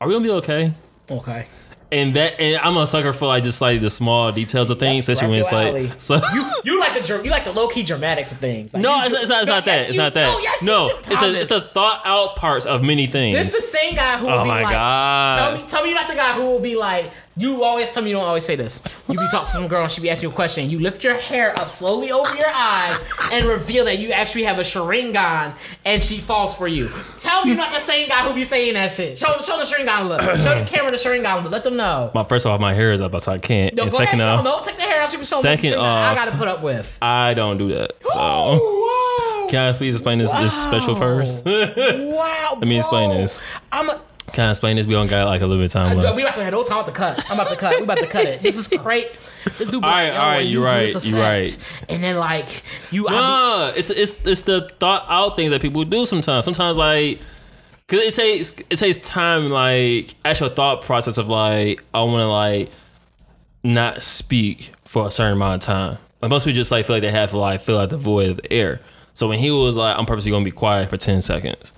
Are 0.00 0.06
we 0.06 0.14
gonna 0.14 0.22
be 0.24 0.30
okay? 0.30 0.72
Okay. 1.10 1.48
And 1.94 2.14
that, 2.16 2.40
and 2.40 2.60
I'm 2.60 2.76
a 2.76 2.86
sucker 2.88 3.12
for 3.12 3.26
like 3.26 3.44
just 3.44 3.60
like 3.60 3.80
the 3.80 3.88
small 3.90 4.32
details 4.32 4.68
of 4.68 4.80
things, 4.80 5.08
especially 5.08 5.30
when 5.30 5.38
it's 5.40 5.52
like 5.52 5.92
so. 6.00 6.16
You 6.34 6.50
you 6.64 6.80
like 6.80 7.00
the 7.00 7.22
you 7.22 7.30
like 7.30 7.44
the 7.44 7.52
low 7.52 7.68
key 7.68 7.84
dramatics 7.84 8.32
of 8.32 8.38
things. 8.38 8.74
Like, 8.74 8.82
No, 8.82 8.96
you 8.96 9.04
it's, 9.14 9.14
it's 9.20 9.28
not. 9.28 9.42
It's 9.42 9.48
No, 9.48 9.54
not 9.54 9.64
that. 9.66 9.76
yes, 9.78 9.88
It's 9.88 9.96
you- 9.96 10.02
not 10.02 10.14
that. 10.14 10.26
No, 10.32 10.38
yes, 10.40 10.62
no 10.62 10.88
it's 11.06 11.22
a 11.22 11.40
it's 11.40 11.50
a 11.52 11.60
thought 11.60 12.02
out 12.04 12.34
parts 12.36 12.66
of 12.66 12.82
many 12.82 13.06
things. 13.06 13.36
This 13.36 13.54
is 13.54 13.60
the 13.60 13.78
same 13.78 13.94
guy 13.94 14.18
who 14.18 14.26
will 14.26 14.32
Oh 14.32 14.42
be 14.42 14.48
my 14.48 14.62
like, 14.62 14.72
God. 14.72 15.38
Tell 15.38 15.56
me, 15.60 15.66
tell 15.68 15.82
me 15.84 15.90
you're 15.90 15.98
not 16.00 16.08
the 16.08 16.16
guy 16.16 16.32
who 16.32 16.42
will 16.46 16.58
be 16.58 16.74
like, 16.76 17.12
you 17.36 17.64
always 17.64 17.90
tell 17.90 18.02
me 18.02 18.10
you 18.10 18.16
don't 18.16 18.24
always 18.24 18.44
say 18.44 18.54
this. 18.56 18.80
You 19.08 19.18
be 19.18 19.26
talking 19.30 19.40
to 19.46 19.50
some 19.50 19.66
girl 19.68 19.82
and 19.82 19.90
she 19.90 20.00
be 20.00 20.08
asking 20.10 20.28
you 20.28 20.32
a 20.32 20.36
question. 20.36 20.70
You 20.70 20.78
lift 20.78 21.02
your 21.02 21.14
hair 21.18 21.58
up 21.58 21.70
slowly 21.70 22.12
over 22.12 22.34
your 22.36 22.46
eyes 22.52 22.98
and 23.32 23.46
reveal 23.46 23.84
that 23.86 23.98
you 23.98 24.10
actually 24.12 24.44
have 24.44 24.58
a 24.58 24.62
Sharingan 24.62 25.56
and 25.84 26.02
she 26.02 26.20
falls 26.20 26.54
for 26.54 26.68
you. 26.68 26.88
Tell 27.18 27.42
me 27.44 27.48
you're 27.50 27.56
not 27.56 27.72
the 27.72 27.80
same 27.80 28.08
guy 28.08 28.26
who 28.26 28.34
be 28.34 28.44
saying 28.44 28.74
that 28.74 28.92
shit. 28.92 29.18
Show, 29.18 29.26
show 29.42 29.58
the 29.58 29.64
Sharingan 29.64 30.08
look. 30.08 30.20
Show 30.22 30.58
the 30.60 30.64
camera 30.64 30.90
the 30.90 30.96
Sharingan 30.96 31.42
look. 31.42 31.52
Let 31.52 31.64
them 31.64 31.76
know. 31.76 32.10
my 32.14 32.24
first 32.24 32.46
off, 32.46 32.60
my 32.60 32.72
hair 32.74 32.92
is 32.92 33.00
up, 33.00 33.18
so 33.20 33.32
I 33.32 33.38
can't. 33.38 33.74
No, 33.74 33.82
and 33.84 33.90
go 33.92 33.98
second 33.98 34.20
ahead, 34.20 34.38
off, 34.38 34.44
Don't 34.44 34.64
take 34.64 34.76
the 34.76 34.82
hair 34.82 35.02
out. 35.02 35.10
She 35.10 35.16
be 35.16 35.24
showing 35.24 35.42
Second 35.42 35.72
Sharingan 35.72 35.78
I 35.80 36.14
gotta 36.14 36.36
put 36.36 36.48
up 36.48 36.62
with. 36.62 36.98
I 37.02 37.34
don't 37.34 37.58
do 37.58 37.68
that. 37.74 37.92
So 38.10 38.20
Whoa. 38.20 39.46
can 39.48 39.74
I 39.74 39.76
please 39.76 39.94
explain 39.96 40.18
this 40.18 40.30
this 40.32 40.54
special 40.62 40.94
first? 40.94 41.44
Wow. 41.46 41.54
Let 41.54 41.98
Wow. 42.08 42.58
me 42.60 42.78
explain 42.78 43.10
this. 43.10 43.42
I'm 43.72 43.88
a, 43.90 44.00
Can 44.32 44.46
I 44.46 44.50
explain 44.50 44.76
this? 44.76 44.86
We 44.86 44.94
don't 44.94 45.06
got 45.06 45.26
like 45.26 45.42
a 45.42 45.46
little 45.46 45.62
bit 45.62 45.66
of 45.66 45.72
time 45.72 45.96
left. 45.96 46.16
we 46.16 46.24
left. 46.24 46.36
about 46.36 46.38
to 46.38 46.44
have 46.44 46.52
no 46.52 46.64
time 46.64 46.78
with 46.78 46.86
the 46.86 46.92
cut. 46.92 47.24
I'm 47.30 47.38
about 47.38 47.50
to 47.50 47.56
cut. 47.56 47.76
We 47.76 47.84
about 47.84 47.98
to 47.98 48.06
cut 48.06 48.26
it. 48.26 48.42
This 48.42 48.56
is 48.56 48.66
great. 48.66 49.12
This 49.44 49.68
dude, 49.68 49.70
be 49.70 49.76
all 49.76 49.80
right, 49.82 50.06
yo, 50.06 50.14
all 50.14 50.28
right. 50.28 50.46
you're 50.46 50.64
right, 50.64 51.04
you're 51.04 51.18
right. 51.18 51.58
And 51.88 52.02
then 52.02 52.16
like 52.16 52.62
you, 52.90 53.06
I 53.06 53.12
No, 53.12 53.72
it's 53.76 53.90
it's 53.90 54.16
it's 54.24 54.42
the 54.42 54.70
thought 54.80 55.04
out 55.08 55.36
things 55.36 55.50
that 55.50 55.60
people 55.60 55.84
do 55.84 56.04
sometimes. 56.04 56.44
Sometimes 56.44 56.76
like 56.76 57.20
cuz 57.86 58.00
it 58.00 58.14
takes 58.14 58.58
it 58.70 58.76
takes 58.76 58.98
time 58.98 59.50
like 59.50 60.14
actual 60.24 60.48
thought 60.48 60.82
process 60.82 61.18
of 61.18 61.28
like 61.28 61.84
I 61.92 62.02
want 62.02 62.22
to 62.22 62.28
like 62.28 62.70
not 63.62 64.02
speak 64.02 64.72
for 64.84 65.06
a 65.06 65.10
certain 65.10 65.34
amount 65.34 65.62
of 65.62 65.66
time. 65.66 65.98
Like 66.22 66.30
most 66.30 66.44
people 66.44 66.56
just 66.56 66.70
like 66.70 66.86
feel 66.86 66.96
like 66.96 67.02
they 67.02 67.10
have 67.10 67.30
to 67.30 67.38
like 67.38 67.60
fill 67.60 67.78
out 67.78 67.90
the 67.90 67.98
void 67.98 68.30
of 68.30 68.36
the 68.38 68.52
air. 68.52 68.80
So 69.12 69.28
when 69.28 69.38
he 69.38 69.50
was 69.50 69.76
like 69.76 69.96
I'm 69.98 70.06
purposely 70.06 70.30
going 70.30 70.42
to 70.44 70.50
be 70.50 70.56
quiet 70.56 70.88
for 70.88 70.96
10 70.96 71.20
seconds 71.20 71.73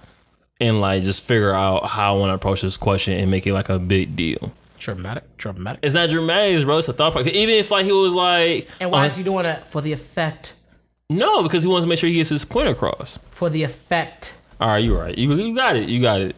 and 0.61 0.81
like 0.81 1.03
just 1.03 1.23
figure 1.23 1.53
out 1.53 1.87
how 1.87 2.15
I 2.17 2.19
want 2.19 2.31
to 2.31 2.35
approach 2.35 2.63
this 2.63 2.77
question 2.77 3.19
and 3.19 3.31
make 3.31 3.47
it 3.47 3.53
like 3.53 3.69
a 3.69 3.79
big 3.79 4.17
deal. 4.17 4.39
be 4.39 4.53
dramatic, 4.79 5.37
dramatic. 5.37 5.81
It's 5.83 5.95
not 5.95 6.11
dramatic, 6.11 6.65
bro. 6.65 6.79
It's 6.79 6.89
a 6.89 6.93
thought 6.93 7.13
process. 7.13 7.33
Even 7.33 7.55
if 7.55 7.71
like 7.71 7.85
he 7.87 7.93
was 7.93 8.15
like 8.15 8.69
And 8.81 8.91
why 8.91 9.05
uh, 9.05 9.07
is 9.07 9.17
he 9.17 9.23
doing 9.23 9.43
that 9.45 9.71
for 9.71 9.81
the 9.81 9.93
effect? 9.93 10.55
no, 11.09 11.43
because 11.45 11.63
he 11.63 11.69
wants 11.69 11.85
to 11.85 11.89
make 11.89 11.99
sure 11.99 12.09
he 12.09 12.17
gets 12.17 12.31
his 12.31 12.45
point 12.45 12.69
across. 12.69 13.19
For 13.31 13.49
the 13.49 13.63
effect. 13.63 14.35
All 14.61 14.69
right, 14.69 14.83
you're 14.83 14.99
right. 14.99 15.17
You, 15.17 15.35
you 15.35 15.55
got 15.55 15.77
it. 15.77 15.89
You 15.89 16.01
got 16.01 16.21
it. 16.21 16.35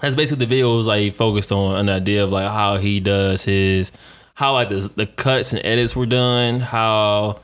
That's 0.00 0.14
basically 0.14 0.44
the 0.44 0.48
video 0.48 0.76
was 0.76 0.86
like 0.86 1.12
focused 1.14 1.52
on 1.52 1.76
an 1.76 1.88
idea 1.88 2.24
of 2.24 2.30
like 2.30 2.50
how 2.50 2.76
he 2.78 3.00
does 3.00 3.44
his, 3.44 3.92
how 4.34 4.52
like 4.54 4.68
the 4.68 4.90
the 4.96 5.06
cuts 5.06 5.52
and 5.52 5.64
edits 5.64 5.94
were 5.94 6.06
done, 6.06 6.60
how 6.60 7.40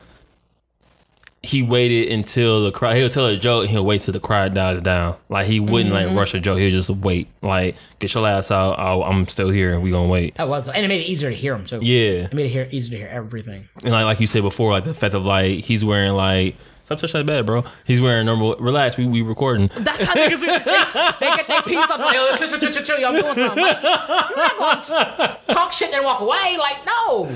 he 1.47 1.63
waited 1.63 2.13
until 2.13 2.63
the 2.63 2.71
crowd. 2.71 2.97
He'll 2.97 3.09
tell 3.09 3.27
a 3.27 3.37
joke 3.37 3.63
and 3.63 3.71
he'll 3.71 3.85
wait 3.85 4.03
till 4.03 4.13
the 4.13 4.21
crowd 4.21 4.55
dies 4.55 4.83
down. 4.83 5.17
Like 5.29 5.47
he 5.47 5.61
wouldn't 5.61 5.95
like 5.95 6.09
mm-hmm. 6.09 6.19
rush 6.19 6.35
a 6.35 6.41
joke. 6.41 6.59
He'll 6.59 6.71
just 6.71 6.91
wait. 6.91 7.29
Like 7.43 7.77
get 7.99 8.13
your 8.15 8.25
laughs 8.25 8.51
out. 8.51 8.79
I'll, 8.79 9.03
I'm 9.03 9.29
still 9.29 9.51
here 9.51 9.73
and 9.73 9.83
we 9.83 9.91
gonna 9.91 10.09
wait. 10.09 10.37
That 10.37 10.49
was, 10.49 10.69
and 10.69 10.85
it 10.85 10.89
made 10.89 11.01
it 11.01 11.09
easier 11.09 11.31
to 11.31 11.37
hear 11.37 11.55
him 11.55 11.65
too. 11.65 11.81
Yeah, 11.83 12.25
It 12.25 12.35
made 12.35 12.47
it 12.47 12.51
hear, 12.51 12.69
easier 12.71 12.93
to 12.93 12.97
hear 12.99 13.09
everything. 13.09 13.69
and 13.83 13.93
like 13.93 14.05
like 14.05 14.21
you 14.21 14.27
said 14.27 14.43
before, 14.43 14.71
like 14.73 14.85
the 14.85 14.95
fact 14.95 15.15
of 15.15 15.25
like 15.25 15.65
he's 15.65 15.85
wearing 15.85 16.13
like. 16.13 16.57
Stop 16.85 16.99
touching 16.99 17.19
that 17.19 17.27
bed, 17.27 17.45
bro. 17.47 17.65
He's 17.85 18.01
wearing 18.01 18.27
normal. 18.27 18.55
Relax, 18.61 18.97
we 18.97 19.09
we 19.09 19.21
recording. 19.21 19.69
That's 19.77 20.05
how 20.05 20.15
niggas. 20.15 20.41
They, 20.41 21.27
they 21.27 21.35
get 21.35 21.49
their 21.49 21.63
piece 21.63 21.91
off. 21.91 21.99
Like, 21.99 22.15
yo, 22.15 22.37
chill, 22.37 22.49
chill, 22.49 22.59
chill, 22.61 22.71
chill, 22.71 22.83
chill, 22.85 23.01
yo, 23.01 23.09
I'm 23.09 23.21
doing 23.21 23.35
something. 23.35 23.61
Like, 23.61 23.83
you're 23.83 24.37
not 24.37 24.59
gonna 24.87 25.37
talk 25.49 25.73
shit 25.73 25.93
and 25.93 26.05
walk 26.05 26.21
away. 26.21 26.57
Like, 26.57 26.87
no. 26.87 27.29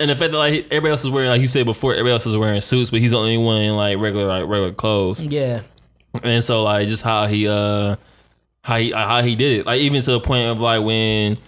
And 0.00 0.10
the 0.10 0.16
fact 0.16 0.32
that 0.32 0.38
like 0.38 0.66
everybody 0.66 0.90
else 0.90 1.04
is 1.04 1.10
wearing, 1.10 1.30
like 1.30 1.40
you 1.40 1.48
said 1.48 1.66
before, 1.66 1.92
everybody 1.92 2.12
else 2.12 2.26
is 2.26 2.36
wearing 2.36 2.60
suits, 2.60 2.90
but 2.90 3.00
he's 3.00 3.12
the 3.12 3.18
only 3.18 3.38
one 3.38 3.62
in 3.62 3.76
like 3.76 3.98
regular, 3.98 4.26
like 4.26 4.48
regular 4.48 4.72
clothes. 4.72 5.22
Yeah. 5.22 5.62
And 6.22 6.44
so 6.44 6.62
like 6.62 6.88
just 6.88 7.02
how 7.02 7.26
he 7.26 7.48
uh 7.48 7.96
how 8.62 8.76
he 8.76 8.92
how 8.92 9.22
he 9.22 9.34
did 9.34 9.60
it, 9.60 9.66
like 9.66 9.80
even 9.80 10.02
to 10.02 10.12
the 10.12 10.20
point 10.20 10.48
of 10.48 10.60
like 10.60 10.82
when 10.82 11.38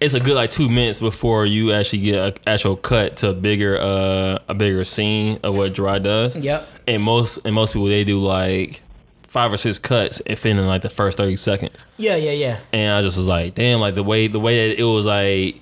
it's 0.00 0.14
a 0.14 0.20
good 0.20 0.34
like 0.34 0.50
two 0.50 0.68
minutes 0.68 1.00
before 1.00 1.46
you 1.46 1.72
actually 1.72 2.00
get 2.00 2.18
an 2.18 2.42
actual 2.46 2.76
cut 2.76 3.16
to 3.18 3.30
a 3.30 3.34
bigger 3.34 3.78
uh 3.78 4.38
a 4.48 4.54
bigger 4.54 4.84
scene 4.84 5.38
of 5.42 5.56
what 5.56 5.72
Jerrod 5.72 6.02
does. 6.02 6.36
Yep. 6.36 6.68
And 6.86 7.02
most 7.02 7.38
and 7.44 7.54
most 7.54 7.72
people 7.72 7.86
they 7.86 8.04
do 8.04 8.20
like 8.20 8.80
five 9.22 9.52
or 9.52 9.56
six 9.56 9.78
cuts 9.78 10.22
within 10.28 10.64
like 10.66 10.82
the 10.82 10.88
first 10.88 11.18
thirty 11.18 11.36
seconds. 11.36 11.86
Yeah, 11.96 12.16
yeah, 12.16 12.30
yeah. 12.32 12.60
And 12.72 12.94
I 12.94 13.02
just 13.02 13.18
was 13.18 13.26
like, 13.26 13.54
damn, 13.54 13.80
like 13.80 13.94
the 13.94 14.04
way 14.04 14.28
the 14.28 14.40
way 14.40 14.68
that 14.68 14.80
it 14.80 14.84
was 14.84 15.06
like 15.06 15.60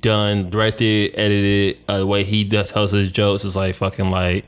done, 0.00 0.50
directed, 0.50 1.14
edited, 1.14 1.78
uh, 1.88 1.98
the 1.98 2.06
way 2.06 2.24
he 2.24 2.44
does 2.44 2.72
tells 2.72 2.92
his 2.92 3.10
jokes 3.10 3.44
is 3.44 3.56
like 3.56 3.74
fucking 3.74 4.10
like 4.10 4.44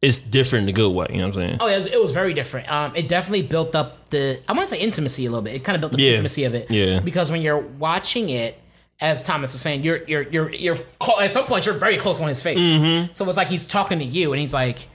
it's 0.00 0.18
different 0.20 0.64
in 0.64 0.68
a 0.68 0.72
good 0.72 0.90
way. 0.92 1.06
You 1.10 1.18
know 1.18 1.26
what 1.28 1.36
I'm 1.38 1.46
saying? 1.48 1.56
Oh, 1.60 1.66
it 1.66 1.76
was, 1.78 1.86
it 1.86 2.00
was 2.00 2.12
very 2.12 2.32
different. 2.34 2.70
Um, 2.70 2.94
it 2.94 3.08
definitely 3.08 3.42
built 3.42 3.74
up 3.74 4.10
the 4.10 4.40
I 4.48 4.52
want 4.52 4.68
to 4.68 4.74
say 4.76 4.80
intimacy 4.80 5.26
a 5.26 5.30
little 5.30 5.42
bit. 5.42 5.54
It 5.54 5.64
kind 5.64 5.74
of 5.74 5.80
built 5.80 5.92
up 5.94 5.98
Yeah. 5.98 6.10
the 6.10 6.14
intimacy 6.14 6.44
of 6.44 6.54
it. 6.54 6.70
Yeah. 6.70 7.00
Because 7.00 7.30
when 7.30 7.42
you're 7.42 7.58
watching 7.58 8.28
it, 8.30 8.58
as 9.00 9.22
Thomas 9.24 9.52
was 9.52 9.60
saying, 9.60 9.82
you're 9.82 10.02
you're 10.08 10.22
you're 10.22 10.52
you're 10.54 10.76
at 11.20 11.32
some 11.32 11.46
point 11.46 11.66
you're 11.66 11.74
very 11.74 11.98
close 11.98 12.20
on 12.20 12.28
his 12.28 12.42
face. 12.42 12.58
Mm-hmm. 12.58 13.12
So 13.14 13.26
it's 13.28 13.36
like 13.36 13.48
he's 13.48 13.66
talking 13.66 13.98
to 14.00 14.04
you, 14.04 14.32
and 14.32 14.40
he's 14.40 14.54
like, 14.54 14.88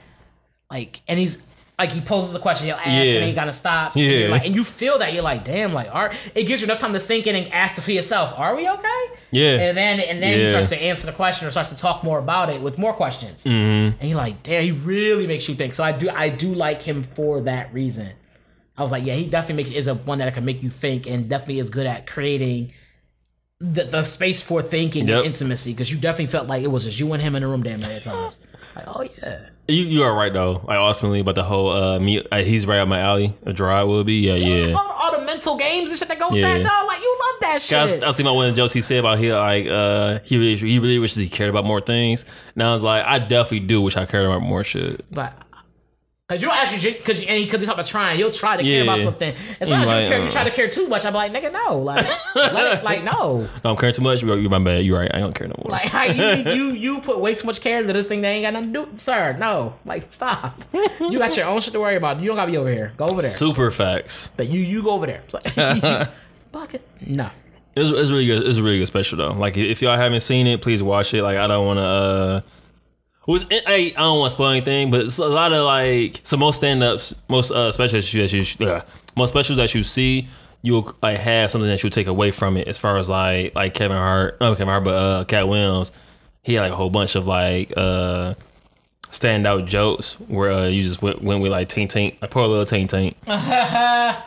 like, 0.70 1.00
and 1.08 1.18
he's. 1.18 1.42
Like 1.78 1.90
he 1.90 2.00
poses 2.00 2.32
a 2.34 2.38
question, 2.38 2.66
he'll 2.68 2.76
ask, 2.76 2.86
Yeah. 2.86 3.18
and 3.18 3.24
he 3.28 3.34
kind 3.34 3.48
of 3.48 3.54
stops. 3.56 3.96
And, 3.96 4.04
Yeah. 4.04 4.10
you're 4.18 4.28
like, 4.28 4.46
and 4.46 4.54
you 4.54 4.62
feel 4.62 4.98
that 5.00 5.12
you're 5.12 5.24
like, 5.24 5.42
damn, 5.44 5.72
like, 5.72 5.88
are 5.92 6.12
it 6.34 6.44
gives 6.44 6.60
you 6.62 6.66
enough 6.66 6.78
time 6.78 6.92
to 6.92 7.00
sink 7.00 7.26
in 7.26 7.34
and 7.34 7.52
ask 7.52 7.80
for 7.82 7.90
yourself, 7.90 8.32
are 8.36 8.54
we 8.54 8.68
okay? 8.68 9.04
Yeah. 9.32 9.58
And 9.58 9.76
then 9.76 9.98
and 9.98 10.22
then 10.22 10.38
he 10.38 10.50
starts 10.50 10.68
to 10.68 10.76
answer 10.80 11.06
the 11.06 11.12
question 11.12 11.48
or 11.48 11.50
starts 11.50 11.70
to 11.70 11.76
talk 11.76 12.04
more 12.04 12.20
about 12.20 12.48
it 12.50 12.60
with 12.62 12.78
more 12.78 12.92
questions. 12.92 13.42
Mm-hmm. 13.42 13.98
And 14.00 14.08
you're 14.08 14.16
like, 14.16 14.44
damn, 14.44 14.62
he 14.62 14.70
really 14.70 15.26
makes 15.26 15.48
you 15.48 15.56
think. 15.56 15.74
So 15.74 15.82
I 15.82 15.90
do 15.90 16.08
I 16.10 16.28
do 16.28 16.54
like 16.54 16.80
him 16.82 17.02
for 17.02 17.40
that 17.42 17.74
reason. 17.74 18.10
I 18.76 18.82
was 18.82 18.92
like, 18.92 19.04
yeah, 19.04 19.14
he 19.14 19.26
definitely 19.26 19.64
makes 19.64 19.74
is 19.74 19.88
a 19.88 19.94
one 19.94 20.18
that 20.18 20.32
can 20.34 20.44
make 20.44 20.62
you 20.62 20.70
think 20.70 21.06
and 21.08 21.28
definitely 21.28 21.58
is 21.58 21.70
good 21.70 21.86
at 21.86 22.06
creating 22.06 22.72
the, 23.60 23.84
the 23.84 24.02
space 24.04 24.42
for 24.42 24.62
thinking 24.62 25.08
Yep. 25.08 25.16
and 25.18 25.26
intimacy 25.26 25.72
because 25.72 25.90
you 25.90 25.98
definitely 25.98 26.26
felt 26.26 26.48
like 26.48 26.62
it 26.62 26.68
was 26.70 26.84
just 26.84 26.98
you 27.00 27.12
and 27.12 27.22
him 27.22 27.34
in 27.34 27.42
the 27.42 27.48
room 27.48 27.62
damn 27.64 27.80
many 27.80 28.00
times. 28.00 28.38
Like, 28.76 28.84
oh 28.88 29.02
yeah. 29.02 29.38
You 29.66 29.84
you 29.84 30.02
are 30.02 30.14
right 30.14 30.32
though. 30.32 30.62
Like 30.66 30.76
ultimately, 30.76 31.20
about 31.20 31.36
the 31.36 31.42
whole 31.44 31.70
uh 31.70 31.98
me, 31.98 32.22
uh, 32.30 32.42
he's 32.42 32.66
right 32.66 32.78
up 32.80 32.88
my 32.88 33.00
alley. 33.00 33.34
Jerrod 33.46 33.86
will 33.88 34.04
be, 34.04 34.26
yeah, 34.26 34.34
yeah. 34.34 34.74
All, 34.74 34.90
all 34.90 35.18
the 35.18 35.24
mental 35.24 35.56
games 35.56 35.90
and 35.90 35.98
shit 35.98 36.08
that 36.08 36.18
go 36.18 36.28
with 36.28 36.38
Yeah. 36.38 36.58
that, 36.58 36.62
dog. 36.64 36.86
Like 36.86 37.00
you 37.00 37.18
love 37.18 37.40
that 37.40 37.50
I 37.50 37.54
was, 37.54 37.72
I 37.72 37.82
was 37.82 37.90
shit. 37.90 38.00
thinking 38.02 38.26
about 38.26 38.34
one 38.34 38.48
of 38.48 38.54
the 38.54 38.60
jokes 38.60 38.74
he 38.74 38.82
said 38.82 38.98
about 38.98 39.18
he 39.18 39.32
like 39.32 39.66
uh 39.68 40.18
he 40.24 40.36
really 40.36 40.56
he 40.56 40.78
really 40.78 40.98
wishes 40.98 41.16
he 41.16 41.28
cared 41.30 41.48
about 41.48 41.64
more 41.64 41.80
things. 41.80 42.26
Now 42.54 42.70
I 42.70 42.72
was 42.74 42.82
like, 42.82 43.04
I 43.06 43.18
definitely 43.18 43.60
do 43.60 43.80
wish 43.80 43.96
I 43.96 44.04
cared 44.04 44.26
about 44.26 44.42
more 44.42 44.64
shit. 44.64 45.02
But 45.10 45.32
Cause 46.26 46.40
you 46.40 46.48
don't 46.48 46.56
actually, 46.56 46.94
cause 46.94 47.22
and 47.22 47.50
cause 47.50 47.60
you 47.60 47.66
talk 47.66 47.74
about 47.74 47.84
trying. 47.84 48.18
you'll 48.18 48.30
try 48.30 48.56
to 48.56 48.62
care 48.62 48.82
about 48.82 48.96
Yeah. 48.98 49.04
something. 49.04 49.34
It's 49.60 49.70
not 49.70 49.86
Like, 49.86 50.04
you 50.04 50.08
care. 50.08 50.18
You 50.20 50.24
uh, 50.24 50.30
try 50.30 50.44
to 50.44 50.50
care 50.50 50.70
too 50.70 50.88
much. 50.88 51.04
I'm 51.04 51.12
like, 51.12 51.32
nigga, 51.32 51.52
no. 51.52 51.78
Like, 51.80 52.06
it, 52.06 52.82
like, 52.82 53.04
no. 53.04 53.46
No, 53.62 53.70
I'm 53.70 53.76
caring 53.76 53.94
too 53.94 54.00
much. 54.00 54.22
You're, 54.22 54.48
my 54.48 54.58
bad. 54.58 54.86
You're 54.86 54.98
right. 55.00 55.10
I 55.12 55.18
don't 55.20 55.34
care 55.34 55.48
no 55.48 55.54
more. 55.62 55.70
Like, 55.70 56.16
you, 56.16 56.52
you 56.54 56.72
you 56.72 57.00
put 57.02 57.20
way 57.20 57.34
too 57.34 57.44
much 57.46 57.60
care 57.60 57.78
into 57.78 57.92
this 57.92 58.08
thing 58.08 58.22
that 58.22 58.28
ain't 58.28 58.42
got 58.42 58.54
nothing 58.54 58.72
to 58.72 58.86
do, 58.86 58.92
sir. 58.96 59.36
No, 59.38 59.74
like, 59.84 60.10
stop. 60.10 60.62
You 60.72 61.18
got 61.18 61.36
your 61.36 61.44
own 61.44 61.60
shit 61.60 61.74
to 61.74 61.80
worry 61.80 61.96
about. 61.96 62.20
You 62.20 62.28
don't 62.28 62.36
gotta 62.36 62.50
be 62.50 62.56
over 62.56 62.72
here. 62.72 62.94
Go 62.96 63.04
over 63.04 63.20
there. 63.20 63.30
Super 63.30 63.70
facts. 63.70 64.30
But 64.34 64.48
you 64.48 64.60
you 64.60 64.82
go 64.82 64.92
over 64.92 65.04
there. 65.04 65.20
It's 65.30 65.34
like, 65.34 66.08
bucket. 66.52 66.88
No. 67.06 67.28
It's, 67.76 67.90
it's 67.90 68.10
really 68.10 68.24
good. 68.24 68.46
It's 68.46 68.56
a 68.56 68.62
really 68.62 68.78
good 68.78 68.86
special 68.86 69.18
though. 69.18 69.32
Like 69.34 69.58
if 69.58 69.82
y'all 69.82 69.98
haven't 69.98 70.20
seen 70.22 70.46
it, 70.46 70.62
please 70.62 70.82
watch 70.82 71.12
it. 71.12 71.22
Like 71.22 71.36
I 71.36 71.46
don't 71.48 71.66
want 71.66 71.76
to. 71.80 71.82
uh 71.82 72.40
was 73.32 73.44
I, 73.50 73.92
I 73.96 74.00
don't 74.00 74.18
want 74.18 74.30
to 74.30 74.34
spoil 74.34 74.50
anything, 74.50 74.90
but 74.90 75.02
it's 75.02 75.18
a 75.18 75.26
lot 75.26 75.52
of 75.52 75.64
like 75.64 76.20
so 76.24 76.36
most 76.36 76.56
stand 76.56 76.82
ups, 76.82 77.14
most 77.28 77.50
uh 77.50 77.72
specials 77.72 78.04
that 78.04 78.12
you 78.12 78.22
that 78.22 78.60
you 78.60 78.66
uh, 78.66 78.82
most 79.16 79.30
specials 79.30 79.56
that 79.58 79.74
you 79.74 79.82
see, 79.82 80.28
you'll 80.62 80.94
like 81.02 81.18
have 81.18 81.50
something 81.50 81.68
that 81.68 81.82
you 81.82 81.90
take 81.90 82.06
away 82.06 82.30
from 82.30 82.56
it. 82.56 82.68
As 82.68 82.78
far 82.78 82.96
as 82.98 83.08
like 83.08 83.54
like 83.54 83.74
Kevin 83.74 83.96
Hart, 83.96 84.40
not 84.40 84.58
Kevin 84.58 84.68
Hart, 84.68 84.84
but 84.84 84.94
uh 84.94 85.24
Katt 85.24 85.48
Williams, 85.48 85.92
he 86.42 86.54
had 86.54 86.62
like 86.62 86.72
a 86.72 86.76
whole 86.76 86.90
bunch 86.90 87.14
of 87.14 87.26
like 87.26 87.72
uh 87.76 88.34
standout 89.10 89.66
jokes 89.66 90.14
where 90.20 90.50
uh, 90.50 90.66
you 90.66 90.82
just 90.82 91.00
went, 91.00 91.22
went 91.22 91.40
with 91.40 91.52
like 91.52 91.68
Tink 91.68 91.88
Tink, 91.88 92.20
like 92.20 92.30
poor 92.30 92.46
little 92.46 92.64
Tink 92.64 92.88
Tink. 92.88 93.14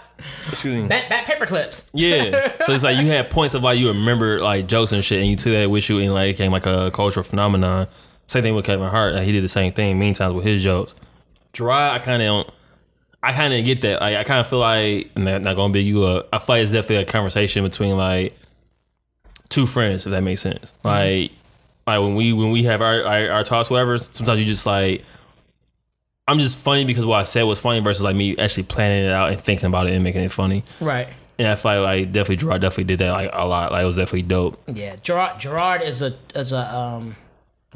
Excuse 0.50 0.82
me. 0.82 0.88
That 0.88 1.10
that 1.10 1.26
paper 1.26 1.46
clips. 1.46 1.92
Yeah. 1.94 2.52
So 2.64 2.74
it's 2.74 2.84
like 2.84 2.98
you 2.98 3.08
had 3.08 3.30
points 3.30 3.54
of 3.54 3.64
like 3.64 3.78
you 3.78 3.90
remember 3.90 4.42
like 4.42 4.68
jokes 4.68 4.92
and 4.92 5.04
shit, 5.04 5.20
and 5.20 5.30
you 5.30 5.36
took 5.36 5.54
that 5.54 5.70
with 5.70 5.88
you, 5.90 6.00
and 6.00 6.14
like 6.14 6.30
it 6.30 6.34
became 6.34 6.52
like 6.52 6.66
a 6.66 6.90
cultural 6.92 7.24
phenomenon. 7.24 7.88
Same 8.28 8.44
thing 8.44 8.56
with 8.56 8.66
Kevin 8.66 8.90
Hart. 8.90 9.16
Like, 9.16 9.24
he 9.24 9.32
did 9.32 9.44
the 9.44 9.50
same 9.50 9.74
thing 9.74 9.98
many 9.98 10.14
times 10.14 10.34
with 10.34 10.46
his 10.46 10.62
jokes. 10.62 10.94
Jerrod, 11.54 11.92
I 11.92 12.00
kind 12.00 12.22
of 12.22 12.28
don't. 12.28 12.50
I 13.24 13.34
kind 13.34 13.54
of 13.54 13.66
get 13.66 13.82
that. 13.82 14.02
Like, 14.02 14.18
I 14.18 14.24
kind 14.24 14.40
of 14.40 14.48
feel 14.48 14.60
like, 14.60 15.10
and 15.16 15.26
not, 15.26 15.42
not 15.42 15.56
gonna 15.56 15.74
be 15.74 15.84
you 15.84 16.04
up. 16.04 16.30
I 16.32 16.40
feel 16.40 16.56
like 16.56 16.64
it's 16.64 16.72
definitely 16.72 16.98
a 16.98 17.06
conversation 17.06 17.64
between 17.64 17.98
like 17.98 18.38
two 19.50 19.66
friends, 19.66 20.06
if 20.06 20.12
that 20.12 20.22
makes 20.22 20.42
sense. 20.42 20.74
Like, 20.84 21.32
like 21.88 22.00
when 22.02 22.16
we 22.16 22.34
when 22.34 22.52
we 22.52 22.64
have 22.64 22.82
our 22.82 23.04
our, 23.04 23.30
our 23.32 23.44
talks, 23.44 23.70
whatever. 23.70 23.98
Sometimes 23.98 24.40
you 24.40 24.46
just 24.46 24.66
like. 24.66 25.04
I'm 26.30 26.40
just 26.40 26.58
funny 26.58 26.84
because 26.84 27.06
what 27.06 27.22
I 27.22 27.24
said 27.24 27.44
was 27.44 27.58
funny 27.58 27.80
versus 27.80 28.04
like 28.04 28.14
me 28.18 28.36
actually 28.38 28.64
planning 28.64 29.06
it 29.06 29.14
out 29.14 29.32
and 29.32 29.40
thinking 29.40 29.68
about 29.68 29.88
it 29.88 29.94
and 29.94 30.04
making 30.04 30.26
it 30.26 30.32
funny. 30.34 30.66
Right. 30.82 31.08
And 31.40 31.48
I 31.48 31.56
feel 31.56 31.84
like 31.84 32.12
definitely 32.12 32.46
Jerrod 32.46 32.60
definitely 32.60 32.84
did 32.84 33.00
that 33.00 33.12
like 33.12 33.30
a 33.32 33.48
lot. 33.48 33.72
Like 33.72 33.84
it 33.84 33.86
was 33.86 33.96
definitely 33.96 34.24
dope. 34.24 34.62
Yeah. 34.68 34.98
Jerrod 34.98 35.36
Jerrod 35.40 35.82
is 35.86 36.02
a 36.02 36.18
is 36.36 36.52
a 36.52 36.76
um 36.76 37.16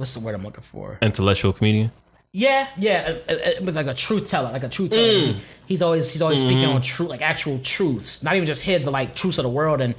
what's 0.01 0.13
the 0.13 0.19
word 0.19 0.35
I'm 0.35 0.43
looking 0.43 0.63
for? 0.63 0.97
Intellectual 1.01 1.53
comedian. 1.53 1.91
Yeah, 2.33 2.67
yeah, 2.77 3.15
with 3.61 3.75
like 3.75 3.87
a 3.87 3.93
truth 3.93 4.29
teller, 4.29 4.51
like 4.51 4.63
a 4.63 4.69
truth 4.69 4.91
teller. 4.91 5.03
Mm. 5.33 5.39
He's 5.65 5.81
always 5.81 6.11
he's 6.11 6.21
always 6.21 6.39
speaking 6.41 6.59
Mm-hmm. 6.63 6.75
on 6.75 6.81
truth, 6.81 7.09
like 7.09 7.21
actual 7.21 7.59
truths, 7.59 8.23
not 8.23 8.35
even 8.35 8.45
just 8.45 8.61
his, 8.63 8.85
but 8.85 8.91
like 8.91 9.15
truths 9.15 9.37
of 9.37 9.43
the 9.43 9.49
world 9.49 9.81
and 9.81 9.95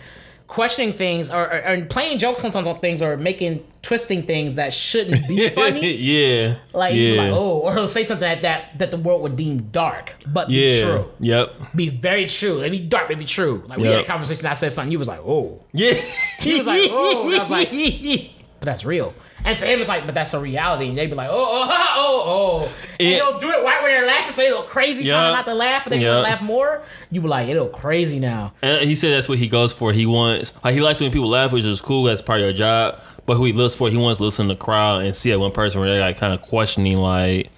questioning 0.46 0.92
things 0.92 1.30
or, 1.30 1.50
or, 1.50 1.66
or 1.68 1.84
playing 1.86 2.18
jokes 2.18 2.40
sometimes 2.40 2.66
on 2.66 2.78
things 2.80 3.00
or 3.02 3.16
making 3.16 3.64
twisting 3.80 4.22
things 4.26 4.56
that 4.56 4.72
shouldn't 4.72 5.26
be 5.28 5.48
funny. 5.54 5.94
yeah. 5.96 6.56
Like, 6.74 6.94
yeah. 6.94 7.22
like 7.22 7.32
oh, 7.32 7.58
or 7.64 7.72
he'll 7.74 7.88
say 7.88 8.04
something 8.04 8.26
that 8.26 8.40
that 8.42 8.78
that 8.78 8.90
the 8.90 8.96
world 8.98 9.20
would 9.22 9.36
deem 9.36 9.68
dark, 9.70 10.14
but 10.26 10.48
be 10.48 10.54
yeah. 10.78 10.84
true, 10.86 11.10
Yep. 11.20 11.54
be 11.76 11.88
very 11.90 12.26
true. 12.26 12.60
It 12.62 12.70
be 12.70 12.80
dark, 12.80 13.08
but 13.08 13.18
be 13.18 13.26
true. 13.26 13.62
Like 13.68 13.78
we 13.78 13.88
had 13.88 14.00
a 14.00 14.04
conversation, 14.06 14.46
I 14.46 14.54
said 14.54 14.72
something, 14.72 14.90
you 14.90 14.98
was 14.98 15.08
like 15.08 15.20
oh, 15.20 15.62
Yeah. 15.72 15.92
he 16.38 16.56
was 16.56 16.66
like 16.66 16.80
oh, 16.90 17.30
I 17.34 17.38
was 17.40 17.50
like, 17.50 17.70
but 18.60 18.64
that's 18.66 18.86
real. 18.86 19.12
And 19.44 19.56
to 19.58 19.66
him, 19.66 19.80
it's 19.80 19.88
like, 19.88 20.06
but 20.06 20.14
that's 20.14 20.34
a 20.34 20.40
reality. 20.40 20.88
And 20.88 20.96
they'd 20.96 21.08
be 21.08 21.14
like, 21.16 21.28
oh, 21.30 21.34
oh, 21.36 21.68
oh, 21.96 22.22
oh. 22.66 22.72
And 23.00 23.08
Yeah. 23.08 23.16
they'll 23.18 23.38
do 23.38 23.48
it 23.50 23.64
right 23.64 23.82
when 23.82 23.90
they're 23.92 24.06
laughing, 24.06 24.32
say 24.32 24.46
a 24.46 24.50
little 24.50 24.64
crazy, 24.66 25.04
Yeah. 25.04 25.14
trying 25.14 25.32
not 25.34 25.44
to 25.46 25.54
laugh, 25.54 25.84
but 25.84 25.90
they're 25.90 26.00
gonna 26.00 26.20
laugh 26.22 26.40
more. 26.42 26.82
You 27.10 27.20
be 27.20 27.28
like, 27.28 27.48
it 27.48 27.56
look 27.56 27.72
crazy 27.72 28.18
now. 28.20 28.52
And 28.62 28.84
he 28.88 28.94
said 28.94 29.12
that's 29.12 29.28
what 29.28 29.38
he 29.38 29.48
goes 29.48 29.72
for. 29.72 29.92
He 29.92 30.06
wants 30.06 30.54
like 30.64 30.74
he 30.74 30.80
likes 30.80 31.00
when 31.00 31.10
people 31.10 31.28
laugh, 31.28 31.52
which 31.52 31.64
is 31.64 31.80
cool. 31.80 32.04
That's 32.04 32.22
part 32.22 32.38
of 32.40 32.44
your 32.44 32.52
job. 32.52 33.00
But 33.26 33.34
who 33.36 33.44
he 33.44 33.52
looks 33.52 33.74
for, 33.74 33.88
he 33.88 33.96
wants 33.96 34.18
to 34.18 34.24
listen 34.24 34.48
to 34.48 34.54
the 34.54 34.60
crowd 34.60 35.02
and 35.02 35.14
see 35.14 35.30
that 35.30 35.38
one 35.40 35.52
person 35.52 35.80
where 35.80 35.90
they're 35.92 36.00
like 36.00 36.18
kind 36.18 36.32
of 36.34 36.42
questioning, 36.42 36.98
like 36.98 37.50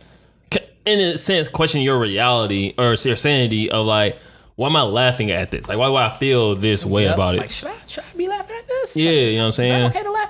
in 0.86 1.00
a 1.00 1.16
sense, 1.18 1.48
questioning 1.48 1.84
your 1.84 1.98
reality 1.98 2.74
or 2.76 2.94
your 2.94 3.16
sanity 3.16 3.70
of 3.70 3.86
like, 3.86 4.18
why 4.56 4.68
am 4.68 4.76
I 4.76 4.82
laughing 4.82 5.30
at 5.30 5.50
this? 5.50 5.66
Like, 5.66 5.78
why 5.78 5.88
do 5.88 5.96
I 5.96 6.10
feel 6.16 6.54
this 6.54 6.84
way 6.86 7.04
Yep. 7.04 7.14
about 7.14 7.34
it? 7.34 7.38
Like, 7.38 7.50
should 7.50 7.68
I, 7.68 7.74
should 7.88 8.04
I 8.12 8.16
be 8.16 8.28
laughing 8.28 8.54
at 8.56 8.68
this? 8.68 8.94
Yeah, 8.96 9.10
Like, 9.10 9.18
you 9.30 9.32
know 9.36 9.38
what 9.42 9.46
I'm 9.46 9.52
saying? 9.52 9.82
okay 9.86 10.02
to 10.02 10.10
laugh 10.12 10.23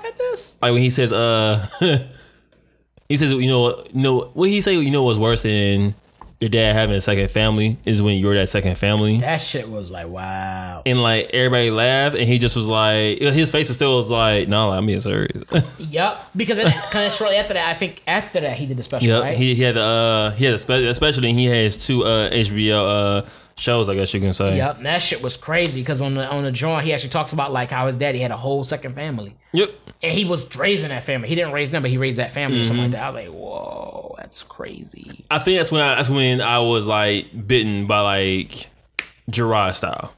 like 0.61 0.71
when 0.73 0.81
he 0.81 0.89
says, 0.89 1.11
uh, 1.11 1.67
he 3.09 3.17
says, 3.17 3.31
you 3.31 3.47
know, 3.47 3.61
what- 3.61 3.95
you 3.95 4.01
know, 4.01 4.31
what 4.33 4.49
he 4.49 4.61
say, 4.61 4.73
you 4.75 4.91
know, 4.91 5.03
what's 5.03 5.19
worse 5.19 5.43
than 5.43 5.95
your 6.41 6.49
dad 6.49 6.73
having 6.75 6.95
a 6.95 6.99
second 7.01 7.31
family 7.31 7.77
is 7.85 8.01
when 8.01 8.19
you're 8.19 8.35
that 8.35 8.49
second 8.49 8.77
family. 8.77 9.19
That 9.19 9.37
shit 9.37 9.69
was 9.69 9.89
like, 9.89 10.07
wow. 10.07 10.81
And 10.85 11.01
like 11.01 11.29
everybody 11.33 11.71
laughed, 11.71 12.15
and 12.17 12.27
he 12.27 12.37
just 12.39 12.57
was 12.57 12.67
like, 12.67 13.19
his 13.19 13.49
face 13.51 13.69
is 13.69 13.77
still 13.77 13.97
was 13.97 14.11
like, 14.11 14.49
no, 14.49 14.69
I'm 14.71 14.85
being 14.85 14.99
serious. 14.99 15.43
Yep. 15.89 16.31
Because 16.35 16.57
then, 16.57 16.71
kind 16.91 17.07
of 17.07 17.13
shortly 17.13 17.37
after 17.37 17.53
that, 17.53 17.69
I 17.69 17.73
think 17.73 18.01
after 18.05 18.41
that, 18.41 18.57
he 18.57 18.65
did 18.65 18.75
the 18.77 18.83
special, 18.83 19.07
yep, 19.07 19.23
right? 19.23 19.37
he, 19.37 19.55
he 19.55 19.61
had 19.61 19.77
uh 19.77 20.31
he 20.31 20.43
had 20.45 20.55
a 20.55 20.59
spe- 20.59 20.69
especially 20.71 21.31
he 21.33 21.45
has 21.45 21.77
two 21.87 22.03
uh 22.03 22.29
HBO 22.29 23.23
uh 23.25 23.29
shows, 23.57 23.87
I 23.89 23.95
guess 23.95 24.13
you 24.13 24.19
can 24.19 24.33
say. 24.33 24.57
Yep, 24.57 24.77
and 24.77 24.85
that 24.85 25.01
shit 25.01 25.21
was 25.23 25.37
crazy 25.37 25.81
because 25.81 26.01
on 26.01 26.13
the 26.15 26.27
on 26.27 26.43
the 26.43 26.51
drawing 26.51 26.85
he 26.85 26.93
actually 26.93 27.09
talks 27.09 27.33
about 27.33 27.51
like 27.53 27.71
how 27.71 27.87
his 27.87 27.97
daddy 27.97 28.19
had 28.19 28.31
a 28.31 28.37
whole 28.37 28.63
second 28.63 28.95
family, 28.95 29.35
Yep. 29.53 29.71
and 30.03 30.11
he 30.17 30.25
was 30.25 30.55
raising 30.55 30.89
that 30.89 31.03
family. 31.03 31.27
He 31.29 31.35
didn't 31.35 31.53
raise 31.53 31.71
them, 31.71 31.81
but 31.81 31.91
he 31.91 31.97
raised 31.97 32.17
that 32.19 32.31
family 32.31 32.57
Mm-hmm. 32.59 32.67
something 32.67 32.83
like 32.83 32.91
that. 32.91 33.03
I 33.03 33.07
was 33.09 33.15
like, 33.15 33.29
whoa, 33.33 34.15
that's 34.17 34.43
crazy. 34.43 35.25
I 35.31 35.39
think 35.39 35.57
that's 35.59 35.71
when 35.71 35.81
I, 35.81 35.95
that's 35.95 36.09
when 36.09 36.41
I 36.41 36.59
was 36.59 36.85
like 36.87 37.47
bitten 37.47 37.87
by 37.87 38.01
like 38.01 38.69
Jerrod 39.31 39.75
style. 39.75 40.13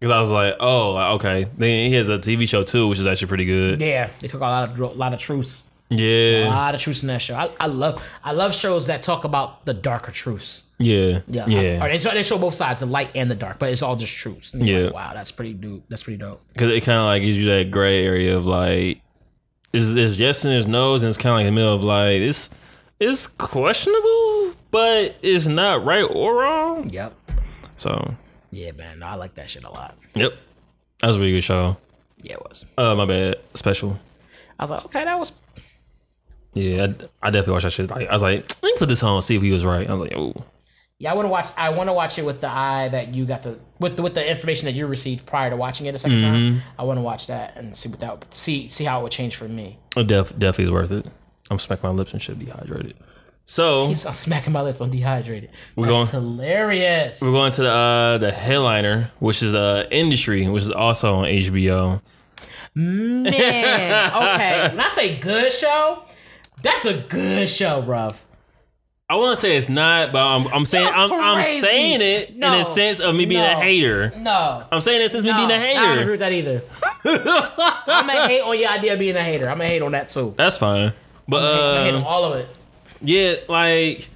Because 0.00 0.12
I 0.14 0.20
was 0.20 0.30
like, 0.30 0.56
oh, 0.60 1.14
okay. 1.14 1.46
Then 1.56 1.88
he 1.88 1.94
has 1.94 2.10
a 2.10 2.18
TV 2.18 2.46
show 2.46 2.62
too, 2.62 2.88
which 2.88 2.98
is 2.98 3.06
actually 3.06 3.28
pretty 3.28 3.46
good. 3.46 3.80
Yeah, 3.80 4.10
they 4.20 4.28
took 4.28 4.40
a 4.42 4.44
lot 4.44 4.68
of 4.68 4.76
dro- 4.76 4.92
lot 4.92 5.14
of 5.14 5.20
truths, 5.20 5.64
Yeah, 5.88 6.48
a 6.48 6.50
lot 6.50 6.74
of 6.74 6.80
truths 6.82 7.00
in 7.02 7.06
that 7.08 7.22
show. 7.22 7.34
I, 7.36 7.48
I 7.58 7.66
love 7.68 8.04
I 8.22 8.32
love 8.32 8.54
shows 8.54 8.88
that 8.88 9.02
talk 9.02 9.24
about 9.24 9.64
the 9.64 9.72
darker 9.72 10.12
truths. 10.12 10.63
Yeah, 10.78 11.20
Yeah, 11.28 11.46
yeah. 11.46 11.84
Or 11.84 11.88
they, 11.88 11.98
show, 11.98 12.10
they 12.10 12.22
show 12.22 12.38
both 12.38 12.54
sides, 12.54 12.80
the 12.80 12.86
light 12.86 13.10
and 13.14 13.30
the 13.30 13.34
dark, 13.34 13.58
but 13.58 13.70
it's 13.70 13.82
all 13.82 13.96
just 13.96 14.14
truths. 14.16 14.54
And 14.54 14.66
you're 14.66 14.78
Yeah. 14.78 14.84
like, 14.86 14.94
wow, 14.94 15.10
that's 15.14 15.30
pretty 15.32 15.54
dope. 15.54 15.84
That's 15.88 16.02
pretty 16.04 16.18
dope. 16.18 16.40
Because 16.52 16.70
it 16.70 16.80
kind 16.82 16.98
of 16.98 17.04
like 17.04 17.22
gives 17.22 17.38
you 17.38 17.46
that 17.50 17.70
gray 17.70 18.04
area 18.04 18.36
of 18.36 18.44
like, 18.46 19.00
is 19.72 19.94
is 19.96 20.18
yes 20.20 20.44
and 20.44 20.52
there's 20.52 20.66
no's, 20.66 21.02
and 21.02 21.08
it's 21.10 21.18
kind 21.18 21.32
of 21.32 21.38
like 21.38 21.46
the 21.46 21.52
middle 21.52 21.74
of 21.74 21.82
like 21.84 22.20
it's 22.20 22.48
it's 23.00 23.26
questionable, 23.26 24.54
but 24.70 25.16
it's 25.22 25.46
not 25.46 25.84
right 25.84 26.02
or 26.04 26.36
wrong. 26.36 26.88
Yep. 26.90 27.12
So, 27.76 28.14
Yeah, 28.52 28.70
man. 28.72 29.00
No, 29.00 29.06
I 29.06 29.14
like 29.16 29.34
that 29.34 29.50
shit 29.50 29.64
a 29.64 29.70
lot. 29.70 29.96
yep, 30.14 30.32
that 31.00 31.06
was 31.08 31.16
a 31.16 31.20
really 31.20 31.32
good 31.32 31.42
show. 31.44 31.76
Yeah, 32.22 32.34
it 32.34 32.42
was. 32.48 32.66
Uh, 32.78 32.94
my 32.94 33.04
bad, 33.04 33.36
special. 33.54 33.98
I 34.58 34.62
was 34.64 34.70
like, 34.70 34.84
okay, 34.86 35.04
that 35.04 35.18
was. 35.18 35.32
Yeah, 36.54 36.86
I, 37.22 37.26
I 37.26 37.30
definitely 37.30 37.52
watched 37.54 37.64
that 37.64 37.72
shit. 37.72 37.90
Like, 37.90 38.08
I 38.08 38.12
was 38.12 38.22
like, 38.22 38.48
let 38.62 38.72
me 38.72 38.78
put 38.78 38.88
this 38.88 39.02
on, 39.02 39.20
see 39.22 39.34
if 39.36 39.42
he 39.42 39.50
was 39.50 39.64
right. 39.64 39.88
I 39.88 39.92
was 39.92 40.00
like, 40.00 40.14
oh, 40.16 40.34
Yeah, 40.98 41.10
I 41.10 41.14
want 41.14 41.26
to 41.26 41.30
watch. 41.30 41.46
I 41.56 41.70
want 41.70 41.88
to 41.88 41.92
watch 41.92 42.18
it 42.18 42.24
with 42.24 42.40
the 42.40 42.48
eye 42.48 42.88
that 42.88 43.14
you 43.14 43.26
got 43.26 43.42
the 43.42 43.58
with 43.80 43.96
the, 43.96 44.02
with 44.02 44.14
the 44.14 44.28
information 44.30 44.66
that 44.66 44.72
you 44.72 44.86
received 44.86 45.26
prior 45.26 45.50
to 45.50 45.56
watching 45.56 45.86
it 45.86 45.94
a 45.94 45.98
2nd 45.98 46.20
time. 46.20 46.62
I 46.78 46.84
want 46.84 46.98
to 46.98 47.02
watch 47.02 47.26
that 47.26 47.56
and 47.56 47.76
see 47.76 47.88
what 47.88 48.00
that 48.00 48.12
would- 48.20 48.32
see 48.34 48.68
see 48.68 48.84
how 48.84 49.00
it 49.00 49.02
would 49.02 49.12
change 49.12 49.34
for 49.36 49.48
me. 49.48 49.78
it 49.96 50.06
def, 50.06 50.30
definitely 50.38 50.64
is 50.64 50.70
worth 50.70 50.92
it. 50.92 51.06
I'm 51.50 51.58
smacking 51.58 51.88
my 51.90 51.94
lips 51.94 52.12
and 52.12 52.22
shit 52.22 52.38
dehydrated. 52.38 52.94
So 53.44 53.88
He's 53.88 54.06
I'm 54.06 54.14
smacking 54.14 54.52
my 54.52 54.62
lips 54.62 54.80
on 54.80 54.90
dehydrated. 54.90 55.50
We're 55.76 55.86
That's 55.90 56.10
going- 56.12 56.24
hilarious. 56.24 57.20
we're 57.20 57.32
going 57.32 57.50
to 57.52 57.62
the 57.62 57.70
uh, 57.70 58.18
the 58.18 58.30
headliner, 58.32 59.10
which 59.18 59.42
is 59.42 59.54
uh 59.54 59.86
industry, 59.90 60.48
which 60.48 60.62
is 60.62 60.70
also 60.70 61.16
on 61.16 61.24
HBO. 61.24 62.00
Man, 62.76 64.12
okay. 64.16 64.68
When 64.70 64.80
I 64.80 64.88
say 64.90 65.18
good 65.18 65.52
show, 65.52 66.04
that's 66.62 66.84
a 66.84 66.98
good 66.98 67.48
show, 67.48 67.82
bruv. 67.82 68.16
I 69.10 69.16
want 69.16 69.36
to 69.36 69.40
say 69.40 69.54
it's 69.56 69.68
not, 69.68 70.12
but 70.12 70.22
I'm, 70.22 70.46
I'm 70.48 70.64
saying 70.64 70.88
I'm, 70.90 71.12
I'm 71.12 71.60
saying 71.60 72.00
it 72.00 72.30
in 72.30 72.38
No. 72.40 72.58
a 72.60 72.64
sense 72.64 73.00
of 73.00 73.14
me 73.14 73.26
being 73.26 73.42
a 73.42 73.54
hater. 73.54 74.14
No. 74.16 74.64
I'm 74.72 74.80
saying 74.80 75.02
it 75.02 75.10
since 75.12 75.24
me 75.24 75.30
No, 75.30 75.36
being 75.46 75.50
a 75.50 75.54
I 75.62 75.74
don't 75.74 75.98
agree 75.98 76.10
with 76.12 76.20
that 76.20 76.32
either. 76.32 76.62
I'm 77.04 78.06
gonna 78.06 78.28
hate 78.28 78.40
on 78.40 78.58
your 78.58 78.70
idea 78.70 78.94
of 78.94 78.98
being 78.98 79.14
a 79.14 79.22
hater. 79.22 79.44
I'm 79.50 79.58
gonna 79.58 79.68
hate 79.68 79.82
on 79.82 79.92
that 79.92 80.08
too. 80.08 80.32
That's 80.38 80.56
fine. 80.56 80.94
But 81.28 81.36
I'm 81.42 81.44
gonna 81.74 81.84
hate 81.84 81.94
on 81.96 82.02
uh, 82.02 82.06
all 82.06 82.24
of 82.24 82.38
it. 82.38 82.48
yeah, 83.02 83.34
like 83.46 84.08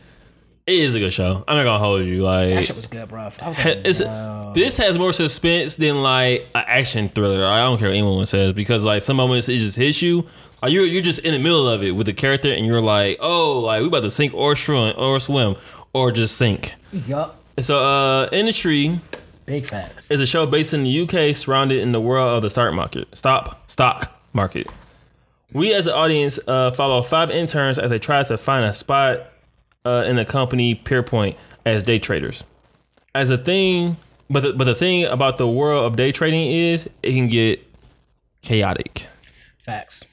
it 0.68 0.74
is 0.74 0.94
a 0.94 1.00
good 1.00 1.12
show. 1.12 1.42
I'm 1.48 1.56
not 1.56 1.64
gonna 1.64 1.78
hold 1.78 2.04
you. 2.04 2.22
Like 2.22 2.50
That 2.50 2.64
shit 2.66 2.76
was 2.76 2.86
good, 2.86 3.08
bruv. 3.08 3.40
I 3.42 3.48
was 3.48 3.58
like, 4.00 4.06
no. 4.06 4.52
this 4.54 4.76
has 4.76 4.98
more 4.98 5.12
suspense 5.14 5.76
than 5.76 6.02
like 6.02 6.46
an 6.54 6.64
action 6.66 7.08
thriller. 7.08 7.46
I 7.46 7.60
don't 7.64 7.78
care 7.78 7.88
what 7.88 7.96
anyone 7.96 8.26
says 8.26 8.52
because 8.52 8.84
like 8.84 9.00
some 9.02 9.16
moments 9.16 9.48
it 9.48 9.58
just 9.58 9.76
hits 9.78 10.02
you. 10.02 10.26
Like 10.62 10.72
you're 10.72 10.84
you're 10.84 11.02
just 11.02 11.20
in 11.20 11.32
the 11.32 11.38
middle 11.38 11.68
of 11.68 11.82
it 11.82 11.92
with 11.92 12.06
the 12.06 12.12
character 12.12 12.52
and 12.52 12.66
you're 12.66 12.80
like, 12.82 13.16
oh, 13.20 13.60
like 13.60 13.80
we 13.80 13.88
about 13.88 14.00
to 14.00 14.10
sink 14.10 14.34
or 14.34 14.54
swim 14.56 14.94
or 14.98 15.18
swim 15.20 15.56
or 15.94 16.10
just 16.10 16.36
sink. 16.36 16.74
yup. 16.92 17.36
So 17.60 17.82
uh, 17.82 18.28
industry 18.30 19.00
Big 19.46 19.66
facts. 19.66 20.10
is 20.10 20.20
a 20.20 20.26
show 20.26 20.44
based 20.46 20.74
in 20.74 20.84
the 20.84 21.00
UK 21.00 21.34
surrounded 21.34 21.80
in 21.80 21.92
the 21.92 22.00
world 22.00 22.36
of 22.36 22.42
the 22.42 22.50
stock 22.50 22.74
market. 22.74 23.08
Stop 23.16 23.68
stock 23.70 24.20
market. 24.34 24.66
We 25.52 25.72
as 25.72 25.86
an 25.86 25.94
audience 25.94 26.38
uh, 26.46 26.72
follow 26.72 27.02
five 27.02 27.30
interns 27.30 27.78
as 27.78 27.88
they 27.88 27.98
try 27.98 28.22
to 28.22 28.36
find 28.36 28.66
a 28.66 28.74
spot 28.74 29.32
uh, 29.88 30.04
in 30.04 30.16
the 30.16 30.24
company 30.24 30.74
Pierpoint 30.74 31.36
as 31.64 31.82
day 31.82 31.98
traders. 31.98 32.44
As 33.14 33.30
a 33.30 33.38
thing, 33.38 33.96
but 34.28 34.40
the, 34.40 34.52
but 34.52 34.64
the 34.64 34.74
thing 34.74 35.04
about 35.04 35.38
the 35.38 35.48
world 35.48 35.86
of 35.86 35.96
day 35.96 36.12
trading 36.12 36.52
is 36.52 36.88
it 37.02 37.12
can 37.12 37.28
get 37.28 37.66
chaotic. 38.42 39.06
Facts. 39.64 40.04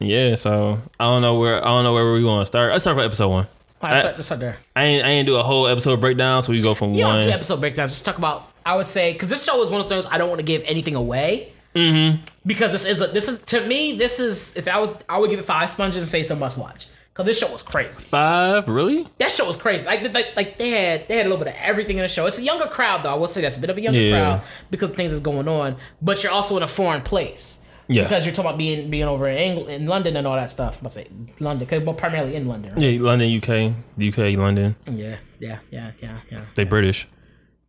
Yeah, 0.00 0.34
so 0.34 0.80
I 0.98 1.04
don't 1.04 1.22
know 1.22 1.38
where 1.38 1.64
I 1.64 1.68
don't 1.68 1.84
know 1.84 1.92
where 1.92 2.12
we 2.12 2.24
want 2.24 2.42
to 2.42 2.46
start. 2.46 2.72
Let's 2.72 2.84
start 2.84 2.96
from 2.96 3.04
episode 3.04 3.28
one. 3.28 3.46
All 3.82 3.88
right, 3.88 4.04
let's 4.04 4.24
start, 4.24 4.40
there. 4.40 4.58
I 4.74 4.84
ain't 4.84 5.04
I 5.04 5.10
ain't 5.10 5.26
do 5.26 5.36
a 5.36 5.42
whole 5.42 5.66
episode 5.66 6.00
breakdown, 6.00 6.42
so 6.42 6.52
we 6.52 6.60
go 6.60 6.74
from 6.74 6.94
You 6.94 7.04
one. 7.04 7.26
do 7.26 7.32
episode 7.32 7.60
breakdowns. 7.60 7.92
Just 7.92 8.04
talk 8.04 8.18
about. 8.18 8.48
I 8.64 8.76
would 8.76 8.86
say 8.86 9.12
because 9.12 9.30
this 9.30 9.42
show 9.44 9.62
is 9.62 9.70
one 9.70 9.80
of 9.80 9.88
those 9.88 10.06
I 10.06 10.18
don't 10.18 10.28
want 10.28 10.38
to 10.40 10.44
give 10.44 10.62
anything 10.66 10.94
away. 10.94 11.52
Mm-hmm. 11.74 12.22
Because 12.44 12.72
this 12.72 12.84
is 12.84 13.00
a 13.00 13.06
this 13.06 13.28
is 13.28 13.38
to 13.40 13.66
me 13.66 13.96
this 13.96 14.20
is 14.20 14.56
if 14.56 14.68
I 14.68 14.78
was 14.78 14.94
I 15.08 15.18
would 15.18 15.30
give 15.30 15.38
it 15.38 15.44
five 15.44 15.70
sponges 15.70 16.02
and 16.02 16.10
say 16.10 16.20
it's 16.20 16.30
a 16.30 16.36
must 16.36 16.58
watch. 16.58 16.86
Cause 17.12 17.26
this 17.26 17.38
show 17.38 17.50
was 17.52 17.62
crazy. 17.62 18.00
Five, 18.00 18.68
really? 18.68 19.06
That 19.18 19.32
show 19.32 19.44
was 19.46 19.56
crazy. 19.56 19.84
Like, 19.84 20.14
like, 20.14 20.36
like 20.36 20.58
they 20.58 20.70
had 20.70 21.08
they 21.08 21.16
had 21.16 21.26
a 21.26 21.28
little 21.28 21.44
bit 21.44 21.48
of 21.54 21.60
everything 21.60 21.96
in 21.98 22.02
the 22.02 22.08
show. 22.08 22.24
It's 22.26 22.38
a 22.38 22.42
younger 22.42 22.66
crowd 22.68 23.02
though. 23.02 23.10
I 23.10 23.14
will 23.14 23.26
say 23.28 23.40
that's 23.40 23.56
a 23.56 23.60
bit 23.60 23.68
of 23.68 23.76
a 23.78 23.80
younger 23.80 23.98
Yeah. 24.00 24.20
crowd 24.38 24.42
because 24.70 24.90
things 24.92 25.12
is 25.12 25.18
going 25.20 25.48
on. 25.48 25.76
But 26.00 26.22
you're 26.22 26.32
also 26.32 26.56
in 26.56 26.62
a 26.62 26.68
foreign 26.68 27.02
place. 27.02 27.62
Yeah. 27.88 28.04
Because 28.04 28.24
you're 28.24 28.32
talking 28.34 28.48
about 28.50 28.58
being 28.58 28.88
being 28.90 29.04
over 29.04 29.28
in 29.28 29.36
England, 29.38 29.70
in 29.82 29.86
London 29.88 30.16
and 30.16 30.24
all 30.24 30.36
that 30.36 30.50
stuff. 30.50 30.80
I 30.84 30.88
say 30.88 31.08
London, 31.40 31.66
cause, 31.66 31.82
well, 31.82 31.94
primarily 31.96 32.36
in 32.36 32.46
London. 32.46 32.72
Right? 32.74 32.82
Yeah, 32.82 33.02
London, 33.02 33.36
UK, 33.36 33.74
UK, 34.00 34.38
London. 34.38 34.76
Yeah, 34.86 35.16
yeah, 35.40 35.58
yeah, 35.70 35.90
yeah, 36.00 36.18
yeah. 36.30 36.40
They 36.54 36.62
British. 36.62 37.08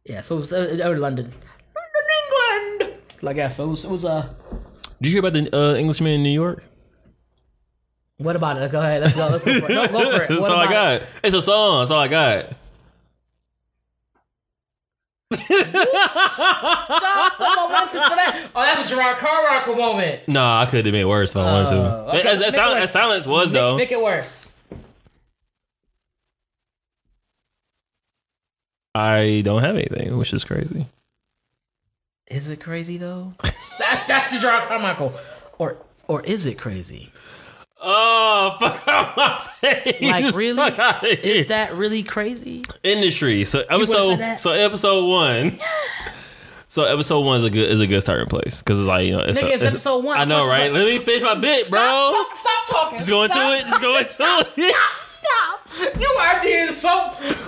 Yeah, 0.06 0.22
so 0.22 0.38
it 0.38 0.40
was 0.42 0.54
uh, 0.54 0.78
uh, 0.84 0.90
London, 0.90 1.32
London, 1.34 1.34
England. 2.80 3.02
Like 3.24 3.38
yeah, 3.38 3.48
so 3.48 3.66
it 3.66 3.70
was, 3.72 3.86
it 3.86 3.90
was 3.92 4.06
uh. 4.06 4.30
Did 5.02 5.12
you 5.12 5.22
hear 5.22 5.28
about 5.28 5.34
the 5.34 5.56
uh, 5.58 5.74
Englishman 5.76 6.12
in 6.14 6.22
New 6.24 6.30
York? 6.30 6.64
What 8.22 8.36
about 8.36 8.62
it? 8.62 8.72
Go 8.72 8.80
ahead. 8.80 9.02
Let's 9.02 9.16
go. 9.16 9.28
Let's 9.28 9.44
go 9.44 9.60
for 9.60 9.72
it. 9.72 9.74
No, 9.74 9.88
go 9.88 10.12
for 10.18 10.24
it. 10.24 10.30
That's 10.30 10.42
What 10.42 10.52
all 10.52 10.58
I 10.60 10.66
about 10.66 11.00
got. 11.02 11.10
It's 11.24 11.36
a 11.36 11.42
song. 11.42 11.80
That's 11.82 11.92
all 11.92 12.00
I 12.00 12.08
got. 12.08 12.54
Stop 15.34 17.38
the 17.38 17.54
momentum 17.56 18.02
for 18.04 18.16
that. 18.16 18.50
Oh, 18.56 18.62
that's 18.62 18.92
a 18.92 18.96
Jerrod 18.96 19.18
Carmichael 19.18 19.76
moment. 19.76 20.28
Nah, 20.28 20.62
I 20.62 20.66
could 20.66 20.86
have 20.86 20.94
made 20.94 21.02
it 21.02 21.08
worse 21.08 21.32
if 21.32 21.38
I 21.38 21.46
wanted 21.46 21.70
to. 21.70 21.76
Oh, 21.76 22.06
okay. 22.10 22.24
That- 22.24 22.40
that- 22.40 22.40
that 22.40 22.54
sil- 22.54 22.74
worse. 22.74 22.92
silence 22.92 23.28
was 23.28 23.52
though. 23.52 23.78
Make, 23.78 23.90
make 23.90 23.98
it 23.98 24.02
worse. 24.04 24.52
I 28.94 29.42
don't 29.46 29.62
have 29.62 29.76
anything, 29.78 30.18
which 30.18 30.34
is 30.34 30.44
crazy. 30.44 30.86
Is 32.28 32.50
it 32.50 32.60
crazy 32.60 32.98
though? 32.98 33.34
that's 33.80 34.04
that's 34.04 34.32
the 34.32 34.38
Jerrod 34.38 34.68
Carmichael. 34.68 35.14
Or 35.58 35.78
or 36.08 36.22
is 36.24 36.46
it 36.46 36.58
crazy? 36.58 37.12
Oh, 37.84 38.56
fuck 38.60 38.88
out 38.88 39.18
my 39.18 39.40
face! 39.56 40.02
Like 40.02 40.36
really? 40.36 40.56
Fuck 40.56 40.78
outta 40.80 41.08
here. 41.16 41.20
Is 41.36 41.48
that 41.48 41.74
really 41.74 42.04
crazy? 42.04 42.64
industry? 42.84 43.44
So 43.46 43.62
episode, 43.70 44.38
so 44.38 44.52
episode 44.52 45.08
one. 45.08 45.58
Yes. 45.58 46.38
So 46.68 46.86
episode 46.86 47.26
one 47.26 47.38
is 47.38 47.44
a 47.44 47.50
good 47.50 47.70
is 47.70 47.80
a 47.82 47.88
good 47.88 48.02
starting 48.02 48.28
place 48.28 48.60
because 48.60 48.80
it's 48.80 48.88
like 48.88 49.06
you 49.08 49.14
know 49.14 49.24
it's, 49.24 49.40
Nigga, 49.42 49.50
a, 49.50 49.54
it's 49.54 49.64
episode 49.64 50.06
one. 50.06 50.18
I 50.18 50.26
know, 50.26 50.48
right? 50.48 50.72
Let 50.72 50.86
me 50.86 51.00
finish 51.00 51.22
my 51.24 51.36
bit, 51.36 51.70
bro. 51.70 51.80
Stop, 51.82 52.36
stop 52.38 52.68
talking. 52.68 52.98
Just 53.00 53.10
go 53.10 53.24
into 53.24 53.34
Stop 53.34 53.54
it. 53.54 53.62
Just 53.66 53.82
go 53.82 53.98
into 53.98 54.14
talking. 54.14 54.64
it. 54.66 54.76
Stop, 54.76 55.60
stop. 55.74 56.00
You 56.00 56.08
are 56.08 56.42
being 56.42 56.72
so. 56.72 56.90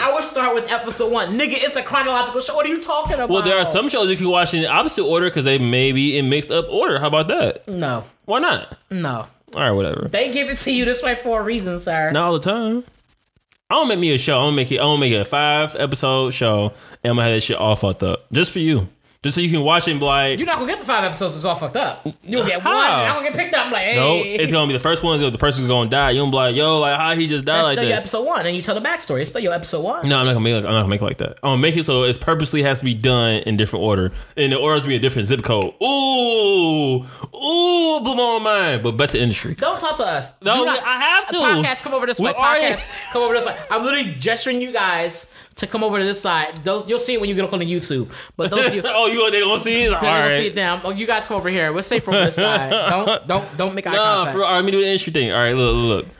I 0.01 0.11
would 0.13 0.23
start 0.23 0.55
with 0.55 0.69
episode 0.69 1.11
one. 1.11 1.37
Nigga, 1.37 1.53
it's 1.53 1.75
a 1.75 1.83
chronological 1.83 2.41
show. 2.41 2.55
What 2.55 2.65
are 2.65 2.69
you 2.69 2.81
talking 2.81 3.13
about? 3.13 3.29
Well, 3.29 3.43
there 3.43 3.57
are 3.57 3.65
some 3.65 3.87
shows 3.87 4.09
you 4.09 4.17
can 4.17 4.27
watch 4.29 4.53
in 4.53 4.61
the 4.61 4.67
opposite 4.67 5.03
order 5.05 5.29
because 5.29 5.45
they 5.45 5.57
may 5.59 5.91
be 5.91 6.17
in 6.17 6.27
mixed 6.29 6.51
up 6.51 6.67
order. 6.69 6.99
How 6.99 7.07
about 7.07 7.27
that? 7.29 7.67
No, 7.67 8.03
Why 8.25 8.39
not? 8.39 8.77
no. 8.89 9.27
All 9.53 9.61
right, 9.61 9.71
whatever. 9.71 10.07
They 10.09 10.31
give 10.31 10.49
it 10.49 10.57
to 10.59 10.71
you 10.71 10.85
this 10.85 11.03
way 11.03 11.15
for 11.15 11.41
a 11.41 11.43
reason, 11.43 11.79
sir. 11.79 12.11
Not 12.11 12.25
all 12.27 12.33
the 12.33 12.39
time. 12.39 12.83
I 13.69 13.75
don't 13.75 13.87
make 13.87 13.99
me 13.99 14.13
a 14.13 14.17
show. 14.17 14.39
I 14.39 14.43
don't 14.43 14.55
make 14.55 14.71
it. 14.71 14.79
I 14.79 14.83
don't 14.83 14.99
make 14.99 15.13
it 15.13 15.17
a 15.17 15.25
five 15.25 15.75
episode 15.77 16.31
show, 16.33 16.73
and 17.03 17.11
I'm 17.11 17.15
gonna 17.15 17.23
have 17.23 17.33
that 17.35 17.41
shit 17.41 17.57
all 17.57 17.75
fucked 17.75 18.03
up 18.03 18.31
just 18.31 18.51
for 18.51 18.59
you, 18.59 18.87
just 19.23 19.35
so 19.35 19.41
you 19.41 19.49
can 19.49 19.61
watch 19.61 19.87
it 19.87 19.91
and 19.91 20.01
be 20.01 20.05
like, 20.05 20.37
You're 20.37 20.45
not 20.45 20.55
gonna 20.55 20.67
get 20.67 20.81
the 20.81 20.85
five 20.85 21.05
episodes. 21.05 21.35
It's 21.35 21.45
all 21.45 21.55
fucked 21.55 21.77
up. 21.77 22.05
You'll 22.23 22.45
get 22.45 22.63
one. 22.63 22.75
I'm 22.75 23.15
gonna 23.15 23.27
get 23.29 23.37
picked 23.37 23.55
up. 23.55 23.67
I'm 23.67 23.71
like, 23.71 23.83
hey. 23.85 23.95
no, 23.95 24.21
it's 24.21 24.51
gonna 24.51 24.67
be 24.67 24.73
the 24.73 24.79
first 24.79 25.01
one. 25.01 25.19
The 25.19 25.37
person's 25.37 25.65
gonna 25.67 25.89
die. 25.89 26.11
You 26.11 26.19
don't 26.19 26.29
be 26.31 26.35
like, 26.35 26.55
yo, 26.57 26.79
like 26.79 26.99
how 26.99 27.15
he 27.15 27.27
just 27.27 27.45
died 27.45 27.59
That's 27.59 27.65
like 27.67 27.77
still 27.77 27.87
your 27.87 27.97
episode 27.97 28.25
one, 28.25 28.45
and 28.45 28.53
you 28.55 28.61
tell 28.61 28.75
the 28.75 28.81
backstory. 28.81 29.21
It's 29.21 29.29
still 29.29 29.41
your 29.41 29.53
episode 29.53 29.81
one. 29.81 30.09
No, 30.09 30.19
I'm 30.19 30.25
not 30.25 30.33
gonna 30.33 30.43
make. 30.43 30.55
Like, 30.55 30.65
I'm 30.65 30.71
not 30.73 30.79
gonna 30.79 30.87
make 30.89 31.01
it 31.01 31.05
like 31.05 31.17
that. 31.19 31.37
I'm 31.41 31.51
gonna 31.51 31.61
make 31.61 31.77
it 31.77 31.85
so 31.85 32.03
it 32.03 32.19
purposely 32.19 32.63
has 32.63 32.79
to 32.79 32.85
be 32.85 32.93
done 32.93 33.35
in 33.43 33.55
different 33.55 33.85
order, 33.85 34.11
and 34.35 34.51
the 34.51 34.57
order 34.57 34.73
has 34.73 34.81
to 34.83 34.89
be 34.89 34.97
a 34.97 34.99
different 34.99 35.29
zip 35.29 35.41
code. 35.41 35.73
Ooh, 35.81 36.97
ooh, 36.97 37.99
blew 38.03 38.15
my 38.15 38.39
mind. 38.43 38.83
But 38.83 38.97
back 38.97 39.11
to 39.11 39.19
industry. 39.21 39.55
Don't 39.55 39.79
talk 39.79 39.95
to 39.97 40.05
us. 40.05 40.33
No, 40.41 40.65
not- 40.65 40.83
I 40.83 40.99
have 40.99 41.27
to. 41.29 41.35
Podcast, 41.37 41.81
come 41.81 41.93
over 41.93 42.05
this 42.05 42.19
We 42.19 42.25
way. 42.25 42.33
already- 42.33 42.75
Podcast, 42.75 43.11
come 43.13 43.21
over 43.23 43.33
this 43.33 43.45
way. 43.45 43.55
I'm 43.71 43.83
literally 43.85 44.15
gesturing 44.19 44.61
you 44.61 44.73
guys 44.73 45.31
to 45.55 45.67
come 45.67 45.83
over 45.83 45.99
to 45.99 46.05
this 46.05 46.21
side. 46.21 46.63
Those, 46.63 46.87
you'll 46.87 46.99
see 46.99 47.13
it 47.13 47.19
when 47.19 47.29
you 47.29 47.35
get 47.35 47.45
up 47.45 47.53
on 47.53 47.59
the 47.59 47.65
YouTube. 47.65 48.09
But 48.37 48.51
those 48.51 48.65
of 48.67 48.75
you, 48.75 48.81
oh, 48.85 49.07
you 49.07 49.29
they 49.31 49.41
gonna 49.41 49.59
see 49.59 49.83
it? 49.83 49.93
All 49.93 50.01
right. 50.01 50.39
see 50.39 50.47
it 50.47 50.55
down. 50.55 50.81
Oh, 50.83 50.89
you 50.91 51.05
guys 51.05 51.27
come 51.27 51.37
over 51.37 51.49
here. 51.49 51.71
We're 51.73 51.81
safe 51.81 52.03
from 52.03 52.13
this 52.13 52.35
side. 52.35 52.71
Don't 52.89 53.27
don't 53.27 53.57
don't 53.57 53.75
make 53.75 53.85
eye 53.87 53.91
Nah, 53.93 54.15
contact. 54.17 54.35
for. 54.35 54.43
All 54.43 54.49
right, 54.51 54.55
let 54.57 54.65
me 54.65 54.71
do 54.71 54.81
the 54.81 54.87
intro 54.87 55.13
thing. 55.13 55.31
All 55.31 55.37
right, 55.37 55.55
look, 55.55 55.75
look, 55.75 56.05
look. 56.05 56.15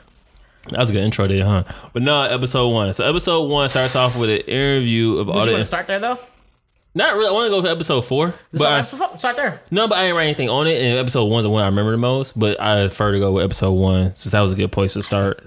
That 0.70 0.80
was 0.80 0.90
a 0.90 0.92
good 0.94 1.02
intro 1.04 1.26
there, 1.28 1.44
huh? 1.44 1.62
But 1.92 2.02
no, 2.02 2.22
episode 2.22 2.68
one. 2.70 2.92
So 2.94 3.06
episode 3.08 3.42
one 3.50 3.68
starts 3.68 3.96
off 3.96 4.16
with 4.16 4.30
an 4.30 4.38
interview 4.46 5.18
of 5.18 5.28
all 5.28 5.40
you 5.40 5.44
the. 5.46 5.50
want 5.52 5.60
to 5.60 5.64
start 5.66 5.86
there 5.88 5.98
though? 6.00 6.18
Not 6.94 7.14
really. 7.14 7.26
I 7.28 7.32
want 7.32 7.46
to 7.46 7.50
go 7.50 7.60
for 7.60 7.68
episode 7.68 8.02
four. 8.02 8.32
But 8.52 8.58
So 8.60 8.66
I- 8.68 8.78
episode- 8.78 9.18
start 9.20 9.36
there. 9.36 9.60
no, 9.72 9.88
but 9.88 9.98
I 9.98 10.02
didn't 10.04 10.16
write 10.16 10.24
anything 10.26 10.48
on 10.48 10.66
it. 10.68 10.80
And 10.80 10.96
episode 10.98 11.24
one's 11.24 11.42
the 11.42 11.50
one 11.50 11.62
I 11.62 11.66
remember 11.66 11.90
the 11.90 11.96
most. 11.98 12.38
But 12.38 12.60
I 12.62 12.82
prefer 12.82 13.12
to 13.12 13.18
go 13.18 13.32
with 13.32 13.44
episode 13.44 13.72
one 13.72 14.14
since 14.14 14.30
that 14.32 14.40
was 14.40 14.52
a 14.52 14.56
good 14.56 14.70
place 14.72 14.92
to 14.94 15.02
start. 15.02 15.44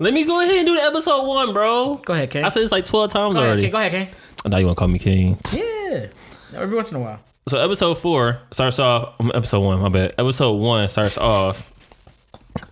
Let 0.00 0.12
me 0.14 0.24
go 0.24 0.40
ahead 0.40 0.56
and 0.56 0.66
do 0.66 0.74
the 0.76 0.82
episode 0.82 1.26
one, 1.26 1.52
bro. 1.52 1.96
Go 2.04 2.12
ahead, 2.14 2.30
King. 2.30 2.44
I 2.44 2.48
said 2.48 2.62
this 2.62 2.72
like 2.72 2.84
twelve 2.84 3.10
times 3.12 3.34
Go 3.34 3.40
ahead, 3.40 3.48
already. 3.50 3.62
King. 3.62 3.72
Go 3.72 3.78
ahead, 3.78 3.92
King. 3.92 4.08
I 4.44 4.48
thought 4.48 4.60
you 4.60 4.66
want 4.66 4.76
to 4.76 4.80
call 4.80 4.88
me 4.88 4.98
king. 4.98 5.38
Yeah. 5.52 6.06
Every 6.54 6.76
once 6.76 6.90
in 6.90 6.98
a 6.98 7.00
while. 7.00 7.20
So 7.48 7.58
episode 7.62 7.94
four 7.98 8.40
starts 8.52 8.78
off. 8.78 9.14
um, 9.20 9.30
Episode 9.34 9.60
one, 9.60 9.80
my 9.80 9.88
bad. 9.88 10.14
Episode 10.18 10.52
one 10.54 10.88
starts 10.88 11.18
off. 11.18 11.70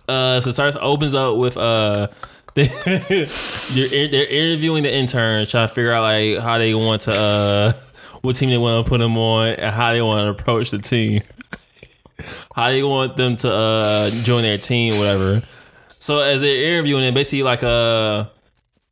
Uh, 0.07 0.39
so 0.41 0.51
starts 0.51 0.77
opens 0.79 1.13
up 1.13 1.37
with 1.37 1.57
uh, 1.57 2.07
they're 2.55 2.65
in- 2.85 4.11
they're 4.11 4.25
interviewing 4.27 4.83
the 4.83 4.93
intern, 4.93 5.45
trying 5.45 5.67
to 5.67 5.73
figure 5.73 5.91
out 5.91 6.01
like 6.03 6.39
how 6.43 6.57
they 6.57 6.73
want 6.73 7.01
to 7.03 7.11
uh, 7.11 7.73
what 8.21 8.35
team 8.35 8.49
they 8.49 8.57
want 8.57 8.85
to 8.85 8.89
put 8.89 8.99
them 8.99 9.17
on 9.17 9.47
and 9.49 9.73
how 9.73 9.93
they 9.93 10.01
want 10.01 10.25
to 10.37 10.41
approach 10.41 10.71
the 10.71 10.79
team. 10.79 11.21
how 12.55 12.69
they 12.69 12.83
want 12.83 13.17
them 13.17 13.35
to 13.37 13.51
uh 13.51 14.09
join 14.23 14.43
their 14.43 14.57
team, 14.57 14.97
whatever. 14.99 15.41
So 16.03 16.19
as 16.19 16.41
they're 16.41 16.65
interviewing 16.65 17.03
them, 17.03 17.13
basically 17.13 17.43
like 17.43 17.63
uh 17.63 18.25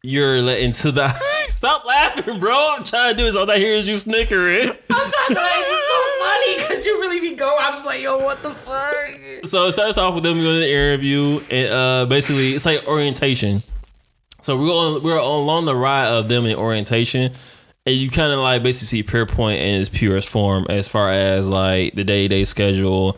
you're 0.02 0.42
let 0.42 0.62
into 0.62 0.94
the 0.94 1.14
stop 1.50 1.84
laughing, 1.84 2.40
bro. 2.40 2.76
I'm 2.78 2.86
trying 2.86 3.12
to 3.12 3.18
do 3.18 3.26
this. 3.26 3.36
All 3.36 3.52
I 3.52 3.58
hear 3.58 3.76
is 3.76 3.86
you 3.86 3.98
snickering. 3.98 4.70
I'm 4.70 4.76
trying 4.88 5.36
to 5.36 5.36
it's 5.38 5.90
so 5.90 6.26
funny 6.26 6.56
because 6.56 6.86
you 6.86 7.02
really 7.02 7.20
be 7.20 7.36
going. 7.36 7.58
I'm 7.60 7.74
just 7.74 7.86
like, 7.86 8.00
yo, 8.00 8.18
what 8.18 8.38
the 8.38 8.52
fuck? 8.52 8.96
So 9.44 9.68
it 9.68 9.74
starts 9.74 9.98
off 9.98 10.16
with 10.16 10.24
them 10.24 10.38
going 10.38 10.54
to 10.56 10.60
the 10.62 10.72
interview, 10.72 11.42
and 11.52 11.74
uh, 11.74 12.06
basically 12.06 12.54
it's 12.54 12.66
like 12.66 12.88
orientation. 12.88 13.62
So 14.42 14.58
we're 14.58 14.72
on 14.72 15.04
we're 15.04 15.18
along 15.18 15.66
the 15.66 15.76
ride 15.76 16.08
of 16.08 16.30
them 16.30 16.46
in 16.46 16.56
orientation, 16.56 17.34
and 17.86 17.94
you 17.94 18.10
kind 18.10 18.32
of 18.32 18.40
like 18.40 18.64
basically 18.64 18.88
see 18.88 19.04
Pierpoint 19.04 19.58
in 19.58 19.82
its 19.82 19.90
purest 19.90 20.30
form 20.30 20.66
as 20.70 20.88
far 20.88 21.12
as 21.12 21.50
like 21.50 21.94
the 21.94 22.06
day 22.06 22.24
to 22.24 22.28
day 22.30 22.46
schedule, 22.46 23.18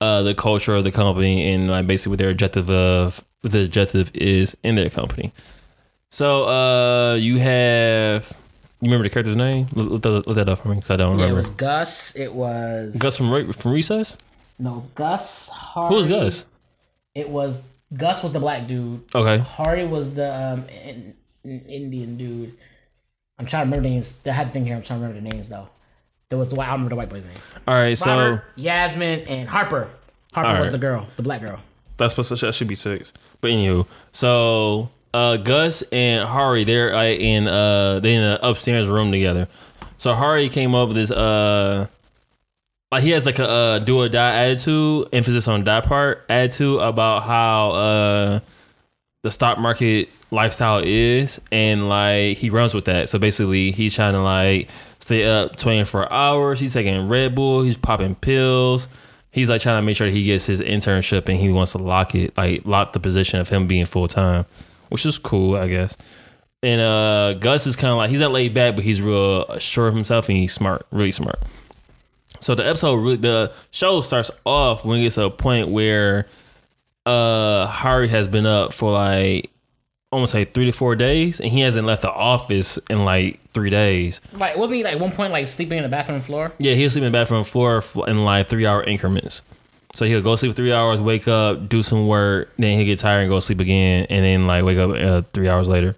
uh, 0.00 0.22
the 0.22 0.34
culture 0.34 0.74
of 0.74 0.84
the 0.84 0.92
company, 0.92 1.52
and 1.52 1.70
like 1.70 1.86
basically 1.86 2.10
what 2.10 2.18
their 2.18 2.30
objective 2.30 2.70
of 2.70 3.24
what 3.40 3.52
the 3.52 3.64
objective 3.64 4.10
is 4.14 4.56
in 4.62 4.74
their 4.74 4.90
company. 4.90 5.32
So 6.10 6.44
uh, 6.44 7.14
you 7.14 7.38
have 7.38 8.32
you 8.80 8.86
remember 8.88 9.04
the 9.04 9.10
character's 9.10 9.36
name? 9.36 9.68
Look, 9.72 9.88
look, 9.90 10.02
that, 10.02 10.26
look 10.26 10.36
that 10.36 10.48
up 10.48 10.60
for 10.60 10.68
me 10.68 10.76
because 10.76 10.90
I 10.90 10.96
don't 10.96 11.18
Yeah, 11.18 11.28
it 11.28 11.32
was 11.32 11.48
Gus. 11.50 12.14
It 12.16 12.32
was 12.32 12.96
Gus 12.96 13.16
from 13.16 13.52
from 13.52 13.72
Recess. 13.72 14.16
No, 14.58 14.74
it 14.74 14.76
was 14.76 14.88
Gus. 14.88 15.48
Hari. 15.48 15.88
Who 15.88 15.94
was 15.94 16.06
Gus? 16.06 16.44
It 17.14 17.28
was 17.28 17.62
Gus 17.94 18.22
was 18.22 18.32
the 18.32 18.40
black 18.40 18.66
dude. 18.66 19.02
Okay. 19.14 19.38
Hari 19.38 19.86
was 19.86 20.14
the 20.14 20.34
um, 20.34 20.68
in, 20.68 21.14
in- 21.44 21.64
Indian 21.66 22.16
dude. 22.16 22.54
I'm 23.38 23.46
trying 23.46 23.62
to 23.62 23.66
remember 23.66 23.88
the 23.88 23.94
names. 23.94 24.20
I 24.26 24.30
had 24.32 24.48
to 24.48 24.52
think 24.52 24.66
here. 24.66 24.76
I'm 24.76 24.82
trying 24.82 25.00
to 25.00 25.06
remember 25.06 25.28
the 25.28 25.34
names 25.34 25.48
though. 25.48 25.68
There 26.28 26.38
was 26.38 26.48
the 26.48 26.56
white. 26.56 26.66
I 26.66 26.70
don't 26.70 26.84
remember 26.84 26.90
the 26.90 26.96
white 26.96 27.08
boy's 27.08 27.24
name. 27.24 27.38
All 27.68 27.74
right. 27.74 27.96
So. 27.96 28.40
Yasmin, 28.56 29.20
and 29.28 29.48
Harper. 29.48 29.88
Harper 30.32 30.60
was 30.60 30.70
the 30.70 30.78
girl, 30.78 31.06
the 31.16 31.22
black 31.22 31.40
girl. 31.40 31.60
That's 31.96 32.12
supposed 32.12 32.28
to 32.28 32.46
that 32.46 32.54
should 32.54 32.68
be 32.68 32.74
six. 32.74 33.12
But 33.40 33.52
anywho, 33.52 33.86
so 34.12 34.90
uh 35.14 35.38
Gus 35.38 35.82
and 35.92 36.28
Hari, 36.28 36.64
they're 36.64 36.92
like 36.92 37.20
in 37.20 37.48
uh 37.48 38.00
they 38.00 38.14
in 38.14 38.22
the 38.22 38.46
upstairs 38.46 38.86
room 38.86 39.10
together. 39.12 39.48
So 39.96 40.12
Hari 40.12 40.50
came 40.50 40.74
up 40.74 40.88
with 40.88 40.96
this 40.96 41.10
uh 41.10 41.86
like 42.92 43.02
he 43.02 43.10
has 43.10 43.24
like 43.24 43.38
a 43.38 43.48
uh, 43.48 43.78
do 43.78 43.98
or 44.00 44.08
die 44.10 44.44
attitude, 44.44 45.08
emphasis 45.12 45.48
on 45.48 45.64
die 45.64 45.80
part 45.80 46.24
attitude 46.28 46.80
about 46.80 47.22
how 47.22 47.70
uh 47.70 48.40
the 49.22 49.30
stock 49.30 49.58
market 49.58 50.10
lifestyle 50.30 50.82
is 50.84 51.40
and 51.50 51.88
like 51.88 52.36
he 52.36 52.50
runs 52.50 52.74
with 52.74 52.84
that. 52.84 53.08
So 53.08 53.18
basically 53.18 53.70
he's 53.70 53.94
trying 53.94 54.12
to 54.12 54.20
like 54.20 54.68
stay 55.06 55.24
up 55.24 55.54
24 55.54 56.12
hours. 56.12 56.58
He's 56.58 56.74
taking 56.74 57.08
Red 57.08 57.34
Bull, 57.34 57.62
he's 57.62 57.76
popping 57.76 58.16
pills. 58.16 58.88
He's 59.30 59.48
like 59.48 59.60
trying 59.60 59.80
to 59.80 59.86
make 59.86 59.96
sure 59.96 60.08
he 60.08 60.24
gets 60.24 60.46
his 60.46 60.60
internship 60.60 61.28
and 61.28 61.38
he 61.38 61.50
wants 61.50 61.72
to 61.72 61.78
lock 61.78 62.14
it, 62.14 62.36
like 62.36 62.66
lock 62.66 62.92
the 62.92 63.00
position 63.00 63.38
of 63.38 63.48
him 63.48 63.66
being 63.66 63.84
full 63.84 64.08
time, 64.08 64.46
which 64.88 65.06
is 65.06 65.18
cool, 65.18 65.56
I 65.56 65.68
guess. 65.68 65.96
And 66.62 66.80
uh 66.80 67.34
Gus 67.34 67.66
is 67.66 67.76
kind 67.76 67.92
of 67.92 67.98
like 67.98 68.10
he's 68.10 68.20
not 68.20 68.32
laid 68.32 68.52
back, 68.52 68.74
but 68.74 68.84
he's 68.84 69.00
real 69.00 69.58
sure 69.58 69.86
of 69.86 69.94
himself 69.94 70.28
and 70.28 70.38
he's 70.38 70.52
smart, 70.52 70.86
really 70.90 71.12
smart. 71.12 71.38
So 72.40 72.54
the 72.54 72.66
episode, 72.66 72.96
really, 72.96 73.16
the 73.16 73.52
show 73.70 74.00
starts 74.00 74.30
off 74.44 74.84
when 74.84 74.98
it 74.98 75.02
gets 75.02 75.14
to 75.14 75.26
a 75.26 75.30
point 75.30 75.68
where 75.68 76.26
uh 77.04 77.66
Hari 77.66 78.08
has 78.08 78.26
been 78.26 78.46
up 78.46 78.72
for 78.72 78.90
like 78.90 79.50
almost 80.16 80.32
like 80.32 80.54
three 80.54 80.64
to 80.64 80.72
four 80.72 80.96
days, 80.96 81.40
and 81.40 81.50
he 81.50 81.60
hasn't 81.60 81.86
left 81.86 82.00
the 82.00 82.10
office 82.10 82.78
in 82.88 83.04
like 83.04 83.38
three 83.52 83.68
days. 83.68 84.22
Like, 84.32 84.56
wasn't 84.56 84.78
he 84.78 84.84
like 84.84 84.98
one 84.98 85.12
point 85.12 85.30
like 85.30 85.46
sleeping 85.46 85.76
in 85.76 85.82
the 85.82 85.90
bathroom 85.90 86.22
floor? 86.22 86.52
Yeah, 86.58 86.72
he'll 86.72 86.90
sleep 86.90 87.04
in 87.04 87.12
the 87.12 87.18
bathroom 87.18 87.44
floor 87.44 87.84
in 88.08 88.24
like 88.24 88.48
three 88.48 88.64
hour 88.64 88.82
increments. 88.82 89.42
So 89.92 90.06
he'll 90.06 90.22
go 90.22 90.34
sleep 90.36 90.56
three 90.56 90.72
hours, 90.72 91.02
wake 91.02 91.28
up, 91.28 91.68
do 91.68 91.82
some 91.82 92.08
work, 92.08 92.50
then 92.56 92.78
he'll 92.78 92.86
get 92.86 92.98
tired 92.98 93.20
and 93.20 93.30
go 93.30 93.40
sleep 93.40 93.60
again, 93.60 94.06
and 94.08 94.24
then 94.24 94.46
like 94.46 94.64
wake 94.64 94.78
up 94.78 94.90
uh, 94.90 95.22
three 95.34 95.50
hours 95.50 95.68
later. 95.68 95.94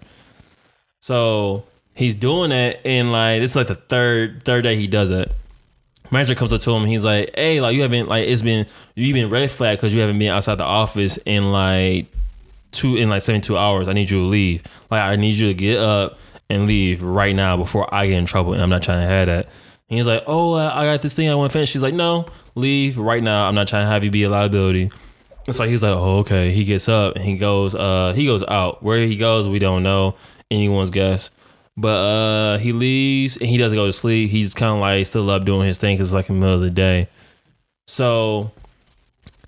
So 0.99 1.63
he's 1.95 2.13
doing 2.13 2.49
that, 2.49 2.85
and 2.85 3.13
like 3.13 3.39
this 3.39 3.51
is 3.51 3.55
like 3.55 3.67
the 3.67 3.75
third 3.75 4.43
third 4.43 4.63
day 4.63 4.75
he 4.75 4.87
does 4.87 5.11
it. 5.11 5.31
Manager 6.11 6.35
comes 6.35 6.51
up 6.51 6.59
to 6.61 6.71
him, 6.71 6.85
he's 6.85 7.05
like, 7.05 7.31
"Hey, 7.35 7.61
like 7.61 7.73
you 7.73 7.83
haven't 7.83 8.09
like 8.09 8.27
it's 8.27 8.41
been 8.41 8.65
you've 8.95 9.13
been 9.13 9.29
red 9.29 9.49
flag 9.49 9.77
because 9.77 9.93
you 9.93 10.01
haven't 10.01 10.19
been 10.19 10.31
outside 10.31 10.55
the 10.55 10.65
office 10.65 11.17
in 11.25 11.53
like 11.53 12.07
two 12.71 12.95
in 12.95 13.09
like 13.09 13.21
seventy 13.21 13.45
two 13.45 13.57
hours. 13.57 13.87
I 13.87 13.93
need 13.93 14.09
you 14.09 14.19
to 14.19 14.25
leave. 14.25 14.63
Like 14.89 15.01
I 15.01 15.15
need 15.15 15.35
you 15.35 15.47
to 15.47 15.53
get 15.53 15.79
up 15.79 16.19
and 16.49 16.65
leave 16.65 17.03
right 17.03 17.35
now 17.35 17.57
before 17.57 17.93
I 17.93 18.07
get 18.07 18.17
in 18.17 18.25
trouble. 18.25 18.53
And 18.53 18.61
I'm 18.61 18.69
not 18.69 18.83
trying 18.83 19.01
to 19.01 19.07
have 19.07 19.27
that." 19.27 19.45
And 19.89 19.97
he's 19.97 20.07
like, 20.07 20.23
"Oh, 20.27 20.53
I 20.53 20.85
got 20.85 21.01
this 21.01 21.15
thing 21.15 21.29
I 21.29 21.35
want 21.35 21.51
to 21.51 21.53
finish." 21.53 21.71
She's 21.71 21.83
like, 21.83 21.93
"No, 21.93 22.27
leave 22.55 22.97
right 22.97 23.23
now. 23.23 23.47
I'm 23.47 23.55
not 23.55 23.67
trying 23.67 23.85
to 23.85 23.89
have 23.89 24.03
you 24.03 24.11
be 24.11 24.23
a 24.23 24.29
liability." 24.29 24.91
And 25.47 25.55
so 25.55 25.63
he's 25.63 25.81
like, 25.81 25.95
"Oh, 25.95 26.19
okay." 26.19 26.51
He 26.51 26.63
gets 26.63 26.87
up 26.87 27.15
and 27.15 27.23
he 27.23 27.37
goes. 27.37 27.73
Uh, 27.75 28.13
he 28.15 28.25
goes 28.25 28.43
out. 28.47 28.83
Where 28.83 28.99
he 28.99 29.15
goes, 29.15 29.47
we 29.47 29.59
don't 29.59 29.83
know. 29.83 30.15
Anyone's 30.51 30.89
guess. 30.89 31.31
But 31.75 31.95
uh, 31.95 32.57
he 32.57 32.73
leaves 32.73 33.37
and 33.37 33.47
he 33.47 33.57
doesn't 33.57 33.77
go 33.77 33.85
to 33.85 33.93
sleep. 33.93 34.29
He's 34.31 34.53
kind 34.53 34.73
of 34.73 34.79
like 34.79 35.07
still 35.07 35.29
up 35.29 35.45
doing 35.45 35.65
his 35.65 35.77
thing 35.77 35.95
because 35.95 36.09
it's 36.09 36.13
like 36.13 36.27
in 36.29 36.35
the 36.35 36.41
middle 36.41 36.55
of 36.55 36.61
the 36.61 36.69
day. 36.69 37.07
So 37.87 38.51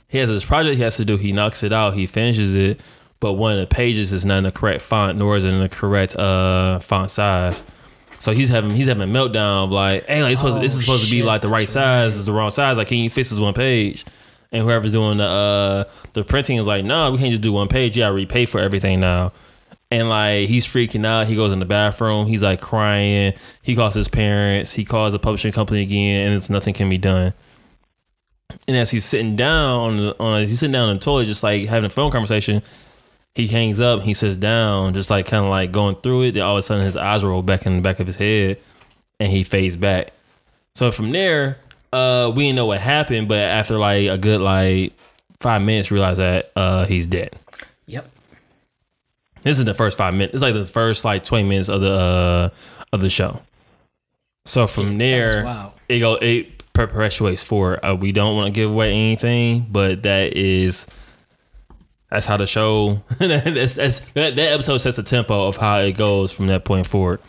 he 0.07 0.17
has 0.19 0.29
this 0.29 0.45
project 0.45 0.77
he 0.77 0.81
has 0.83 0.95
to 0.97 1.05
do. 1.05 1.17
He 1.17 1.33
knocks 1.33 1.61
it 1.61 1.73
out. 1.73 1.93
He 1.93 2.05
finishes 2.05 2.55
it, 2.55 2.79
but 3.21 3.33
one 3.33 3.53
of 3.53 3.59
the 3.59 3.67
pages 3.67 4.11
is 4.11 4.25
not 4.25 4.39
in 4.39 4.43
the 4.43 4.51
correct 4.51 4.81
font, 4.81 5.17
nor 5.17 5.37
is 5.37 5.45
it 5.45 5.53
in 5.53 5.61
the 5.61 5.69
correct 5.69 6.17
uh 6.17 6.79
font 6.79 7.09
size. 7.09 7.63
So 8.19 8.33
he's 8.33 8.49
having 8.49 8.71
he's 8.71 8.87
having 8.87 9.09
a 9.09 9.11
meltdown 9.11 9.63
of 9.63 9.71
like, 9.71 10.05
hey, 10.07 10.21
like, 10.21 10.33
it's 10.33 10.41
supposed 10.41 10.57
to, 10.57 10.61
this 10.61 10.73
is 10.75 10.79
Oh, 10.79 10.81
supposed 10.81 11.05
to 11.05 11.11
be 11.11 11.23
like 11.23 11.41
the 11.41 11.47
right 11.49 11.61
that's 11.61 11.71
size. 11.71 12.15
Is 12.17 12.25
the 12.25 12.33
wrong 12.33 12.51
size. 12.51 12.77
Like, 12.77 12.87
can 12.87 12.97
you 12.97 13.09
fix 13.09 13.29
this 13.29 13.39
one 13.39 13.53
page? 13.53 14.05
And 14.51 14.63
whoever's 14.63 14.91
doing 14.91 15.17
the 15.17 15.25
uh 15.25 15.83
the 16.13 16.23
printing 16.23 16.57
is 16.57 16.67
like, 16.67 16.83
no, 16.83 17.11
we 17.11 17.17
can't 17.17 17.31
just 17.31 17.41
do 17.41 17.53
one 17.53 17.69
page. 17.69 17.95
You 17.95 18.03
gotta 18.03 18.13
repay 18.13 18.45
for 18.45 18.59
everything 18.59 18.99
now. 18.99 19.31
And 19.89 20.09
like 20.09 20.49
he's 20.49 20.65
freaking 20.65 21.05
out. 21.05 21.27
He 21.27 21.35
goes 21.35 21.51
in 21.51 21.59
the 21.59 21.65
bathroom. 21.65 22.27
He's 22.27 22.43
like 22.43 22.61
crying. 22.61 23.33
He 23.61 23.75
calls 23.75 23.93
his 23.93 24.07
parents. 24.07 24.73
He 24.73 24.85
calls 24.85 25.13
the 25.13 25.19
publishing 25.19 25.51
company 25.51 25.81
again, 25.81 26.27
and 26.27 26.35
it's 26.35 26.49
nothing 26.49 26.73
can 26.73 26.89
be 26.89 26.97
done. 26.97 27.33
And 28.67 28.77
as 28.77 28.91
he's 28.91 29.05
sitting 29.05 29.35
down 29.35 29.79
on, 29.79 29.97
the, 29.97 30.15
on 30.19 30.41
he's 30.41 30.59
sitting 30.59 30.73
down 30.73 30.89
in 30.89 30.97
the 30.97 31.01
toilet, 31.01 31.25
just 31.25 31.43
like 31.43 31.67
having 31.67 31.85
a 31.87 31.89
phone 31.89 32.11
conversation, 32.11 32.61
he 33.35 33.47
hangs 33.47 33.79
up. 33.79 34.01
He 34.01 34.13
sits 34.13 34.37
down, 34.37 34.93
just 34.93 35.09
like 35.09 35.25
kind 35.25 35.43
of 35.45 35.49
like 35.49 35.71
going 35.71 35.95
through 35.95 36.23
it. 36.23 36.31
Then 36.33 36.43
all 36.43 36.53
of 36.55 36.59
a 36.59 36.61
sudden, 36.61 36.83
his 36.85 36.97
eyes 36.97 37.23
roll 37.23 37.41
back 37.41 37.65
in 37.65 37.75
the 37.77 37.81
back 37.81 37.99
of 37.99 38.07
his 38.07 38.15
head, 38.17 38.57
and 39.19 39.31
he 39.31 39.43
fades 39.43 39.75
back. 39.75 40.11
So 40.75 40.91
from 40.91 41.11
there, 41.11 41.57
uh, 41.93 42.31
we 42.35 42.43
didn't 42.43 42.55
know 42.57 42.65
what 42.65 42.79
happened, 42.79 43.27
but 43.27 43.39
after 43.39 43.77
like 43.77 44.07
a 44.09 44.17
good 44.17 44.41
like 44.41 44.93
five 45.39 45.61
minutes, 45.61 45.91
realized 45.91 46.19
that 46.19 46.51
uh, 46.55 46.85
he's 46.85 47.07
dead. 47.07 47.31
Yep. 47.87 48.09
This 49.43 49.57
is 49.59 49.65
the 49.65 49.73
first 49.73 49.97
five 49.97 50.13
minutes. 50.13 50.33
It's 50.33 50.41
like 50.43 50.53
the 50.53 50.65
first 50.65 51.03
like 51.03 51.23
twenty 51.23 51.47
minutes 51.49 51.69
of 51.69 51.81
the 51.81 51.91
uh, 51.91 52.49
of 52.93 53.01
the 53.01 53.09
show. 53.09 53.41
So 54.45 54.67
from 54.67 54.97
there, 54.97 55.43
Wow. 55.45 55.73
it 55.89 55.99
go 55.99 56.15
it 56.15 56.73
perpetuates 56.73 57.43
forward. 57.43 57.79
Uh, 57.83 57.95
we 57.95 58.11
don't 58.11 58.35
want 58.35 58.53
to 58.53 58.57
give 58.59 58.71
away 58.71 58.91
anything, 58.91 59.65
but 59.69 60.03
that 60.03 60.33
is 60.37 60.87
that's 62.11 62.25
how 62.27 62.37
the 62.37 62.45
show. 62.45 63.01
that's, 63.19 63.73
that's 63.75 63.99
that, 64.13 64.35
that 64.35 64.51
episode 64.53 64.77
sets 64.79 64.97
the 64.97 65.03
tempo 65.03 65.47
of 65.47 65.57
how 65.57 65.79
it 65.79 65.93
goes 65.97 66.31
from 66.31 66.47
that 66.47 66.65
point 66.65 66.85
forward. 66.85 67.19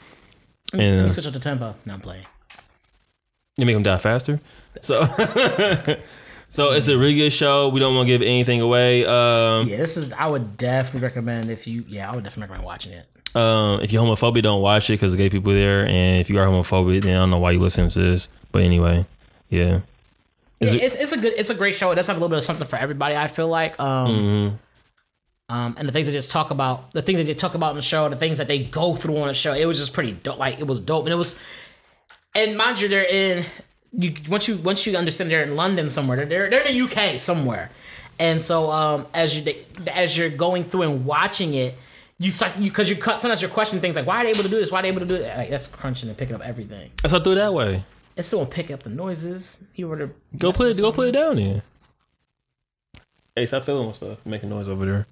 Let 0.72 0.78
me 0.78 0.84
And 0.86 1.12
switch 1.12 1.26
up 1.26 1.32
the 1.32 1.38
tempo. 1.40 1.74
No, 1.86 1.94
I'm 1.94 2.00
playing. 2.00 2.26
you 3.56 3.64
make 3.66 3.74
them 3.76 3.82
die 3.82 3.98
faster. 3.98 4.40
So, 4.80 5.02
so 6.48 6.72
it's 6.72 6.88
a 6.88 6.96
really 6.98 7.14
good 7.14 7.30
show. 7.32 7.68
We 7.68 7.78
don't 7.80 7.94
want 7.94 8.06
to 8.08 8.12
give 8.12 8.22
anything 8.22 8.60
away. 8.60 9.04
Um, 9.06 9.68
Yeah, 9.68 9.76
this 9.76 9.96
is. 9.96 10.12
I 10.12 10.26
would 10.26 10.56
definitely 10.56 11.06
recommend 11.06 11.50
if 11.50 11.66
you. 11.66 11.84
Yeah, 11.88 12.10
I 12.10 12.14
would 12.14 12.24
definitely 12.24 12.50
recommend 12.50 12.64
watching 12.66 12.92
it. 12.92 13.06
Um, 13.34 13.80
if 13.80 13.92
you're 13.92 14.02
homophobic, 14.02 14.42
don't 14.42 14.60
watch 14.62 14.90
it 14.90 14.94
because 14.94 15.14
gay 15.16 15.30
people 15.30 15.52
there. 15.52 15.86
And 15.86 16.20
if 16.20 16.28
you 16.28 16.38
are 16.38 16.46
homophobic, 16.46 17.02
then 17.02 17.16
I 17.16 17.20
don't 17.20 17.30
know 17.30 17.38
why 17.38 17.52
you 17.52 17.60
listen 17.60 17.88
to 17.88 17.98
this. 17.98 18.28
But 18.50 18.62
anyway, 18.62 19.06
yeah. 19.48 19.80
Yeah, 20.60 20.70
it- 20.74 20.82
it's, 20.82 20.94
it's 20.96 21.12
a 21.12 21.16
good. 21.18 21.34
It's 21.36 21.50
a 21.50 21.54
great 21.54 21.74
show. 21.74 21.90
It 21.92 21.94
does 21.96 22.06
have 22.08 22.16
a 22.16 22.18
little 22.18 22.28
bit 22.30 22.38
of 22.38 22.44
something 22.44 22.66
for 22.66 22.76
everybody. 22.76 23.16
I 23.16 23.28
feel 23.28 23.48
like. 23.48 23.78
Um, 23.80 24.08
Mm-hmm. 24.10 24.56
Um, 25.52 25.74
and 25.78 25.86
the 25.86 25.92
things 25.92 26.06
they 26.06 26.14
just 26.14 26.30
talk 26.30 26.50
about, 26.50 26.94
the 26.94 27.02
things 27.02 27.18
that 27.18 27.24
they 27.24 27.34
talk 27.34 27.54
about 27.54 27.72
in 27.72 27.76
the 27.76 27.82
show, 27.82 28.08
the 28.08 28.16
things 28.16 28.38
that 28.38 28.48
they 28.48 28.60
go 28.64 28.96
through 28.96 29.18
on 29.18 29.28
the 29.28 29.34
show, 29.34 29.52
it 29.52 29.66
was 29.66 29.78
just 29.78 29.92
pretty 29.92 30.12
dope. 30.12 30.38
Like 30.38 30.58
it 30.58 30.66
was 30.66 30.80
dope, 30.80 31.04
and 31.04 31.12
it 31.12 31.16
was. 31.16 31.38
And 32.34 32.56
mind 32.56 32.80
you, 32.80 32.88
they're 32.88 33.04
in. 33.04 33.44
You 33.92 34.14
once 34.30 34.48
you 34.48 34.56
once 34.56 34.86
you 34.86 34.96
understand 34.96 35.30
they're 35.30 35.42
in 35.42 35.54
London 35.54 35.90
somewhere. 35.90 36.16
They're 36.16 36.24
they're, 36.24 36.48
they're 36.48 36.66
in 36.66 36.72
the 36.72 36.80
UK 36.80 37.20
somewhere, 37.20 37.70
and 38.18 38.40
so 38.40 38.70
um 38.70 39.06
as 39.12 39.38
you 39.38 39.54
as 39.88 40.16
you're 40.16 40.30
going 40.30 40.64
through 40.64 40.82
and 40.82 41.04
watching 41.04 41.52
it. 41.52 41.74
You 42.18 42.32
start 42.32 42.56
you 42.56 42.70
because 42.70 42.88
you 42.88 42.96
cut 42.96 43.20
sometimes 43.20 43.42
you're 43.42 43.50
questioning 43.50 43.82
things 43.82 43.96
like 43.96 44.06
why 44.06 44.22
are 44.22 44.24
they 44.24 44.30
able 44.30 44.44
to 44.44 44.48
do 44.48 44.56
this? 44.56 44.70
Why 44.70 44.78
are 44.78 44.82
they 44.82 44.88
able 44.88 45.00
to 45.00 45.06
do 45.06 45.18
that? 45.18 45.36
Like, 45.36 45.50
that's 45.50 45.66
crunching 45.66 46.08
and 46.08 46.16
picking 46.16 46.34
up 46.34 46.40
everything. 46.40 46.92
That's 47.02 47.12
why 47.12 47.18
I 47.18 47.22
threw 47.22 47.32
it 47.32 47.36
that 47.36 47.52
way. 47.52 47.84
It's 48.16 48.28
still 48.28 48.46
picking 48.46 48.72
up 48.72 48.84
the 48.84 48.90
noises. 48.90 49.62
You 49.74 49.88
were 49.88 49.98
to 49.98 50.10
Go 50.38 50.52
put 50.52 50.70
it. 50.70 50.80
Go 50.80 50.92
put 50.92 51.08
it 51.08 51.12
down 51.12 51.36
then. 51.36 51.62
Hey, 53.34 53.44
stop 53.46 53.64
filming 53.64 53.88
with 53.88 53.96
stuff. 53.96 54.24
Making 54.24 54.50
noise 54.50 54.68
over 54.68 54.86
there. 54.86 55.06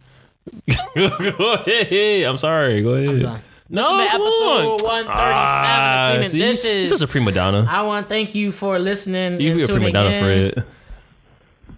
go 0.97 1.55
ahead. 1.67 2.25
I'm 2.25 2.39
sorry. 2.39 2.83
Go 2.83 2.95
ahead. 2.95 3.43
No, 3.73 3.97
This 3.99 4.09
has 4.11 4.15
episode 4.15 4.83
on. 4.83 4.83
137 4.83 5.03
of 5.03 5.07
Ah, 5.15 6.09
Cleaning 6.11 6.29
see? 6.29 6.39
Dishes. 6.41 6.91
You're 6.91 7.05
a 7.05 7.09
prima 7.09 7.31
donna. 7.33 7.67
I 7.69 7.83
want 7.83 8.07
to 8.07 8.09
thank 8.09 8.35
you 8.35 8.51
for 8.51 8.79
listening 8.81 9.41
You 9.41 9.55
be 9.55 9.63
a 9.63 9.67
prima 9.69 9.93
donna, 9.93 10.11
in. 10.11 10.53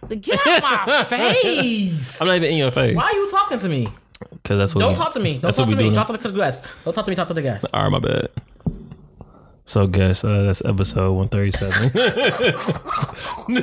Fred. 0.07 0.21
Get 0.23 0.47
out 0.47 0.87
my 0.87 1.05
face. 1.09 2.21
I'm 2.21 2.29
not 2.29 2.37
even 2.37 2.51
in 2.51 2.57
your 2.57 2.71
face. 2.71 2.97
Why 2.97 3.05
are 3.05 3.13
you 3.15 3.31
talking 3.31 3.59
to 3.59 3.69
me? 3.69 3.89
Because 4.31 4.59
that's 4.59 4.75
what. 4.75 4.81
Don't 4.81 4.93
we- 4.93 4.97
talk 4.99 5.13
to 5.15 5.21
me. 5.21 5.39
Don't 5.39 5.55
talk 5.55 5.69
to 5.69 5.77
me. 5.77 5.83
doing. 5.83 5.93
Talk 5.95 6.07
to 6.09 6.13
the 6.17 6.33
guest. 6.33 6.65
Don't 6.85 6.95
talk 6.95 7.05
to 7.05 7.11
me. 7.11 7.15
Talk 7.15 7.29
to 7.29 7.35
the 7.35 7.43
guest. 7.43 7.67
All 7.75 7.83
right, 7.83 7.93
my 7.93 7.99
bad. 7.99 8.29
So, 9.65 9.87
guess 9.87 10.25
uh, 10.25 10.43
that's 10.43 10.61
episode 10.65 11.13
137. 11.13 11.93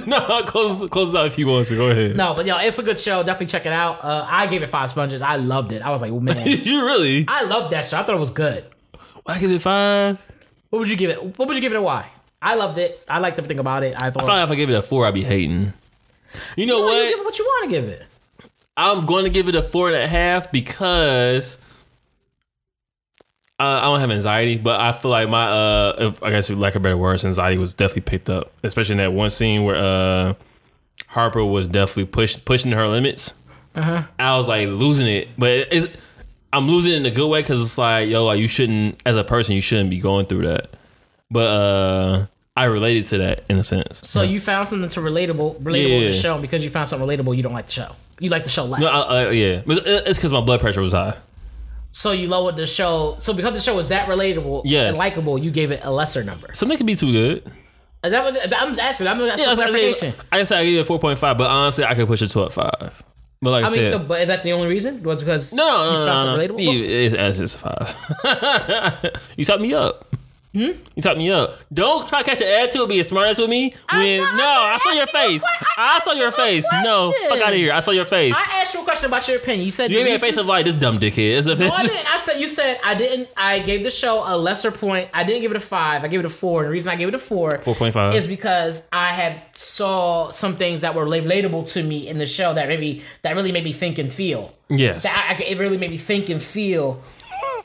no, 0.10 0.44
close, 0.44 0.88
close 0.90 1.14
it 1.14 1.18
out 1.18 1.26
if 1.28 1.38
you 1.38 1.46
want 1.48 1.68
to. 1.68 1.76
Go 1.76 1.90
ahead. 1.90 2.16
No, 2.16 2.34
but 2.34 2.46
yo, 2.46 2.58
it's 2.58 2.80
a 2.80 2.84
good 2.84 2.98
show. 2.98 3.22
Definitely 3.22 3.48
check 3.48 3.66
it 3.66 3.74
out. 3.74 4.04
Uh, 4.04 4.26
I 4.28 4.48
gave 4.48 4.64
it 4.64 4.70
five 4.70 4.90
sponges. 4.90 5.22
I 5.22 5.36
loved 5.36 5.74
it. 5.74 5.82
I 5.82 5.92
was 5.92 6.02
like, 6.02 6.12
oh, 6.12 6.20
man. 6.22 6.42
you 6.48 6.86
really? 6.86 7.26
I 7.28 7.44
loved 7.44 7.74
that 7.74 7.86
show. 7.86 7.98
I 8.00 8.04
thought 8.04 8.16
it 8.16 8.20
was 8.20 8.30
good. 8.30 8.66
I 9.26 9.40
give 9.40 9.52
it 9.52 9.62
five. 9.62 10.18
What 10.70 10.80
would 10.80 10.90
you 10.90 10.96
give 10.96 11.10
it? 11.10 11.38
What 11.38 11.48
would 11.48 11.56
you 11.56 11.62
give 11.62 11.74
it? 11.74 11.78
A 11.78 11.82
why? 11.82 12.10
I 12.42 12.56
loved 12.56 12.78
it. 12.78 13.04
I 13.10 13.20
liked 13.20 13.38
everything 13.38 13.60
about 13.60 13.84
it. 13.84 14.02
I 14.02 14.10
thought. 14.10 14.24
I 14.24 14.28
find 14.28 14.44
if 14.44 14.52
I 14.52 14.56
give 14.56 14.70
it 14.70 14.76
a 14.78 14.82
four, 14.82 15.06
I'd 15.06 15.14
be 15.14 15.24
hating. 15.24 15.74
You 16.56 16.66
know 16.66 16.80
No, 16.80 16.86
what? 16.86 16.94
you 16.96 17.10
give 17.10 17.20
it 17.20 17.26
what 17.26 17.40
you 17.40 17.46
want 17.46 17.64
to 17.66 17.70
give 17.70 17.90
it. 17.90 18.04
I'm 18.78 19.06
going 19.06 19.26
to 19.26 19.30
give 19.30 19.50
it 19.50 19.56
a 19.56 19.62
four 19.62 19.88
and 19.90 19.98
a 19.98 20.08
half 20.08 20.50
because 20.52 21.58
I 23.60 23.82
don't 23.86 24.00
have 24.00 24.12
anxiety, 24.12 24.58
but 24.58 24.80
I 24.80 24.92
feel 24.94 25.12
like 25.12 25.28
my 25.30 25.48
uh, 25.50 25.96
if, 26.00 26.24
I 26.24 26.30
guess 26.32 26.50
lack 26.50 26.76
of 26.76 26.82
better 26.82 26.98
words, 26.98 27.26
anxiety 27.26 27.58
was 27.58 27.74
definitely 27.74 28.04
picked 28.04 28.30
up, 28.30 28.52
especially 28.64 28.94
in 28.94 28.98
that 29.00 29.12
one 29.14 29.30
scene 29.30 29.64
where 29.64 29.76
uh, 29.76 30.34
Harper 31.08 31.44
was 31.44 31.68
definitely 31.68 32.06
pushing 32.06 32.42
pushing 32.42 32.72
her 32.72 32.88
limits. 32.88 33.34
Uh-huh. 33.76 34.04
I 34.18 34.38
was 34.38 34.48
like 34.48 34.68
losing 34.70 35.08
it, 35.08 35.28
but 35.38 35.68
I'm 36.54 36.68
losing 36.68 36.94
it 36.94 36.98
in 36.98 37.06
a 37.06 37.12
good 37.12 37.28
way 37.28 37.42
because 37.42 37.62
it's 37.62 37.78
like 37.78 38.10
yo, 38.10 38.26
like 38.26 38.40
you 38.40 38.48
shouldn't, 38.48 39.02
as 39.06 39.18
a 39.18 39.24
person, 39.24 39.56
you 39.56 39.62
shouldn't 39.62 39.90
be 39.90 40.00
going 40.00 40.26
through 40.26 40.48
that. 40.48 40.70
But 41.30 41.48
uh, 41.48 42.26
I 42.58 42.66
related 42.66 43.06
to 43.06 43.18
that 43.20 43.44
in 43.50 43.58
a 43.58 43.64
sense. 43.64 44.02
So 44.08 44.22
you 44.22 44.42
found 44.42 44.70
something 44.70 44.90
to 44.90 45.00
relatable, 45.02 45.62
relatable 45.62 45.90
in 45.90 46.02
Yeah. 46.04 46.08
the 46.10 46.14
show 46.14 46.40
because 46.42 46.64
you 46.64 46.70
found 46.70 46.90
something 46.90 47.08
relatable. 47.08 47.36
You 47.38 47.44
don't 47.44 47.54
like 47.54 47.68
the 47.68 47.72
show. 47.74 47.96
You 48.20 48.30
like 48.30 48.44
the 48.44 48.50
show 48.50 48.66
less. 48.66 48.82
No, 48.82 48.88
I, 48.88 49.02
I, 49.26 49.30
yeah, 49.32 49.62
it's 49.68 50.18
because 50.18 50.32
my 50.34 50.42
blood 50.42 50.60
pressure 50.60 50.82
was 50.82 50.94
high. 50.94 51.16
So 51.92 52.12
you 52.12 52.28
lowered 52.28 52.56
the 52.56 52.68
show. 52.68 53.18
So 53.20 53.34
because 53.34 53.54
the 53.54 53.60
show 53.60 53.76
was 53.76 53.90
that 53.90 54.08
relatable 54.08 54.62
Yes. 54.66 54.90
and 54.90 54.98
likable, 54.98 55.38
you 55.38 55.52
gave 55.52 55.72
it 55.72 55.82
a 55.84 55.92
lesser 55.92 56.24
number. 56.24 56.50
Something 56.54 56.78
could 56.78 56.88
be 56.88 56.96
too 56.96 57.12
good. 57.12 57.52
Is 58.04 58.12
that 58.12 58.24
what 58.24 58.54
I'm 58.56 58.80
asking? 58.80 59.08
I'm 59.08 59.20
asking 59.22 59.46
Yeah, 59.46 59.54
for 59.54 59.56
that's 59.56 59.60
I 59.60 59.66
gave. 59.78 59.98
clarification. 59.98 60.14
I 60.32 60.44
said 60.44 60.58
I 60.60 60.64
gave 60.64 60.80
it 60.80 60.84
four 60.86 61.00
point 61.00 61.20
five, 61.20 61.38
but 61.38 61.48
honestly, 61.48 61.84
I 61.84 61.96
could 61.96 62.08
push 62.08 62.22
it 62.22 62.28
to 62.30 62.42
a 62.42 62.50
five. 62.50 63.04
But 63.42 63.52
like 63.52 63.64
I, 63.66 63.68
I 63.68 63.72
mean, 63.72 63.92
said, 63.94 64.08
but 64.08 64.22
is 64.22 64.28
that 64.28 64.44
the 64.44 64.52
only 64.54 64.68
reason? 64.68 65.02
Was 65.04 65.20
because 65.22 65.54
no, 65.54 65.66
no, 65.66 65.84
you 66.00 66.06
no, 66.06 66.06
no, 66.06 66.36
no. 66.36 66.42
relatable? 66.56 66.62
You- 66.64 66.84
It's, 66.84 67.16
it's 67.18 67.38
just 67.40 67.56
a 67.56 67.60
five. 67.60 69.22
you 69.38 69.46
talked 69.46 69.62
me 69.62 69.74
up. 69.74 70.14
Hmm? 70.54 70.72
You 70.96 71.02
talked 71.04 71.20
me 71.20 71.30
up. 71.30 71.58
Don't 71.72 72.08
try 72.08 72.24
to 72.24 72.26
catch 72.30 72.42
an 72.42 72.48
attitude, 72.48 72.90
being 72.90 73.04
smart 73.04 73.30
ass 73.30 73.38
with 73.38 73.52
me. 73.52 73.72
When 73.94 74.20
not- 74.20 74.36
no, 74.36 74.44
I'm 74.48 74.80
saw 74.80 74.94
your 74.94 75.04
asking 75.04 75.20
you 75.22 75.28
a 75.28 75.30
face. 75.30 75.42
que- 75.44 75.68
I 75.78 75.96
I 75.96 76.00
saw 76.00 76.12
your 76.14 76.32
face. 76.32 76.66
No, 76.84 77.14
fuck 77.30 77.40
out 77.42 77.50
of 77.50 77.56
here. 77.56 77.72
I 77.72 77.80
saw 77.82 77.92
your 77.92 78.06
face. 78.06 78.34
I 78.36 78.62
asked 78.62 78.74
you 78.74 78.82
a 78.82 78.84
question 78.84 79.06
about 79.06 79.28
your 79.28 79.38
opinion. 79.38 79.66
You 79.68 79.72
said 79.72 79.92
you 79.92 79.98
gave 79.98 80.06
me 80.08 80.16
a 80.16 80.20
face 80.20 80.38
of 80.38 80.48
like 80.48 80.66
this 80.66 80.74
dumb 80.74 81.00
dickhead. 81.00 81.46
No, 81.60 81.70
I 81.72 81.86
didn't. 81.86 82.14
I 82.14 82.18
said 82.18 82.40
you 82.40 82.48
said 82.48 82.80
I 82.84 82.96
didn't. 82.96 83.30
I 83.38 83.60
gave 83.60 83.84
the 83.84 83.92
show 83.92 84.24
a 84.26 84.36
lesser 84.36 84.72
point. 84.72 85.10
I 85.14 85.24
didn't 85.24 85.44
give 85.44 85.52
it 85.52 85.58
a 85.58 85.62
five. 85.62 86.04
I 86.04 86.08
gave 86.08 86.20
it 86.20 86.26
a 86.26 86.30
four. 86.30 86.62
And 86.62 86.70
the 86.70 86.72
reason 86.72 86.90
I 86.90 86.96
gave 86.96 87.08
it 87.10 87.14
a 87.16 87.20
four, 87.20 87.60
Four 87.60 87.76
point 87.76 87.94
five. 87.94 88.16
is 88.16 88.26
because 88.26 88.88
I 88.92 89.14
had 89.14 89.42
saw 89.54 90.32
some 90.32 90.56
things 90.56 90.82
that 90.82 90.96
were 90.96 91.06
relatable 91.06 91.72
to 91.74 91.84
me 91.84 92.08
in 92.08 92.18
the 92.18 92.26
show 92.26 92.56
that 92.56 92.68
maybe 92.68 93.04
that 93.22 93.36
really 93.36 93.52
made 93.52 93.64
me 93.64 93.74
think 93.74 94.00
and 94.00 94.12
feel. 94.12 94.52
Yes. 94.70 95.04
That 95.04 95.36
I, 95.40 95.44
I, 95.44 95.48
it 95.48 95.60
really 95.60 95.78
made 95.78 95.92
me 95.92 95.98
think 96.00 96.30
and 96.30 96.42
feel 96.42 97.02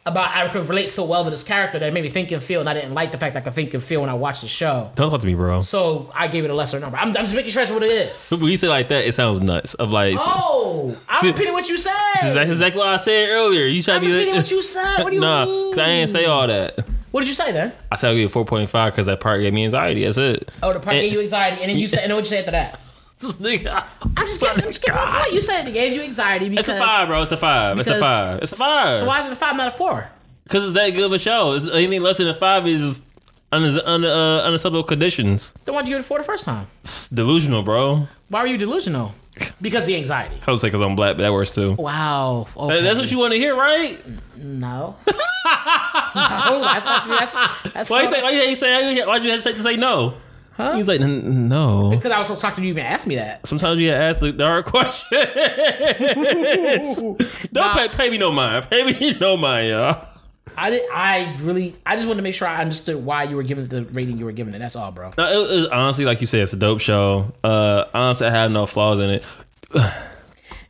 about. 0.06 0.36
I 0.36 0.48
could 0.48 0.68
relate 0.68 0.90
so 0.90 1.04
well 1.04 1.24
to 1.24 1.30
this 1.30 1.42
character 1.42 1.78
that 1.78 1.86
it 1.86 1.92
made 1.94 2.02
me 2.04 2.10
think 2.10 2.30
and 2.30 2.42
feel, 2.42 2.60
and 2.60 2.68
I 2.68 2.74
didn't 2.74 2.94
like 2.94 3.12
the 3.12 3.18
fact 3.18 3.36
I 3.36 3.40
could 3.40 3.54
think 3.54 3.72
and 3.74 3.82
feel 3.82 4.00
when 4.00 4.10
I 4.10 4.14
watched 4.14 4.42
the 4.42 4.48
show. 4.48 4.90
Don't 4.94 5.10
talk 5.10 5.20
to 5.20 5.26
me, 5.26 5.34
bro. 5.34 5.60
So 5.60 6.10
I 6.14 6.28
gave 6.28 6.44
it 6.44 6.50
a 6.50 6.54
lesser 6.54 6.78
number. 6.80 6.96
I'm, 6.98 7.08
I'm 7.08 7.14
just 7.24 7.34
making 7.34 7.50
sure 7.50 7.60
that's 7.62 7.72
what 7.72 7.82
it 7.82 7.92
is. 7.92 8.30
When 8.40 8.50
you 8.50 8.56
say 8.56 8.68
like 8.68 8.88
that, 8.90 9.06
it 9.06 9.14
sounds 9.14 9.40
nuts. 9.40 9.74
Of 9.74 9.90
like, 9.90 10.16
Oh, 10.18 10.94
I'm 11.08 11.26
repeating 11.26 11.52
what 11.52 11.68
you 11.68 11.78
said. 11.78 11.92
that's 12.22 12.36
exactly 12.50 12.78
what 12.78 12.88
I 12.88 12.96
said 12.96 13.28
earlier. 13.30 13.64
You 13.66 13.82
try 13.82 13.94
to 13.94 14.00
be 14.00 14.12
repeating 14.12 14.34
like, 14.34 14.42
what 14.44 14.50
you 14.50 14.62
said. 14.76 15.02
What 15.02 15.10
do 15.10 15.16
you 15.16 15.20
nah, 15.20 15.44
mean? 15.46 15.78
I 15.78 15.86
didn't 15.86 16.10
say 16.10 16.24
all 16.26 16.46
that. 16.46 16.84
What 17.10 17.20
did 17.20 17.28
you 17.28 17.34
say 17.34 17.52
then? 17.52 17.72
I 17.92 17.96
said 17.96 18.08
I'll 18.08 18.16
give 18.16 18.28
it 18.28 18.32
four 18.32 18.44
point 18.44 18.68
five 18.68 18.92
because 18.92 19.06
that 19.06 19.20
part 19.20 19.40
gave 19.40 19.54
me 19.54 19.64
anxiety. 19.64 20.04
That's 20.04 20.18
it. 20.18 20.50
Oh, 20.62 20.72
the 20.72 20.80
part 20.80 20.96
And- 20.96 21.04
gave 21.04 21.12
you 21.12 21.20
anxiety, 21.20 21.62
and 21.62 21.70
then 21.70 21.78
you 21.78 21.86
said, 21.86 22.00
and 22.00 22.10
then 22.10 22.16
what 22.16 22.24
you 22.24 22.28
say 22.30 22.40
after 22.40 22.50
that? 22.50 22.80
This 23.24 23.36
nigga. 23.36 23.86
I'm 24.02 24.26
just 24.26 24.40
getting, 24.40 24.64
I'm 24.64 24.70
just 24.70 24.84
getting 24.84 25.00
point. 25.00 25.32
You 25.32 25.40
said 25.40 25.66
it 25.66 25.72
gave 25.72 25.94
you 25.94 26.02
anxiety 26.02 26.50
because. 26.50 26.68
It's 26.68 26.78
a 26.78 26.78
five, 26.78 27.08
bro. 27.08 27.22
It's 27.22 27.32
a 27.32 27.36
five. 27.38 27.78
It's 27.78 27.88
a 27.88 27.98
five. 27.98 28.42
It's 28.42 28.52
a 28.52 28.56
five. 28.56 29.00
So 29.00 29.06
why 29.06 29.20
is 29.20 29.26
it 29.26 29.32
a 29.32 29.36
five, 29.36 29.56
not 29.56 29.68
a 29.68 29.70
four? 29.70 30.08
Because 30.42 30.64
it's 30.64 30.74
that 30.74 30.90
good 30.90 31.06
of 31.06 31.12
a 31.12 31.18
show. 31.18 31.54
It's, 31.54 31.66
anything 31.66 32.02
less 32.02 32.18
than 32.18 32.28
a 32.28 32.34
five 32.34 32.66
is 32.66 33.02
under, 33.50 33.80
under 33.86 34.08
uh, 34.08 34.42
unacceptable 34.42 34.82
conditions. 34.82 35.54
Then 35.64 35.74
why'd 35.74 35.86
you 35.86 35.92
give 35.92 36.00
it 36.00 36.02
a 36.02 36.04
four 36.04 36.18
the 36.18 36.24
first 36.24 36.44
time? 36.44 36.66
It's 36.82 37.08
delusional, 37.08 37.62
bro. 37.62 38.08
Why 38.28 38.42
were 38.42 38.46
you 38.46 38.58
delusional? 38.58 39.14
Because 39.60 39.86
the 39.86 39.96
anxiety. 39.96 40.36
I 40.46 40.50
would 40.50 40.60
say 40.60 40.68
because 40.68 40.82
I'm 40.82 40.96
black, 40.96 41.16
but 41.16 41.22
that 41.22 41.32
works 41.32 41.54
too. 41.54 41.72
Wow. 41.72 42.46
Okay. 42.56 42.82
That's 42.82 42.98
what 42.98 43.10
you 43.10 43.18
want 43.18 43.32
to 43.32 43.38
hear, 43.38 43.56
right? 43.56 43.98
No. 44.36 44.96
no. 45.06 45.14
That's 46.14 47.34
that's. 47.72 47.90
Why 47.90 48.02
you 48.02 48.08
say? 48.10 48.22
Why 48.22 48.30
you 48.30 48.56
say? 48.56 49.04
Why'd 49.04 49.24
you 49.24 49.30
hesitate 49.30 49.56
to 49.56 49.62
say 49.62 49.76
no? 49.76 50.14
Huh? 50.56 50.76
He's 50.76 50.86
like, 50.86 51.00
"N- 51.00 51.48
no. 51.48 51.90
Because 51.90 52.12
I 52.12 52.18
was 52.18 52.28
so 52.28 52.36
shocked 52.36 52.56
that 52.56 52.62
you 52.62 52.68
even 52.68 52.84
asked 52.86 53.06
me 53.08 53.16
that. 53.16 53.44
Sometimes 53.46 53.80
you 53.80 53.90
ask 53.90 54.20
the, 54.20 54.32
hard 54.38 54.64
questions. 54.66 55.10
Don't 57.52 57.52
Nah. 57.52 57.74
pay, 57.74 57.88
pay 57.88 58.10
me 58.10 58.18
no 58.18 58.30
mind. 58.32 58.68
Pay 58.70 58.84
me 58.84 59.14
no 59.20 59.36
mind, 59.36 59.68
y'all. 59.68 60.06
I 60.56 60.70
did. 60.70 60.82
I 60.92 61.34
really. 61.40 61.74
I 61.84 61.96
just 61.96 62.06
wanted 62.06 62.18
to 62.18 62.22
make 62.22 62.34
sure 62.34 62.46
I 62.46 62.60
understood 62.60 63.04
why 63.04 63.24
you 63.24 63.34
were 63.34 63.42
giving 63.42 63.66
the 63.66 63.84
rating 63.86 64.18
you 64.18 64.24
were 64.24 64.30
giving 64.32 64.54
it. 64.54 64.60
That's 64.60 64.76
all, 64.76 64.92
bro. 64.92 65.10
No, 65.18 65.26
it, 65.26 65.64
it, 65.64 65.72
honestly, 65.72 66.04
like 66.04 66.20
you 66.20 66.28
said, 66.28 66.42
it's 66.42 66.52
a 66.52 66.56
dope 66.56 66.80
show. 66.80 67.32
Uh, 67.42 67.86
honestly, 67.92 68.28
I 68.28 68.30
have 68.30 68.52
no 68.52 68.66
flaws 68.66 69.00
in 69.00 69.10
it. 69.10 69.24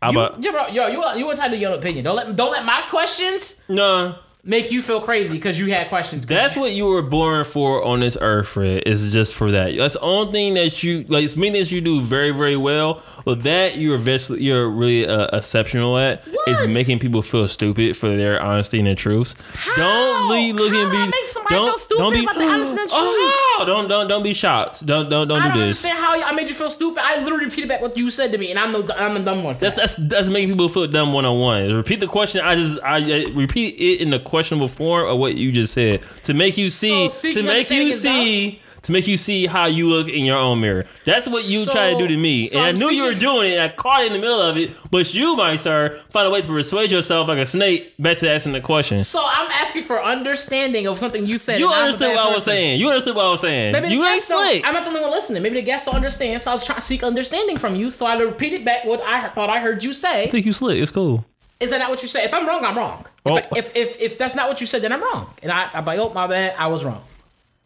How 0.00 0.12
You, 0.12 0.20
about 0.20 0.42
yo, 0.42 0.52
bro, 0.52 0.66
yo, 0.68 0.86
you 0.88 1.02
you 1.18 1.30
entitled 1.30 1.52
to 1.52 1.58
your 1.58 1.72
opinion. 1.74 2.04
Don't 2.04 2.16
let 2.16 2.34
don't 2.36 2.52
let 2.52 2.64
my 2.64 2.82
questions 2.88 3.60
no? 3.68 4.16
Make 4.44 4.70
you 4.70 4.82
feel 4.82 5.00
crazy 5.00 5.36
because 5.36 5.58
you 5.58 5.72
had 5.72 5.88
questions. 5.88 6.26
That's 6.26 6.56
what 6.56 6.72
you 6.72 6.86
were 6.86 7.02
born 7.02 7.44
for 7.44 7.82
on 7.84 8.00
this 8.00 8.16
earth, 8.20 8.48
Fred. 8.48 8.82
Is 8.86 9.12
just 9.12 9.34
for 9.34 9.50
that. 9.50 9.76
That's 9.76 9.94
the 9.94 10.00
only 10.00 10.32
thing 10.32 10.54
that 10.54 10.82
you 10.82 11.04
like. 11.04 11.24
It's 11.24 11.36
mean 11.36 11.52
that 11.54 11.70
you 11.70 11.80
do 11.80 12.00
very, 12.00 12.30
very 12.30 12.56
well. 12.56 13.02
Well, 13.24 13.36
that 13.36 13.78
you're 13.78 13.98
ves- 13.98 14.30
you're 14.30 14.68
really 14.68 15.06
uh, 15.06 15.36
exceptional 15.36 15.96
at 15.98 16.26
is 16.46 16.66
making 16.66 16.98
people 16.98 17.22
feel 17.22 17.48
stupid 17.48 17.96
for 17.96 18.08
their 18.08 18.40
honesty 18.42 18.78
and 18.78 18.86
their 18.86 18.94
truths. 18.94 19.34
Don't 19.76 20.30
be 20.30 20.52
looking. 20.52 20.80
How 20.80 20.90
be 20.90 21.10
make 21.10 21.26
somebody 21.26 21.54
don't 21.54 21.68
feel 21.68 21.78
stupid 21.78 22.00
don't 22.00 22.12
be. 22.12 22.22
about 22.22 22.34
the 22.36 22.44
honesty 22.44 22.80
and 22.80 22.90
truth? 22.90 22.90
Oh, 22.92 23.64
don't 23.66 23.88
don't 23.88 24.08
don't 24.08 24.22
be 24.22 24.34
shocked. 24.34 24.84
Don't 24.84 25.08
don't 25.08 25.28
don't 25.28 25.40
I 25.40 25.48
do 25.48 25.58
don't 25.60 25.68
this. 25.68 25.84
understand 25.84 25.98
how 25.98 26.22
I 26.22 26.32
made 26.32 26.48
you 26.48 26.54
feel 26.54 26.70
stupid. 26.70 27.02
I 27.02 27.22
literally 27.22 27.46
repeated 27.46 27.68
back 27.68 27.80
what 27.80 27.96
you 27.96 28.10
said 28.10 28.32
to 28.32 28.38
me, 28.38 28.50
and 28.50 28.58
I'm 28.58 28.72
no, 28.72 28.86
I'm 28.96 29.16
a 29.16 29.24
dumb 29.24 29.42
one. 29.42 29.56
That's 29.58 29.74
that. 29.76 29.80
that's 29.80 29.94
that's 29.96 30.28
making 30.28 30.50
people 30.50 30.68
feel 30.68 30.86
dumb 30.86 31.12
one 31.12 31.24
on 31.24 31.38
one. 31.40 31.72
Repeat 31.72 32.00
the 32.00 32.06
question. 32.06 32.42
I 32.44 32.54
just 32.56 32.78
I, 32.82 32.96
I 32.96 33.24
repeat 33.34 33.76
it 33.78 34.02
in 34.02 34.10
the 34.10 34.18
questionable 34.34 34.66
form 34.66 35.08
of 35.08 35.16
what 35.18 35.36
you 35.36 35.52
just 35.52 35.72
said 35.72 36.00
to 36.24 36.34
make 36.34 36.58
you 36.58 36.68
see 36.70 37.08
So 37.08 37.30
to 37.30 37.42
make 37.44 37.70
you 37.70 37.92
see 37.92 38.60
to 38.82 38.92
make 38.92 39.06
you 39.06 39.16
see 39.16 39.46
how 39.46 39.64
you 39.64 39.86
look 39.88 40.08
in 40.08 40.26
your 40.26 40.36
own 40.36 40.60
mirror. 40.60 40.84
That's 41.06 41.26
what 41.26 41.48
you 41.48 41.60
So- 41.64 41.72
try 41.72 41.92
to 41.94 41.98
do 41.98 42.06
to 42.06 42.16
me, 42.18 42.46
so 42.48 42.58
and 42.58 42.66
I 42.66 42.68
I'm 42.68 42.76
knew 42.78 42.90
you 42.90 43.04
were 43.04 43.14
doing 43.14 43.52
it. 43.52 43.54
and 43.54 43.62
I 43.62 43.68
caught 43.68 44.00
you 44.00 44.08
in 44.08 44.12
the 44.12 44.18
middle 44.18 44.42
of 44.42 44.58
it, 44.58 44.72
but 44.90 45.14
you, 45.14 45.36
my 45.36 45.56
sir, 45.56 45.98
find 46.10 46.26
a 46.26 46.30
way 46.30 46.42
to 46.42 46.46
persuade 46.46 46.92
yourself 46.92 47.26
like 47.28 47.38
a 47.38 47.46
snake 47.46 47.94
back 47.98 48.18
to 48.18 48.28
asking 48.30 48.52
the 48.52 48.60
question. 48.60 49.02
So 49.02 49.20
I'm 49.24 49.50
asking 49.52 49.84
for 49.84 50.02
understanding 50.02 50.86
of 50.86 50.98
something 50.98 51.24
you 51.26 51.38
said. 51.38 51.60
You 51.60 51.70
understood 51.72 52.08
what 52.14 52.26
I 52.26 52.34
was 52.34 52.44
saying. 52.44 52.78
You 52.78 52.88
understood 52.90 53.16
what 53.16 53.24
I 53.24 53.30
was 53.30 53.40
saying. 53.40 53.72
Maybe 53.72 53.88
you 53.88 54.04
ain't 54.04 54.22
slick. 54.22 54.62
I'm 54.66 54.74
not 54.74 54.82
the 54.84 54.90
only 54.90 55.00
one 55.00 55.12
listening. 55.12 55.42
Maybe 55.42 55.54
the 55.54 55.62
guests 55.62 55.86
don't 55.86 55.94
understand. 55.94 56.42
So 56.42 56.50
I 56.50 56.54
was 56.54 56.66
trying 56.66 56.80
to 56.80 56.84
seek 56.84 57.02
understanding 57.02 57.56
from 57.56 57.76
you. 57.76 57.90
So 57.90 58.04
I 58.04 58.18
repeated 58.18 58.66
back 58.66 58.84
what 58.84 59.00
I 59.00 59.28
thought 59.30 59.48
I 59.48 59.60
heard 59.60 59.82
you 59.82 59.94
say. 59.94 60.24
I 60.24 60.30
think 60.30 60.44
you 60.44 60.52
slick. 60.52 60.78
It's 60.82 60.90
cool. 60.90 61.24
Is 61.60 61.70
that 61.70 61.78
not 61.78 61.90
what 61.90 62.02
you 62.02 62.08
said? 62.08 62.24
If 62.24 62.34
I'm 62.34 62.46
wrong, 62.46 62.64
I'm 62.64 62.76
wrong. 62.76 63.04
If, 63.24 63.32
Oh. 63.32 63.36
I- 63.36 63.58
if, 63.58 63.74
if, 63.76 64.00
if 64.00 64.18
that's 64.18 64.34
not 64.34 64.48
what 64.48 64.60
you 64.60 64.66
said, 64.66 64.82
then 64.82 64.92
I'm 64.92 65.02
wrong. 65.02 65.32
And 65.42 65.50
I, 65.52 65.70
I'm 65.72 65.84
like, 65.84 65.98
oh, 65.98 66.10
my 66.12 66.26
bad. 66.26 66.54
I 66.58 66.66
was 66.66 66.84
wrong. 66.84 67.02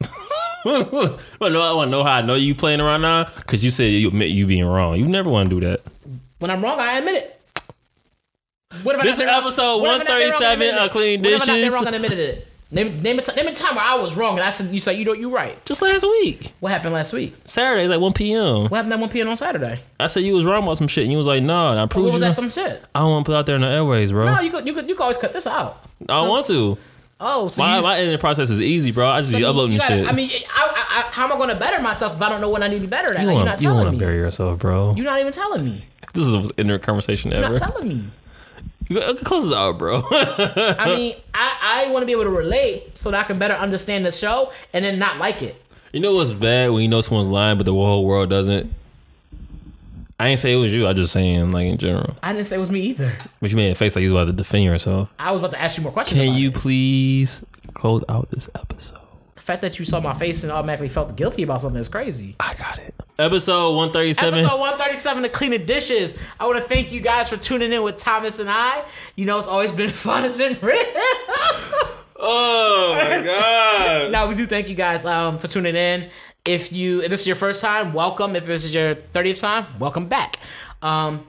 well, 0.65 1.19
no, 1.41 1.63
I 1.63 1.73
want 1.73 1.89
to 1.89 1.91
know 1.91 2.05
how 2.05 2.13
I 2.13 2.23
know 2.23 2.35
you 2.35 2.55
playing 2.55 2.81
around 2.81 3.03
now 3.03 3.25
because 3.37 3.65
you 3.65 3.71
said 3.71 3.85
you 3.85 4.09
admit 4.09 4.29
you 4.31 4.47
being 4.47 4.65
wrong. 4.67 4.97
You 4.97 5.07
never 5.07 5.31
want 5.31 5.49
to 5.51 5.61
do 5.61 5.67
that. 5.67 5.81
When 6.39 6.51
I'm 6.51 6.63
wrong, 6.63 6.79
I 6.79 6.99
admit 6.99 7.15
it. 7.17 7.35
What 8.83 8.95
if 8.97 9.01
I 9.01 9.05
This 9.05 9.19
not 9.19 9.25
been 9.27 9.35
episode 9.35 9.79
what 9.81 10.03
if 10.03 10.09
I 10.09 10.13
wrong 10.13 10.23
and 10.23 10.33
137 10.35 10.53
admitted 10.53 10.79
of 10.79 10.85
it? 10.87 10.93
Clean 10.93 11.23
What 11.23 11.33
if 11.33 11.43
I 11.43 11.47
not 11.47 11.55
Dishes. 11.55 11.73
wrong 11.75 11.87
and 11.87 11.97
admitted 11.97 12.19
it? 12.19 12.48
Name, 12.71 13.01
name, 13.01 13.19
a 13.19 13.23
t- 13.23 13.35
name 13.35 13.47
a 13.47 13.55
time 13.55 13.77
where 13.77 13.85
I 13.85 13.95
was 13.97 14.15
wrong 14.15 14.37
and 14.37 14.47
I 14.47 14.51
said 14.51 14.67
you 14.75 14.79
said 14.79 14.93
you 14.99 15.07
know 15.07 15.15
you 15.15 15.31
right. 15.35 15.65
Just 15.65 15.81
last 15.81 16.03
week, 16.03 16.53
What 16.61 16.71
happened 16.71 16.93
last 16.93 17.15
week? 17.15 17.35
Saturday, 17.47 17.85
is 17.85 17.89
like 17.91 17.99
1 18.01 18.13
p.m. 18.13 18.65
What 18.65 18.73
happened 18.77 18.93
at 18.93 18.99
1 19.01 19.09
p.m. 19.09 19.29
on 19.31 19.39
Saturday? 19.39 19.81
I 19.99 20.07
said 20.09 20.23
you 20.25 20.35
was 20.35 20.45
wrong 20.45 20.65
about 20.65 20.77
some 20.77 20.87
shit, 20.89 21.05
and 21.05 21.11
you 21.13 21.17
was 21.17 21.27
like, 21.27 21.43
"No, 21.43 21.73
nah, 21.75 21.79
I 21.79 21.81
What 21.85 21.91
proved 21.91 22.05
was 22.07 22.15
you." 22.17 22.21
that? 22.21 22.27
wrong. 22.27 22.51
Some 22.51 22.51
shit. 22.51 22.83
I 22.95 22.99
don't 23.01 23.11
want 23.11 23.25
to 23.25 23.31
put 23.31 23.35
it 23.37 23.39
out 23.39 23.47
there 23.47 23.57
in 23.57 23.63
the 23.63 23.69
airways, 23.69 24.13
bro. 24.13 24.27
No, 24.35 24.41
you 24.43 24.51
could 24.51 24.67
you 24.67 24.75
could 24.75 24.87
you 24.87 24.95
could 24.97 25.01
always 25.03 25.17
cut 25.17 25.33
this 25.33 25.47
out. 25.47 25.83
I 26.03 26.21
don't 26.21 26.29
want 26.29 26.45
to. 26.47 26.77
Oh, 27.21 27.49
so 27.49 27.63
My 27.63 27.79
you, 27.79 27.83
my 27.83 27.99
editing 27.99 28.19
process 28.19 28.51
is 28.51 28.61
easy, 28.61 28.93
bro. 28.93 29.09
I 29.09 29.21
just 29.21 29.31
so 29.33 29.39
be 29.39 29.43
you- 29.45 29.49
uploading 29.49 29.73
you 29.73 29.79
gotta- 29.81 29.97
shit. 30.05 30.07
I 30.07 30.13
mean, 30.13 30.31
I, 30.55 30.63
I, 30.63 30.99
I, 31.09 31.11
how 31.11 31.25
am 31.25 31.33
I 31.33 31.37
going 31.37 31.49
to 31.49 31.57
better 31.57 31.83
myself 31.83 32.15
if 32.17 32.23
I 32.23 32.29
don't 32.29 32.41
know 32.43 32.49
what 32.51 32.63
I 32.63 32.69
need 32.69 32.77
to 32.77 32.81
be 32.83 32.87
better 32.87 33.13
at? 33.15 33.21
you 33.23 33.27
Like, 33.27 33.35
don't 33.35 33.35
you're 33.35 33.35
want 33.35 33.47
not 33.47 33.63
you 33.63 33.69
want 33.71 33.79
telling 33.81 33.93
to 33.93 33.99
me. 33.99 34.05
bury 34.05 34.19
yourself, 34.19 34.59
bro. 34.61 34.95
You're 34.95 35.05
not 35.07 35.19
even 35.19 35.33
telling 35.33 35.65
me. 35.65 35.85
this 36.15 36.23
is 36.25 36.33
an 36.35 36.51
inner 36.59 36.79
conversation 36.79 37.33
You're 37.33 37.43
ever. 37.43 37.55
not 37.55 37.73
telling 37.73 37.89
me. 37.89 38.05
Close 39.25 39.45
this 39.45 39.53
out, 39.53 39.79
bro. 39.79 40.03
I 40.11 40.85
mean, 40.97 41.17
I, 41.35 41.85
I 41.87 41.91
want 41.91 42.03
to 42.03 42.07
be 42.07 42.13
able 42.13 42.25
to 42.25 42.31
relate 42.31 42.97
so 42.97 43.11
that 43.11 43.21
I 43.21 43.25
can 43.25 43.39
better 43.39 43.55
understand 43.55 44.07
the 44.07 44.13
show 44.13 44.53
and 44.73 44.85
then 44.85 44.99
not 44.99 45.19
like 45.19 45.43
it. 45.43 45.61
you 45.93 46.01
know 46.01 46.15
what's 46.15 46.33
bad 46.33 46.71
when 46.71 46.83
you 46.83 46.89
know 46.89 47.01
someone's 47.01 47.29
lying, 47.29 47.59
but 47.59 47.65
the 47.65 47.73
whole 47.75 48.05
world 48.07 48.31
doesn't. 48.31 48.73
I 50.21 50.29
ain't 50.29 50.41
say 50.41 50.53
it 50.53 50.57
was 50.57 50.73
you. 50.75 50.89
I 50.89 50.95
just 50.95 51.13
saying 51.13 51.53
like 51.53 51.67
in 51.67 51.79
general. 51.79 52.17
I 52.23 52.33
didn't 52.33 52.47
say 52.49 52.57
it 52.57 52.61
was 52.61 52.71
me 52.71 52.81
either. 52.81 53.17
But 53.41 53.51
you 53.51 53.57
made 53.57 53.71
a 53.71 53.75
face 53.77 53.95
like 53.95 54.03
you 54.03 54.13
was 54.13 54.23
about 54.23 54.31
to 54.33 54.37
defend 54.37 54.65
yourself. 54.65 55.09
I 55.19 55.31
was 55.31 55.41
about 55.41 55.53
to 55.53 55.61
ask 55.61 55.77
you 55.77 55.83
more 55.85 55.93
questions. 55.93 56.19
Can 56.21 56.35
you 56.35 56.49
it. 56.49 56.55
please 56.57 57.43
close 57.75 58.03
out 58.09 58.29
this 58.31 58.49
episode? 58.57 58.99
The 59.49 59.53
fact 59.55 59.63
that 59.63 59.79
you 59.79 59.87
saw 59.87 59.99
my 59.99 60.13
face 60.13 60.43
and 60.43 60.53
automatically 60.53 60.91
felt 60.91 61.17
guilty 61.17 61.43
about 61.43 61.63
something 61.63 61.81
is 61.81 61.89
crazy. 61.89 62.37
I 62.39 62.53
got 62.57 62.79
it. 62.81 62.95
Episode 63.19 63.77
one 63.77 63.95
thirty 63.95 64.13
seven. 64.13 64.41
Episode 64.41 64.61
137 64.61 65.25
of 65.25 65.33
Cleaning 65.33 65.65
Dishes. 65.65 66.13
I 66.39 66.45
want 66.45 66.59
to 66.59 66.65
thank 66.65 66.93
you 66.93 67.01
guys 67.01 67.31
for 67.31 67.39
tuning 67.39 67.73
in 67.73 67.83
with 67.83 67.97
Thomas 67.97 68.41
and 68.41 68.51
I. 68.51 68.85
You 69.17 69.25
know, 69.25 69.39
it's 69.39 69.49
always 69.49 69.73
been 69.73 69.89
fun. 70.05 70.27
It's 70.27 70.37
been 70.37 70.59
real. 70.61 70.77
Oh 72.17 72.95
my 72.95 73.25
god. 73.25 74.13
now, 74.13 74.29
we 74.29 74.35
do 74.35 74.45
thank 74.45 74.69
you 74.69 74.75
guys 74.75 75.07
um, 75.07 75.39
for 75.39 75.47
tuning 75.47 75.77
in. 75.77 76.11
If 76.45 76.71
you 76.71 77.01
if 77.01 77.09
this 77.09 77.23
is 77.23 77.27
your 77.27 77.37
first 77.37 77.63
time, 77.63 77.95
welcome. 77.95 78.37
If 78.37 78.45
this 78.45 78.67
is 78.67 78.75
your 78.75 78.97
30th 78.97 79.41
time, 79.41 79.79
welcome 79.79 80.09
back. 80.09 80.41
Um, 80.83 81.25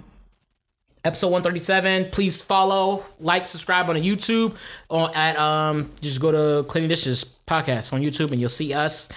episode 1.05 1.27
137. 1.27 2.11
Please 2.11 2.41
follow, 2.41 3.05
like, 3.19 3.45
subscribe 3.45 3.89
on 3.89 3.95
the 3.95 4.01
YouTube 4.01 4.55
on 4.89 5.13
at 5.15 5.37
um 5.37 5.91
just 6.01 6.19
go 6.19 6.31
to 6.31 6.67
Cleaning 6.67 6.89
Dishes 6.89 7.25
podcast 7.47 7.93
on 7.93 8.01
YouTube 8.01 8.31
and 8.31 8.39
you'll 8.39 8.49
see 8.49 8.73
us. 8.73 9.09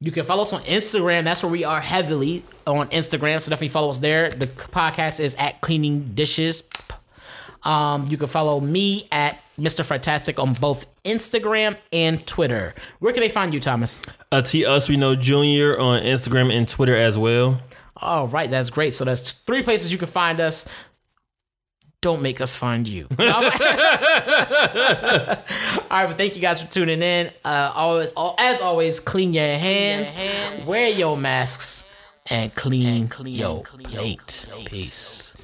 You 0.00 0.12
can 0.12 0.24
follow 0.24 0.42
us 0.42 0.52
on 0.52 0.62
Instagram. 0.62 1.24
That's 1.24 1.42
where 1.42 1.50
we 1.50 1.64
are 1.64 1.80
heavily 1.80 2.44
on 2.66 2.88
Instagram. 2.90 3.40
So 3.42 3.50
definitely 3.50 3.68
follow 3.68 3.90
us 3.90 3.98
there. 3.98 4.30
The 4.30 4.46
podcast 4.46 5.18
is 5.18 5.34
at 5.36 5.60
Cleaning 5.60 6.12
Dishes. 6.14 6.62
Um, 7.64 8.06
you 8.06 8.16
can 8.16 8.28
follow 8.28 8.60
me 8.60 9.08
at 9.10 9.40
Mr. 9.58 9.84
Fantastic 9.84 10.38
on 10.38 10.54
both 10.54 10.86
Instagram 11.04 11.76
and 11.92 12.24
Twitter. 12.26 12.74
Where 13.00 13.12
can 13.12 13.22
they 13.22 13.28
find 13.28 13.52
you, 13.52 13.58
Thomas? 13.58 14.02
Uh, 14.30 14.40
T 14.40 14.64
Us 14.64 14.88
We 14.88 14.96
Know 14.96 15.16
Junior 15.16 15.76
on 15.78 16.02
Instagram 16.02 16.52
and 16.56 16.68
Twitter 16.68 16.96
as 16.96 17.18
well. 17.18 17.60
All 17.96 18.28
right, 18.28 18.48
that's 18.48 18.70
great. 18.70 18.94
So 18.94 19.04
that's 19.04 19.32
three 19.32 19.64
places 19.64 19.90
you 19.90 19.98
can 19.98 20.06
find 20.06 20.38
us. 20.38 20.64
Don't 22.00 22.22
make 22.22 22.40
us 22.40 22.54
find 22.54 22.86
you. 22.86 23.08
All 23.18 23.26
right, 23.26 23.58
but 25.90 26.16
thank 26.16 26.36
you 26.36 26.40
guys 26.40 26.62
for 26.62 26.70
tuning 26.70 27.02
in. 27.02 27.32
Uh, 27.44 27.72
always, 27.74 28.12
all, 28.12 28.36
as 28.38 28.60
always, 28.60 29.00
clean 29.00 29.32
your 29.32 29.58
hands, 29.58 30.14
wear 30.64 30.88
your 30.90 31.16
masks, 31.16 31.84
and 32.30 32.54
clean, 32.54 33.10
your 33.24 33.64
plate. 33.64 34.46
Peace. 34.66 35.37